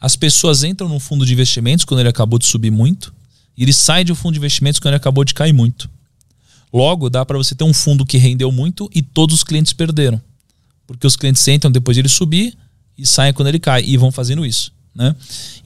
as 0.00 0.16
pessoas 0.16 0.62
entram 0.62 0.88
no 0.88 1.00
fundo 1.00 1.26
de 1.26 1.32
investimentos 1.32 1.84
quando 1.84 2.00
ele 2.00 2.08
acabou 2.08 2.38
de 2.38 2.46
subir 2.46 2.70
muito, 2.70 3.12
e 3.56 3.62
ele 3.62 3.72
sai 3.72 4.04
de 4.04 4.12
um 4.12 4.14
fundo 4.14 4.34
de 4.34 4.38
investimentos 4.38 4.78
quando 4.78 4.88
ele 4.92 4.96
acabou 4.96 5.24
de 5.24 5.34
cair 5.34 5.52
muito. 5.52 5.90
Logo, 6.72 7.08
dá 7.10 7.24
para 7.24 7.38
você 7.38 7.54
ter 7.54 7.64
um 7.64 7.72
fundo 7.74 8.04
que 8.06 8.18
rendeu 8.18 8.52
muito 8.52 8.88
e 8.94 9.02
todos 9.02 9.36
os 9.36 9.44
clientes 9.44 9.72
perderam. 9.72 10.20
Porque 10.86 11.06
os 11.06 11.16
clientes 11.16 11.46
entram 11.48 11.70
depois 11.70 11.94
de 11.96 12.00
ele 12.02 12.08
subir 12.08 12.56
e 12.96 13.04
saem 13.06 13.32
quando 13.32 13.48
ele 13.48 13.58
cai 13.58 13.82
e 13.84 13.96
vão 13.96 14.12
fazendo 14.12 14.44
isso, 14.44 14.72
né? 14.94 15.14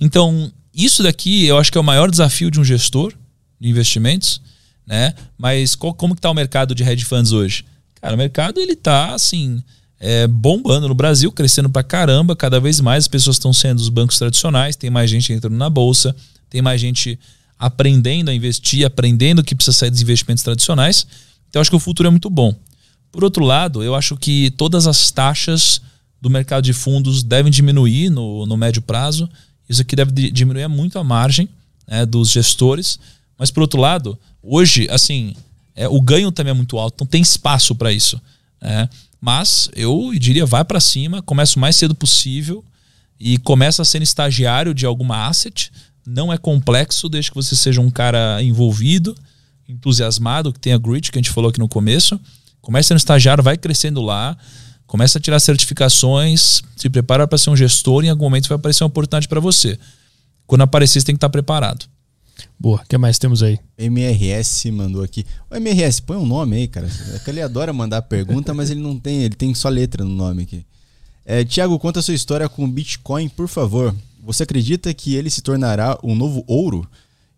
Então, 0.00 0.50
isso 0.74 1.02
daqui 1.02 1.44
eu 1.44 1.58
acho 1.58 1.70
que 1.70 1.78
é 1.78 1.80
o 1.80 1.84
maior 1.84 2.10
desafio 2.10 2.50
de 2.50 2.58
um 2.58 2.64
gestor 2.64 3.12
de 3.60 3.68
investimentos, 3.68 4.40
né? 4.86 5.14
Mas 5.36 5.74
qual- 5.74 5.94
como 5.94 6.14
que 6.14 6.20
tá 6.20 6.30
o 6.30 6.34
mercado 6.34 6.74
de 6.74 6.82
hedge 6.82 7.04
funds 7.04 7.32
hoje? 7.32 7.64
Cara, 8.00 8.14
o 8.14 8.18
mercado 8.18 8.58
ele 8.60 8.74
tá 8.74 9.14
assim, 9.14 9.62
é, 10.04 10.26
bombando 10.26 10.88
no 10.88 10.94
Brasil, 10.94 11.30
crescendo 11.30 11.70
pra 11.70 11.84
caramba, 11.84 12.34
cada 12.34 12.58
vez 12.58 12.80
mais 12.80 13.04
as 13.04 13.08
pessoas 13.08 13.36
estão 13.36 13.52
sendo 13.52 13.76
dos 13.78 13.88
bancos 13.88 14.18
tradicionais, 14.18 14.74
tem 14.74 14.90
mais 14.90 15.08
gente 15.08 15.32
entrando 15.32 15.54
na 15.56 15.70
bolsa, 15.70 16.14
tem 16.50 16.60
mais 16.60 16.80
gente 16.80 17.16
aprendendo 17.56 18.28
a 18.28 18.34
investir, 18.34 18.84
aprendendo 18.84 19.44
que 19.44 19.54
precisa 19.54 19.76
sair 19.76 19.90
dos 19.90 20.02
investimentos 20.02 20.42
tradicionais. 20.42 21.06
Então 21.48 21.62
acho 21.62 21.70
que 21.70 21.76
o 21.76 21.80
futuro 21.80 22.08
é 22.08 22.10
muito 22.10 22.28
bom. 22.28 22.52
Por 23.12 23.22
outro 23.22 23.44
lado, 23.44 23.80
eu 23.84 23.94
acho 23.94 24.16
que 24.16 24.50
todas 24.56 24.88
as 24.88 25.12
taxas 25.12 25.80
do 26.20 26.28
mercado 26.28 26.64
de 26.64 26.72
fundos 26.72 27.22
devem 27.22 27.52
diminuir 27.52 28.10
no, 28.10 28.44
no 28.44 28.56
médio 28.56 28.82
prazo. 28.82 29.28
Isso 29.68 29.82
aqui 29.82 29.94
deve 29.94 30.10
di- 30.10 30.30
diminuir 30.32 30.66
muito 30.66 30.98
a 30.98 31.04
margem 31.04 31.48
né, 31.86 32.04
dos 32.04 32.30
gestores. 32.30 32.98
Mas, 33.38 33.52
por 33.52 33.60
outro 33.60 33.80
lado, 33.80 34.18
hoje, 34.42 34.88
assim, 34.90 35.34
é, 35.76 35.86
o 35.88 36.00
ganho 36.00 36.32
também 36.32 36.50
é 36.50 36.54
muito 36.54 36.76
alto, 36.78 36.96
não 37.00 37.06
tem 37.06 37.22
espaço 37.22 37.74
para 37.76 37.92
isso. 37.92 38.20
né? 38.60 38.88
Mas 39.24 39.70
eu 39.76 40.10
diria, 40.18 40.44
vai 40.44 40.64
para 40.64 40.80
cima, 40.80 41.22
começa 41.22 41.56
o 41.56 41.60
mais 41.60 41.76
cedo 41.76 41.94
possível 41.94 42.64
e 43.20 43.38
começa 43.38 43.84
sendo 43.84 44.02
estagiário 44.02 44.74
de 44.74 44.84
alguma 44.84 45.28
asset. 45.28 45.70
Não 46.04 46.32
é 46.32 46.36
complexo, 46.36 47.08
desde 47.08 47.30
que 47.30 47.36
você 47.36 47.54
seja 47.54 47.80
um 47.80 47.88
cara 47.88 48.42
envolvido, 48.42 49.14
entusiasmado, 49.68 50.52
que 50.52 50.58
tenha 50.58 50.76
grit, 50.76 51.12
que 51.12 51.18
a 51.18 51.22
gente 51.22 51.30
falou 51.30 51.50
aqui 51.50 51.60
no 51.60 51.68
começo. 51.68 52.20
Começa 52.60 52.88
sendo 52.88 52.98
estagiário, 52.98 53.44
vai 53.44 53.56
crescendo 53.56 54.02
lá, 54.02 54.36
começa 54.88 55.18
a 55.18 55.20
tirar 55.20 55.38
certificações, 55.38 56.60
se 56.74 56.90
prepara 56.90 57.28
para 57.28 57.38
ser 57.38 57.50
um 57.50 57.56
gestor 57.56 58.02
e 58.02 58.08
em 58.08 58.10
algum 58.10 58.24
momento 58.24 58.48
vai 58.48 58.56
aparecer 58.56 58.82
uma 58.82 58.88
oportunidade 58.88 59.28
para 59.28 59.38
você. 59.38 59.78
Quando 60.48 60.62
aparecer, 60.62 60.98
você 60.98 61.06
tem 61.06 61.14
que 61.14 61.18
estar 61.18 61.30
preparado. 61.30 61.86
Boa, 62.62 62.80
o 62.80 62.86
que 62.86 62.96
mais 62.96 63.18
temos 63.18 63.42
aí? 63.42 63.58
MRS 63.76 64.70
mandou 64.70 65.02
aqui. 65.02 65.26
O 65.50 65.56
MRS, 65.56 66.00
põe 66.00 66.16
um 66.16 66.24
nome 66.24 66.54
aí, 66.54 66.68
cara. 66.68 66.88
É 67.12 67.18
que 67.18 67.28
ele 67.28 67.42
adora 67.42 67.72
mandar 67.72 68.02
pergunta, 68.02 68.54
mas 68.54 68.70
ele 68.70 68.78
não 68.78 68.96
tem, 68.96 69.24
ele 69.24 69.34
tem 69.34 69.52
só 69.52 69.68
letra 69.68 70.04
no 70.04 70.14
nome 70.14 70.44
aqui. 70.44 70.64
É, 71.26 71.44
Tiago, 71.44 71.76
conta 71.80 71.98
a 71.98 72.02
sua 72.04 72.14
história 72.14 72.48
com 72.48 72.64
o 72.64 72.68
Bitcoin, 72.68 73.28
por 73.28 73.48
favor. 73.48 73.92
Você 74.22 74.44
acredita 74.44 74.94
que 74.94 75.16
ele 75.16 75.28
se 75.28 75.42
tornará 75.42 75.98
um 76.04 76.14
novo 76.14 76.44
ouro? 76.46 76.88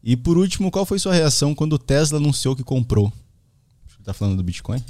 E 0.02 0.14
por 0.14 0.36
último, 0.36 0.70
qual 0.70 0.84
foi 0.84 0.98
sua 0.98 1.14
reação 1.14 1.54
quando 1.54 1.72
o 1.72 1.78
Tesla 1.78 2.18
anunciou 2.18 2.54
que 2.54 2.62
comprou? 2.62 3.10
Tá 4.04 4.12
falando 4.12 4.36
do 4.36 4.42
Bitcoin? 4.42 4.84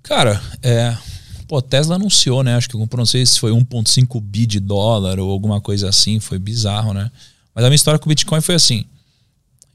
Cara, 0.00 0.40
é. 0.62 0.96
Pô, 1.48 1.60
Tesla 1.60 1.96
anunciou, 1.96 2.44
né? 2.44 2.54
Acho 2.54 2.68
que 2.68 2.76
comprou, 2.76 3.00
não 3.00 3.06
sei 3.06 3.26
se 3.26 3.40
foi 3.40 3.50
1,5 3.50 4.20
bi 4.20 4.46
de 4.46 4.60
dólar 4.60 5.18
ou 5.18 5.28
alguma 5.28 5.60
coisa 5.60 5.88
assim. 5.88 6.20
Foi 6.20 6.38
bizarro, 6.38 6.94
né? 6.94 7.10
Mas 7.52 7.64
a 7.64 7.68
minha 7.68 7.74
história 7.74 7.98
com 7.98 8.06
o 8.06 8.10
Bitcoin 8.10 8.40
foi 8.40 8.54
assim. 8.54 8.84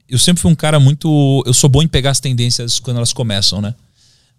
Eu 0.10 0.18
sempre 0.18 0.41
fui 0.41 0.52
um 0.52 0.56
cara 0.56 0.80
muito. 0.80 1.44
Eu 1.45 1.53
sou 1.53 1.69
bom 1.69 1.84
em 1.84 1.88
pegar 1.88 2.10
as 2.10 2.19
tendências 2.19 2.80
quando 2.80 2.98
elas 2.98 3.14
começam, 3.14 3.61
né? 3.61 3.76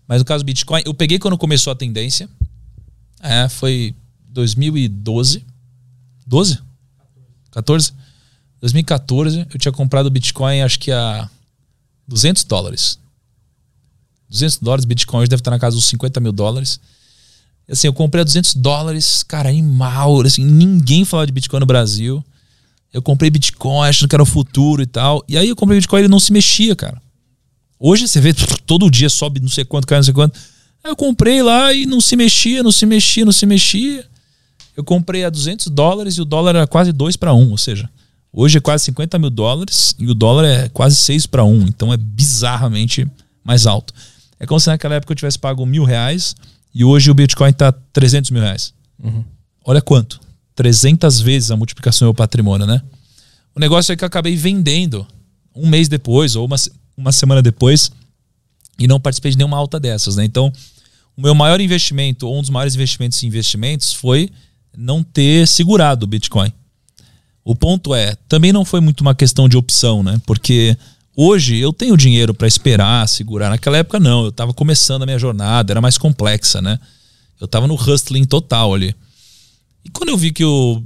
Mas 0.06 0.18
no 0.18 0.24
caso 0.24 0.42
do 0.42 0.47
Bitcoin, 0.47 0.82
eu 0.84 0.92
peguei 0.92 1.18
quando 1.18 1.38
começou 1.38 1.72
a 1.72 1.76
tendência. 1.76 2.28
É, 3.22 3.48
foi 3.48 3.94
2012. 4.28 5.44
12? 6.26 6.59
14? 7.52 7.92
2014, 8.60 9.47
eu 9.52 9.59
tinha 9.59 9.72
comprado 9.72 10.10
Bitcoin 10.10 10.60
acho 10.60 10.78
que 10.78 10.92
a 10.92 11.28
200 12.06 12.44
dólares. 12.44 12.98
200 14.28 14.59
dólares, 14.59 14.84
Bitcoin 14.84 15.20
hoje 15.20 15.30
deve 15.30 15.40
estar 15.40 15.51
na 15.51 15.59
casa 15.59 15.76
dos 15.76 15.86
50 15.86 16.20
mil 16.20 16.32
dólares. 16.32 16.78
Assim, 17.68 17.86
eu 17.86 17.92
comprei 17.92 18.20
a 18.20 18.24
200 18.24 18.55
dólares, 18.55 19.22
cara, 19.22 19.48
animal. 19.48 20.20
Assim, 20.22 20.44
ninguém 20.44 21.05
falava 21.05 21.26
de 21.26 21.32
Bitcoin 21.32 21.60
no 21.60 21.66
Brasil. 21.66 22.24
Eu 22.92 23.00
comprei 23.00 23.30
Bitcoin 23.30 23.88
achando 23.88 24.08
que 24.08 24.14
era 24.16 24.22
o 24.22 24.26
futuro 24.26 24.82
e 24.82 24.86
tal. 24.86 25.24
E 25.28 25.38
aí 25.38 25.48
eu 25.48 25.56
comprei 25.56 25.78
Bitcoin 25.78 26.00
e 26.00 26.02
ele 26.02 26.08
não 26.08 26.20
se 26.20 26.32
mexia, 26.32 26.74
cara. 26.74 27.00
Hoje 27.78 28.06
você 28.06 28.20
vê 28.20 28.34
todo 28.66 28.90
dia 28.90 29.08
sobe 29.08 29.40
não 29.40 29.48
sei 29.48 29.64
quanto, 29.64 29.86
cai 29.86 29.98
não 29.98 30.02
sei 30.02 30.12
quanto. 30.12 30.38
Aí 30.82 30.90
eu 30.90 30.96
comprei 30.96 31.42
lá 31.42 31.72
e 31.72 31.86
não 31.86 32.00
se 32.00 32.16
mexia, 32.16 32.62
não 32.62 32.72
se 32.72 32.84
mexia, 32.84 33.24
não 33.24 33.32
se 33.32 33.46
mexia. 33.46 34.04
Eu 34.76 34.84
comprei 34.84 35.24
a 35.24 35.30
200 35.30 35.68
dólares 35.68 36.14
e 36.16 36.20
o 36.20 36.24
dólar 36.24 36.56
era 36.56 36.66
quase 36.66 36.92
2 36.92 37.16
para 37.16 37.34
1, 37.34 37.50
ou 37.50 37.58
seja, 37.58 37.88
hoje 38.32 38.58
é 38.58 38.60
quase 38.60 38.84
50 38.84 39.18
mil 39.18 39.30
dólares 39.30 39.94
e 39.98 40.06
o 40.06 40.14
dólar 40.14 40.44
é 40.44 40.68
quase 40.68 40.96
6 40.96 41.26
para 41.26 41.44
1, 41.44 41.62
então 41.68 41.92
é 41.92 41.96
bizarramente 41.96 43.06
mais 43.44 43.66
alto. 43.66 43.92
É 44.38 44.46
como 44.46 44.58
se 44.58 44.68
naquela 44.68 44.94
época 44.94 45.12
eu 45.12 45.16
tivesse 45.16 45.38
pago 45.38 45.66
mil 45.66 45.84
reais 45.84 46.34
e 46.74 46.84
hoje 46.84 47.10
o 47.10 47.14
Bitcoin 47.14 47.50
está 47.50 47.72
300 47.72 48.30
mil 48.30 48.42
reais. 48.42 48.72
Uhum. 49.02 49.24
Olha 49.64 49.82
quanto. 49.82 50.20
300 50.60 51.22
vezes 51.22 51.50
a 51.50 51.56
multiplicação 51.56 52.04
do 52.04 52.08
meu 52.10 52.14
patrimônio, 52.14 52.66
né? 52.66 52.82
O 53.54 53.58
negócio 53.58 53.94
é 53.94 53.96
que 53.96 54.04
eu 54.04 54.06
acabei 54.06 54.36
vendendo 54.36 55.06
um 55.56 55.66
mês 55.66 55.88
depois 55.88 56.36
ou 56.36 56.44
uma, 56.44 56.56
uma 56.94 57.12
semana 57.12 57.40
depois 57.40 57.90
e 58.78 58.86
não 58.86 59.00
participei 59.00 59.30
de 59.30 59.38
nenhuma 59.38 59.56
alta 59.56 59.80
dessas, 59.80 60.16
né? 60.16 60.24
Então, 60.26 60.52
o 61.16 61.22
meu 61.22 61.34
maior 61.34 61.62
investimento, 61.62 62.28
ou 62.28 62.36
um 62.36 62.42
dos 62.42 62.50
maiores 62.50 62.74
investimentos 62.74 63.22
em 63.22 63.26
investimentos, 63.26 63.94
foi 63.94 64.28
não 64.76 65.02
ter 65.02 65.48
segurado 65.48 66.04
o 66.04 66.06
Bitcoin. 66.06 66.52
O 67.42 67.56
ponto 67.56 67.94
é, 67.94 68.14
também 68.28 68.52
não 68.52 68.62
foi 68.62 68.80
muito 68.82 69.00
uma 69.00 69.14
questão 69.14 69.48
de 69.48 69.56
opção, 69.56 70.02
né? 70.02 70.20
Porque 70.26 70.76
hoje 71.16 71.56
eu 71.56 71.72
tenho 71.72 71.96
dinheiro 71.96 72.34
para 72.34 72.46
esperar, 72.46 73.08
segurar. 73.08 73.48
Naquela 73.48 73.78
época 73.78 73.98
não, 73.98 74.24
eu 74.24 74.28
estava 74.28 74.52
começando 74.52 75.04
a 75.04 75.06
minha 75.06 75.18
jornada, 75.18 75.72
era 75.72 75.80
mais 75.80 75.96
complexa, 75.96 76.60
né? 76.60 76.78
Eu 77.40 77.46
estava 77.46 77.66
no 77.66 77.76
hustling 77.76 78.26
total 78.26 78.74
ali. 78.74 78.94
E 79.85 79.90
quando 79.90 80.11
eu 80.11 80.16
vi 80.16 80.32
que 80.32 80.44
o 80.44 80.82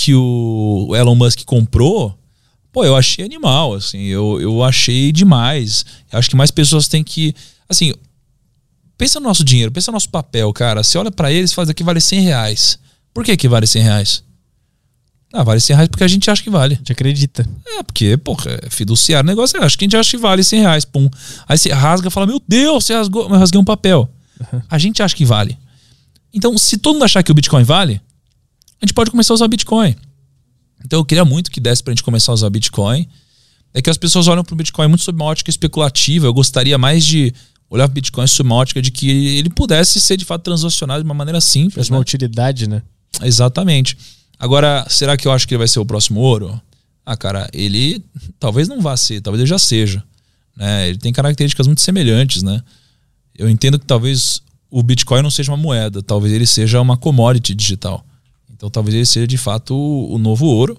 que 0.00 0.14
o 0.14 0.96
Elon 0.96 1.14
Musk 1.14 1.44
comprou, 1.44 2.18
pô, 2.72 2.84
eu 2.84 2.96
achei 2.96 3.22
animal, 3.22 3.74
assim, 3.74 4.04
eu, 4.04 4.40
eu 4.40 4.64
achei 4.64 5.12
demais. 5.12 5.84
Eu 6.10 6.18
acho 6.18 6.30
que 6.30 6.36
mais 6.36 6.50
pessoas 6.50 6.88
têm 6.88 7.04
que, 7.04 7.34
assim, 7.68 7.92
pensa 8.96 9.20
no 9.20 9.26
nosso 9.26 9.44
dinheiro, 9.44 9.70
pensa 9.70 9.90
no 9.90 9.96
nosso 9.96 10.08
papel, 10.08 10.50
cara. 10.54 10.82
Você 10.82 10.96
olha 10.96 11.10
para 11.10 11.30
eles 11.30 11.50
e 11.50 11.54
fala, 11.54 11.70
aqui 11.70 11.82
vale 11.82 12.00
100 12.00 12.20
reais. 12.20 12.78
Por 13.12 13.24
que 13.24 13.36
que 13.36 13.48
vale 13.48 13.66
100 13.66 13.82
reais? 13.82 14.24
Ah, 15.32 15.42
vale 15.42 15.60
100 15.60 15.76
reais 15.76 15.88
porque 15.88 16.04
a 16.04 16.08
gente 16.08 16.30
acha 16.30 16.42
que 16.42 16.50
vale. 16.50 16.74
A 16.74 16.78
gente 16.78 16.92
acredita. 16.92 17.48
É, 17.66 17.82
porque, 17.82 18.16
porra, 18.16 18.58
é 18.62 18.70
fiduciário 18.70 19.26
o 19.26 19.30
negócio. 19.30 19.58
É, 19.58 19.64
acho 19.64 19.78
que 19.78 19.84
a 19.84 19.86
gente 19.86 19.96
acha 19.96 20.10
que 20.10 20.16
vale 20.16 20.42
100 20.42 20.60
reais. 20.60 20.84
Pum. 20.84 21.08
Aí 21.46 21.58
você 21.58 21.70
rasga 21.70 22.08
e 22.08 22.10
fala: 22.10 22.26
Meu 22.26 22.42
Deus, 22.48 22.84
você 22.84 22.94
rasgou, 22.94 23.28
eu 23.28 23.38
rasguei 23.38 23.60
um 23.60 23.64
papel. 23.64 24.08
Uhum. 24.40 24.62
A 24.68 24.78
gente 24.78 25.02
acha 25.02 25.14
que 25.14 25.24
vale. 25.24 25.58
Então, 26.32 26.56
se 26.56 26.78
todo 26.78 26.94
mundo 26.94 27.04
achar 27.04 27.22
que 27.22 27.30
o 27.30 27.34
Bitcoin 27.34 27.64
vale, 27.64 28.00
a 28.80 28.86
gente 28.86 28.94
pode 28.94 29.10
começar 29.10 29.32
a 29.32 29.36
usar 29.36 29.48
Bitcoin. 29.48 29.94
Então, 30.84 30.98
eu 30.98 31.04
queria 31.04 31.24
muito 31.24 31.50
que 31.50 31.60
desse 31.60 31.82
pra 31.82 31.92
gente 31.92 32.02
começar 32.02 32.32
a 32.32 32.34
usar 32.34 32.50
Bitcoin. 32.50 33.06
É 33.72 33.82
que 33.82 33.90
as 33.90 33.98
pessoas 33.98 34.26
olham 34.26 34.42
pro 34.42 34.56
Bitcoin 34.56 34.88
muito 34.88 35.04
sob 35.04 35.16
uma 35.16 35.26
ótica 35.26 35.50
especulativa. 35.50 36.26
Eu 36.26 36.34
gostaria 36.34 36.76
mais 36.78 37.04
de 37.04 37.32
olhar 37.68 37.86
pro 37.86 37.94
Bitcoin 37.94 38.26
sob 38.26 38.48
uma 38.48 38.56
ótica 38.56 38.82
de 38.82 38.90
que 38.90 39.08
ele 39.36 39.50
pudesse 39.50 40.00
ser 40.00 40.16
de 40.16 40.24
fato 40.24 40.42
transacionado 40.42 41.04
de 41.04 41.08
uma 41.08 41.14
maneira 41.14 41.40
simples. 41.40 41.88
Né? 41.88 41.96
uma 41.96 42.00
utilidade, 42.00 42.68
né? 42.68 42.82
Exatamente. 43.22 43.96
Agora, 44.38 44.86
será 44.88 45.16
que 45.16 45.28
eu 45.28 45.32
acho 45.32 45.46
que 45.46 45.54
ele 45.54 45.58
vai 45.58 45.68
ser 45.68 45.78
o 45.78 45.86
próximo 45.86 46.20
ouro? 46.20 46.60
Ah, 47.04 47.16
cara, 47.16 47.48
ele 47.52 48.02
talvez 48.38 48.66
não 48.66 48.80
vá 48.80 48.96
ser, 48.96 49.20
talvez 49.20 49.40
ele 49.40 49.48
já 49.48 49.58
seja. 49.58 50.02
Né? 50.56 50.88
Ele 50.88 50.98
tem 50.98 51.12
características 51.12 51.66
muito 51.66 51.80
semelhantes, 51.80 52.42
né? 52.42 52.62
Eu 53.36 53.48
entendo 53.48 53.78
que 53.78 53.86
talvez 53.86 54.42
o 54.70 54.82
Bitcoin 54.82 55.22
não 55.22 55.30
seja 55.30 55.50
uma 55.50 55.56
moeda, 55.56 56.02
talvez 56.02 56.32
ele 56.32 56.46
seja 56.46 56.80
uma 56.80 56.96
commodity 56.96 57.54
digital. 57.54 58.04
Então 58.60 58.68
talvez 58.68 58.94
ele 58.94 59.06
seja 59.06 59.26
de 59.26 59.38
fato 59.38 59.74
o, 59.74 60.16
o 60.16 60.18
novo 60.18 60.44
ouro. 60.44 60.78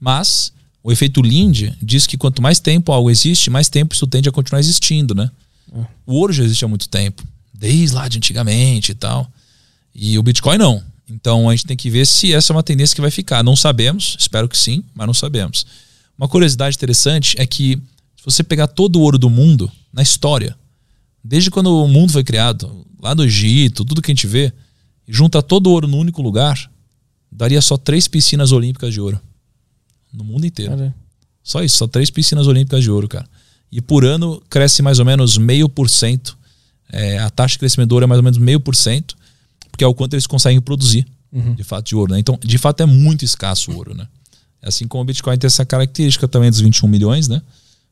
Mas 0.00 0.50
o 0.82 0.90
efeito 0.90 1.20
Lind 1.20 1.74
diz 1.82 2.06
que 2.06 2.16
quanto 2.16 2.40
mais 2.40 2.58
tempo 2.58 2.90
algo 2.90 3.10
existe, 3.10 3.50
mais 3.50 3.68
tempo 3.68 3.94
isso 3.94 4.06
tende 4.06 4.30
a 4.30 4.32
continuar 4.32 4.60
existindo, 4.60 5.14
né? 5.14 5.30
É. 5.74 5.84
O 6.06 6.14
ouro 6.14 6.32
já 6.32 6.42
existe 6.42 6.64
há 6.64 6.68
muito 6.68 6.88
tempo, 6.88 7.22
desde 7.52 7.94
lá 7.94 8.08
de 8.08 8.16
antigamente 8.16 8.92
e 8.92 8.94
tal. 8.94 9.30
E 9.94 10.18
o 10.18 10.22
Bitcoin 10.22 10.56
não. 10.56 10.82
Então 11.06 11.50
a 11.50 11.54
gente 11.54 11.66
tem 11.66 11.76
que 11.76 11.90
ver 11.90 12.06
se 12.06 12.32
essa 12.32 12.50
é 12.50 12.56
uma 12.56 12.62
tendência 12.62 12.94
que 12.94 13.02
vai 13.02 13.10
ficar. 13.10 13.44
Não 13.44 13.54
sabemos, 13.54 14.16
espero 14.18 14.48
que 14.48 14.56
sim, 14.56 14.82
mas 14.94 15.06
não 15.06 15.12
sabemos. 15.12 15.66
Uma 16.16 16.28
curiosidade 16.28 16.76
interessante 16.76 17.34
é 17.38 17.46
que 17.46 17.76
se 18.16 18.24
você 18.24 18.42
pegar 18.42 18.68
todo 18.68 18.96
o 18.96 19.02
ouro 19.02 19.18
do 19.18 19.28
mundo 19.28 19.70
na 19.92 20.00
história, 20.00 20.56
desde 21.22 21.50
quando 21.50 21.84
o 21.84 21.88
mundo 21.88 22.10
foi 22.10 22.24
criado, 22.24 22.86
lá 22.98 23.12
do 23.12 23.22
Egito, 23.22 23.84
tudo 23.84 24.00
que 24.00 24.10
a 24.10 24.14
gente 24.14 24.26
vê, 24.26 24.50
junta 25.10 25.42
todo 25.42 25.66
o 25.66 25.70
ouro 25.70 25.88
num 25.88 25.98
único 25.98 26.22
lugar, 26.22 26.70
daria 27.30 27.60
só 27.60 27.76
três 27.76 28.08
piscinas 28.08 28.52
olímpicas 28.52 28.92
de 28.92 29.00
ouro. 29.00 29.20
No 30.12 30.24
mundo 30.24 30.46
inteiro. 30.46 30.76
Cara. 30.76 30.94
Só 31.42 31.62
isso, 31.62 31.76
só 31.76 31.86
três 31.86 32.10
piscinas 32.10 32.46
olímpicas 32.46 32.82
de 32.82 32.90
ouro, 32.90 33.08
cara. 33.08 33.26
E 33.70 33.80
por 33.80 34.04
ano 34.04 34.42
cresce 34.50 34.82
mais 34.82 34.98
ou 34.98 35.04
menos 35.04 35.38
meio 35.38 35.68
por 35.68 35.88
cento. 35.88 36.36
É, 36.92 37.18
a 37.18 37.30
taxa 37.30 37.52
de 37.52 37.60
crescimento 37.60 37.88
do 37.90 37.92
ouro 37.92 38.04
é 38.04 38.06
mais 38.06 38.18
ou 38.18 38.24
menos 38.24 38.38
meio 38.38 38.58
por 38.58 38.74
cento 38.74 39.16
que 39.80 39.84
é 39.84 39.86
o 39.86 39.94
quanto 39.94 40.12
eles 40.12 40.26
conseguem 40.26 40.60
produzir, 40.60 41.06
uhum. 41.32 41.54
de 41.54 41.64
fato, 41.64 41.86
de 41.86 41.96
ouro. 41.96 42.12
Né? 42.12 42.18
Então, 42.18 42.38
de 42.38 42.58
fato, 42.58 42.82
é 42.82 42.86
muito 42.86 43.24
escasso 43.24 43.70
o 43.70 43.76
ouro, 43.76 43.94
né? 43.94 44.06
Assim 44.62 44.86
como 44.86 45.02
o 45.02 45.04
Bitcoin 45.06 45.38
tem 45.38 45.46
essa 45.46 45.64
característica 45.64 46.28
também 46.28 46.50
dos 46.50 46.60
21 46.60 46.86
milhões, 46.86 47.28
né? 47.28 47.40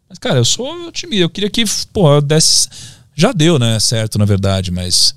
Mas, 0.07 0.19
cara, 0.19 0.39
eu 0.39 0.45
sou 0.45 0.87
otimista. 0.87 1.23
Eu 1.23 1.31
queria 1.31 1.49
que, 1.49 1.65
pô, 1.91 2.21
desse. 2.21 2.69
Já 3.15 3.33
deu, 3.33 3.59
né? 3.59 3.81
Certo, 3.81 4.19
na 4.19 4.27
verdade, 4.27 4.71
mas. 4.71 5.15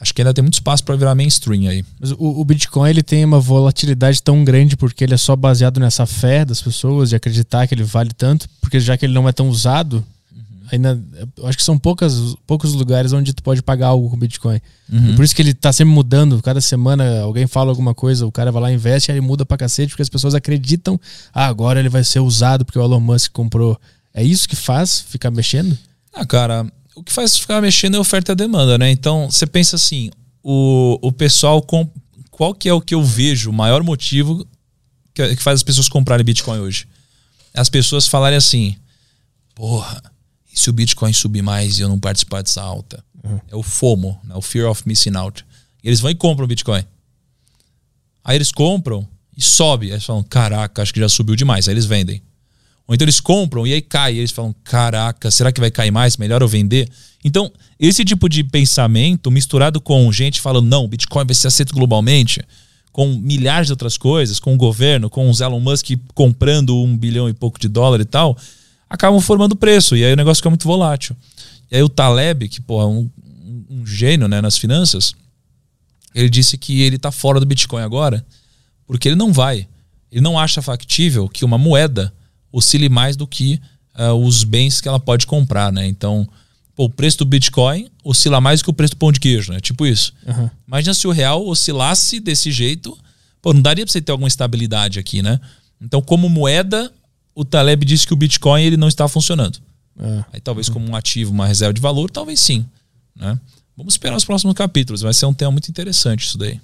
Acho 0.00 0.14
que 0.14 0.20
ainda 0.20 0.34
tem 0.34 0.42
muito 0.42 0.54
espaço 0.54 0.84
para 0.84 0.94
virar 0.96 1.14
mainstream 1.14 1.68
aí. 1.68 1.84
Mas 1.98 2.12
o, 2.12 2.16
o, 2.18 2.44
Bitcoin 2.44 2.90
ele 2.90 3.02
tem 3.02 3.24
uma 3.24 3.40
volatilidade 3.40 4.22
tão 4.22 4.44
grande 4.44 4.76
porque 4.76 5.04
ele 5.04 5.14
é 5.14 5.16
só 5.16 5.34
baseado 5.34 5.80
nessa 5.80 6.04
fé 6.04 6.44
das 6.44 6.60
pessoas 6.60 7.10
de 7.10 7.16
acreditar 7.16 7.66
que 7.66 7.74
ele 7.74 7.82
vale 7.82 8.10
tanto, 8.12 8.46
porque 8.60 8.78
já 8.78 8.96
que 8.96 9.06
ele 9.06 9.14
não 9.14 9.28
é 9.28 9.32
tão 9.32 9.48
usado, 9.48 10.04
ainda 10.70 11.00
acho 11.44 11.56
que 11.56 11.64
são 11.64 11.78
poucas, 11.78 12.36
poucos 12.46 12.74
lugares 12.74 13.12
onde 13.12 13.32
tu 13.32 13.42
pode 13.42 13.62
pagar 13.62 13.88
algo 13.88 14.10
com 14.10 14.18
Bitcoin. 14.18 14.60
Uhum. 14.92 15.16
por 15.16 15.24
isso 15.24 15.34
que 15.34 15.42
ele 15.42 15.54
tá 15.54 15.72
sempre 15.72 15.92
mudando. 15.92 16.42
Cada 16.42 16.60
semana 16.60 17.20
alguém 17.20 17.46
fala 17.46 17.70
alguma 17.70 17.94
coisa, 17.94 18.26
o 18.26 18.32
cara 18.32 18.52
vai 18.52 18.62
lá 18.62 18.72
investe, 18.72 19.10
aí 19.10 19.18
ele 19.18 19.26
muda 19.26 19.46
pra 19.46 19.56
cacete, 19.56 19.90
porque 19.90 20.02
as 20.02 20.08
pessoas 20.08 20.34
acreditam, 20.34 21.00
ah, 21.32 21.46
agora 21.46 21.80
ele 21.80 21.88
vai 21.88 22.04
ser 22.04 22.20
usado 22.20 22.64
porque 22.64 22.78
o 22.78 22.82
Elon 22.82 23.00
Musk 23.00 23.32
comprou. 23.32 23.78
É 24.12 24.22
isso 24.22 24.48
que 24.48 24.56
faz 24.56 25.00
ficar 25.00 25.30
mexendo? 25.30 25.76
Ah, 26.12 26.24
cara, 26.24 26.66
o 26.96 27.02
que 27.04 27.12
faz 27.12 27.36
ficar 27.36 27.60
mexendo 27.60 27.96
é 27.96 28.00
oferta 28.00 28.32
e 28.32 28.34
demanda, 28.34 28.76
né? 28.76 28.90
Então, 28.90 29.30
você 29.30 29.46
pensa 29.46 29.76
assim, 29.76 30.10
o, 30.42 30.98
o 31.02 31.12
pessoal 31.12 31.62
com 31.62 31.88
qual 32.30 32.54
que 32.54 32.68
é 32.68 32.72
o 32.72 32.80
que 32.80 32.94
eu 32.94 33.04
vejo, 33.04 33.50
o 33.50 33.52
maior 33.52 33.82
motivo 33.82 34.46
que, 35.16 35.36
que 35.36 35.42
faz 35.42 35.60
as 35.60 35.62
pessoas 35.62 35.88
comprarem 35.88 36.24
Bitcoin 36.24 36.58
hoje? 36.58 36.86
As 37.54 37.70
pessoas 37.70 38.06
falarem 38.06 38.36
assim, 38.36 38.76
porra, 39.54 40.02
e 40.52 40.58
se 40.60 40.68
o 40.68 40.72
Bitcoin 40.72 41.12
subir 41.12 41.42
mais 41.42 41.78
e 41.78 41.82
eu 41.82 41.88
não 41.88 41.98
participar 41.98 42.42
dessa 42.42 42.62
alta? 42.62 43.02
Uhum. 43.24 43.40
É 43.48 43.56
o 43.56 43.62
FOMO, 43.62 44.20
né? 44.24 44.34
o 44.34 44.42
Fear 44.42 44.70
of 44.70 44.82
Missing 44.86 45.16
Out. 45.16 45.44
E 45.82 45.88
eles 45.88 46.00
vão 46.00 46.10
e 46.10 46.14
compram 46.14 46.44
o 46.44 46.48
Bitcoin. 46.48 46.84
Aí 48.22 48.36
eles 48.36 48.52
compram 48.52 49.08
e 49.34 49.42
sobe. 49.42 49.86
Aí 49.86 49.92
eles 49.92 50.04
falam, 50.04 50.22
caraca, 50.22 50.82
acho 50.82 50.92
que 50.92 51.00
já 51.00 51.08
subiu 51.08 51.34
demais. 51.34 51.66
Aí 51.66 51.74
eles 51.74 51.86
vendem. 51.86 52.22
Ou 52.88 52.94
então 52.94 53.04
eles 53.04 53.20
compram 53.20 53.66
e 53.66 53.72
aí 53.72 53.82
cai. 53.82 54.14
E 54.14 54.18
eles 54.18 54.30
falam, 54.30 54.54
caraca, 54.62 55.30
será 55.30 55.50
que 55.50 55.60
vai 55.60 55.70
cair 55.70 55.90
mais? 55.90 56.16
Melhor 56.16 56.42
eu 56.42 56.48
vender? 56.48 56.88
Então, 57.24 57.50
esse 57.78 58.04
tipo 58.04 58.28
de 58.28 58.44
pensamento 58.44 59.30
misturado 59.30 59.80
com 59.80 60.10
gente 60.12 60.40
falando, 60.40 60.66
não, 60.66 60.84
o 60.84 60.88
Bitcoin 60.88 61.24
vai 61.24 61.34
ser 61.34 61.48
aceito 61.48 61.74
globalmente, 61.74 62.40
com 62.92 63.08
milhares 63.08 63.66
de 63.66 63.72
outras 63.72 63.98
coisas, 63.98 64.38
com 64.38 64.54
o 64.54 64.56
governo, 64.56 65.10
com 65.10 65.28
os 65.28 65.40
Elon 65.40 65.60
Musk 65.60 65.90
comprando 66.14 66.76
um 66.76 66.96
bilhão 66.96 67.28
e 67.28 67.34
pouco 67.34 67.58
de 67.58 67.68
dólar 67.68 68.00
e 68.00 68.04
tal, 68.04 68.38
acabam 68.88 69.20
formando 69.20 69.56
preço. 69.56 69.96
E 69.96 70.04
aí 70.04 70.12
o 70.12 70.16
negócio 70.16 70.40
fica 70.40 70.48
muito 70.48 70.66
volátil. 70.66 71.16
E 71.70 71.76
aí 71.76 71.82
o 71.82 71.88
Taleb, 71.88 72.48
que 72.48 72.60
pô, 72.60 72.80
é 72.80 72.86
um, 72.86 73.10
um 73.68 73.84
gênio 73.84 74.28
né, 74.28 74.40
nas 74.40 74.56
finanças, 74.56 75.12
ele 76.14 76.30
disse 76.30 76.56
que 76.56 76.80
ele 76.82 76.96
está 76.96 77.10
fora 77.10 77.38
do 77.38 77.44
Bitcoin 77.44 77.82
agora, 77.82 78.24
porque 78.86 79.08
ele 79.08 79.16
não 79.16 79.32
vai. 79.32 79.68
Ele 80.10 80.22
não 80.22 80.38
acha 80.38 80.62
factível 80.62 81.28
que 81.28 81.44
uma 81.44 81.58
moeda 81.58 82.12
oscile 82.56 82.88
mais 82.88 83.16
do 83.16 83.26
que 83.26 83.60
uh, 83.98 84.14
os 84.14 84.42
bens 84.42 84.80
que 84.80 84.88
ela 84.88 84.98
pode 84.98 85.26
comprar, 85.26 85.70
né? 85.70 85.86
Então, 85.86 86.26
pô, 86.74 86.84
o 86.84 86.90
preço 86.90 87.18
do 87.18 87.26
Bitcoin 87.26 87.88
oscila 88.02 88.40
mais 88.40 88.60
do 88.60 88.64
que 88.64 88.70
o 88.70 88.72
preço 88.72 88.94
do 88.94 88.96
pão 88.96 89.12
de 89.12 89.20
queijo, 89.20 89.52
né? 89.52 89.60
Tipo 89.60 89.86
isso. 89.86 90.14
Uhum. 90.26 90.48
Imagina 90.66 90.94
se 90.94 91.06
o 91.06 91.10
real 91.10 91.46
oscilasse 91.46 92.18
desse 92.18 92.50
jeito, 92.50 92.96
pô, 93.42 93.52
não 93.52 93.60
daria 93.60 93.84
para 93.84 93.92
você 93.92 94.00
ter 94.00 94.10
alguma 94.10 94.28
estabilidade 94.28 94.98
aqui, 94.98 95.20
né? 95.22 95.38
Então, 95.80 96.00
como 96.00 96.30
moeda, 96.30 96.90
o 97.34 97.44
Taleb 97.44 97.84
disse 97.84 98.06
que 98.06 98.14
o 98.14 98.16
Bitcoin 98.16 98.62
ele 98.62 98.78
não 98.78 98.88
está 98.88 99.06
funcionando. 99.06 99.58
É. 99.98 100.24
Aí 100.32 100.40
talvez 100.40 100.70
como 100.70 100.88
um 100.88 100.96
ativo, 100.96 101.32
uma 101.32 101.46
reserva 101.46 101.74
de 101.74 101.80
valor, 101.80 102.10
talvez 102.10 102.40
sim. 102.40 102.64
Né? 103.14 103.38
Vamos 103.76 103.94
esperar 103.94 104.16
os 104.16 104.24
próximos 104.24 104.54
capítulos. 104.54 105.02
Vai 105.02 105.12
ser 105.12 105.26
um 105.26 105.34
tema 105.34 105.50
muito 105.50 105.68
interessante 105.68 106.24
isso 106.24 106.38
daí. 106.38 106.58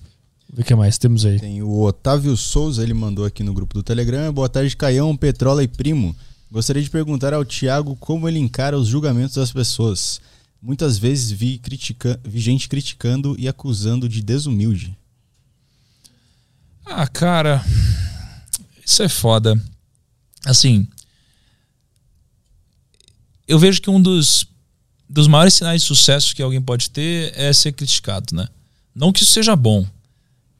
O 0.56 0.62
que 0.62 0.74
mais 0.74 0.98
temos 0.98 1.24
aí? 1.24 1.40
Tem 1.40 1.62
o 1.62 1.80
Otávio 1.80 2.36
Souza, 2.36 2.82
ele 2.82 2.92
mandou 2.92 3.24
aqui 3.24 3.42
no 3.42 3.54
grupo 3.54 3.74
do 3.74 3.82
Telegram. 3.82 4.32
Boa 4.32 4.48
tarde, 4.48 4.76
Caião, 4.76 5.16
Petrola 5.16 5.62
e 5.64 5.68
Primo. 5.68 6.14
Gostaria 6.50 6.82
de 6.82 6.90
perguntar 6.90 7.32
ao 7.32 7.44
Tiago 7.44 7.96
como 7.96 8.28
ele 8.28 8.38
encara 8.38 8.78
os 8.78 8.88
julgamentos 8.88 9.36
das 9.36 9.50
pessoas. 9.50 10.20
Muitas 10.60 10.98
vezes 10.98 11.30
vi, 11.30 11.58
critica 11.58 12.20
vi 12.22 12.38
gente 12.38 12.68
criticando 12.68 13.34
e 13.38 13.48
acusando 13.48 14.08
de 14.08 14.22
desumilde. 14.22 14.96
Ah, 16.84 17.06
cara, 17.06 17.64
isso 18.84 19.02
é 19.02 19.08
foda 19.08 19.58
assim, 20.44 20.86
eu 23.46 23.58
vejo 23.58 23.80
que 23.80 23.90
um 23.90 24.00
dos, 24.00 24.46
dos 25.08 25.28
maiores 25.28 25.54
sinais 25.54 25.82
de 25.82 25.88
sucesso 25.88 26.34
que 26.34 26.42
alguém 26.42 26.60
pode 26.60 26.90
ter 26.90 27.32
é 27.36 27.52
ser 27.52 27.72
criticado, 27.72 28.34
né? 28.34 28.48
Não 28.94 29.12
que 29.12 29.22
isso 29.22 29.32
seja 29.32 29.54
bom, 29.54 29.86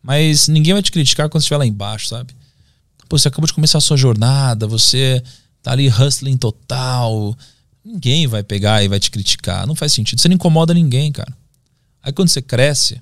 mas 0.02 0.48
ninguém 0.48 0.72
vai 0.72 0.82
te 0.82 0.90
criticar 0.90 1.28
quando 1.28 1.42
estiver 1.42 1.58
lá 1.58 1.66
embaixo, 1.66 2.08
sabe? 2.08 2.34
Pô, 3.08 3.18
você 3.18 3.28
acabou 3.28 3.46
de 3.46 3.52
começar 3.52 3.78
a 3.78 3.80
sua 3.80 3.96
jornada, 3.96 4.66
você 4.66 5.22
tá 5.62 5.72
ali 5.72 5.88
hustling 5.88 6.36
total. 6.36 7.36
Ninguém 7.84 8.26
vai 8.26 8.42
pegar 8.42 8.82
e 8.82 8.88
vai 8.88 8.98
te 8.98 9.10
criticar. 9.10 9.66
Não 9.66 9.74
faz 9.74 9.92
sentido. 9.92 10.20
Você 10.20 10.28
não 10.28 10.34
incomoda 10.34 10.74
ninguém, 10.74 11.12
cara. 11.12 11.32
Aí 12.02 12.12
quando 12.12 12.28
você 12.28 12.42
cresce, 12.42 13.00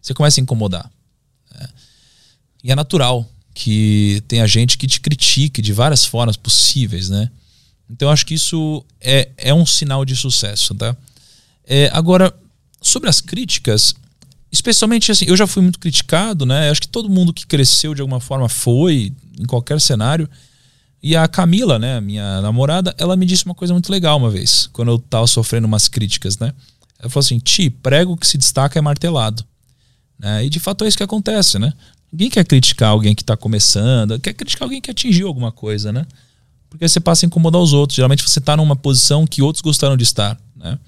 você 0.00 0.14
começa 0.14 0.40
a 0.40 0.42
incomodar. 0.42 0.90
Né? 1.54 1.68
E 2.64 2.72
é 2.72 2.74
natural 2.74 3.28
que 3.52 4.22
tenha 4.28 4.46
gente 4.46 4.78
que 4.78 4.86
te 4.86 5.00
critique 5.00 5.60
de 5.60 5.72
várias 5.72 6.04
formas 6.04 6.36
possíveis, 6.36 7.08
né? 7.08 7.28
Então 7.90 8.10
acho 8.10 8.24
que 8.24 8.34
isso 8.34 8.84
é, 9.00 9.30
é 9.36 9.52
um 9.52 9.66
sinal 9.66 10.04
de 10.04 10.14
sucesso, 10.14 10.74
tá? 10.74 10.96
É, 11.66 11.90
agora, 11.92 12.32
sobre 12.80 13.08
as 13.08 13.20
críticas, 13.20 13.94
especialmente 14.50 15.12
assim, 15.12 15.26
eu 15.26 15.36
já 15.36 15.46
fui 15.46 15.62
muito 15.62 15.78
criticado, 15.78 16.46
né? 16.46 16.70
Acho 16.70 16.82
que 16.82 16.88
todo 16.88 17.08
mundo 17.08 17.32
que 17.32 17.46
cresceu 17.46 17.94
de 17.94 18.00
alguma 18.00 18.20
forma 18.20 18.48
foi, 18.48 19.12
em 19.38 19.44
qualquer 19.44 19.80
cenário. 19.80 20.28
E 21.02 21.14
a 21.14 21.28
Camila, 21.28 21.78
né, 21.78 22.00
minha 22.00 22.40
namorada, 22.40 22.94
ela 22.98 23.16
me 23.16 23.24
disse 23.24 23.44
uma 23.44 23.54
coisa 23.54 23.72
muito 23.72 23.90
legal 23.90 24.18
uma 24.18 24.30
vez, 24.30 24.68
quando 24.72 24.90
eu 24.90 24.98
tava 24.98 25.26
sofrendo 25.26 25.66
umas 25.66 25.86
críticas, 25.86 26.38
né? 26.38 26.52
Ela 26.98 27.08
falou 27.08 27.24
assim: 27.24 27.38
Ti, 27.38 27.70
prego 27.70 28.16
que 28.16 28.26
se 28.26 28.36
destaca 28.36 28.78
é 28.78 28.82
martelado. 28.82 29.44
Né? 30.18 30.46
E 30.46 30.50
de 30.50 30.58
fato 30.58 30.84
é 30.84 30.88
isso 30.88 30.96
que 30.96 31.02
acontece, 31.02 31.58
né? 31.58 31.72
Ninguém 32.10 32.30
quer 32.30 32.44
criticar 32.44 32.90
alguém 32.90 33.14
que 33.14 33.22
está 33.22 33.36
começando, 33.36 34.18
quer 34.18 34.32
criticar 34.32 34.64
alguém 34.64 34.80
que 34.80 34.90
atingiu 34.90 35.28
alguma 35.28 35.52
coisa, 35.52 35.92
né? 35.92 36.06
Porque 36.68 36.88
você 36.88 36.98
passa 37.00 37.24
a 37.24 37.28
incomodar 37.28 37.60
os 37.60 37.72
outros. 37.72 37.96
Geralmente 37.96 38.22
você 38.22 38.38
está 38.38 38.56
numa 38.56 38.74
posição 38.74 39.26
que 39.26 39.42
outros 39.42 39.62
gostaram 39.62 39.96
de 39.96 40.04
estar, 40.04 40.38
né? 40.56 40.78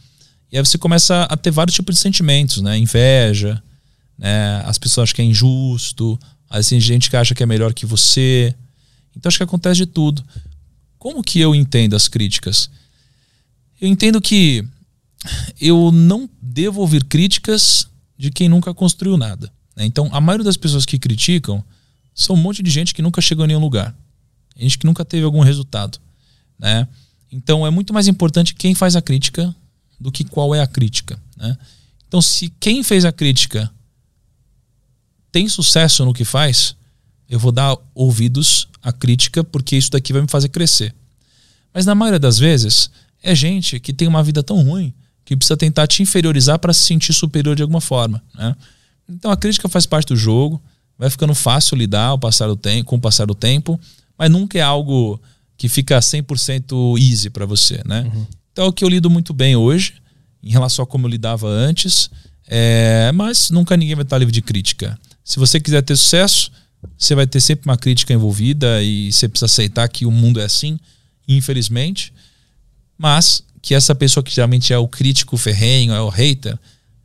E 0.53 0.59
aí 0.59 0.65
você 0.65 0.77
começa 0.77 1.25
a 1.25 1.37
ter 1.37 1.51
vários 1.51 1.75
tipos 1.75 1.95
de 1.95 2.01
sentimentos, 2.01 2.61
né? 2.61 2.77
Inveja, 2.77 3.63
né? 4.19 4.63
As 4.65 4.79
pessoas 4.79 5.05
acham 5.05 5.17
que 5.17 5.23
é 5.23 5.25
injusto, 5.25 6.19
aí 6.49 6.63
tem 6.65 6.81
gente 6.81 7.09
que 7.09 7.17
acha 7.17 7.35
que 7.35 7.43
é 7.43 7.47
melhor 7.47 7.73
que 7.73 7.87
você. 7.87 8.55
Então 9.17 9.29
acho 9.29 9.39
que 9.39 9.45
acontece 9.45 9.79
de 9.79 9.87
tudo. 9.87 10.25
Como 10.99 11.23
que 11.23 11.41
eu 11.41 11.55
entendo 11.55 11.95
as 11.95 12.09
críticas? 12.09 12.69
Eu 13.81 13.89
entendo 13.89 14.21
que 14.21 14.67
eu 15.61 15.91
não 15.91 16.29
devo 16.41 16.81
ouvir 16.81 17.05
críticas 17.05 17.89
de 18.19 18.31
quem 18.31 18.49
nunca 18.49 18.75
construiu 18.75 19.17
nada. 19.17 19.51
Né? 19.75 19.87
Então, 19.87 20.11
a 20.13 20.21
maioria 20.21 20.45
das 20.45 20.57
pessoas 20.57 20.85
que 20.85 20.99
criticam 20.99 21.65
são 22.15 22.37
um 22.37 22.39
monte 22.39 22.63
de 22.63 22.71
gente 22.71 22.93
que 22.93 23.01
nunca 23.01 23.21
chegou 23.23 23.45
em 23.45 23.49
nenhum 23.49 23.61
lugar. 23.61 23.97
Gente 24.57 24.79
que 24.79 24.85
nunca 24.85 25.05
teve 25.05 25.25
algum 25.25 25.41
resultado. 25.41 25.99
Né? 26.59 26.87
Então, 27.33 27.67
é 27.67 27.71
muito 27.71 27.95
mais 27.95 28.09
importante 28.09 28.55
quem 28.55 28.75
faz 28.75 28.95
a 28.95 29.01
crítica 29.01 29.55
do 30.01 30.11
que 30.11 30.25
qual 30.25 30.55
é 30.55 30.61
a 30.61 30.67
crítica. 30.67 31.21
Né? 31.37 31.57
Então, 32.09 32.23
se 32.23 32.49
quem 32.59 32.83
fez 32.83 33.05
a 33.05 33.13
crítica 33.13 33.71
tem 35.31 35.49
sucesso 35.49 36.05
no 36.05 36.15
que 36.15 36.25
faz, 36.25 36.75
eu 37.29 37.39
vou 37.39 37.53
dar 37.53 37.77
ouvidos 37.95 38.69
à 38.83 38.93
crítica 38.93 39.45
porque 39.45 39.77
isso 39.77 39.91
daqui 39.91 40.13
vai 40.13 40.23
me 40.23 40.29
fazer 40.29 40.49
crescer. 40.49 40.95
Mas 41.73 41.87
na 41.87 41.95
maioria 41.95 42.19
das 42.19 42.39
vezes, 42.39 42.91
é 43.23 43.35
gente 43.35 43.79
que 43.79 43.93
tem 43.93 44.09
uma 44.09 44.23
vida 44.23 44.43
tão 44.43 44.61
ruim 44.63 44.93
que 45.25 45.37
precisa 45.37 45.57
tentar 45.57 45.87
te 45.87 46.03
inferiorizar 46.03 46.59
para 46.59 46.73
se 46.73 46.81
sentir 46.81 47.13
superior 47.13 47.55
de 47.55 47.63
alguma 47.63 47.81
forma. 47.81 48.21
Né? 48.35 48.57
Então 49.09 49.31
a 49.31 49.37
crítica 49.37 49.69
faz 49.69 49.87
parte 49.87 50.09
do 50.09 50.17
jogo, 50.17 50.61
vai 50.99 51.09
ficando 51.09 51.35
fácil 51.35 51.77
lidar 51.77 52.07
ao 52.07 52.19
passar 52.19 52.49
do 52.49 52.57
tempo, 52.57 52.87
com 52.87 52.97
o 52.97 53.01
passar 53.01 53.27
do 53.27 53.35
tempo, 53.35 53.79
mas 54.19 54.31
nunca 54.31 54.59
é 54.59 54.63
algo 54.63 55.21
que 55.57 55.69
fica 55.69 55.99
100% 55.99 56.99
easy 56.99 57.31
para 57.31 57.47
você. 57.47 57.81
Né? 57.87 58.11
Uhum. 58.13 58.27
Então 58.53 58.65
é 58.65 58.69
o 58.69 58.73
que 58.73 58.85
eu 58.85 58.89
lido 58.89 59.09
muito 59.09 59.33
bem 59.33 59.57
hoje, 59.57 59.95
em 60.43 60.51
relação 60.51 60.83
a 60.83 60.87
como 60.87 61.07
eu 61.07 61.11
lidava 61.11 61.49
antes, 61.49 62.11
é, 62.47 63.11
mas 63.15 63.51
nunca 63.51 63.77
ninguém 63.77 63.95
vai 63.95 64.05
estar 64.05 64.19
livre 64.19 64.33
de 64.33 64.43
crítica. 64.43 64.99
Se 65.25 65.39
você 65.39 65.61
quiser 65.61 65.83
ter 65.83 65.97
sucesso, 65.97 66.51
você 66.99 67.15
vai 67.15 67.27
ter 67.27 67.41
sempre 67.41 67.69
uma 67.69 67.77
crítica 67.77 68.13
envolvida 68.13 68.83
e 68.83 69.13
você 69.13 69.29
precisa 69.29 69.47
aceitar 69.47 69.89
que 69.89 70.07
o 70.07 70.11
mundo 70.11 70.41
é 70.41 70.45
assim, 70.45 70.79
infelizmente. 71.29 72.13
Mas 72.99 73.43
que 73.63 73.75
essa 73.75 73.95
pessoa 73.95 74.25
que 74.25 74.35
geralmente 74.35 74.73
é 74.73 74.79
o 74.79 74.89
crítico 74.89 75.37
ferrenho, 75.37 75.93
é 75.93 76.01
o 76.01 76.09
hater, 76.09 76.59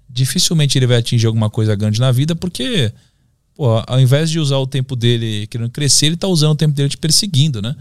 dificilmente 0.10 0.78
ele 0.78 0.88
vai 0.88 0.98
atingir 0.98 1.28
alguma 1.28 1.50
coisa 1.50 1.76
grande 1.76 2.00
na 2.00 2.12
vida, 2.12 2.36
porque 2.36 2.92
pô, 3.54 3.84
ao 3.86 4.00
invés 4.00 4.30
de 4.30 4.40
usar 4.40 4.58
o 4.58 4.68
tempo 4.68 4.96
dele 4.96 5.46
querendo 5.48 5.70
crescer, 5.70 6.08
ele 6.08 6.16
está 6.16 6.28
usando 6.28 6.52
o 6.54 6.56
tempo 6.56 6.74
dele 6.74 6.90
te 6.90 6.98
perseguindo, 6.98 7.62
né? 7.62 7.76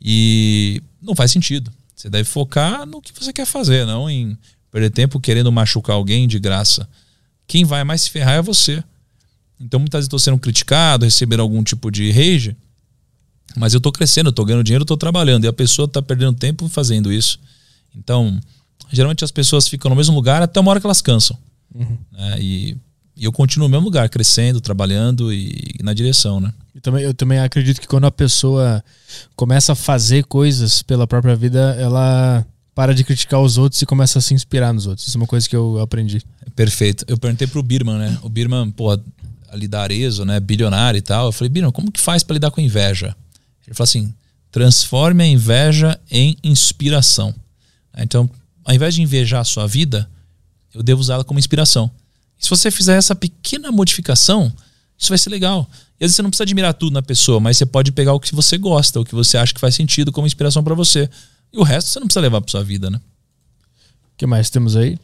E 0.00 0.80
não 1.00 1.14
faz 1.14 1.30
sentido. 1.30 1.70
Você 1.94 2.10
deve 2.10 2.24
focar 2.24 2.86
no 2.86 3.00
que 3.00 3.12
você 3.12 3.32
quer 3.32 3.46
fazer, 3.46 3.86
não 3.86 4.08
em 4.08 4.36
perder 4.70 4.90
tempo 4.90 5.20
querendo 5.20 5.52
machucar 5.52 5.96
alguém 5.96 6.26
de 6.26 6.38
graça. 6.38 6.88
Quem 7.46 7.64
vai 7.64 7.84
mais 7.84 8.02
se 8.02 8.10
ferrar 8.10 8.34
é 8.34 8.42
você. 8.42 8.82
Então 9.60 9.78
muitas 9.78 9.98
vezes 9.98 10.06
estou 10.06 10.18
sendo 10.18 10.38
criticado, 10.38 11.04
recebendo 11.04 11.40
algum 11.40 11.62
tipo 11.62 11.90
de 11.90 12.10
rage, 12.10 12.56
mas 13.56 13.74
eu 13.74 13.78
estou 13.78 13.92
crescendo, 13.92 14.30
estou 14.30 14.44
ganhando 14.44 14.64
dinheiro, 14.64 14.82
estou 14.82 14.96
trabalhando 14.96 15.44
e 15.44 15.48
a 15.48 15.52
pessoa 15.52 15.86
está 15.86 16.02
perdendo 16.02 16.36
tempo 16.36 16.68
fazendo 16.68 17.12
isso. 17.12 17.38
Então, 17.94 18.40
geralmente 18.90 19.24
as 19.24 19.30
pessoas 19.30 19.68
ficam 19.68 19.90
no 19.90 19.96
mesmo 19.96 20.14
lugar 20.14 20.42
até 20.42 20.58
uma 20.58 20.70
hora 20.70 20.80
que 20.80 20.86
elas 20.86 21.02
cansam. 21.02 21.36
Uhum. 21.74 21.98
Né? 22.10 22.36
E, 22.40 22.76
e, 23.22 23.24
eu 23.24 23.32
continuo 23.32 23.68
no 23.68 23.72
mesmo 23.72 23.84
lugar, 23.84 24.08
crescendo, 24.08 24.60
trabalhando 24.60 25.32
e, 25.32 25.76
e 25.78 25.82
na 25.82 25.94
direção, 25.94 26.40
né? 26.40 26.52
Eu 26.74 26.80
também, 26.80 27.04
eu 27.04 27.14
também 27.14 27.38
acredito 27.38 27.80
que 27.80 27.86
quando 27.86 28.06
a 28.06 28.10
pessoa 28.10 28.82
começa 29.36 29.72
a 29.72 29.76
fazer 29.76 30.24
coisas 30.24 30.82
pela 30.82 31.06
própria 31.06 31.36
vida, 31.36 31.76
ela 31.78 32.44
para 32.74 32.94
de 32.94 33.04
criticar 33.04 33.40
os 33.40 33.58
outros 33.58 33.82
e 33.82 33.86
começa 33.86 34.18
a 34.18 34.22
se 34.22 34.32
inspirar 34.32 34.72
nos 34.72 34.86
outros. 34.86 35.06
Isso 35.06 35.16
é 35.16 35.20
uma 35.20 35.26
coisa 35.26 35.48
que 35.48 35.54
eu 35.54 35.78
aprendi. 35.80 36.22
Perfeito. 36.56 37.04
Eu 37.06 37.18
perguntei 37.18 37.46
pro 37.46 37.62
Birman, 37.62 37.98
né? 37.98 38.18
O 38.22 38.28
Birman, 38.28 38.70
pô, 38.70 38.98
ali 39.50 39.68
da 39.68 39.82
Arezo, 39.82 40.24
né? 40.24 40.40
Bilionário 40.40 40.98
e 40.98 41.02
tal. 41.02 41.26
Eu 41.26 41.32
falei, 41.32 41.50
Birman, 41.50 41.70
como 41.70 41.92
que 41.92 42.00
faz 42.00 42.22
para 42.22 42.34
lidar 42.34 42.50
com 42.50 42.60
inveja? 42.60 43.14
Ele 43.66 43.74
falou 43.74 43.84
assim: 43.84 44.14
transforme 44.50 45.22
a 45.22 45.26
inveja 45.26 46.00
em 46.10 46.36
inspiração. 46.42 47.34
Então, 47.96 48.28
ao 48.64 48.74
invés 48.74 48.94
de 48.94 49.02
invejar 49.02 49.40
a 49.40 49.44
sua 49.44 49.66
vida, 49.66 50.08
eu 50.74 50.82
devo 50.82 51.00
usá-la 51.00 51.24
como 51.24 51.38
inspiração. 51.38 51.90
Se 52.42 52.50
você 52.50 52.72
fizer 52.72 52.96
essa 52.96 53.14
pequena 53.14 53.70
modificação, 53.70 54.52
isso 54.98 55.08
vai 55.10 55.16
ser 55.16 55.30
legal. 55.30 55.70
E 56.00 56.04
às 56.04 56.08
vezes 56.08 56.16
você 56.16 56.22
não 56.22 56.30
precisa 56.30 56.42
admirar 56.42 56.74
tudo 56.74 56.92
na 56.92 57.00
pessoa, 57.00 57.38
mas 57.38 57.56
você 57.56 57.64
pode 57.64 57.92
pegar 57.92 58.12
o 58.14 58.18
que 58.18 58.34
você 58.34 58.58
gosta, 58.58 58.98
o 58.98 59.04
que 59.04 59.14
você 59.14 59.38
acha 59.38 59.54
que 59.54 59.60
faz 59.60 59.76
sentido 59.76 60.10
como 60.10 60.26
inspiração 60.26 60.62
para 60.64 60.74
você. 60.74 61.08
E 61.52 61.58
o 61.58 61.62
resto 61.62 61.90
você 61.90 62.00
não 62.00 62.08
precisa 62.08 62.20
levar 62.20 62.40
para 62.40 62.50
sua 62.50 62.64
vida, 62.64 62.90
né? 62.90 63.00
O 64.12 64.16
que 64.16 64.26
mais 64.26 64.50
temos 64.50 64.74
aí? 64.74 64.98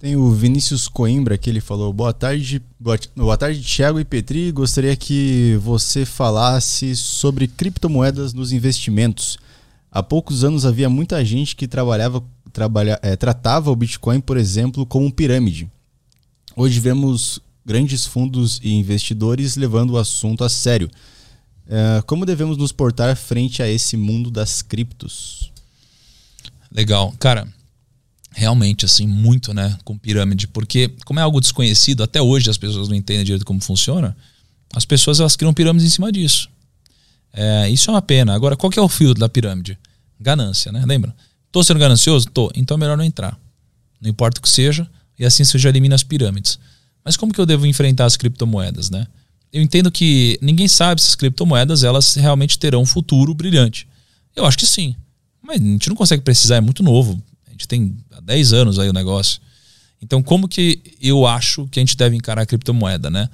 Tem 0.00 0.16
o 0.16 0.32
Vinícius 0.32 0.88
Coimbra 0.88 1.38
que 1.38 1.48
ele 1.48 1.60
falou: 1.60 1.92
Boa 1.92 2.12
tarde, 2.12 2.60
boa, 2.78 2.98
boa 3.14 3.36
tarde, 3.36 3.62
Thiago 3.62 4.00
e 4.00 4.04
Petri. 4.04 4.50
Gostaria 4.50 4.96
que 4.96 5.56
você 5.62 6.04
falasse 6.04 6.96
sobre 6.96 7.46
criptomoedas 7.46 8.34
nos 8.34 8.50
investimentos. 8.50 9.38
Há 9.92 10.02
poucos 10.02 10.42
anos 10.42 10.66
havia 10.66 10.90
muita 10.90 11.24
gente 11.24 11.54
que 11.54 11.68
trabalhava, 11.68 12.20
trabalha, 12.52 12.98
é, 13.00 13.14
tratava 13.14 13.70
o 13.70 13.76
Bitcoin, 13.76 14.20
por 14.20 14.36
exemplo, 14.36 14.84
como 14.84 15.12
pirâmide. 15.12 15.70
Hoje 16.60 16.78
vemos 16.78 17.40
grandes 17.64 18.04
fundos 18.04 18.60
e 18.62 18.74
investidores 18.74 19.56
levando 19.56 19.92
o 19.92 19.96
assunto 19.96 20.44
a 20.44 20.48
sério. 20.50 20.90
É, 21.66 22.02
como 22.02 22.26
devemos 22.26 22.58
nos 22.58 22.70
portar 22.70 23.16
frente 23.16 23.62
a 23.62 23.66
esse 23.66 23.96
mundo 23.96 24.30
das 24.30 24.60
criptos? 24.60 25.50
Legal. 26.70 27.14
Cara, 27.18 27.48
realmente, 28.32 28.84
assim, 28.84 29.06
muito, 29.06 29.54
né, 29.54 29.78
com 29.86 29.96
pirâmide, 29.96 30.46
porque 30.48 30.94
como 31.06 31.18
é 31.18 31.22
algo 31.22 31.40
desconhecido, 31.40 32.02
até 32.02 32.20
hoje 32.20 32.50
as 32.50 32.58
pessoas 32.58 32.88
não 32.90 32.94
entendem 32.94 33.24
direito 33.24 33.46
como 33.46 33.62
funciona, 33.62 34.14
as 34.74 34.84
pessoas 34.84 35.18
elas 35.18 35.36
criam 35.36 35.54
pirâmides 35.54 35.86
em 35.86 35.90
cima 35.90 36.12
disso. 36.12 36.50
É, 37.32 37.70
isso 37.70 37.88
é 37.88 37.94
uma 37.94 38.02
pena. 38.02 38.34
Agora, 38.34 38.54
qual 38.54 38.68
que 38.68 38.78
é 38.78 38.82
o 38.82 38.88
filtro 38.88 39.18
da 39.18 39.30
pirâmide? 39.30 39.78
Ganância, 40.20 40.70
né? 40.70 40.84
Lembra? 40.84 41.16
Tô 41.50 41.64
sendo 41.64 41.80
ganancioso? 41.80 42.28
Tô. 42.28 42.52
Então 42.54 42.74
é 42.76 42.80
melhor 42.80 42.98
não 42.98 43.04
entrar. 43.04 43.40
Não 43.98 44.10
importa 44.10 44.40
o 44.40 44.42
que 44.42 44.50
seja, 44.50 44.86
e 45.20 45.26
assim 45.26 45.44
você 45.44 45.58
já 45.58 45.68
elimina 45.68 45.94
as 45.94 46.02
pirâmides. 46.02 46.58
Mas 47.04 47.14
como 47.14 47.32
que 47.32 47.38
eu 47.40 47.44
devo 47.44 47.66
enfrentar 47.66 48.06
as 48.06 48.16
criptomoedas, 48.16 48.88
né? 48.88 49.06
Eu 49.52 49.60
entendo 49.60 49.90
que 49.90 50.38
ninguém 50.40 50.66
sabe 50.66 51.02
se 51.02 51.08
as 51.08 51.14
criptomoedas 51.14 51.84
elas 51.84 52.14
realmente 52.14 52.58
terão 52.58 52.80
um 52.82 52.86
futuro 52.86 53.34
brilhante. 53.34 53.86
Eu 54.34 54.46
acho 54.46 54.56
que 54.56 54.66
sim. 54.66 54.96
Mas 55.42 55.60
a 55.60 55.64
gente 55.64 55.88
não 55.90 55.96
consegue 55.96 56.22
precisar, 56.22 56.56
é 56.56 56.60
muito 56.60 56.82
novo. 56.82 57.22
A 57.46 57.50
gente 57.50 57.68
tem 57.68 57.94
há 58.12 58.20
10 58.20 58.52
anos 58.54 58.78
aí 58.78 58.88
o 58.88 58.94
negócio. 58.94 59.40
Então, 60.00 60.22
como 60.22 60.48
que 60.48 60.80
eu 61.02 61.26
acho 61.26 61.68
que 61.68 61.78
a 61.78 61.82
gente 61.82 61.96
deve 61.96 62.16
encarar 62.16 62.42
a 62.42 62.46
criptomoeda, 62.46 63.10
né? 63.10 63.28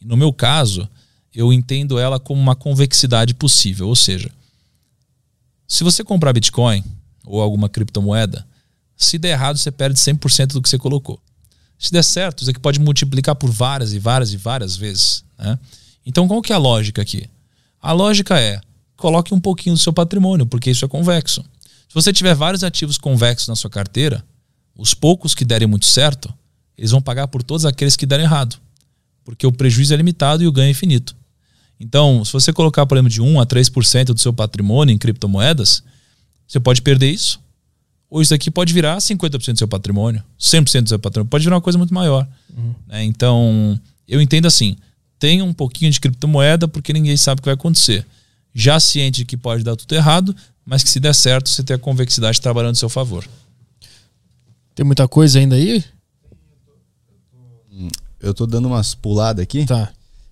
No 0.00 0.16
meu 0.16 0.32
caso, 0.32 0.88
eu 1.32 1.52
entendo 1.52 1.96
ela 1.96 2.18
como 2.18 2.40
uma 2.40 2.56
convexidade 2.56 3.34
possível. 3.34 3.86
Ou 3.86 3.94
seja, 3.94 4.30
se 5.68 5.84
você 5.84 6.02
comprar 6.02 6.32
Bitcoin 6.32 6.82
ou 7.24 7.40
alguma 7.40 7.68
criptomoeda, 7.68 8.44
se 9.00 9.18
der 9.18 9.30
errado, 9.30 9.56
você 9.56 9.70
perde 9.70 9.98
100% 9.98 10.48
do 10.48 10.62
que 10.62 10.68
você 10.68 10.78
colocou. 10.78 11.18
Se 11.78 11.90
der 11.90 12.04
certo, 12.04 12.44
você 12.44 12.52
pode 12.52 12.78
multiplicar 12.78 13.34
por 13.34 13.50
várias 13.50 13.94
e 13.94 13.98
várias 13.98 14.32
e 14.32 14.36
várias 14.36 14.76
vezes. 14.76 15.24
Né? 15.38 15.58
Então, 16.04 16.28
qual 16.28 16.42
que 16.42 16.52
é 16.52 16.56
a 16.56 16.58
lógica 16.58 17.00
aqui? 17.00 17.28
A 17.80 17.92
lógica 17.92 18.38
é, 18.38 18.60
coloque 18.96 19.32
um 19.32 19.40
pouquinho 19.40 19.74
do 19.74 19.80
seu 19.80 19.92
patrimônio, 19.92 20.44
porque 20.44 20.70
isso 20.70 20.84
é 20.84 20.88
convexo. 20.88 21.42
Se 21.88 21.94
você 21.94 22.12
tiver 22.12 22.34
vários 22.34 22.62
ativos 22.62 22.98
convexos 22.98 23.48
na 23.48 23.56
sua 23.56 23.70
carteira, 23.70 24.22
os 24.76 24.92
poucos 24.92 25.34
que 25.34 25.44
derem 25.44 25.66
muito 25.66 25.86
certo, 25.86 26.32
eles 26.76 26.90
vão 26.90 27.00
pagar 27.00 27.26
por 27.28 27.42
todos 27.42 27.64
aqueles 27.64 27.96
que 27.96 28.04
derem 28.04 28.26
errado. 28.26 28.56
Porque 29.24 29.46
o 29.46 29.52
prejuízo 29.52 29.94
é 29.94 29.96
limitado 29.96 30.42
e 30.42 30.46
o 30.46 30.52
ganho 30.52 30.68
é 30.68 30.70
infinito. 30.70 31.16
Então, 31.80 32.22
se 32.22 32.32
você 32.32 32.52
colocar, 32.52 32.84
por 32.84 32.98
exemplo, 32.98 33.10
de 33.10 33.22
1 33.22 33.40
a 33.40 33.46
3% 33.46 34.04
do 34.04 34.20
seu 34.20 34.32
patrimônio 34.32 34.92
em 34.92 34.98
criptomoedas, 34.98 35.82
você 36.46 36.60
pode 36.60 36.82
perder 36.82 37.10
isso, 37.10 37.40
ou 38.10 38.20
isso 38.20 38.34
aqui 38.34 38.50
pode 38.50 38.72
virar 38.72 38.98
50% 38.98 39.52
do 39.52 39.58
seu 39.58 39.68
patrimônio, 39.68 40.22
100% 40.38 40.82
do 40.82 40.88
seu 40.88 40.98
patrimônio, 40.98 41.30
pode 41.30 41.44
virar 41.44 41.56
uma 41.56 41.62
coisa 41.62 41.78
muito 41.78 41.94
maior. 41.94 42.26
Uhum. 42.56 42.74
Né? 42.88 43.04
Então, 43.04 43.80
eu 44.08 44.20
entendo 44.20 44.46
assim, 44.46 44.76
tenha 45.18 45.44
um 45.44 45.52
pouquinho 45.52 45.90
de 45.92 46.00
criptomoeda 46.00 46.66
porque 46.66 46.92
ninguém 46.92 47.16
sabe 47.16 47.38
o 47.38 47.42
que 47.42 47.46
vai 47.46 47.54
acontecer. 47.54 48.04
Já 48.52 48.80
ciente 48.80 49.18
de 49.18 49.24
que 49.24 49.36
pode 49.36 49.62
dar 49.62 49.76
tudo 49.76 49.94
errado, 49.94 50.34
mas 50.66 50.82
que 50.82 50.90
se 50.90 50.98
der 50.98 51.14
certo, 51.14 51.48
você 51.48 51.62
tem 51.62 51.76
a 51.76 51.78
convexidade 51.78 52.40
trabalhando 52.40 52.72
a 52.72 52.74
seu 52.74 52.88
favor. 52.88 53.24
Tem 54.74 54.84
muita 54.84 55.06
coisa 55.06 55.38
ainda 55.38 55.54
aí? 55.54 55.84
Eu 58.20 58.34
tô 58.34 58.46
dando 58.46 58.66
umas 58.66 58.94
puladas 58.94 59.42
aqui. 59.42 59.64
Tá. 59.64 59.90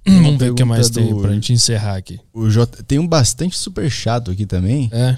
Vamos 0.08 0.38
ver 0.38 0.52
o 0.52 0.54
que 0.54 0.64
mais 0.64 0.90
do... 0.90 0.94
tem 0.94 1.20
pra 1.20 1.32
gente 1.32 1.52
encerrar 1.52 1.96
aqui. 1.96 2.18
O 2.32 2.48
J... 2.48 2.82
Tem 2.84 2.98
um 2.98 3.06
bastante 3.06 3.56
super 3.56 3.90
chato 3.90 4.30
aqui 4.30 4.46
também. 4.46 4.90
É. 4.92 5.16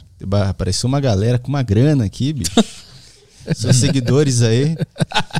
Apareceu 0.48 0.88
uma 0.88 1.00
galera 1.00 1.38
com 1.38 1.48
uma 1.48 1.62
grana 1.62 2.04
aqui, 2.04 2.32
bicho. 2.32 2.52
Seus 3.54 3.76
seguidores 3.76 4.42
aí. 4.42 4.76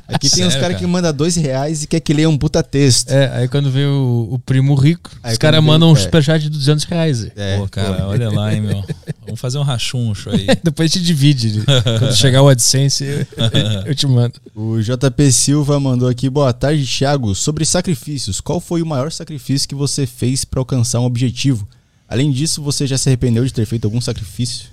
Aqui 0.09 0.29
tem 0.29 0.31
Sério, 0.31 0.49
uns 0.49 0.57
cara, 0.57 0.75
que 0.75 0.87
mandam 0.87 1.13
dois 1.13 1.37
reais 1.37 1.83
e 1.83 1.87
quer 1.87 2.01
que 2.01 2.13
leia 2.13 2.29
um 2.29 2.37
puta 2.37 2.63
texto. 2.63 3.11
É, 3.11 3.31
aí 3.37 3.49
quando 3.49 3.71
vê 3.71 3.85
o, 3.85 4.29
o 4.31 4.39
primo 4.39 4.75
rico, 4.75 5.11
aí 5.23 5.33
os 5.33 5.39
caras 5.39 5.63
mandam 5.63 5.91
um 5.91 5.97
é. 5.97 5.97
superchat 5.97 6.43
de 6.43 6.51
200 6.51 6.85
reais. 6.85 7.27
É, 7.37 7.59
pô, 7.59 7.69
cara, 7.69 8.07
olha 8.09 8.31
lá, 8.31 8.53
hein, 8.53 8.63
meu. 8.63 8.85
Vamos 9.23 9.41
fazer 9.41 9.59
um 9.59 9.63
rachuncho 9.63 10.31
aí. 10.31 10.47
Depois 10.65 10.91
te 10.91 11.01
divide. 11.01 11.63
quando 11.99 12.17
chegar 12.17 12.43
o 12.43 12.49
AdSense, 12.49 13.05
eu, 13.05 13.27
eu 13.87 13.95
te 13.95 14.07
mando. 14.07 14.41
O 14.55 14.81
JP 14.81 15.31
Silva 15.33 15.79
mandou 15.79 16.09
aqui, 16.09 16.29
boa 16.31 16.53
tarde, 16.53 16.87
Thiago. 16.87 17.35
Sobre 17.35 17.65
sacrifícios, 17.65 18.41
qual 18.41 18.61
foi 18.61 18.83
o 18.83 18.87
maior 18.87 19.13
sacrifício 19.13 19.69
que 19.69 19.75
você 19.75 20.07
fez 20.07 20.45
para 20.45 20.61
alcançar 20.61 21.01
um 21.01 21.05
objetivo? 21.05 21.69
Além 22.09 22.33
disso, 22.33 22.63
você 22.63 22.87
já 22.87 22.99
se 22.99 23.09
arrependeu 23.09 23.45
de 23.45 23.53
ter 23.53 23.67
feito 23.67 23.85
algum 23.85 24.01
sacrifício? 24.01 24.69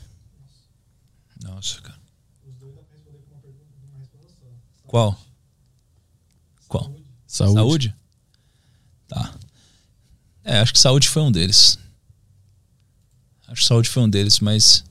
Nossa, 1.44 1.82
cara. 1.82 1.98
Qual? 4.88 5.20
Qual? 6.68 6.92
Saúde. 7.28 7.54
Saúde? 7.54 7.96
Tá. 9.08 9.34
É, 10.44 10.60
acho 10.60 10.72
que 10.72 10.80
saúde 10.80 11.10
foi 11.10 11.22
um 11.22 11.32
deles. 11.32 11.78
Acho 13.48 13.62
que 13.62 13.68
saúde 13.68 13.90
foi 13.90 14.04
um 14.04 14.10
deles, 14.10 14.40
mas 14.40 14.84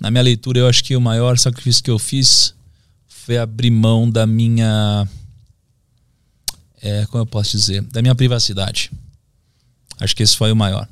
na 0.00 0.10
minha 0.10 0.22
leitura 0.22 0.60
eu 0.60 0.68
acho 0.68 0.82
que 0.82 0.96
o 0.96 1.00
maior 1.00 1.38
sacrifício 1.38 1.84
que 1.84 1.90
eu 1.90 1.98
fiz 1.98 2.54
foi 3.06 3.36
abrir 3.38 3.70
mão 3.70 4.10
da 4.10 4.26
minha. 4.26 5.06
É, 6.82 7.04
como 7.06 7.22
eu 7.22 7.26
posso 7.26 7.50
dizer? 7.50 7.82
Da 7.82 8.00
minha 8.00 8.14
privacidade. 8.14 8.90
Acho 9.98 10.16
que 10.16 10.22
esse 10.22 10.36
foi 10.36 10.50
o 10.50 10.56
maior. 10.56 10.88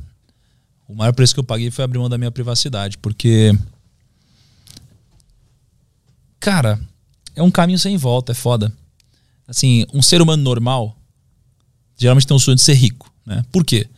O 0.86 0.94
maior 0.94 1.12
preço 1.12 1.32
que 1.32 1.40
eu 1.40 1.44
paguei 1.44 1.70
foi 1.70 1.85
abrir 1.85 1.98
mão 1.98 2.09
da 2.09 2.18
minha 2.18 2.30
privacidade, 2.30 2.98
porque. 2.98 3.56
Cara, 6.39 6.78
é 7.35 7.43
um 7.43 7.51
caminho 7.51 7.78
sem 7.78 7.97
volta, 7.97 8.32
é 8.32 8.35
foda. 8.35 8.72
Assim, 9.47 9.86
um 9.93 10.02
ser 10.02 10.20
humano 10.20 10.43
normal 10.43 10.94
geralmente 11.97 12.26
tem 12.26 12.36
o 12.36 12.40
sonho 12.40 12.55
de 12.55 12.62
ser 12.62 12.74
rico, 12.74 13.12
né? 13.26 13.44
Por 13.51 13.64
quê? 13.64 13.89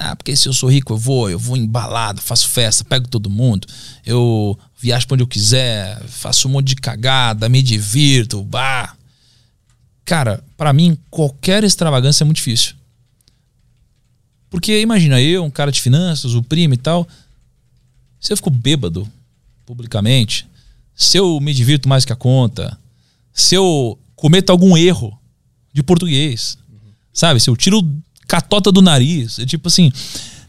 Ah, 0.00 0.14
porque 0.14 0.36
se 0.36 0.48
eu 0.48 0.52
sou 0.52 0.70
rico, 0.70 0.92
eu 0.92 0.96
vou, 0.96 1.28
eu 1.28 1.40
vou 1.40 1.56
embalado, 1.56 2.22
faço 2.22 2.46
festa, 2.46 2.84
pego 2.84 3.08
todo 3.08 3.28
mundo, 3.28 3.66
eu 4.06 4.56
viajo 4.78 5.08
pra 5.08 5.14
onde 5.14 5.24
eu 5.24 5.26
quiser, 5.26 6.00
faço 6.04 6.46
um 6.46 6.52
monte 6.52 6.68
de 6.68 6.76
cagada, 6.76 7.48
me 7.48 7.60
divirto, 7.60 8.44
bah. 8.44 8.94
Cara, 10.04 10.42
para 10.56 10.72
mim, 10.72 10.96
qualquer 11.10 11.64
extravagância 11.64 12.22
é 12.22 12.24
muito 12.24 12.36
difícil. 12.36 12.76
Porque 14.48 14.80
imagina, 14.80 15.20
eu, 15.20 15.44
um 15.44 15.50
cara 15.50 15.72
de 15.72 15.82
finanças, 15.82 16.32
o 16.32 16.44
primo 16.44 16.74
e 16.74 16.78
tal, 16.78 17.06
se 18.20 18.32
eu 18.32 18.36
fico 18.36 18.50
bêbado 18.50 19.10
publicamente, 19.66 20.46
se 20.94 21.16
eu 21.16 21.40
me 21.40 21.52
divirto 21.52 21.88
mais 21.88 22.04
que 22.04 22.12
a 22.12 22.16
conta, 22.16 22.78
se 23.32 23.56
eu 23.56 23.98
cometo 24.14 24.50
algum 24.50 24.76
erro 24.76 25.18
de 25.72 25.82
português, 25.82 26.56
uhum. 26.70 26.92
sabe? 27.12 27.40
Se 27.40 27.50
eu 27.50 27.56
tiro 27.56 27.82
catota 28.28 28.70
do 28.70 28.82
nariz, 28.82 29.38
é 29.38 29.46
tipo 29.46 29.66
assim, 29.68 29.90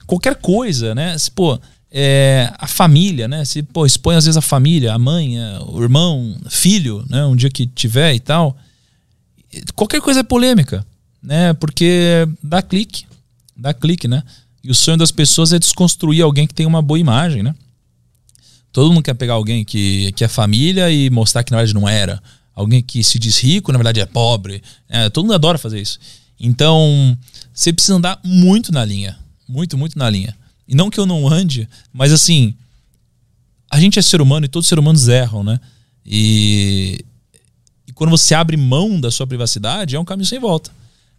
qualquer 0.05 0.35
coisa, 0.35 0.93
né? 0.93 1.17
Se, 1.17 1.31
pô, 1.31 1.57
é, 1.89 2.51
a 2.57 2.67
família, 2.67 3.27
né? 3.27 3.45
Se 3.45 3.63
pô, 3.63 3.85
expõe 3.85 4.15
às 4.15 4.25
vezes 4.25 4.37
a 4.37 4.41
família, 4.41 4.93
a 4.93 4.99
mãe, 4.99 5.39
é, 5.39 5.59
o 5.65 5.81
irmão, 5.81 6.35
filho, 6.49 7.05
né? 7.09 7.25
Um 7.25 7.35
dia 7.35 7.49
que 7.49 7.65
tiver 7.65 8.13
e 8.13 8.19
tal. 8.19 8.55
Qualquer 9.73 10.01
coisa 10.01 10.19
é 10.19 10.23
polêmica, 10.23 10.85
né? 11.23 11.53
Porque 11.53 12.27
dá 12.43 12.61
clique, 12.61 13.05
dá 13.55 13.73
clique, 13.73 14.07
né? 14.07 14.21
E 14.61 14.69
o 14.69 14.75
sonho 14.75 14.97
das 14.97 15.11
pessoas 15.11 15.53
é 15.53 15.57
desconstruir 15.57 16.21
alguém 16.21 16.45
que 16.45 16.53
tem 16.53 16.65
uma 16.65 16.81
boa 16.81 16.99
imagem, 16.99 17.41
né? 17.41 17.55
Todo 18.73 18.91
mundo 18.91 19.03
quer 19.03 19.15
pegar 19.15 19.33
alguém 19.33 19.63
que, 19.63 20.11
que 20.11 20.23
é 20.23 20.27
família 20.27 20.91
e 20.91 21.09
mostrar 21.09 21.43
que 21.43 21.51
na 21.51 21.57
verdade 21.57 21.73
não 21.73 21.87
era. 21.87 22.21
Alguém 22.53 22.83
que 22.83 23.03
se 23.03 23.17
diz 23.17 23.39
rico, 23.39 23.71
na 23.71 23.77
verdade 23.77 24.01
é 24.01 24.05
pobre. 24.05 24.61
É, 24.89 25.09
todo 25.09 25.23
mundo 25.23 25.33
adora 25.33 25.57
fazer 25.57 25.79
isso. 25.79 25.97
Então, 26.39 27.17
você 27.59 27.73
precisa 27.73 27.95
andar 27.95 28.21
muito 28.23 28.71
na 28.71 28.85
linha. 28.85 29.19
Muito, 29.45 29.77
muito 29.77 29.99
na 29.99 30.09
linha. 30.09 30.33
E 30.65 30.73
não 30.73 30.89
que 30.89 30.97
eu 30.97 31.05
não 31.05 31.27
ande, 31.27 31.67
mas 31.91 32.13
assim, 32.13 32.55
a 33.69 33.77
gente 33.77 33.99
é 33.99 34.01
ser 34.01 34.21
humano 34.21 34.45
e 34.45 34.47
todos 34.47 34.63
os 34.65 34.69
seres 34.69 34.81
humanos 34.81 35.09
erram, 35.09 35.43
né? 35.43 35.59
E, 36.05 37.03
e 37.85 37.91
quando 37.91 38.11
você 38.11 38.33
abre 38.33 38.55
mão 38.55 38.97
da 38.97 39.11
sua 39.11 39.27
privacidade, 39.27 39.93
é 39.93 39.99
um 39.99 40.05
caminho 40.05 40.25
sem 40.25 40.39
volta. 40.39 40.71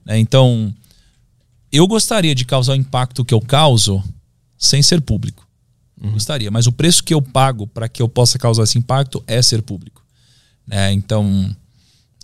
Né? 0.03 0.19
Então, 0.19 0.75
eu 1.71 1.87
gostaria 1.87 2.35
de 2.35 2.47
causar 2.47 2.73
o 2.73 2.77
impacto 2.77 3.23
que 3.23 3.35
eu 3.35 3.41
causo 3.43 4.03
sem 4.57 4.83
ser 4.83 5.03
público. 5.03 5.47
Uhum. 6.01 6.13
Gostaria. 6.13 6.51
Mas 6.51 6.67
o 6.67 6.73
preço 6.73 7.05
que 7.05 7.13
eu 7.13 7.21
pago 7.21 7.67
para 7.67 7.87
que 7.87 8.01
eu 8.01 8.09
possa 8.09 8.39
causar 8.39 8.63
esse 8.63 8.79
impacto 8.79 9.23
é 9.27 9.43
ser 9.43 9.61
público. 9.61 10.03
Né? 10.67 10.91
Então, 10.95 11.55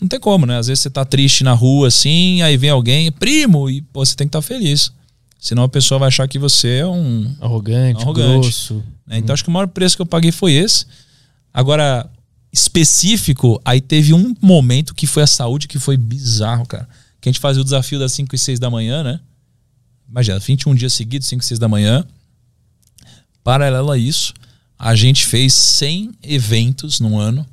não 0.01 0.09
tem 0.09 0.21
como, 0.21 0.47
né? 0.47 0.59
Às 0.59 0.67
vezes 0.67 0.83
você 0.83 0.91
tá 0.91 1.05
triste 1.05 1.43
na 1.43 1.53
rua 1.53 1.89
assim, 1.89 2.43
aí 2.43 2.57
vem 2.57 2.71
alguém, 2.71 3.11
primo, 3.11 3.71
e 3.71 3.81
pô, 3.81 4.05
você 4.05 4.15
tem 4.15 4.27
que 4.27 4.31
estar 4.31 4.43
tá 4.43 4.47
feliz. 4.47 4.93
Senão 5.39 5.63
a 5.63 5.69
pessoa 5.69 5.99
vai 5.99 6.09
achar 6.09 6.27
que 6.29 6.39
você 6.39 6.79
é 6.79 6.87
um 6.87 7.35
arrogante, 7.41 8.03
arrogante. 8.03 8.41
grosso. 8.41 8.83
Né? 9.07 9.19
Então 9.19 9.29
uhum. 9.29 9.35
acho 9.35 9.45
que 9.45 9.49
o 9.49 9.53
maior 9.53 9.69
preço 9.69 9.97
que 9.97 10.03
eu 10.03 10.07
paguei 10.07 10.33
foi 10.33 10.53
esse. 10.53 10.87
Agora, 11.53 12.11
específico, 12.53 13.61
aí 13.65 13.81
teve 13.81 14.13
um 14.13 14.35
momento 14.41 14.95
que 14.95 15.07
foi 15.07 15.23
a 15.23 15.27
saúde 15.27 15.69
que 15.69 15.79
foi 15.79 15.97
bizarro, 15.97 16.67
cara. 16.67 16.89
Que 17.21 17.29
a 17.29 17.33
gente 17.33 17.41
fazia 17.41 17.61
o 17.61 17.65
desafio 17.65 17.99
das 17.99 18.13
5 18.13 18.35
e 18.35 18.39
6 18.39 18.59
da 18.59 18.69
manhã, 18.69 19.03
né? 19.03 19.21
Imagina, 20.09 20.39
21 20.39 20.75
dias 20.75 20.93
seguidos, 20.93 21.29
5 21.29 21.43
e 21.43 21.47
6 21.47 21.59
da 21.59 21.69
manhã. 21.69 22.05
Paralelo 23.43 23.91
a 23.91 23.99
isso, 23.99 24.35
a 24.79 24.95
gente 24.95 25.27
fez 25.27 25.55
100 25.55 26.13
eventos 26.23 27.01
no 27.01 27.19
ano. 27.19 27.47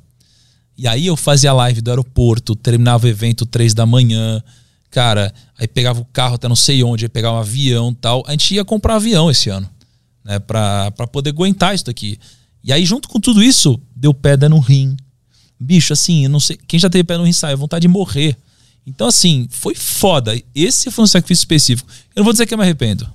E 0.76 0.88
aí 0.88 1.06
eu 1.06 1.16
fazia 1.16 1.52
live 1.52 1.80
do 1.80 1.90
aeroporto, 1.90 2.56
terminava 2.56 3.06
o 3.06 3.08
evento 3.08 3.46
3 3.46 3.74
da 3.74 3.86
manhã. 3.86 4.42
Cara, 4.90 5.32
aí 5.58 5.66
pegava 5.66 6.00
o 6.00 6.04
carro 6.04 6.34
até 6.34 6.48
não 6.48 6.56
sei 6.56 6.82
onde, 6.82 7.04
aí 7.04 7.08
pegava 7.08 7.36
um 7.36 7.40
avião 7.40 7.94
tal. 7.94 8.24
A 8.26 8.32
gente 8.32 8.54
ia 8.54 8.64
comprar 8.64 8.94
um 8.94 8.96
avião 8.96 9.30
esse 9.30 9.50
ano, 9.50 9.68
né? 10.24 10.38
Pra, 10.38 10.90
pra 10.92 11.06
poder 11.06 11.30
aguentar 11.30 11.74
isso 11.74 11.84
daqui. 11.84 12.18
E 12.62 12.72
aí, 12.72 12.84
junto 12.84 13.08
com 13.08 13.20
tudo 13.20 13.42
isso, 13.42 13.80
deu 13.94 14.12
pedra 14.14 14.48
no 14.48 14.58
rim. 14.58 14.96
Bicho, 15.60 15.92
assim, 15.92 16.24
eu 16.24 16.30
não 16.30 16.40
sei. 16.40 16.58
Quem 16.66 16.80
já 16.80 16.90
teve 16.90 17.04
pedra 17.04 17.18
no 17.18 17.26
rim 17.26 17.32
sai, 17.32 17.54
vontade 17.54 17.82
de 17.82 17.88
morrer. 17.88 18.36
Então, 18.86 19.06
assim, 19.06 19.46
foi 19.50 19.74
foda. 19.74 20.38
Esse 20.54 20.90
foi 20.90 21.04
um 21.04 21.06
sacrifício 21.06 21.42
específico. 21.42 21.88
Eu 22.14 22.20
não 22.20 22.24
vou 22.24 22.32
dizer 22.32 22.46
que 22.46 22.54
eu 22.54 22.58
me 22.58 22.64
arrependo 22.64 23.08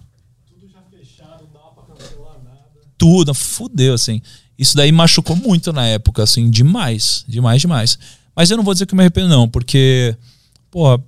tudo, 3.00 3.34
fudeu, 3.34 3.94
assim. 3.94 4.22
Isso 4.60 4.76
daí 4.76 4.92
machucou 4.92 5.38
muito 5.38 5.72
na 5.72 5.88
época, 5.88 6.22
assim, 6.22 6.50
demais, 6.50 7.24
demais, 7.26 7.62
demais. 7.62 7.98
Mas 8.36 8.52
eu 8.52 8.58
não 8.58 8.64
vou 8.64 8.74
dizer 8.74 8.86
que 8.86 8.94
eu 8.94 8.98
me 8.98 9.04
arrependo, 9.04 9.30
não, 9.30 9.48
porque, 9.48 10.14
pô, 10.70 11.00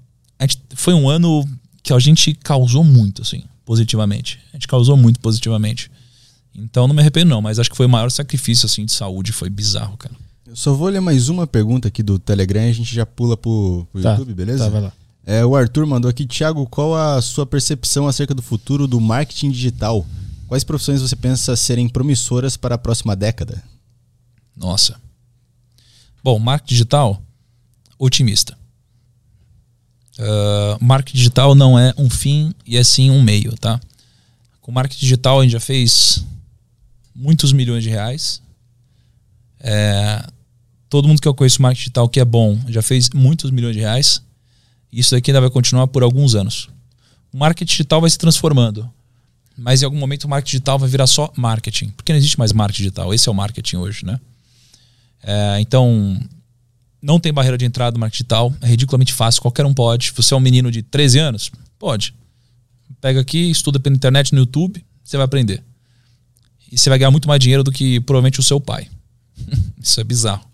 foi 0.74 0.94
um 0.94 1.10
ano 1.10 1.46
que 1.84 1.92
a 1.92 2.00
gente 2.00 2.34
causou 2.34 2.82
muito, 2.82 3.22
assim, 3.22 3.44
positivamente. 3.66 4.40
A 4.54 4.56
gente 4.56 4.70
causou 4.70 4.96
muito 4.96 5.20
positivamente. 5.20 5.92
Então 6.56 6.88
não 6.88 6.96
me 6.96 7.02
arrependo, 7.02 7.30
não, 7.30 7.42
mas 7.42 7.60
acho 7.60 7.70
que 7.70 7.76
foi 7.76 7.88
o 7.88 7.90
maior 7.90 8.10
sacrifício, 8.10 8.66
assim, 8.66 8.86
de 8.86 8.94
saúde, 8.94 9.34
foi 9.34 9.50
bizarro, 9.50 9.98
cara. 9.98 10.16
Eu 10.48 10.56
só 10.56 10.74
vou 10.74 10.88
ler 10.88 11.02
mais 11.02 11.28
uma 11.28 11.46
pergunta 11.46 11.90
aqui 11.90 12.02
do 12.02 12.18
Telegram 12.18 12.64
e 12.64 12.70
a 12.70 12.74
gente 12.74 12.96
já 12.96 13.06
pula 13.06 13.36
pro, 13.36 13.86
pro 13.92 14.02
tá, 14.02 14.12
YouTube, 14.12 14.34
beleza? 14.34 14.64
Tá, 14.64 14.70
vai 14.70 14.82
lá. 14.82 14.94
É, 15.26 15.46
o 15.46 15.58
Arthur 15.58 15.86
mandou 15.86 16.10
aqui, 16.10 16.26
Thiago, 16.26 16.66
qual 16.68 16.96
a 16.96 17.22
sua 17.22 17.46
percepção 17.46 18.08
acerca 18.08 18.34
do 18.34 18.42
futuro 18.42 18.88
do 18.88 19.00
marketing 19.00 19.52
digital? 19.52 20.06
Quais 20.52 20.66
profissões 20.66 21.02
você 21.02 21.16
pensa 21.16 21.56
serem 21.56 21.88
promissoras 21.88 22.58
para 22.58 22.76
a 22.76 22.78
próxima 22.78 23.16
década? 23.16 23.64
Nossa. 24.54 25.00
Bom, 26.22 26.38
marketing 26.40 26.74
digital, 26.74 27.24
otimista. 27.98 28.58
Uh, 30.20 30.84
marketing 30.84 31.18
digital 31.20 31.56
não 31.56 31.80
é 31.80 31.94
um 31.98 32.10
fim 32.10 32.54
e 32.66 32.76
é 32.76 32.84
sim 32.84 33.10
um 33.10 33.24
meio, 33.24 33.56
tá? 33.56 33.80
Com 34.60 34.74
marketing 34.74 35.00
digital 35.00 35.40
a 35.40 35.44
gente 35.44 35.54
já 35.54 35.60
fez 35.62 36.22
muitos 37.16 37.54
milhões 37.54 37.82
de 37.82 37.90
reais. 37.90 38.42
É, 39.58 40.28
todo 40.90 41.08
mundo 41.08 41.22
que 41.22 41.30
eu 41.30 41.34
conheço 41.34 41.62
marketing 41.62 41.84
digital 41.84 42.10
que 42.10 42.20
é 42.20 42.26
bom 42.26 42.60
já 42.68 42.82
fez 42.82 43.10
muitos 43.12 43.52
milhões 43.52 43.74
de 43.74 43.80
reais. 43.80 44.22
Isso 44.92 45.16
daqui 45.16 45.32
ainda 45.32 45.40
vai 45.40 45.50
continuar 45.50 45.88
por 45.88 46.04
alguns 46.04 46.36
anos. 46.36 46.68
O 47.32 47.38
marketing 47.38 47.72
digital 47.72 48.02
vai 48.02 48.10
se 48.10 48.18
transformando 48.18 48.92
mas 49.62 49.82
em 49.82 49.86
algum 49.86 49.98
momento 49.98 50.26
o 50.26 50.30
marketing 50.30 50.52
digital 50.58 50.80
vai 50.80 50.90
virar 50.90 51.08
só 51.08 51.32
marketing, 51.36 51.90
porque 51.90 52.12
não 52.12 52.18
existe 52.18 52.38
mais 52.38 52.52
marketing 52.52 52.84
digital, 52.84 53.14
esse 53.14 53.30
é 53.30 53.32
o 53.32 53.36
marketing 53.36 53.78
hoje, 53.78 54.06
né? 54.06 54.20
É, 55.24 55.60
então, 55.60 56.20
não 57.02 57.20
tem 57.20 57.32
barreira 57.32 57.58
de 57.58 57.66
entrada 57.66 57.94
no 57.94 58.00
marketing 58.00 58.24
digital, 58.24 58.54
é 58.60 58.68
ridiculamente 58.68 59.14
fácil, 59.14 59.42
qualquer 59.42 59.66
um 59.66 59.74
pode. 59.74 60.12
Você 60.16 60.34
é 60.34 60.38
um 60.38 60.40
menino 60.40 60.72
de 60.72 60.82
13 60.82 61.20
anos? 61.20 61.52
Pode. 61.78 62.14
Pega 63.00 63.22
aqui, 63.22 63.52
estuda 63.52 63.80
pela 63.80 63.96
internet, 63.96 64.34
no 64.34 64.40
YouTube, 64.40 64.84
você 65.04 65.16
vai 65.16 65.26
aprender. 65.26 65.64
E 66.72 66.78
você 66.78 66.90
vai 66.90 66.98
ganhar 66.98 67.12
muito 67.12 67.28
mais 67.28 67.40
dinheiro 67.40 67.64
do 67.64 67.72
que 67.72 68.00
provavelmente 68.02 68.40
o 68.40 68.44
seu 68.44 68.60
pai. 68.60 68.88
Isso 69.80 70.00
é 70.02 70.04
bizarro. 70.04 70.46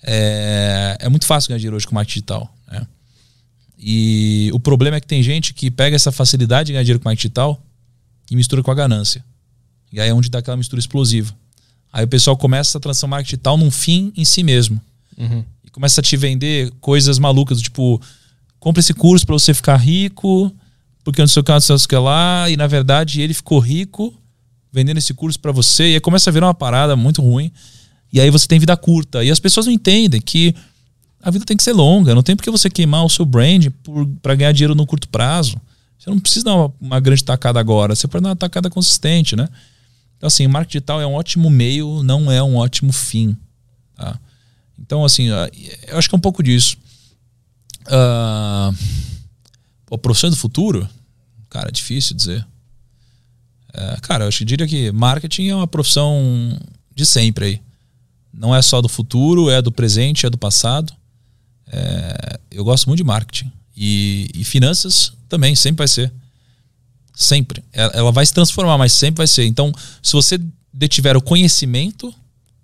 É, 0.00 0.96
é 1.00 1.08
muito 1.08 1.26
fácil 1.26 1.48
ganhar 1.48 1.58
dinheiro 1.58 1.76
hoje 1.76 1.86
com 1.86 1.94
marketing 1.94 2.20
digital. 2.20 2.54
Né? 2.70 2.86
E 3.78 4.50
o 4.52 4.60
problema 4.60 4.96
é 4.96 5.00
que 5.00 5.06
tem 5.06 5.22
gente 5.22 5.52
que 5.52 5.70
pega 5.70 5.96
essa 5.96 6.12
facilidade 6.12 6.68
de 6.68 6.72
ganhar 6.72 6.84
dinheiro 6.84 7.00
com 7.00 7.08
marketing 7.08 7.28
digital 7.28 7.60
e 8.30 8.36
mistura 8.36 8.62
com 8.62 8.70
a 8.70 8.74
ganância. 8.74 9.24
E 9.92 10.00
aí 10.00 10.08
é 10.08 10.14
onde 10.14 10.28
dá 10.28 10.38
aquela 10.38 10.56
mistura 10.56 10.80
explosiva. 10.80 11.34
Aí 11.92 12.04
o 12.04 12.08
pessoal 12.08 12.36
começa 12.36 12.78
a 12.78 12.80
transformar 12.80 13.18
marketing 13.18 13.36
digital 13.36 13.56
num 13.56 13.70
fim 13.70 14.12
em 14.16 14.24
si 14.24 14.42
mesmo. 14.42 14.80
Uhum. 15.16 15.44
E 15.62 15.70
começa 15.70 16.00
a 16.00 16.04
te 16.04 16.16
vender 16.16 16.72
coisas 16.80 17.18
malucas, 17.18 17.60
tipo, 17.60 18.00
compra 18.58 18.80
esse 18.80 18.92
curso 18.92 19.24
para 19.24 19.34
você 19.34 19.54
ficar 19.54 19.76
rico, 19.76 20.52
porque 21.04 21.22
no 21.22 21.28
seu 21.28 21.44
caso 21.44 21.66
você 21.66 21.98
lá, 21.98 22.50
e 22.50 22.56
na 22.56 22.66
verdade 22.66 23.20
ele 23.20 23.34
ficou 23.34 23.60
rico 23.60 24.12
vendendo 24.72 24.98
esse 24.98 25.14
curso 25.14 25.38
para 25.38 25.52
você, 25.52 25.90
e 25.90 25.94
aí 25.94 26.00
começa 26.00 26.28
a 26.28 26.32
virar 26.32 26.48
uma 26.48 26.54
parada 26.54 26.96
muito 26.96 27.22
ruim. 27.22 27.52
E 28.12 28.20
aí 28.20 28.28
você 28.30 28.48
tem 28.48 28.58
vida 28.58 28.76
curta. 28.76 29.22
E 29.22 29.30
as 29.30 29.38
pessoas 29.38 29.66
não 29.66 29.72
entendem 29.72 30.20
que 30.20 30.54
a 31.22 31.30
vida 31.30 31.44
tem 31.44 31.56
que 31.56 31.62
ser 31.62 31.72
longa. 31.72 32.14
Não 32.14 32.22
tem 32.22 32.36
porque 32.36 32.50
você 32.50 32.68
queimar 32.68 33.04
o 33.04 33.08
seu 33.08 33.24
brand 33.24 33.68
para 34.20 34.34
ganhar 34.34 34.52
dinheiro 34.52 34.74
no 34.74 34.86
curto 34.86 35.08
prazo. 35.08 35.56
Você 35.98 36.10
não 36.10 36.20
precisa 36.20 36.44
dar 36.44 36.54
uma, 36.54 36.74
uma, 36.80 37.00
grande 37.00 37.24
tacada 37.24 37.58
agora. 37.58 37.94
Você 37.94 38.06
pode 38.06 38.22
dar 38.22 38.30
uma 38.30 38.36
tacada 38.36 38.68
consistente, 38.68 39.36
né? 39.36 39.48
Então, 40.16 40.26
assim, 40.26 40.46
marketing 40.46 40.78
digital 40.78 41.00
é 41.00 41.06
um 41.06 41.14
ótimo 41.14 41.48
meio, 41.50 42.02
não 42.02 42.30
é 42.30 42.42
um 42.42 42.56
ótimo 42.56 42.92
fim. 42.92 43.36
Tá? 43.96 44.18
Então, 44.78 45.04
assim, 45.04 45.28
eu 45.86 45.98
acho 45.98 46.08
que 46.08 46.14
é 46.14 46.18
um 46.18 46.20
pouco 46.20 46.42
disso. 46.42 46.76
Uh, 47.86 48.74
a 49.90 49.98
profissão 49.98 50.30
do 50.30 50.36
futuro, 50.36 50.88
cara, 51.48 51.68
é 51.68 51.72
difícil 51.72 52.16
dizer. 52.16 52.44
É, 53.72 53.96
cara, 54.02 54.24
eu 54.24 54.28
acho 54.28 54.38
que 54.38 54.44
diria 54.44 54.66
que 54.66 54.92
marketing 54.92 55.48
é 55.48 55.54
uma 55.54 55.66
profissão 55.66 56.58
de 56.94 57.04
sempre 57.04 57.44
aí. 57.44 57.60
Não 58.32 58.54
é 58.54 58.62
só 58.62 58.80
do 58.80 58.88
futuro, 58.88 59.50
é 59.50 59.60
do 59.60 59.72
presente, 59.72 60.26
é 60.26 60.30
do 60.30 60.38
passado. 60.38 60.92
É, 61.66 62.38
eu 62.50 62.64
gosto 62.64 62.86
muito 62.86 62.98
de 62.98 63.04
marketing. 63.04 63.50
E, 63.76 64.30
e, 64.34 64.44
finanças 64.44 65.12
também, 65.28 65.54
sempre 65.54 65.78
vai 65.78 65.88
ser. 65.88 66.12
Sempre. 67.14 67.62
Ela 67.72 68.10
vai 68.10 68.26
se 68.26 68.34
transformar, 68.34 68.76
mas 68.76 68.92
sempre 68.92 69.18
vai 69.18 69.26
ser. 69.26 69.44
Então, 69.44 69.72
se 70.02 70.12
você 70.12 70.38
detiver 70.72 71.16
o 71.16 71.22
conhecimento 71.22 72.12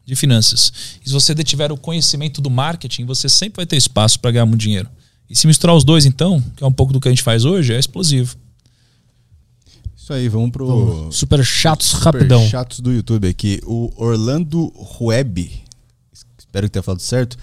de 0.04 0.16
finanças 0.16 0.72
e 1.04 1.08
se 1.08 1.12
você 1.12 1.32
detiver 1.32 1.70
o 1.70 1.76
conhecimento 1.76 2.40
do 2.40 2.50
marketing, 2.50 3.04
você 3.04 3.28
sempre 3.28 3.58
vai 3.58 3.66
ter 3.66 3.76
espaço 3.76 4.18
para 4.18 4.32
ganhar 4.32 4.46
muito 4.46 4.60
dinheiro. 4.60 4.88
E 5.28 5.36
se 5.36 5.46
misturar 5.46 5.76
os 5.76 5.84
dois, 5.84 6.04
então, 6.04 6.42
que 6.56 6.64
é 6.64 6.66
um 6.66 6.72
pouco 6.72 6.92
do 6.92 7.00
que 7.00 7.06
a 7.06 7.12
gente 7.12 7.22
faz 7.22 7.44
hoje, 7.44 7.72
é 7.72 7.78
explosivo. 7.78 8.36
Isso 9.96 10.12
aí, 10.12 10.28
vamos 10.28 10.50
pro. 10.50 11.08
Super 11.12 11.44
chatos 11.44 11.86
super 11.86 12.04
rapidão. 12.04 12.48
chatos 12.48 12.80
do 12.80 12.92
YouTube 12.92 13.28
aqui. 13.28 13.60
O 13.64 13.92
Orlando 13.94 14.72
Rueb, 14.74 15.62
espero 16.36 16.66
que 16.66 16.72
tenha 16.72 16.82
falado 16.82 17.00
certo, 17.00 17.38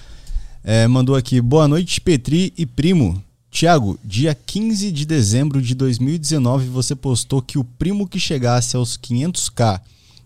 é, 0.62 0.86
mandou 0.86 1.16
aqui: 1.16 1.40
Boa 1.40 1.66
noite, 1.66 2.02
Petri 2.02 2.52
e 2.58 2.66
primo. 2.66 3.24
Tiago, 3.50 3.98
dia 4.04 4.36
15 4.36 4.92
de 4.92 5.06
dezembro 5.06 5.62
de 5.62 5.74
2019, 5.74 6.68
você 6.68 6.96
postou 6.96 7.42
que 7.42 7.58
o 7.58 7.64
primo 7.64 8.08
que 8.08 8.20
chegasse 8.20 8.76
aos 8.76 8.98
500k 8.98 9.82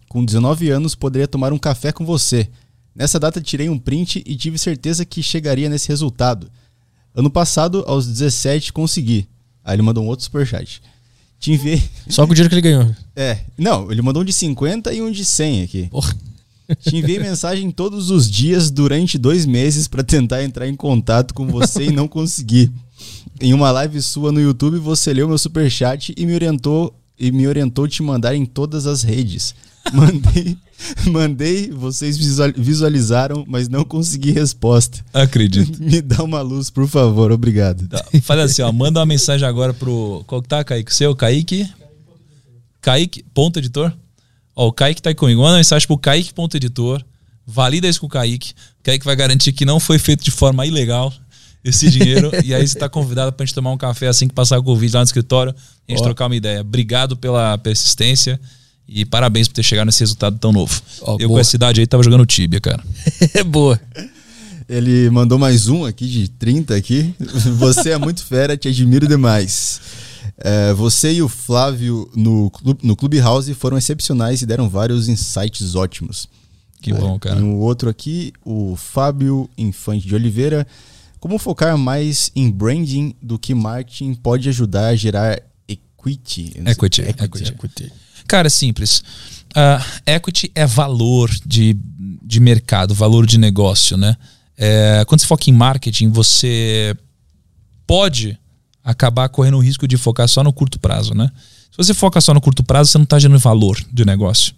com 0.10 0.26
19 0.26 0.70
anos 0.70 0.96
poderia 0.96 1.28
tomar 1.28 1.54
um 1.54 1.58
café 1.58 1.92
com 1.92 2.06
você. 2.06 2.50
Nessa 2.94 3.18
data 3.18 3.40
tirei 3.40 3.70
um 3.70 3.80
print 3.80 4.22
e 4.26 4.36
tive 4.36 4.58
certeza 4.58 5.06
que 5.06 5.24
chegaria 5.24 5.70
nesse 5.70 5.88
resultado. 5.88 6.52
Ano 7.16 7.30
passado, 7.30 7.84
aos 7.88 8.06
17, 8.06 8.74
consegui. 8.74 9.28
Aí 9.64 9.76
ele 9.76 9.82
mandou 9.82 10.04
um 10.04 10.08
outro 10.08 10.26
superchat. 10.26 10.82
Te 11.40 11.54
enviei. 11.54 11.82
Só 12.10 12.26
com 12.26 12.34
o 12.34 12.36
dinheiro 12.36 12.50
que 12.50 12.56
ele 12.56 12.62
ganhou. 12.62 12.96
É. 13.16 13.40
Não, 13.58 13.92
ele 13.92 14.02
mandou 14.02 14.22
um 14.22 14.26
de 14.26 14.34
50 14.34 14.94
e 14.94 15.02
um 15.02 15.10
de 15.10 15.24
100 15.24 15.64
aqui. 15.64 15.88
Porra. 15.90 16.14
Te 16.80 16.98
enviei 16.98 17.20
mensagem 17.24 17.72
todos 17.72 18.10
os 18.10 18.30
dias 18.30 18.70
durante 18.70 19.18
dois 19.18 19.46
meses 19.46 19.88
para 19.88 20.04
tentar 20.04 20.44
entrar 20.44 20.68
em 20.68 20.76
contato 20.76 21.34
com 21.34 21.48
você 21.48 21.86
e 21.86 21.92
não 21.92 22.08
consegui. 22.10 22.72
Em 23.40 23.54
uma 23.54 23.72
live 23.72 24.02
sua 24.02 24.32
no 24.32 24.40
YouTube, 24.40 24.78
você 24.78 25.14
leu 25.14 25.28
meu 25.28 25.38
superchat 25.38 26.14
e 26.18 26.26
me 26.26 26.34
orientou 26.34 26.96
e 27.20 27.32
me 27.32 27.48
orientou 27.48 27.88
te 27.88 28.02
mandar 28.02 28.36
em 28.36 28.46
todas 28.46 28.88
as 28.88 29.04
redes. 29.04 29.54
Mandei, 29.94 30.58
mandei, 31.08 31.72
vocês 31.72 32.16
visualizaram, 32.56 33.44
mas 33.48 33.68
não 33.68 33.84
consegui 33.84 34.32
resposta. 34.32 35.04
Acredito. 35.12 35.78
Me 35.82 36.02
dá 36.02 36.24
uma 36.24 36.42
luz, 36.42 36.70
por 36.70 36.88
favor, 36.88 37.32
obrigado. 37.32 37.88
Tá. 37.88 38.06
Fala 38.22 38.44
assim, 38.44 38.62
ó, 38.62 38.72
manda 38.72 39.00
uma 39.00 39.06
mensagem 39.08 39.46
agora 39.46 39.74
pro. 39.74 40.24
Qual 40.28 40.40
que 40.42 40.48
tá, 40.48 40.64
Kaique? 40.64 40.94
Seu, 40.94 41.16
Kaique? 41.16 41.68
Kaique, 42.80 43.24
ponto 43.34 43.58
editor? 43.58 43.92
Ó, 44.56 44.68
o 44.68 44.72
Kaique 44.72 45.02
tá 45.02 45.10
aí 45.10 45.16
comigo. 45.16 45.42
Manda 45.42 45.54
uma 45.54 45.58
mensagem 45.58 45.88
pro 45.88 45.98
Kaique, 45.98 46.32
ponto 46.32 46.56
editor. 46.56 47.04
Valida 47.46 47.88
isso 47.88 48.00
com 48.00 48.06
o 48.06 48.10
Kaique. 48.10 48.52
O 48.80 48.84
Kaique 48.84 49.04
vai 49.04 49.16
garantir 49.16 49.52
que 49.52 49.66
não 49.66 49.80
foi 49.80 49.98
feito 49.98 50.24
de 50.24 50.32
forma 50.32 50.66
ilegal 50.66 51.12
esse 51.64 51.90
dinheiro. 51.90 52.32
e 52.44 52.54
aí 52.54 52.68
você 52.68 52.78
tá 52.78 52.90
convidado 52.90 53.32
pra 53.32 53.46
gente 53.46 53.56
tomar 53.56 53.72
um 53.72 53.78
café 53.78 54.08
assim 54.08 54.28
que 54.28 54.34
passar 54.34 54.60
o 54.60 54.64
Covid 54.64 54.94
lá 54.94 55.02
no 55.02 55.06
escritório. 55.06 55.54
A 55.88 55.92
gente 55.92 56.02
ó. 56.02 56.04
trocar 56.04 56.28
uma 56.28 56.36
ideia. 56.36 56.62
Obrigado 56.62 57.16
pela 57.16 57.58
persistência. 57.58 58.40
E 58.88 59.06
parabéns 59.06 59.48
por 59.48 59.54
ter 59.54 59.64
chegado 59.64 59.86
nesse 59.86 60.02
resultado 60.02 60.38
tão 60.38 60.52
novo. 60.52 60.82
Oh, 61.02 61.12
eu 61.12 61.30
boa. 61.30 61.30
com 61.30 61.40
essa 61.40 61.56
idade 61.56 61.80
aí 61.80 61.88
tava 61.88 62.04
jogando 62.04 62.26
Tibia, 62.26 62.60
cara. 62.60 62.84
É 63.34 63.44
boa. 63.44 63.80
Ele 64.68 65.10
mandou 65.10 65.40
mais 65.40 65.68
um 65.68 65.86
aqui 65.86 66.08
de 66.08 66.28
30 66.28 66.76
aqui. 66.76 67.14
Você 67.58 67.92
é 67.92 67.98
muito 67.98 68.24
fera, 68.26 68.58
te 68.58 68.68
admiro 68.68 69.08
demais. 69.08 69.80
É, 70.38 70.74
você 70.74 71.14
e 71.14 71.22
o 71.22 71.30
Flávio 71.30 72.10
no, 72.16 72.50
clube, 72.50 72.80
no 72.84 72.96
Clubhouse 72.96 73.54
foram 73.54 73.78
excepcionais 73.78 74.42
e 74.42 74.46
deram 74.46 74.70
vários 74.70 75.08
insights 75.08 75.76
ótimos. 75.76 76.28
Que 76.82 76.92
bom, 76.92 77.20
cara. 77.20 77.40
E 77.40 77.44
o 77.44 77.58
outro 77.58 77.90
aqui, 77.90 78.34
o 78.44 78.76
Fábio 78.76 79.50
Infante 79.58 80.08
de 80.08 80.16
Oliveira. 80.16 80.66
Como 81.22 81.38
focar 81.38 81.78
mais 81.78 82.32
em 82.36 82.50
branding 82.50 83.14
do 83.22 83.38
que 83.38 83.54
marketing 83.54 84.16
pode 84.16 84.50
ajudar 84.50 84.88
a 84.88 84.96
gerar 84.96 85.40
equity? 85.68 86.52
Equity, 86.66 87.02
equity. 87.02 87.04
equity. 87.24 87.50
equity. 87.52 87.94
Cara, 88.28 88.48
é 88.48 88.50
simples. 88.50 89.04
Uh, 89.52 90.02
equity 90.04 90.52
é 90.56 90.66
valor 90.66 91.30
de, 91.46 91.78
de 92.24 92.40
mercado, 92.40 92.96
valor 92.96 93.28
de 93.28 93.38
negócio, 93.38 93.96
né? 93.98 94.18
É, 94.58 95.06
quando 95.06 95.22
você 95.22 95.28
foca 95.28 95.48
em 95.48 95.54
marketing, 95.54 96.10
você 96.10 96.98
pode 97.86 98.36
acabar 98.84 99.30
correndo 99.30 99.58
o 99.58 99.62
risco 99.62 99.88
de 99.88 99.98
focar 99.98 100.28
só 100.28 100.44
no 100.44 100.52
curto 100.52 100.80
prazo, 100.80 101.14
né? 101.14 101.32
Se 101.70 101.78
você 101.78 101.94
foca 101.94 102.20
só 102.20 102.34
no 102.34 102.42
curto 102.42 102.64
prazo, 102.64 102.90
você 102.90 102.98
não 102.98 103.04
está 103.04 103.20
gerando 103.20 103.38
valor 103.38 103.80
de 103.94 104.04
negócio. 104.04 104.56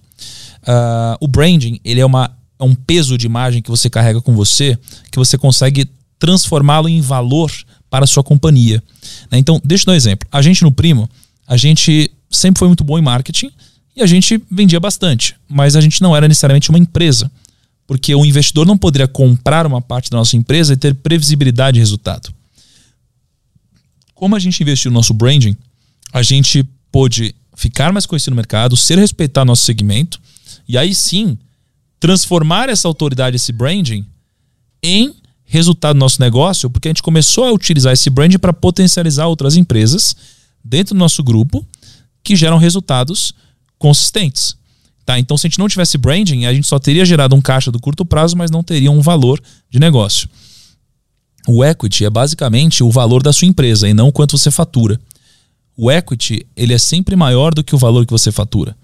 Uh, 0.61 1.19
o 1.19 1.27
branding, 1.27 1.77
ele 1.83 1.99
é, 1.99 2.05
uma, 2.05 2.33
é 2.57 2.63
um 2.63 2.73
peso 2.73 3.17
de 3.17 3.25
imagem 3.25 3.61
que 3.61 3.69
você 3.69 3.89
carrega 3.89 4.21
com 4.21 4.33
você, 4.33 4.79
que 5.11 5.19
você 5.19 5.37
consegue 5.37 5.89
transformá-lo 6.23 6.87
em 6.87 7.01
valor 7.01 7.51
para 7.89 8.05
a 8.05 8.07
sua 8.07 8.23
companhia. 8.23 8.81
Né? 9.29 9.39
Então, 9.39 9.61
deixa 9.61 9.81
eu 9.81 9.87
dar 9.87 9.91
um 9.91 9.95
exemplo. 9.95 10.25
A 10.31 10.41
gente 10.41 10.63
no 10.63 10.71
Primo, 10.71 11.09
a 11.45 11.57
gente 11.57 12.09
sempre 12.31 12.59
foi 12.59 12.69
muito 12.69 12.81
bom 12.81 12.97
em 12.97 13.01
marketing 13.01 13.51
e 13.93 14.01
a 14.01 14.05
gente 14.05 14.41
vendia 14.49 14.79
bastante, 14.79 15.35
mas 15.49 15.75
a 15.75 15.81
gente 15.81 16.01
não 16.01 16.15
era 16.15 16.25
necessariamente 16.25 16.69
uma 16.69 16.79
empresa, 16.79 17.29
porque 17.85 18.15
o 18.15 18.23
investidor 18.23 18.65
não 18.65 18.77
poderia 18.77 19.05
comprar 19.05 19.67
uma 19.67 19.81
parte 19.81 20.09
da 20.09 20.15
nossa 20.15 20.37
empresa 20.37 20.71
e 20.71 20.77
ter 20.77 20.95
previsibilidade 20.95 21.75
de 21.75 21.81
resultado. 21.81 22.33
Como 24.15 24.33
a 24.33 24.39
gente 24.39 24.63
investiu 24.63 24.91
no 24.91 24.95
nosso 24.95 25.13
branding, 25.13 25.57
a 26.13 26.23
gente 26.23 26.65
pôde 26.89 27.35
ficar 27.53 27.91
mais 27.91 28.05
conhecido 28.05 28.31
no 28.31 28.37
mercado, 28.37 28.77
ser 28.77 28.97
respeitado 28.97 29.43
no 29.43 29.51
nosso 29.51 29.65
segmento 29.65 30.21
e 30.69 30.77
aí 30.77 30.95
sim 30.95 31.37
transformar 31.99 32.69
essa 32.69 32.87
autoridade, 32.87 33.35
esse 33.35 33.51
branding, 33.51 34.05
em 34.81 35.13
resultado 35.53 35.95
do 35.95 35.99
nosso 35.99 36.19
negócio, 36.19 36.67
porque 36.67 36.87
a 36.87 36.91
gente 36.91 37.03
começou 37.03 37.43
a 37.45 37.51
utilizar 37.51 37.93
esse 37.93 38.09
branding 38.09 38.39
para 38.39 38.51
potencializar 38.51 39.27
outras 39.27 39.55
empresas 39.55 40.15
dentro 40.63 40.95
do 40.95 40.97
nosso 40.97 41.23
grupo 41.23 41.63
que 42.23 42.35
geram 42.35 42.57
resultados 42.57 43.35
consistentes. 43.77 44.57
Tá? 45.05 45.19
Então, 45.19 45.37
se 45.37 45.45
a 45.45 45.49
gente 45.49 45.59
não 45.59 45.67
tivesse 45.67 45.95
branding, 45.95 46.45
a 46.45 46.53
gente 46.53 46.65
só 46.65 46.79
teria 46.79 47.05
gerado 47.05 47.35
um 47.35 47.41
caixa 47.41 47.71
do 47.71 47.79
curto 47.79 48.03
prazo, 48.03 48.35
mas 48.35 48.49
não 48.49 48.63
teria 48.63 48.89
um 48.89 48.99
valor 48.99 49.39
de 49.69 49.77
negócio. 49.77 50.27
O 51.47 51.63
equity 51.63 52.03
é 52.03 52.09
basicamente 52.09 52.83
o 52.83 52.89
valor 52.89 53.21
da 53.21 53.31
sua 53.31 53.47
empresa 53.47 53.87
e 53.87 53.93
não 53.93 54.11
quanto 54.11 54.35
você 54.35 54.49
fatura. 54.49 54.99
O 55.77 55.91
equity 55.91 56.47
ele 56.55 56.73
é 56.73 56.79
sempre 56.79 57.15
maior 57.15 57.53
do 57.53 57.63
que 57.63 57.75
o 57.75 57.77
valor 57.77 58.07
que 58.07 58.11
você 58.11 58.31
fatura. 58.31 58.75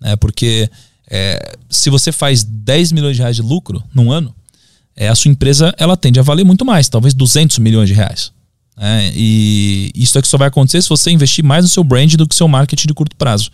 Né? 0.00 0.16
Porque 0.16 0.68
é, 1.08 1.56
se 1.70 1.88
você 1.88 2.10
faz 2.10 2.42
10 2.42 2.90
milhões 2.90 3.14
de 3.14 3.22
reais 3.22 3.36
de 3.36 3.42
lucro 3.42 3.80
num 3.94 4.10
ano, 4.10 4.34
é, 4.96 5.08
a 5.08 5.14
sua 5.14 5.30
empresa 5.30 5.74
ela 5.78 5.96
tende 5.96 6.18
a 6.18 6.22
valer 6.22 6.44
muito 6.44 6.64
mais, 6.64 6.88
talvez 6.88 7.12
200 7.12 7.58
milhões 7.58 7.88
de 7.88 7.94
reais. 7.94 8.32
É, 8.78 9.10
e 9.14 9.90
isso 9.94 10.18
é 10.18 10.22
que 10.22 10.28
só 10.28 10.36
vai 10.36 10.48
acontecer 10.48 10.82
se 10.82 10.88
você 10.88 11.10
investir 11.10 11.44
mais 11.44 11.64
no 11.64 11.68
seu 11.68 11.82
brand 11.84 12.12
do 12.14 12.26
que 12.26 12.34
no 12.34 12.36
seu 12.36 12.48
marketing 12.48 12.88
de 12.88 12.94
curto 12.94 13.16
prazo. 13.16 13.50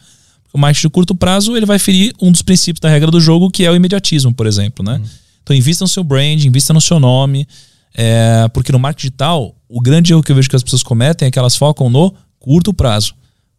O 0.52 0.58
marketing 0.58 0.88
de 0.88 0.90
curto 0.90 1.14
prazo 1.14 1.56
ele 1.56 1.66
vai 1.66 1.78
ferir 1.78 2.14
um 2.20 2.30
dos 2.30 2.42
princípios 2.42 2.80
da 2.80 2.88
regra 2.88 3.10
do 3.10 3.20
jogo, 3.20 3.50
que 3.50 3.64
é 3.64 3.70
o 3.70 3.74
imediatismo, 3.74 4.32
por 4.34 4.46
exemplo. 4.46 4.84
Né? 4.84 4.96
Uhum. 4.96 5.04
Então 5.42 5.56
invista 5.56 5.84
no 5.84 5.88
seu 5.88 6.04
brand, 6.04 6.44
invista 6.44 6.72
no 6.72 6.80
seu 6.80 7.00
nome, 7.00 7.46
é, 7.94 8.48
porque 8.52 8.72
no 8.72 8.78
marketing 8.78 9.08
digital, 9.08 9.54
o 9.68 9.80
grande 9.80 10.12
erro 10.12 10.22
que 10.22 10.30
eu 10.30 10.36
vejo 10.36 10.48
que 10.48 10.56
as 10.56 10.62
pessoas 10.62 10.82
cometem 10.82 11.28
é 11.28 11.30
que 11.30 11.38
elas 11.38 11.56
focam 11.56 11.88
no 11.88 12.14
curto 12.38 12.74
prazo. 12.74 13.14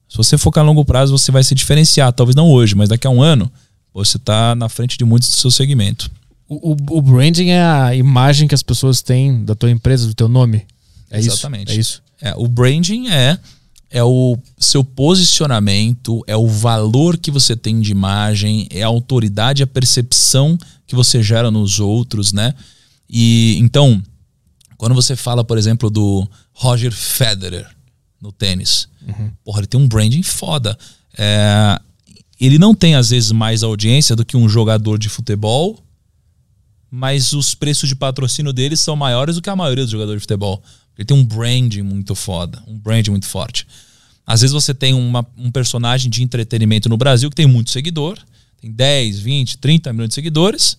Se 0.07 0.17
você 0.17 0.37
focar 0.37 0.63
no 0.63 0.69
longo 0.69 0.85
prazo, 0.85 1.17
você 1.17 1.31
vai 1.31 1.43
se 1.43 1.55
diferenciar, 1.55 2.13
talvez 2.13 2.35
não 2.35 2.49
hoje, 2.49 2.75
mas 2.75 2.89
daqui 2.89 3.07
a 3.07 3.09
um 3.09 3.21
ano, 3.21 3.51
você 3.93 4.17
está 4.17 4.53
na 4.53 4.69
frente 4.69 4.97
de 4.97 5.05
muitos 5.05 5.29
do 5.29 5.35
seu 5.35 5.49
segmento. 5.49 6.11
O, 6.61 6.73
o, 6.73 6.97
o, 6.97 7.01
branding 7.01 7.49
é 7.49 7.63
a 7.63 7.95
imagem 7.95 8.47
que 8.47 8.55
as 8.55 8.63
pessoas 8.63 9.01
têm 9.01 9.43
da 9.43 9.55
tua 9.55 9.71
empresa, 9.71 10.07
do 10.07 10.13
teu 10.13 10.27
nome. 10.27 10.65
É 11.09 11.19
Exatamente. 11.19 11.69
Isso, 11.69 11.77
é 11.77 11.79
isso. 11.79 12.03
É, 12.21 12.33
o 12.37 12.47
branding 12.47 13.09
é 13.09 13.37
é 13.93 14.03
o 14.03 14.35
seu 14.57 14.83
posicionamento, 14.83 16.23
é 16.25 16.35
o 16.35 16.47
valor 16.47 17.15
que 17.15 17.29
você 17.29 17.55
tem 17.55 17.79
de 17.79 17.91
imagem, 17.91 18.67
é 18.71 18.81
a 18.81 18.87
autoridade, 18.87 19.61
a 19.61 19.67
percepção 19.67 20.57
que 20.87 20.95
você 20.95 21.21
gera 21.21 21.51
nos 21.51 21.79
outros, 21.79 22.33
né? 22.33 22.55
E 23.07 23.55
então, 23.59 24.01
quando 24.77 24.95
você 24.95 25.15
fala, 25.15 25.43
por 25.43 25.59
exemplo, 25.59 25.91
do 25.91 26.27
Roger 26.53 26.91
Federer 26.91 27.69
no 28.19 28.31
tênis, 28.31 28.87
uhum. 29.07 29.31
porra, 29.45 29.59
ele 29.59 29.67
tem 29.67 29.79
um 29.79 29.87
branding 29.87 30.23
foda. 30.23 30.75
É, 31.15 31.79
ele 32.41 32.57
não 32.57 32.73
tem, 32.73 32.95
às 32.95 33.11
vezes, 33.11 33.31
mais 33.31 33.61
audiência 33.61 34.15
do 34.15 34.25
que 34.25 34.35
um 34.35 34.49
jogador 34.49 34.97
de 34.97 35.07
futebol, 35.07 35.79
mas 36.95 37.33
os 37.33 37.55
preços 37.55 37.89
de 37.89 37.95
patrocínio 37.95 38.53
dele 38.53 38.77
são 38.77 38.95
maiores 38.95 39.33
do 39.33 39.41
que 39.41 39.49
a 39.49 39.55
maioria 39.55 39.83
dos 39.83 39.91
jogadores 39.91 40.21
de 40.21 40.25
futebol. 40.25 40.61
Ele 40.95 41.03
tem 41.03 41.17
um 41.17 41.25
branding 41.25 41.81
muito 41.81 42.13
foda, 42.13 42.61
um 42.67 42.77
branding 42.77 43.09
muito 43.09 43.25
forte. 43.25 43.65
Às 44.27 44.41
vezes 44.41 44.53
você 44.53 44.75
tem 44.75 44.93
uma, 44.93 45.25
um 45.35 45.49
personagem 45.49 46.07
de 46.07 46.21
entretenimento 46.21 46.87
no 46.87 46.95
Brasil 46.95 47.31
que 47.31 47.35
tem 47.35 47.47
muito 47.47 47.71
seguidor, 47.71 48.19
tem 48.61 48.71
10, 48.71 49.21
20, 49.21 49.57
30 49.57 49.91
milhões 49.91 50.09
de 50.09 50.13
seguidores, 50.13 50.77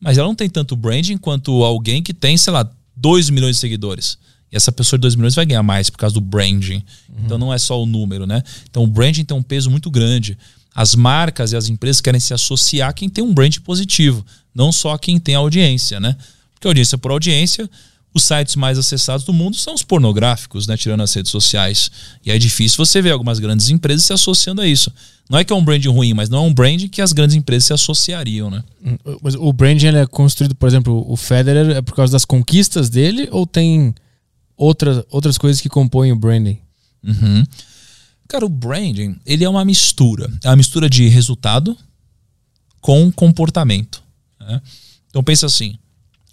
mas 0.00 0.16
ela 0.16 0.26
não 0.26 0.34
tem 0.34 0.48
tanto 0.48 0.74
branding 0.74 1.18
quanto 1.18 1.62
alguém 1.62 2.02
que 2.02 2.14
tem, 2.14 2.38
sei 2.38 2.54
lá, 2.54 2.66
2 2.96 3.28
milhões 3.28 3.56
de 3.56 3.60
seguidores. 3.60 4.16
E 4.50 4.56
essa 4.56 4.72
pessoa 4.72 4.96
de 4.96 5.02
2 5.02 5.14
milhões 5.14 5.34
vai 5.34 5.44
ganhar 5.44 5.62
mais 5.62 5.90
por 5.90 5.98
causa 5.98 6.14
do 6.14 6.22
branding. 6.22 6.82
Uhum. 7.06 7.16
Então 7.26 7.36
não 7.36 7.52
é 7.52 7.58
só 7.58 7.80
o 7.82 7.84
número, 7.84 8.26
né? 8.26 8.42
Então 8.70 8.82
o 8.82 8.86
branding 8.86 9.24
tem 9.24 9.36
um 9.36 9.42
peso 9.42 9.70
muito 9.70 9.90
grande. 9.90 10.38
As 10.74 10.94
marcas 10.94 11.52
e 11.52 11.56
as 11.56 11.68
empresas 11.68 12.00
querem 12.00 12.20
se 12.20 12.32
associar 12.32 12.90
a 12.90 12.92
quem 12.92 13.08
tem 13.08 13.22
um 13.24 13.34
brand 13.34 13.58
positivo, 13.58 14.24
não 14.54 14.70
só 14.70 14.92
a 14.92 14.98
quem 14.98 15.18
tem 15.18 15.34
audiência, 15.34 15.98
né? 15.98 16.16
Porque 16.54 16.68
audiência 16.68 16.96
por 16.96 17.10
audiência, 17.10 17.68
os 18.12 18.24
sites 18.24 18.56
mais 18.56 18.78
acessados 18.78 19.24
do 19.24 19.32
mundo 19.32 19.56
são 19.56 19.74
os 19.74 19.82
pornográficos, 19.82 20.66
né? 20.66 20.76
Tirando 20.76 21.02
as 21.02 21.14
redes 21.14 21.30
sociais. 21.30 21.90
E 22.24 22.30
é 22.30 22.38
difícil 22.38 22.76
você 22.76 23.00
ver 23.00 23.10
algumas 23.10 23.38
grandes 23.38 23.68
empresas 23.68 24.04
se 24.04 24.12
associando 24.12 24.60
a 24.60 24.66
isso. 24.66 24.92
Não 25.28 25.38
é 25.38 25.44
que 25.44 25.52
é 25.52 25.56
um 25.56 25.64
brand 25.64 25.84
ruim, 25.86 26.12
mas 26.12 26.28
não 26.28 26.38
é 26.38 26.48
um 26.48 26.52
brand 26.52 26.88
que 26.88 27.00
as 27.00 27.12
grandes 27.12 27.36
empresas 27.36 27.66
se 27.66 27.72
associariam, 27.72 28.50
né? 28.50 28.64
Hum, 28.84 28.96
mas 29.22 29.36
o 29.36 29.52
branding 29.52 29.86
é 29.86 30.06
construído, 30.06 30.56
por 30.56 30.68
exemplo, 30.68 31.04
o 31.08 31.16
Federer 31.16 31.76
é 31.76 31.80
por 31.80 31.94
causa 31.94 32.12
das 32.12 32.24
conquistas 32.24 32.90
dele 32.90 33.28
ou 33.30 33.46
tem 33.46 33.94
outras, 34.56 35.04
outras 35.08 35.38
coisas 35.38 35.60
que 35.60 35.68
compõem 35.68 36.10
o 36.10 36.16
branding? 36.16 36.58
Uhum. 37.02 37.44
Cara, 38.30 38.46
o 38.46 38.48
branding, 38.48 39.16
ele 39.26 39.44
é 39.44 39.48
uma 39.48 39.64
mistura. 39.64 40.30
É 40.42 40.48
uma 40.48 40.56
mistura 40.56 40.88
de 40.88 41.08
resultado 41.08 41.76
com 42.80 43.12
comportamento. 43.12 44.02
Né? 44.38 44.62
Então 45.08 45.22
pensa 45.22 45.46
assim, 45.46 45.78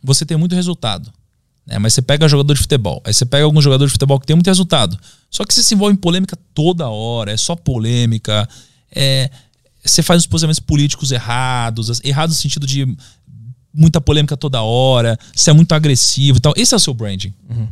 você 0.02 0.26
tem 0.26 0.38
muito 0.38 0.56
resultado 0.56 1.11
né? 1.68 1.78
Mas 1.78 1.94
você 1.94 2.02
pega 2.02 2.28
jogador 2.30 2.53
de 2.53 2.61
futebol, 2.61 3.02
aí 3.03 3.14
você 3.14 3.26
pega 3.26 3.44
algum 3.44 3.61
jogador 3.61 3.86
de 3.86 3.91
futebol 3.91 4.18
que 4.19 4.26
tem 4.26 4.36
muito 4.36 4.48
resultado. 4.48 4.98
Só 5.30 5.44
que 5.44 5.53
você 5.53 5.61
se 5.61 5.76
envolve 5.76 5.94
em 5.94 5.98
polêmica 5.98 6.38
toda 6.53 6.88
hora, 6.88 7.32
é 7.32 7.38
só 7.38 7.56
polêmica, 7.56 8.48
é, 8.90 9.30
você 9.84 10.02
faz 10.02 10.22
os 10.22 10.28
posicionamentos 10.28 10.61
políticos 10.61 11.11
errados, 11.11 12.02
errados 12.03 12.38
no 12.38 12.41
sentido 12.41 12.65
de 12.65 12.88
muita 13.74 13.99
polêmica 13.99 14.38
toda 14.38 14.61
hora, 14.61 15.19
você 15.36 15.49
é 15.49 15.53
muito 15.53 15.74
agressivo 15.74 16.38
e 16.38 16.41
tal. 16.41 16.53
Esse 16.56 16.74
é 16.74 16.78
o 16.78 16.80
seu 16.80 16.94
branding. 16.94 17.34
Uhum. 17.49 17.68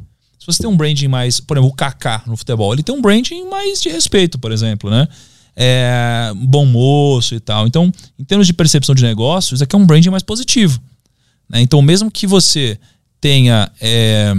Se 0.45 0.53
você 0.53 0.61
tem 0.61 0.69
um 0.69 0.77
branding 0.77 1.07
mais, 1.07 1.39
por 1.39 1.57
exemplo, 1.57 1.71
o 1.71 1.75
Kaká 1.75 2.21
no 2.27 2.37
futebol, 2.37 2.71
ele 2.71 2.83
tem 2.83 2.93
um 2.93 3.01
branding 3.01 3.45
mais 3.49 3.81
de 3.81 3.89
respeito, 3.89 4.37
por 4.37 4.51
exemplo, 4.51 4.91
né? 4.91 5.07
É, 5.55 6.31
bom 6.35 6.67
moço 6.67 7.33
e 7.33 7.39
tal. 7.39 7.65
Então, 7.65 7.91
em 8.19 8.23
termos 8.23 8.45
de 8.45 8.53
percepção 8.53 8.93
de 8.93 9.01
negócios, 9.01 9.63
aqui 9.63 9.75
é 9.75 9.79
um 9.79 9.87
branding 9.87 10.11
mais 10.11 10.21
positivo. 10.21 10.79
Né? 11.49 11.61
Então, 11.61 11.81
mesmo 11.81 12.11
que 12.11 12.27
você 12.27 12.77
tenha 13.19 13.71
é, 13.81 14.35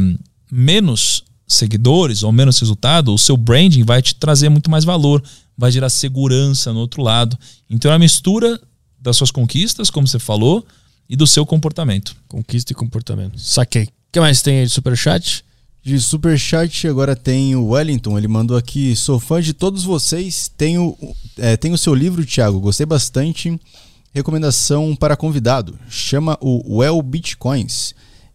menos 0.49 1.25
seguidores 1.45 2.23
ou 2.23 2.31
menos 2.31 2.61
resultado, 2.61 3.13
o 3.13 3.19
seu 3.19 3.37
branding 3.37 3.83
vai 3.83 4.01
te 4.01 4.15
trazer 4.15 4.49
muito 4.49 4.71
mais 4.71 4.85
valor, 4.85 5.21
vai 5.59 5.73
gerar 5.73 5.89
segurança 5.89 6.73
no 6.73 6.79
outro 6.79 7.03
lado. 7.03 7.37
Então 7.69 7.91
é 7.91 7.95
uma 7.95 7.99
mistura 7.99 8.61
das 9.01 9.17
suas 9.17 9.33
conquistas, 9.33 9.91
como 9.91 10.07
você 10.07 10.21
falou, 10.21 10.65
e 11.09 11.17
do 11.17 11.27
seu 11.27 11.45
comportamento. 11.45 12.15
Conquista 12.29 12.71
e 12.71 12.77
comportamento. 12.77 13.41
Saquei. 13.41 13.85
O 13.87 13.91
que 14.13 14.21
mais 14.21 14.41
tem 14.41 14.61
aí 14.61 14.67
de 14.67 14.73
superchat? 14.73 15.45
De 15.87 16.01
superchat 16.01 16.89
agora 16.89 17.15
tem 17.15 17.55
o 17.55 17.69
Wellington. 17.69 18.19
Ele 18.19 18.27
mandou 18.27 18.57
aqui: 18.57 18.97
sou 18.97 19.21
fã 19.21 19.41
de 19.41 19.53
todos 19.53 19.85
vocês. 19.85 20.51
Tenho, 20.57 20.99
é, 21.39 21.57
tenho 21.57 21.75
o 21.75 21.79
seu 21.79 21.95
livro, 21.95 22.27
Thiago. 22.27 22.59
Gostei 22.59 22.85
bastante. 22.85 23.57
Recomendação 24.13 24.97
para 24.97 25.17
convidado. 25.17 25.79
Chama 25.89 26.37
o 26.41 26.79
Well 26.79 27.01
Bitcoins. 27.01 27.95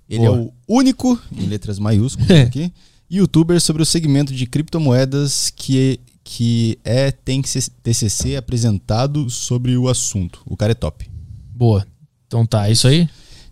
Ele 0.09 0.25
Boa. 0.25 0.37
é 0.37 0.39
o 0.39 0.53
único, 0.65 1.21
em 1.29 1.45
letras 1.45 1.77
maiúsculas 1.77 2.31
aqui, 2.47 2.71
youtuber 3.11 3.59
sobre 3.59 3.83
o 3.83 3.85
segmento 3.85 4.33
de 4.33 4.45
criptomoedas 4.45 5.51
que, 5.53 5.99
que 6.23 6.79
é 6.85 7.11
tem 7.11 7.41
TCC 7.41 8.37
apresentado 8.37 9.29
sobre 9.29 9.75
o 9.75 9.89
assunto. 9.89 10.41
O 10.45 10.55
cara 10.55 10.71
é 10.71 10.75
top. 10.75 11.05
Boa. 11.53 11.85
Então 12.27 12.45
tá, 12.45 12.69
é 12.69 12.71
isso 12.71 12.87
aí? 12.87 13.09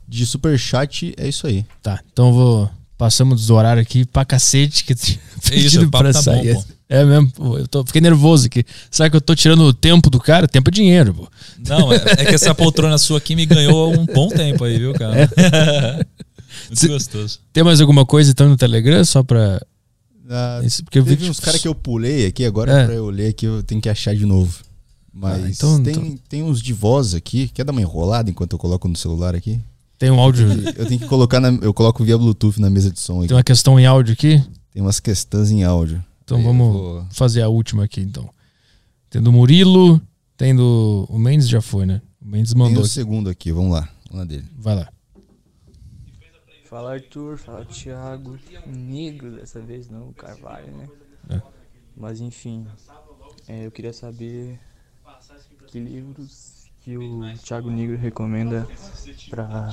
De 0.07 0.25
super 0.25 0.57
chat 0.57 1.13
é 1.17 1.27
isso 1.27 1.45
aí. 1.45 1.65
Tá, 1.83 2.01
então 2.09 2.31
vou 2.31 2.78
passamos 2.99 3.47
do 3.47 3.55
horário 3.55 3.81
aqui 3.81 4.03
pra 4.03 4.25
cacete 4.25 4.83
que 4.83 4.91
é 5.51 5.55
isso, 5.55 5.89
pra 5.89 6.11
tá 6.11 6.21
sair. 6.21 6.53
Bom, 6.53 6.65
é 6.89 7.05
mesmo, 7.05 7.31
pô, 7.31 7.57
eu 7.57 7.65
tô, 7.65 7.85
fiquei 7.85 8.01
nervoso 8.01 8.47
aqui. 8.47 8.65
Será 8.91 9.09
que 9.09 9.15
eu 9.15 9.21
tô 9.21 9.33
tirando 9.33 9.61
o 9.61 9.73
tempo 9.73 10.09
do 10.09 10.19
cara? 10.19 10.49
Tempo 10.49 10.69
é 10.69 10.71
dinheiro, 10.71 11.13
pô. 11.13 11.27
Não, 11.65 11.93
é, 11.93 11.95
é 12.17 12.25
que 12.25 12.35
essa 12.35 12.53
poltrona 12.53 12.97
sua 12.97 13.19
aqui 13.19 13.37
me 13.37 13.45
ganhou 13.45 13.97
um 13.97 14.05
bom 14.05 14.27
tempo 14.27 14.65
aí, 14.65 14.77
viu, 14.77 14.93
cara? 14.93 15.21
É. 15.21 16.05
Muito 16.67 16.87
gostoso. 16.89 17.39
Tem 17.53 17.63
mais 17.63 17.79
alguma 17.79 18.05
coisa 18.05 18.31
então 18.31 18.49
no 18.49 18.57
Telegram 18.57 19.05
só 19.05 19.23
pra. 19.23 19.61
Ah, 20.29 20.59
Esse, 20.63 20.83
porque 20.83 21.01
teve 21.01 21.15
vi, 21.15 21.29
uns 21.29 21.39
caras 21.39 21.61
que 21.61 21.67
eu 21.67 21.73
pulei 21.73 22.25
aqui, 22.25 22.43
agora 22.43 22.81
é. 22.81 22.85
pra 22.85 22.93
eu 22.93 23.09
ler 23.09 23.29
aqui 23.29 23.45
eu 23.45 23.63
tenho 23.63 23.81
que 23.81 23.87
achar 23.87 24.13
de 24.13 24.25
novo. 24.25 24.59
Mas 25.13 25.43
ah, 25.43 25.49
então, 25.49 25.83
tem, 25.83 25.93
então... 25.95 26.19
tem 26.27 26.43
uns 26.43 26.61
de 26.61 26.73
voz 26.73 27.13
aqui. 27.13 27.47
Quer 27.53 27.63
dar 27.63 27.71
uma 27.71 27.81
enrolada 27.81 28.29
enquanto 28.29 28.53
eu 28.53 28.59
coloco 28.59 28.87
no 28.89 28.95
celular 28.95 29.35
aqui? 29.35 29.59
Tem 29.99 30.09
um 30.09 30.19
áudio. 30.19 30.47
Eu 30.77 30.87
tenho 30.87 30.99
que 30.99 31.07
colocar 31.07 31.41
na, 31.41 31.49
Eu 31.61 31.73
coloco 31.73 32.03
via 32.05 32.17
Bluetooth 32.17 32.59
na 32.59 32.69
mesa 32.69 32.89
de 32.89 33.01
som 33.01 33.19
aqui. 33.19 33.27
Tem 33.27 33.37
uma 33.37 33.43
questão 33.43 33.77
em 33.77 33.85
áudio 33.85 34.13
aqui? 34.13 34.41
Tem 34.71 34.81
umas 34.81 34.99
questões 34.99 35.51
em 35.51 35.65
áudio. 35.65 36.03
Então 36.23 36.37
Aí 36.37 36.43
vamos 36.43 36.73
vou... 36.73 37.05
fazer 37.11 37.41
a 37.41 37.49
última 37.49 37.83
aqui 37.83 37.99
então. 37.99 38.29
Tem 39.09 39.21
do 39.21 39.31
Murilo, 39.31 40.01
tem 40.37 40.55
do. 40.55 41.05
O 41.09 41.19
Mendes 41.19 41.49
já 41.49 41.61
foi, 41.61 41.85
né? 41.85 42.01
O 42.21 42.25
Mendes 42.25 42.53
mandou. 42.53 42.75
Tem 42.75 42.83
o 42.83 42.87
segundo 42.87 43.29
aqui, 43.29 43.51
vamos 43.51 43.73
lá. 43.73 43.89
Vamos 44.05 44.19
lá 44.19 44.25
dele. 44.25 44.45
Vai 44.57 44.75
lá. 44.75 44.89
Fala 46.63 46.93
Arthur, 46.93 47.37
fala 47.37 47.65
Thiago, 47.65 48.37
negro 48.67 49.31
dessa 49.31 49.59
vez 49.59 49.89
não, 49.89 50.13
Carvalho, 50.13 50.71
né? 50.77 50.87
É. 51.29 51.41
Mas 51.97 52.21
enfim, 52.21 52.65
é, 53.47 53.65
eu 53.65 53.71
queria 53.71 53.91
saber 53.91 54.59
que 55.67 55.79
livros 55.79 56.58
que 56.83 56.97
o 56.97 57.21
Thiago 57.37 57.69
Negro 57.69 57.97
recomenda 57.97 58.67
para 59.29 59.71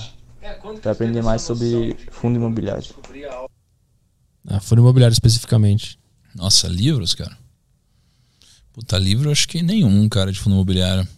aprender 0.91 1.23
mais 1.23 1.43
sobre 1.43 1.97
fundo 2.11 2.37
imobiliário. 2.37 2.85
Ah, 4.47 4.61
fundo 4.61 4.83
imobiliário 4.83 5.13
especificamente. 5.13 5.99
Nossa, 6.35 6.69
livros, 6.69 7.15
cara? 7.15 7.37
Puta, 8.73 8.99
livro 8.99 9.31
acho 9.31 9.49
que 9.49 9.63
nenhum, 9.63 10.09
cara, 10.09 10.31
de 10.31 10.39
fundo 10.39 10.55
imobiliário. 10.55 11.09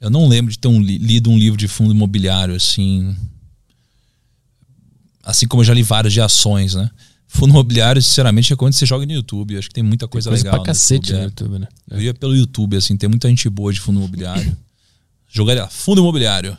Eu 0.00 0.10
não 0.10 0.26
lembro 0.26 0.50
de 0.50 0.58
ter 0.58 0.68
um, 0.68 0.80
lido 0.80 1.30
um 1.30 1.38
livro 1.38 1.58
de 1.58 1.68
fundo 1.68 1.92
imobiliário 1.92 2.54
assim 2.54 3.14
Assim 5.22 5.46
como 5.46 5.60
eu 5.60 5.64
já 5.64 5.74
li 5.74 5.82
vários 5.82 6.12
de 6.12 6.20
ações, 6.20 6.74
né? 6.74 6.90
Fundo 7.28 7.50
imobiliário, 7.50 8.02
sinceramente, 8.02 8.52
é 8.52 8.56
quando 8.56 8.72
você 8.72 8.84
joga 8.84 9.06
no 9.06 9.12
YouTube. 9.12 9.56
acho 9.56 9.68
que 9.68 9.74
tem 9.74 9.84
muita 9.84 10.08
coisa, 10.08 10.28
tem 10.28 10.32
coisa 10.32 10.44
legal. 10.44 10.60
Pra 10.60 10.72
cacete 10.72 11.12
no 11.12 11.22
YouTube, 11.22 11.48
no 11.50 11.54
YouTube 11.54 11.58
né? 11.60 11.68
Eu 11.88 12.02
ia 12.02 12.14
pelo 12.14 12.34
YouTube, 12.34 12.76
assim, 12.76 12.96
tem 12.96 13.08
muita 13.08 13.28
gente 13.28 13.48
boa 13.48 13.72
de 13.72 13.80
fundo 13.80 13.98
imobiliário. 13.98 14.56
Jogar 15.30 15.68
fundo 15.70 16.00
imobiliário. 16.00 16.56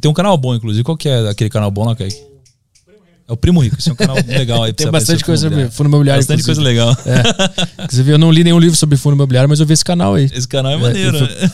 Tem 0.00 0.10
um 0.10 0.14
canal 0.14 0.36
bom, 0.36 0.54
inclusive. 0.54 0.84
Qual 0.84 0.96
que 0.96 1.08
é 1.08 1.28
aquele 1.28 1.50
canal 1.50 1.70
bom 1.70 1.84
lá, 1.84 1.94
Kaique? 1.94 2.28
É 3.28 3.32
o 3.32 3.36
Primo 3.36 3.60
Rico, 3.60 3.76
esse 3.78 3.90
é 3.90 3.92
um 3.92 3.96
canal 3.96 4.16
legal 4.26 4.62
aí. 4.62 4.72
Tem 4.72 4.90
bastante 4.90 5.22
coisa 5.22 5.48
sobre 5.48 5.70
fundo 5.70 5.88
imobiliário. 5.88 6.22
Bastante 6.22 6.42
coisa 6.42 6.62
legal. 6.62 6.96
É. 7.04 7.84
Inclusive, 7.84 8.12
eu 8.12 8.18
não 8.18 8.32
li 8.32 8.42
nenhum 8.42 8.58
livro 8.58 8.74
sobre 8.74 8.96
fundo 8.96 9.14
imobiliário, 9.14 9.48
mas 9.48 9.60
eu 9.60 9.66
vi 9.66 9.74
esse 9.74 9.84
canal 9.84 10.14
aí. 10.14 10.24
Esse 10.32 10.48
canal 10.48 10.72
é, 10.72 10.74
é 10.76 10.78
maneiro, 10.78 11.20
né? 11.20 11.50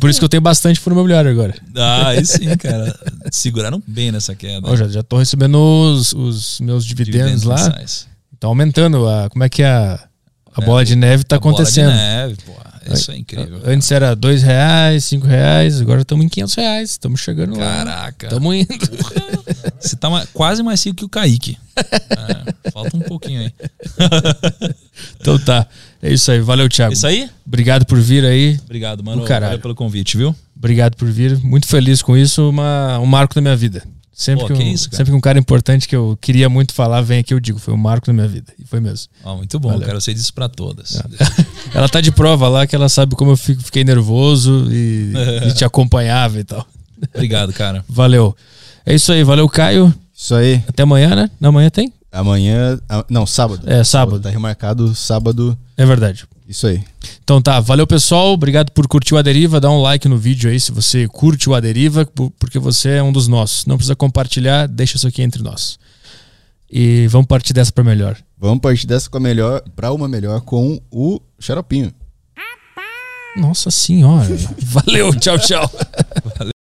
Por 0.00 0.08
isso 0.08 0.18
que 0.18 0.24
eu 0.24 0.28
tenho 0.28 0.40
bastante 0.40 0.80
fundo 0.80 0.94
imobiliário 0.94 1.30
agora. 1.30 1.54
Ah, 1.76 2.08
aí 2.08 2.24
sim, 2.26 2.48
cara. 2.56 2.98
Seguraram 3.30 3.82
bem 3.86 4.10
nessa 4.10 4.34
queda. 4.34 4.66
Oh, 4.66 4.74
já, 4.74 4.88
já 4.88 5.02
tô 5.02 5.18
recebendo 5.18 5.56
os, 5.56 6.14
os 6.14 6.60
meus 6.60 6.84
dividendos, 6.84 7.42
dividendos 7.42 7.44
lá. 7.44 7.84
Tá 8.40 8.46
aumentando 8.46 9.06
a. 9.06 9.28
Como 9.28 9.44
é 9.44 9.50
que 9.50 9.62
é 9.62 9.68
a. 9.68 10.07
A 10.58 10.62
é, 10.62 10.66
bola 10.66 10.84
de 10.84 10.96
neve 10.96 11.24
tá 11.24 11.36
a 11.36 11.38
acontecendo. 11.38 11.86
Bola 11.86 11.96
de 11.96 12.02
neve, 12.02 12.36
pô. 12.44 12.52
Isso 12.94 13.10
é 13.10 13.16
incrível. 13.16 13.60
Antes 13.64 13.90
era 13.90 14.14
dois 14.14 14.42
reais, 14.42 15.04
cinco 15.04 15.26
reais, 15.26 15.80
agora 15.80 16.02
estamos 16.02 16.24
em 16.24 16.28
500 16.28 16.54
reais. 16.54 16.90
Estamos 16.90 17.20
chegando 17.20 17.58
lá. 17.58 17.84
Caraca. 17.84 18.26
Estamos 18.26 18.54
indo. 18.56 18.68
Você 19.78 19.96
tá 19.96 20.08
ma- 20.08 20.26
quase 20.32 20.62
mais 20.62 20.82
rico 20.84 20.96
que 20.96 21.04
o 21.04 21.08
Kaique. 21.08 21.58
É, 21.76 22.70
falta 22.70 22.96
um 22.96 23.00
pouquinho 23.00 23.40
aí. 23.40 23.52
Então 25.20 25.38
tá. 25.38 25.66
É 26.02 26.12
isso 26.12 26.30
aí. 26.30 26.40
Valeu, 26.40 26.68
Thiago. 26.68 26.92
Isso 26.92 27.06
aí? 27.06 27.30
Obrigado 27.46 27.86
por 27.86 28.00
vir 28.00 28.24
aí. 28.24 28.58
Obrigado, 28.64 29.04
mano. 29.04 29.24
Valeu 29.24 29.58
pelo 29.60 29.74
convite, 29.74 30.16
viu? 30.16 30.34
Obrigado 30.56 30.96
por 30.96 31.08
vir. 31.08 31.38
Muito 31.38 31.68
feliz 31.68 32.02
com 32.02 32.16
isso. 32.16 32.48
Uma, 32.48 32.98
um 32.98 33.06
marco 33.06 33.32
da 33.34 33.40
minha 33.40 33.56
vida. 33.56 33.82
Sempre, 34.20 34.48
Pô, 34.48 34.52
que, 34.52 34.54
que 34.54 34.68
um, 34.68 34.72
isso, 34.72 34.90
cara. 34.90 34.96
sempre 34.96 35.12
que 35.12 35.16
um 35.16 35.20
cara 35.20 35.38
importante 35.38 35.86
que 35.86 35.94
eu 35.94 36.18
queria 36.20 36.48
muito 36.48 36.74
falar 36.74 37.02
vem 37.02 37.20
aqui, 37.20 37.32
eu 37.32 37.38
digo. 37.38 37.56
Foi 37.60 37.72
um 37.72 37.76
marco 37.76 38.04
da 38.08 38.12
minha 38.12 38.26
vida. 38.26 38.52
E 38.58 38.64
foi 38.66 38.80
mesmo. 38.80 39.06
Ó, 39.22 39.36
muito 39.36 39.60
bom, 39.60 39.68
Valeu. 39.70 39.86
quero 39.86 40.00
ser 40.00 40.12
disso 40.12 40.34
pra 40.34 40.48
todas. 40.48 41.00
Ela 41.72 41.88
tá 41.88 42.00
de 42.00 42.10
prova 42.10 42.48
lá 42.48 42.66
que 42.66 42.74
ela 42.74 42.88
sabe 42.88 43.14
como 43.14 43.30
eu 43.30 43.36
fico- 43.36 43.62
fiquei 43.62 43.84
nervoso 43.84 44.66
e, 44.72 45.12
e 45.46 45.52
te 45.54 45.64
acompanhava 45.64 46.40
e 46.40 46.42
tal. 46.42 46.66
Obrigado, 47.14 47.52
cara. 47.52 47.84
Valeu. 47.88 48.34
É 48.84 48.92
isso 48.92 49.12
aí. 49.12 49.22
Valeu, 49.22 49.48
Caio. 49.48 49.94
Isso 50.12 50.34
aí. 50.34 50.64
Até 50.66 50.82
amanhã, 50.82 51.14
né? 51.14 51.30
Na 51.38 51.52
manhã 51.52 51.70
tem? 51.70 51.92
Amanhã. 52.10 52.76
a- 52.88 53.04
Não, 53.08 53.24
sábado. 53.24 53.70
É, 53.70 53.84
sábado. 53.84 54.18
Tá 54.20 54.30
remarcado 54.30 54.92
sábado. 54.96 55.56
É 55.76 55.86
verdade. 55.86 56.24
Isso 56.48 56.66
aí. 56.66 56.82
Então 57.22 57.42
tá, 57.42 57.60
valeu 57.60 57.86
pessoal, 57.86 58.32
obrigado 58.32 58.72
por 58.72 58.88
curtir 58.88 59.12
o 59.14 59.18
Aderiva, 59.18 59.60
dá 59.60 59.70
um 59.70 59.82
like 59.82 60.08
no 60.08 60.16
vídeo 60.16 60.48
aí 60.50 60.58
se 60.58 60.72
você 60.72 61.06
curte 61.06 61.48
o 61.50 61.54
Aderiva, 61.54 62.06
por- 62.06 62.30
porque 62.38 62.58
você 62.58 62.92
é 62.92 63.02
um 63.02 63.12
dos 63.12 63.28
nossos. 63.28 63.66
Não 63.66 63.76
precisa 63.76 63.94
compartilhar, 63.94 64.66
deixa 64.66 64.96
isso 64.96 65.06
aqui 65.06 65.20
entre 65.20 65.42
nós. 65.42 65.78
E 66.70 67.06
vamos 67.08 67.26
partir 67.26 67.52
dessa 67.52 67.70
pra 67.70 67.84
melhor. 67.84 68.16
Vamos 68.38 68.60
partir 68.60 68.86
dessa 68.86 69.10
com 69.10 69.18
a 69.18 69.20
melhor, 69.20 69.62
pra 69.76 69.92
uma 69.92 70.08
melhor 70.08 70.40
com 70.40 70.80
o 70.90 71.20
Xaropinho. 71.38 71.92
Nossa 73.36 73.70
senhora. 73.70 74.28
valeu, 74.62 75.14
tchau, 75.20 75.38
tchau. 75.38 75.70